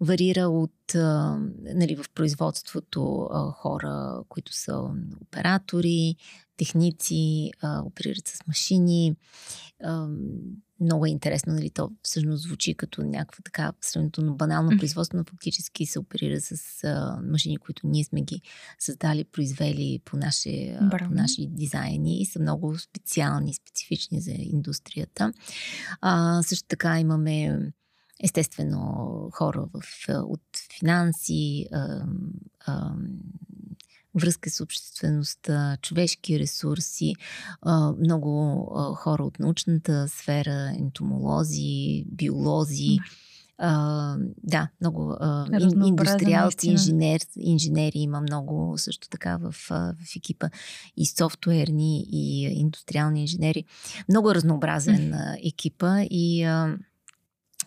варира 0.00 0.48
от 0.48 0.94
а, 0.94 1.38
нали, 1.74 1.96
в 1.96 2.04
производството 2.14 3.28
а, 3.32 3.50
хора, 3.50 4.22
които 4.28 4.52
са 4.52 4.90
оператори, 5.22 6.16
техници, 6.56 7.50
а, 7.62 7.82
оперират 7.82 8.28
с 8.28 8.46
машини. 8.46 9.16
А, 9.84 10.08
много 10.80 11.06
е 11.06 11.10
интересно, 11.10 11.52
нали, 11.52 11.70
то 11.70 11.90
всъщност 12.02 12.42
звучи 12.42 12.74
като 12.74 13.02
някаква 13.02 13.42
така 13.44 13.72
сравнително 13.80 14.36
банално 14.36 14.78
производство, 14.78 15.18
но 15.18 15.24
фактически 15.24 15.86
се 15.86 15.98
оперира 15.98 16.40
с 16.40 16.84
а, 16.84 17.20
машини, 17.22 17.56
които 17.56 17.86
ние 17.86 18.04
сме 18.04 18.22
ги 18.22 18.40
създали, 18.78 19.24
произвели 19.24 20.00
по 20.04 20.16
наши, 20.16 20.76
по 21.08 21.14
наши 21.14 21.46
дизайни 21.46 22.20
и 22.20 22.26
са 22.26 22.40
много 22.40 22.78
специални, 22.78 23.54
специфични 23.54 24.20
за 24.20 24.32
индустрията. 24.32 25.32
А, 26.00 26.42
също 26.42 26.68
така 26.68 27.00
имаме 27.00 27.58
естествено 28.22 29.30
хора 29.32 29.66
в, 29.74 30.08
от 30.08 30.42
финанси, 30.78 31.66
а, 31.72 32.04
а, 32.66 32.94
връзка 34.20 34.50
с 34.50 34.60
обществеността, 34.60 35.76
човешки 35.82 36.38
ресурси, 36.38 37.14
много 37.98 38.64
хора 38.94 39.22
от 39.22 39.38
научната 39.38 40.08
сфера, 40.08 40.72
ентомолози, 40.78 42.04
биолози. 42.12 42.98
Uh, 43.62 44.32
да, 44.42 44.68
много 44.80 45.16
uh, 45.20 45.86
индустриалци, 45.86 46.70
инженер, 46.70 47.20
инженери 47.36 47.98
има 47.98 48.20
много 48.20 48.74
също 48.76 49.08
така 49.08 49.36
в, 49.36 49.54
в 49.70 50.16
екипа 50.16 50.48
и 50.96 51.06
софтуерни 51.06 52.06
и 52.10 52.42
индустриални 52.42 53.20
инженери. 53.20 53.64
Много 54.08 54.34
разнообразен 54.34 55.14
екипа 55.44 56.00
и 56.00 56.44
uh, 56.44 56.78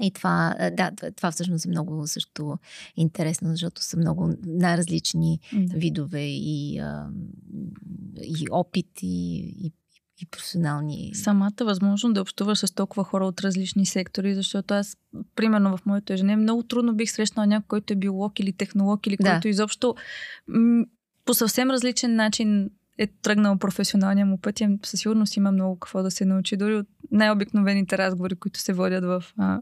и 0.01 0.11
това, 0.11 0.55
да, 0.77 0.91
това 1.15 1.31
всъщност 1.31 1.65
е 1.65 1.69
много 1.69 2.07
също 2.07 2.57
интересно, 2.95 3.49
защото 3.49 3.83
са 3.83 3.97
много 3.97 4.33
най-различни 4.45 5.39
да. 5.53 5.77
видове 5.77 6.25
и, 6.25 6.81
и 8.17 8.47
опит, 8.51 8.87
и, 9.01 9.37
и, 9.37 9.71
и 10.21 10.25
професионални. 10.25 11.11
Самата 11.13 11.51
възможност 11.61 12.13
да 12.13 12.21
общуваш 12.21 12.59
с 12.59 12.71
толкова 12.71 13.03
хора 13.03 13.25
от 13.25 13.41
различни 13.41 13.85
сектори, 13.85 14.35
защото 14.35 14.73
аз, 14.73 14.97
примерно 15.35 15.77
в 15.77 15.85
моето 15.85 16.13
ежедневие, 16.13 16.43
много 16.43 16.63
трудно 16.63 16.95
бих 16.95 17.11
срещнал 17.11 17.45
някой, 17.45 17.67
който 17.67 17.93
е 17.93 17.95
биолог 17.95 18.39
или 18.39 18.53
технолог, 18.53 19.07
или 19.07 19.17
да. 19.17 19.31
който 19.31 19.47
изобщо 19.47 19.95
м- 20.47 20.85
по 21.25 21.33
съвсем 21.33 21.71
различен 21.71 22.15
начин 22.15 22.69
е 22.99 23.07
тръгнал 23.07 23.57
професионалния 23.57 24.25
му 24.25 24.37
път. 24.37 24.59
Със 24.83 24.99
сигурност 24.99 25.37
има 25.37 25.51
много 25.51 25.79
какво 25.79 26.03
да 26.03 26.11
се 26.11 26.25
научи, 26.25 26.57
дори 26.57 26.75
от 26.75 26.87
най-обикновените 27.11 27.97
разговори, 27.97 28.35
които 28.35 28.59
се 28.59 28.73
водят 28.73 29.03
в, 29.03 29.23
а, 29.37 29.61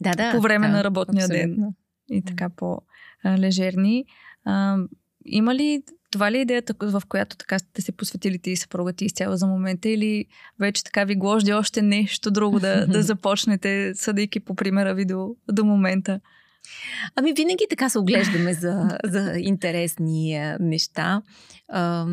да, 0.00 0.10
да, 0.10 0.32
по 0.32 0.40
време 0.40 0.66
да, 0.66 0.72
на 0.72 0.84
работния 0.84 1.24
абсолютно. 1.24 1.74
ден. 2.08 2.18
И 2.18 2.22
така 2.22 2.48
по-лежерни. 2.48 4.04
А, 4.44 4.76
има 5.24 5.54
ли 5.54 5.82
това 6.10 6.32
ли 6.32 6.38
е 6.38 6.40
идеята, 6.40 6.74
в 6.80 7.02
която 7.08 7.36
така 7.36 7.58
сте 7.58 7.82
се 7.82 7.92
посветили 7.92 8.38
ти 8.38 8.50
и 8.50 8.56
съпруга 8.56 8.92
ти 8.92 9.04
изцяло 9.04 9.36
за 9.36 9.46
момента 9.46 9.88
или 9.88 10.24
вече 10.60 10.84
така 10.84 11.04
ви 11.04 11.16
гложди 11.16 11.52
още 11.52 11.82
нещо 11.82 12.30
друго 12.30 12.60
да, 12.60 12.86
да 12.88 13.02
започнете, 13.02 13.92
съдейки 13.94 14.40
по 14.40 14.54
примера 14.54 14.94
ви 14.94 15.04
до, 15.04 15.36
до 15.52 15.64
момента? 15.64 16.20
Ами 17.14 17.32
винаги 17.32 17.66
така 17.70 17.88
се 17.88 17.98
оглеждаме 17.98 18.54
за, 18.54 18.98
за 19.04 19.32
интересни 19.36 20.36
а, 20.36 20.58
неща. 20.60 21.22
А, 21.68 22.06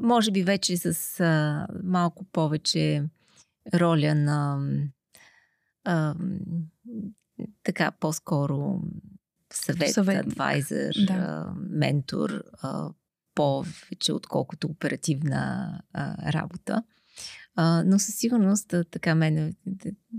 може 0.00 0.30
би 0.30 0.42
вече 0.42 0.76
с 0.76 1.20
а, 1.20 1.66
малко 1.84 2.24
повече 2.24 3.04
роля 3.74 4.14
на 4.14 4.60
а, 5.84 6.14
така 7.62 7.90
по-скоро 8.00 8.80
съвет, 9.52 9.92
съвет. 9.92 10.26
адвайзер, 10.26 10.94
да. 11.06 11.12
а, 11.14 11.54
ментор, 11.70 12.42
а, 12.62 12.90
повече 13.34 14.12
отколкото 14.12 14.66
оперативна 14.66 15.80
а, 15.92 16.32
работа. 16.32 16.82
А, 17.56 17.82
но 17.86 17.98
със 17.98 18.14
сигурност 18.14 18.74
така 18.90 19.14
мен 19.14 19.54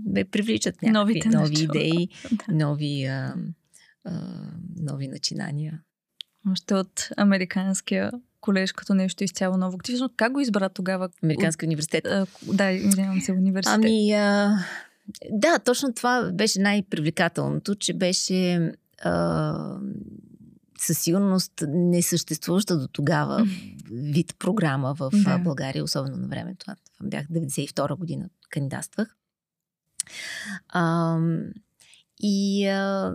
ме 0.06 0.24
привличат 0.24 0.82
някакви 0.82 0.92
Новите 0.92 1.28
нови 1.28 1.62
идеи, 1.62 2.08
да. 2.32 2.54
нови, 2.54 3.04
а, 3.04 3.34
а, 4.04 4.12
нови 4.76 5.08
начинания. 5.08 5.80
Още 6.50 6.74
от 6.74 7.08
американския 7.16 8.10
колеж 8.40 8.72
като 8.72 8.94
нещо 8.94 9.24
изцяло 9.24 9.56
ново. 9.56 9.78
Ти 9.78 9.98
как 10.16 10.32
го 10.32 10.40
избра 10.40 10.68
тогава? 10.68 11.08
Американски 11.22 11.66
университет. 11.66 12.06
А, 12.06 12.26
да, 12.42 12.70
извинявам 12.70 13.20
се, 13.20 13.32
университет. 13.32 13.74
Ами, 13.74 14.12
а, 14.12 14.58
да, 15.30 15.58
точно 15.58 15.94
това 15.94 16.30
беше 16.32 16.60
най-привлекателното, 16.60 17.74
че 17.74 17.94
беше 17.94 18.72
а, 19.02 19.78
със 20.86 20.98
сигурност 20.98 21.52
несъществуваща 21.68 22.78
до 22.78 22.88
тогава 22.88 23.46
вид 23.90 24.34
програма 24.38 24.94
в 24.94 25.10
да. 25.24 25.38
България, 25.38 25.84
особено 25.84 26.16
на 26.16 26.28
времето. 26.28 26.64
Това 26.64 26.76
бях 27.02 27.26
92 27.26 27.96
година, 27.96 28.28
кандидатствах. 28.50 29.16
А, 30.68 31.18
и 32.20 32.66
а, 32.66 33.14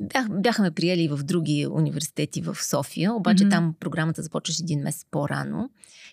бях, 0.00 0.26
бяха 0.30 0.62
ме 0.62 0.70
приели 0.70 1.08
в 1.08 1.16
други 1.22 1.66
университети 1.70 2.42
в 2.42 2.56
София, 2.62 3.12
обаче 3.12 3.44
mm-hmm. 3.44 3.50
там 3.50 3.74
програмата 3.80 4.22
започваше 4.22 4.62
един 4.62 4.80
месец 4.80 5.06
по-рано. 5.10 5.70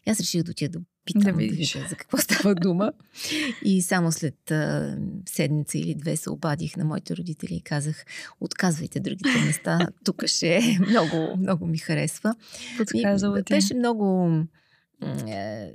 И 0.07 0.10
аз 0.10 0.19
реших 0.19 0.43
да 0.43 0.51
отида 0.51 0.80
да 0.80 0.85
питам 1.05 1.22
да 1.22 1.34
видиш. 1.34 1.77
за 1.89 1.95
какво 1.95 2.18
става 2.18 2.55
дума. 2.55 2.91
И 3.64 3.81
само 3.81 4.11
след 4.11 4.51
а, 4.51 4.97
седмица 5.30 5.77
или 5.77 5.95
две 5.95 6.15
се 6.15 6.30
обадих 6.30 6.77
на 6.77 6.85
моите 6.85 7.15
родители 7.15 7.55
и 7.55 7.61
казах, 7.61 8.05
отказвайте 8.39 8.99
другите 8.99 9.45
места, 9.45 9.88
тук 10.03 10.26
ще 10.26 10.55
е 10.55 10.77
много, 10.80 11.38
много 11.38 11.65
ми 11.65 11.77
харесва. 11.77 12.35
Подсказала 12.77 13.43
ти. 13.43 13.53
Беше 13.53 13.76
много 13.76 14.30
е, 15.27 15.72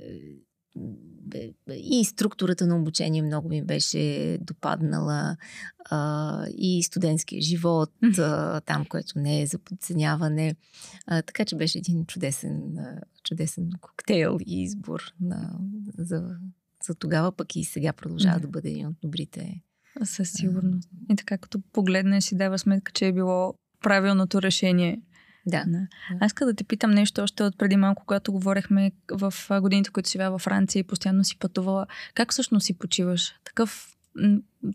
и 1.73 2.05
структурата 2.05 2.67
на 2.67 2.77
обучение 2.77 3.21
много 3.21 3.49
ми 3.49 3.63
беше 3.63 4.37
допаднала 4.41 5.37
а, 5.85 6.45
и 6.57 6.83
студентския 6.83 7.41
живот, 7.41 7.91
а, 8.17 8.61
там, 8.61 8.85
което 8.85 9.19
не 9.19 9.41
е 9.41 9.47
за 9.47 9.59
подценяване. 9.59 10.55
А, 11.07 11.21
така 11.21 11.45
че 11.45 11.55
беше 11.55 11.77
един 11.77 12.05
чудесен, 12.05 12.77
чудесен 13.23 13.69
коктейл 13.81 14.37
и 14.45 14.63
избор 14.63 15.01
на, 15.21 15.59
за, 15.97 16.37
за 16.87 16.95
тогава, 16.95 17.31
пък 17.31 17.55
и 17.55 17.63
сега 17.63 17.93
продължава 17.93 18.39
да 18.39 18.47
бъде 18.47 18.69
един 18.69 18.87
от 18.87 18.95
добрите. 19.03 19.61
Със 20.03 20.31
сигурност. 20.31 20.89
И 21.11 21.15
така, 21.15 21.37
като 21.37 21.61
погледнеш 21.73 22.31
и 22.31 22.35
дава 22.35 22.59
сметка, 22.59 22.91
че 22.91 23.07
е 23.07 23.13
било 23.13 23.53
правилното 23.83 24.41
решение 24.41 25.01
да. 25.49 25.63
да. 25.67 25.87
Аз 26.19 26.29
иска 26.29 26.45
да 26.45 26.53
те 26.53 26.63
питам 26.63 26.91
нещо 26.91 27.21
още 27.21 27.43
от 27.43 27.57
преди 27.57 27.75
малко, 27.75 28.03
когато 28.05 28.31
говорихме 28.31 28.91
в 29.11 29.33
годините, 29.61 29.89
които 29.89 30.09
бяха 30.17 30.31
във 30.31 30.41
Франция 30.41 30.79
и 30.79 30.83
постоянно 30.83 31.23
си 31.23 31.39
пътувала. 31.39 31.85
Как 32.13 32.31
всъщност 32.31 32.65
си 32.65 32.77
почиваш? 32.77 33.33
Такъв 33.43 33.95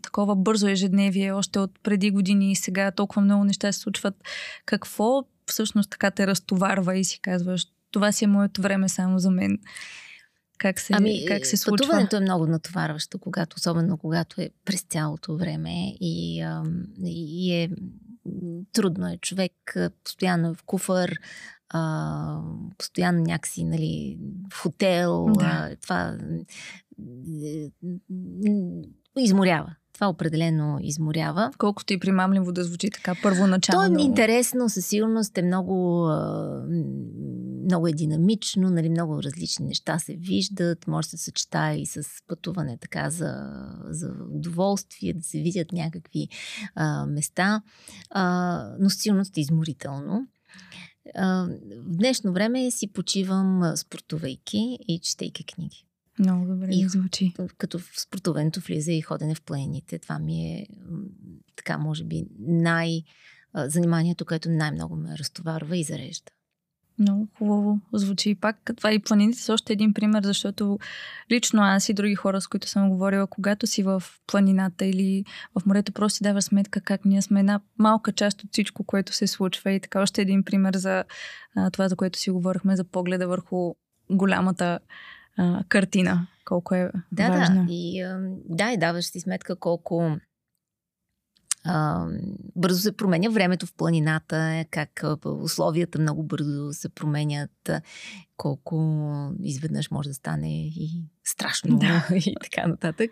такова 0.01 0.35
бързо 0.35 0.67
ежедневие 0.67 1.31
още 1.31 1.59
от 1.59 1.79
преди 1.83 2.11
години 2.11 2.51
и 2.51 2.55
сега 2.55 2.91
толкова 2.91 3.21
много 3.21 3.43
неща 3.43 3.71
се 3.71 3.79
случват. 3.79 4.15
Какво 4.65 5.23
всъщност 5.45 5.89
така 5.89 6.11
те 6.11 6.27
разтоварва 6.27 6.97
и 6.97 7.03
си 7.03 7.19
казваш, 7.21 7.65
това 7.91 8.11
си 8.11 8.23
е 8.23 8.27
моето 8.27 8.61
време 8.61 8.89
само 8.89 9.19
за 9.19 9.31
мен? 9.31 9.59
Как 10.57 10.79
се, 10.79 10.93
ами, 10.93 11.25
как 11.27 11.45
се 11.45 11.57
случва? 11.57 11.77
Пътуването 11.77 12.15
е 12.15 12.19
много 12.19 12.47
натоварващо, 12.47 13.19
когато, 13.19 13.55
особено 13.57 13.97
когато 13.97 14.41
е 14.41 14.49
през 14.65 14.81
цялото 14.81 15.37
време 15.37 15.73
и, 16.01 16.45
и 17.05 17.53
е 17.53 17.69
трудно 18.73 19.07
е. 19.07 19.17
Човек 19.17 19.77
постоянно 20.03 20.49
е 20.49 20.53
в 20.53 20.63
куфър, 20.63 21.19
а, 21.69 22.41
постоянно 22.77 23.23
някакси, 23.23 23.63
нали, 23.63 24.19
в 24.53 24.61
хотел. 24.61 25.25
Да. 25.25 25.45
А, 25.45 25.75
това 25.75 26.17
изморява. 29.17 29.75
Това 29.95 30.07
определено 30.07 30.79
изморява. 30.81 31.51
Колкото 31.57 31.93
и 31.93 31.99
примамливо 31.99 32.51
да 32.51 32.63
звучи 32.63 32.89
така 32.89 33.15
първоначално. 33.23 33.97
То 33.97 34.01
е 34.01 34.05
интересно, 34.05 34.69
със 34.69 34.85
сигурност 34.85 35.37
е 35.37 35.41
много, 35.41 36.07
много 37.65 37.87
е 37.87 37.93
динамично, 37.93 38.69
нали, 38.69 38.89
много 38.89 39.23
различни 39.23 39.65
неща 39.65 39.99
се 39.99 40.15
виждат, 40.15 40.87
може 40.87 41.07
да 41.07 41.09
се 41.09 41.23
съчетае 41.23 41.77
и 41.77 41.85
с 41.85 42.03
пътуване 42.27 42.77
така 42.77 43.09
за, 43.09 43.33
за 43.85 44.11
удоволствие, 44.31 45.13
да 45.13 45.23
се 45.23 45.37
видят 45.37 45.71
някакви 45.71 46.27
а, 46.75 47.05
места, 47.05 47.61
а, 48.09 48.75
но 48.79 48.89
със 48.89 49.01
сигурност 49.01 49.37
е 49.37 49.41
изморително. 49.41 50.27
А, 51.15 51.47
в 51.85 51.97
днешно 51.97 52.33
време 52.33 52.71
си 52.71 52.93
почивам 52.93 53.71
спортувайки 53.75 54.77
и 54.87 54.99
четейки 54.99 55.45
книги. 55.45 55.85
Много 56.19 56.45
добре 56.45 56.67
и, 56.71 56.89
звучи. 56.89 57.33
Като 57.57 57.79
в 57.79 57.91
спортуването 57.99 58.59
влиза 58.59 58.91
и 58.91 59.01
ходене 59.01 59.35
в 59.35 59.41
планините. 59.41 59.99
Това 59.99 60.19
ми 60.19 60.53
е 60.53 60.67
така, 61.55 61.77
може 61.77 62.03
би, 62.03 62.25
най- 62.39 63.03
заниманието, 63.55 64.25
което 64.25 64.49
най-много 64.49 64.95
ме 64.95 65.17
разтоварва 65.17 65.77
и 65.77 65.83
зарежда. 65.83 66.31
Много 66.99 67.27
хубаво 67.37 67.79
звучи. 67.93 68.35
Пак 68.35 68.71
това 68.77 68.93
и 68.93 68.99
планините 68.99 69.39
са 69.39 69.53
още 69.53 69.73
един 69.73 69.93
пример, 69.93 70.23
защото 70.23 70.79
лично 71.31 71.61
аз 71.61 71.89
и 71.89 71.93
други 71.93 72.15
хора, 72.15 72.41
с 72.41 72.47
които 72.47 72.67
съм 72.67 72.89
говорила, 72.89 73.27
когато 73.27 73.67
си 73.67 73.83
в 73.83 74.03
планината 74.27 74.85
или 74.85 75.25
в 75.59 75.65
морето, 75.65 75.91
просто 75.91 76.17
си 76.17 76.23
дава 76.23 76.41
сметка 76.41 76.81
как 76.81 77.05
ние 77.05 77.21
сме 77.21 77.39
една 77.39 77.59
малка 77.79 78.11
част 78.11 78.43
от 78.43 78.49
всичко, 78.51 78.83
което 78.83 79.13
се 79.13 79.27
случва. 79.27 79.71
И 79.71 79.79
така 79.79 80.01
още 80.01 80.21
един 80.21 80.43
пример 80.43 80.75
за 80.75 81.03
а, 81.55 81.71
това, 81.71 81.87
за 81.87 81.95
което 81.95 82.19
си 82.19 82.29
говорихме, 82.29 82.75
за 82.75 82.83
погледа 82.83 83.27
върху 83.27 83.73
голямата 84.09 84.79
а, 85.37 85.63
картина. 85.69 86.27
Колко 86.45 86.75
е 86.75 86.91
да, 87.11 87.29
важно. 87.29 87.65
Да, 87.65 87.73
и, 87.73 88.03
да, 88.49 88.71
и 88.71 88.77
даваш 88.77 89.05
си 89.05 89.19
сметка 89.19 89.55
колко 89.55 90.17
а, 91.65 92.07
бързо 92.55 92.79
се 92.79 92.97
променя 92.97 93.29
времето 93.29 93.65
в 93.65 93.73
планината, 93.73 94.65
как 94.71 95.03
условията 95.25 95.99
много 95.99 96.23
бързо 96.23 96.73
се 96.73 96.89
променят, 96.89 97.69
колко 98.37 99.31
изведнъж 99.43 99.91
може 99.91 100.09
да 100.09 100.15
стане 100.15 100.67
и 100.67 101.03
страшно 101.23 101.77
да. 101.77 102.07
и 102.15 102.35
така 102.41 102.67
нататък. 102.67 103.11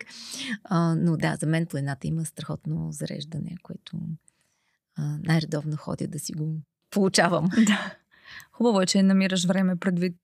А, 0.64 0.94
но 0.94 1.16
да, 1.16 1.36
за 1.36 1.46
мен 1.46 1.66
планината 1.66 2.06
има 2.06 2.24
страхотно 2.24 2.92
зареждане, 2.92 3.56
което 3.62 3.96
а, 4.96 5.18
най-редовно 5.22 5.76
ходя 5.76 6.08
да 6.08 6.18
си 6.18 6.32
го 6.32 6.56
получавам. 6.90 7.48
Да. 7.66 7.94
Хубаво 8.52 8.80
е, 8.80 8.86
че 8.86 9.02
намираш 9.02 9.46
време 9.46 9.76
предвид 9.76 10.16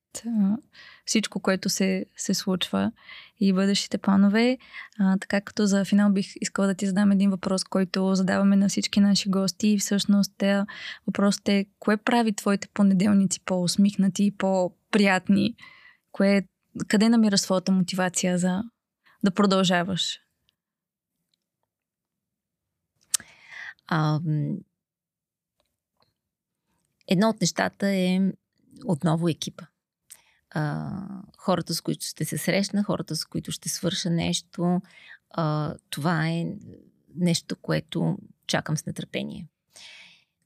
всичко, 1.05 1.41
което 1.41 1.69
се, 1.69 2.07
се 2.16 2.35
случва 2.35 2.93
и 3.41 3.53
бъдещите 3.53 3.99
планове. 3.99 4.59
А, 4.99 5.19
така 5.19 5.41
като 5.41 5.66
за 5.66 5.85
финал 5.85 6.12
бих 6.12 6.27
искала 6.41 6.69
да 6.69 6.74
ти 6.74 6.87
задам 6.87 7.11
един 7.12 7.31
въпрос, 7.31 7.65
който 7.65 8.15
задаваме 8.15 8.57
на 8.57 8.69
всички 8.69 9.01
наши 9.01 9.28
гости 9.28 9.69
и 9.69 9.78
всъщност 9.78 10.43
е, 10.43 10.65
въпросът 11.07 11.49
е 11.49 11.66
кое 11.78 11.97
прави 11.97 12.32
твоите 12.32 12.69
понеделници 12.74 13.41
по-усмихнати 13.41 14.24
и 14.24 14.31
по-приятни? 14.31 15.55
Кое, 16.12 16.43
къде 16.89 17.09
намираш 17.09 17.41
своята 17.41 17.73
мотивация 17.73 18.39
за 18.39 18.62
да 19.24 19.31
продължаваш? 19.31 20.20
А, 23.87 24.20
едно 27.11 27.28
от 27.28 27.41
нещата 27.41 27.89
е 27.89 28.20
отново 28.87 29.28
екипа 29.28 29.65
а, 30.51 30.91
хората, 31.39 31.74
с 31.74 31.81
които 31.81 32.07
ще 32.07 32.24
се 32.24 32.39
срещна, 32.39 32.85
хората, 32.85 33.16
с 33.16 33.24
които 33.24 33.53
ще 33.53 33.69
свърша 33.69 34.11
нещо. 34.11 34.81
А, 35.31 35.74
това 35.91 36.28
е 36.28 36.47
нещо, 37.16 37.57
което 37.57 38.19
чакам 38.47 38.77
с 38.77 38.87
нетърпение. 38.87 39.47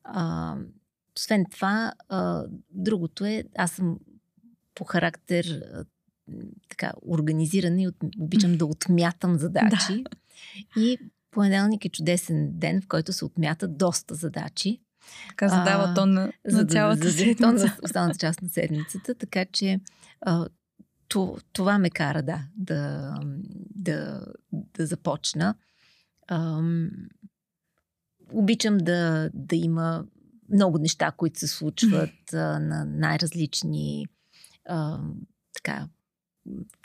А, 0.05 0.57
освен 1.16 1.45
това, 1.51 1.93
а, 2.09 2.45
другото 2.70 3.24
е, 3.24 3.45
аз 3.57 3.73
съм 3.73 3.99
по 4.74 4.85
характер 4.85 5.45
а, 5.47 5.85
така 6.69 6.93
организирана 7.07 7.82
и 7.82 7.89
от, 7.89 7.97
обичам 8.19 8.57
да 8.57 8.66
отмятам 8.66 9.35
задачи. 9.39 10.05
Да. 10.05 10.81
И 10.81 10.99
понеделник 11.31 11.85
е 11.85 11.89
чудесен 11.89 12.59
ден, 12.59 12.82
в 12.82 12.89
който 12.89 13.12
се 13.12 13.24
отмятат 13.24 13.78
доста 13.78 14.15
задачи. 14.15 14.81
Така 15.28 15.48
задава 15.48 15.94
тон 15.94 16.12
на, 16.12 16.32
на 16.44 16.66
цялата 16.66 17.09
за, 17.09 17.12
седмица. 17.12 17.43
Тон 17.43 17.55
на 17.55 17.76
останалата 17.82 18.18
част 18.18 18.43
на 18.43 18.48
седмицата, 18.48 19.14
така 19.14 19.44
че 19.44 19.81
а, 20.20 20.47
то, 21.09 21.39
това 21.52 21.78
ме 21.78 21.90
кара, 21.90 22.22
да, 22.22 22.43
да, 22.56 23.14
да, 23.74 24.26
да 24.52 24.86
започна. 24.86 25.55
А, 26.28 26.62
обичам 28.32 28.78
да, 28.78 29.31
да 29.35 29.56
има 29.56 30.05
много 30.52 30.78
неща, 30.78 31.10
които 31.10 31.39
се 31.39 31.47
случват 31.47 32.10
а, 32.32 32.59
на 32.59 32.85
най-различни 32.85 34.06
а, 34.68 34.98
така, 35.55 35.89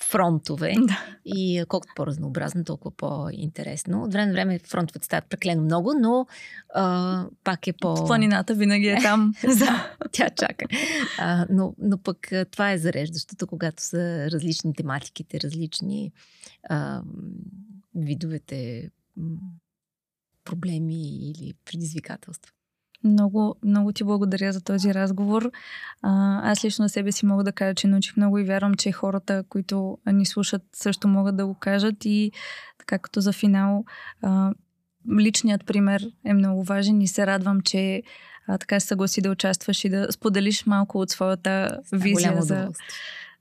фронтове. 0.02 0.76
Да. 0.80 1.00
И 1.26 1.64
колкото 1.68 1.94
по-разнообразно, 1.96 2.64
толкова 2.64 2.92
по-интересно. 2.92 4.04
От 4.04 4.14
време 4.14 4.26
на 4.26 4.34
време 4.34 4.60
фронтовете 4.60 5.06
стават 5.06 5.30
преклено 5.30 5.62
много, 5.62 5.94
но 6.00 6.26
а, 6.76 7.26
пак 7.44 7.68
е 7.68 7.74
по... 7.74 8.06
Планината 8.06 8.54
винаги 8.54 8.88
е 8.88 9.02
там. 9.02 9.34
да, 9.60 9.96
тя 10.12 10.30
чака. 10.30 10.66
А, 11.20 11.46
но, 11.50 11.76
но 11.78 11.98
пък 11.98 12.32
това 12.52 12.72
е 12.72 12.78
зареждащото, 12.78 13.48
когато 13.48 13.84
са 13.84 14.32
различни 14.32 14.74
тематиките, 14.74 15.42
различни 15.42 16.12
а, 16.70 17.02
видовете 17.96 18.90
проблеми 20.44 21.30
или 21.30 21.54
предизвикателства. 21.66 22.54
Много, 23.04 23.56
много 23.64 23.92
ти 23.92 24.04
благодаря 24.04 24.54
за 24.54 24.62
този 24.62 24.94
разговор. 24.94 25.52
А, 26.02 26.42
аз 26.52 26.66
лично 26.66 26.84
на 26.84 26.90
себе 26.90 27.12
си 27.12 27.26
мога 27.26 27.44
да 27.44 27.52
кажа, 27.52 27.76
че 27.76 27.88
научих 27.88 28.18
много 28.18 28.38
и 28.38 28.44
вярвам, 28.44 28.74
че 28.74 28.92
хората, 28.92 29.44
които 29.50 29.98
ни 30.06 30.26
слушат, 30.26 30.62
също 30.74 31.08
могат 31.08 31.38
да 31.38 31.46
го 31.46 31.54
кажат. 31.54 31.96
И 32.06 32.32
така 32.78 33.00
като 33.00 33.22
за 33.22 33.34
финал, 33.34 33.86
а, 34.22 34.54
личният 35.20 35.66
пример 35.66 36.04
е 36.26 36.34
много 36.34 36.64
важен 36.64 37.02
и 37.02 37.08
се 37.08 37.28
радвам, 37.28 37.62
че 37.62 38.04
а, 38.48 38.58
така 38.58 38.80
се 38.80 38.88
съгласи 38.88 39.22
да 39.22 39.30
участваш 39.30 39.86
и 39.86 39.90
да 39.90 40.08
споделиш 40.12 40.66
малко 40.66 41.00
от 41.00 41.10
своята 41.10 41.80
визия 41.92 42.42
за, 42.42 42.70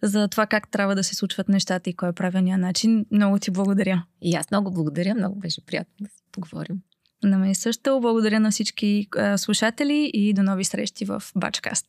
за 0.03 0.29
това 0.29 0.47
как 0.47 0.71
трябва 0.71 0.95
да 0.95 1.05
се 1.05 1.15
случват 1.15 1.49
нещата 1.49 1.91
и 1.91 1.95
кой 1.95 2.09
е 2.09 2.13
правилният 2.13 2.61
начин. 2.61 3.07
Много 3.11 3.39
ти 3.39 3.51
благодаря. 3.51 4.05
И 4.23 4.35
аз 4.35 4.51
много 4.51 4.71
благодаря. 4.71 5.15
Много 5.15 5.39
беше 5.39 5.67
приятно 5.67 5.95
да 6.01 6.09
се 6.09 6.23
поговорим. 6.33 6.83
На 7.25 7.39
мен 7.39 7.55
също. 7.55 8.01
Благодаря 8.01 8.41
на 8.41 8.51
всички 8.51 9.09
слушатели 9.37 10.11
и 10.15 10.33
до 10.33 10.43
нови 10.43 10.65
срещи 10.65 11.05
в 11.05 11.23
Бачкаст. 11.37 11.87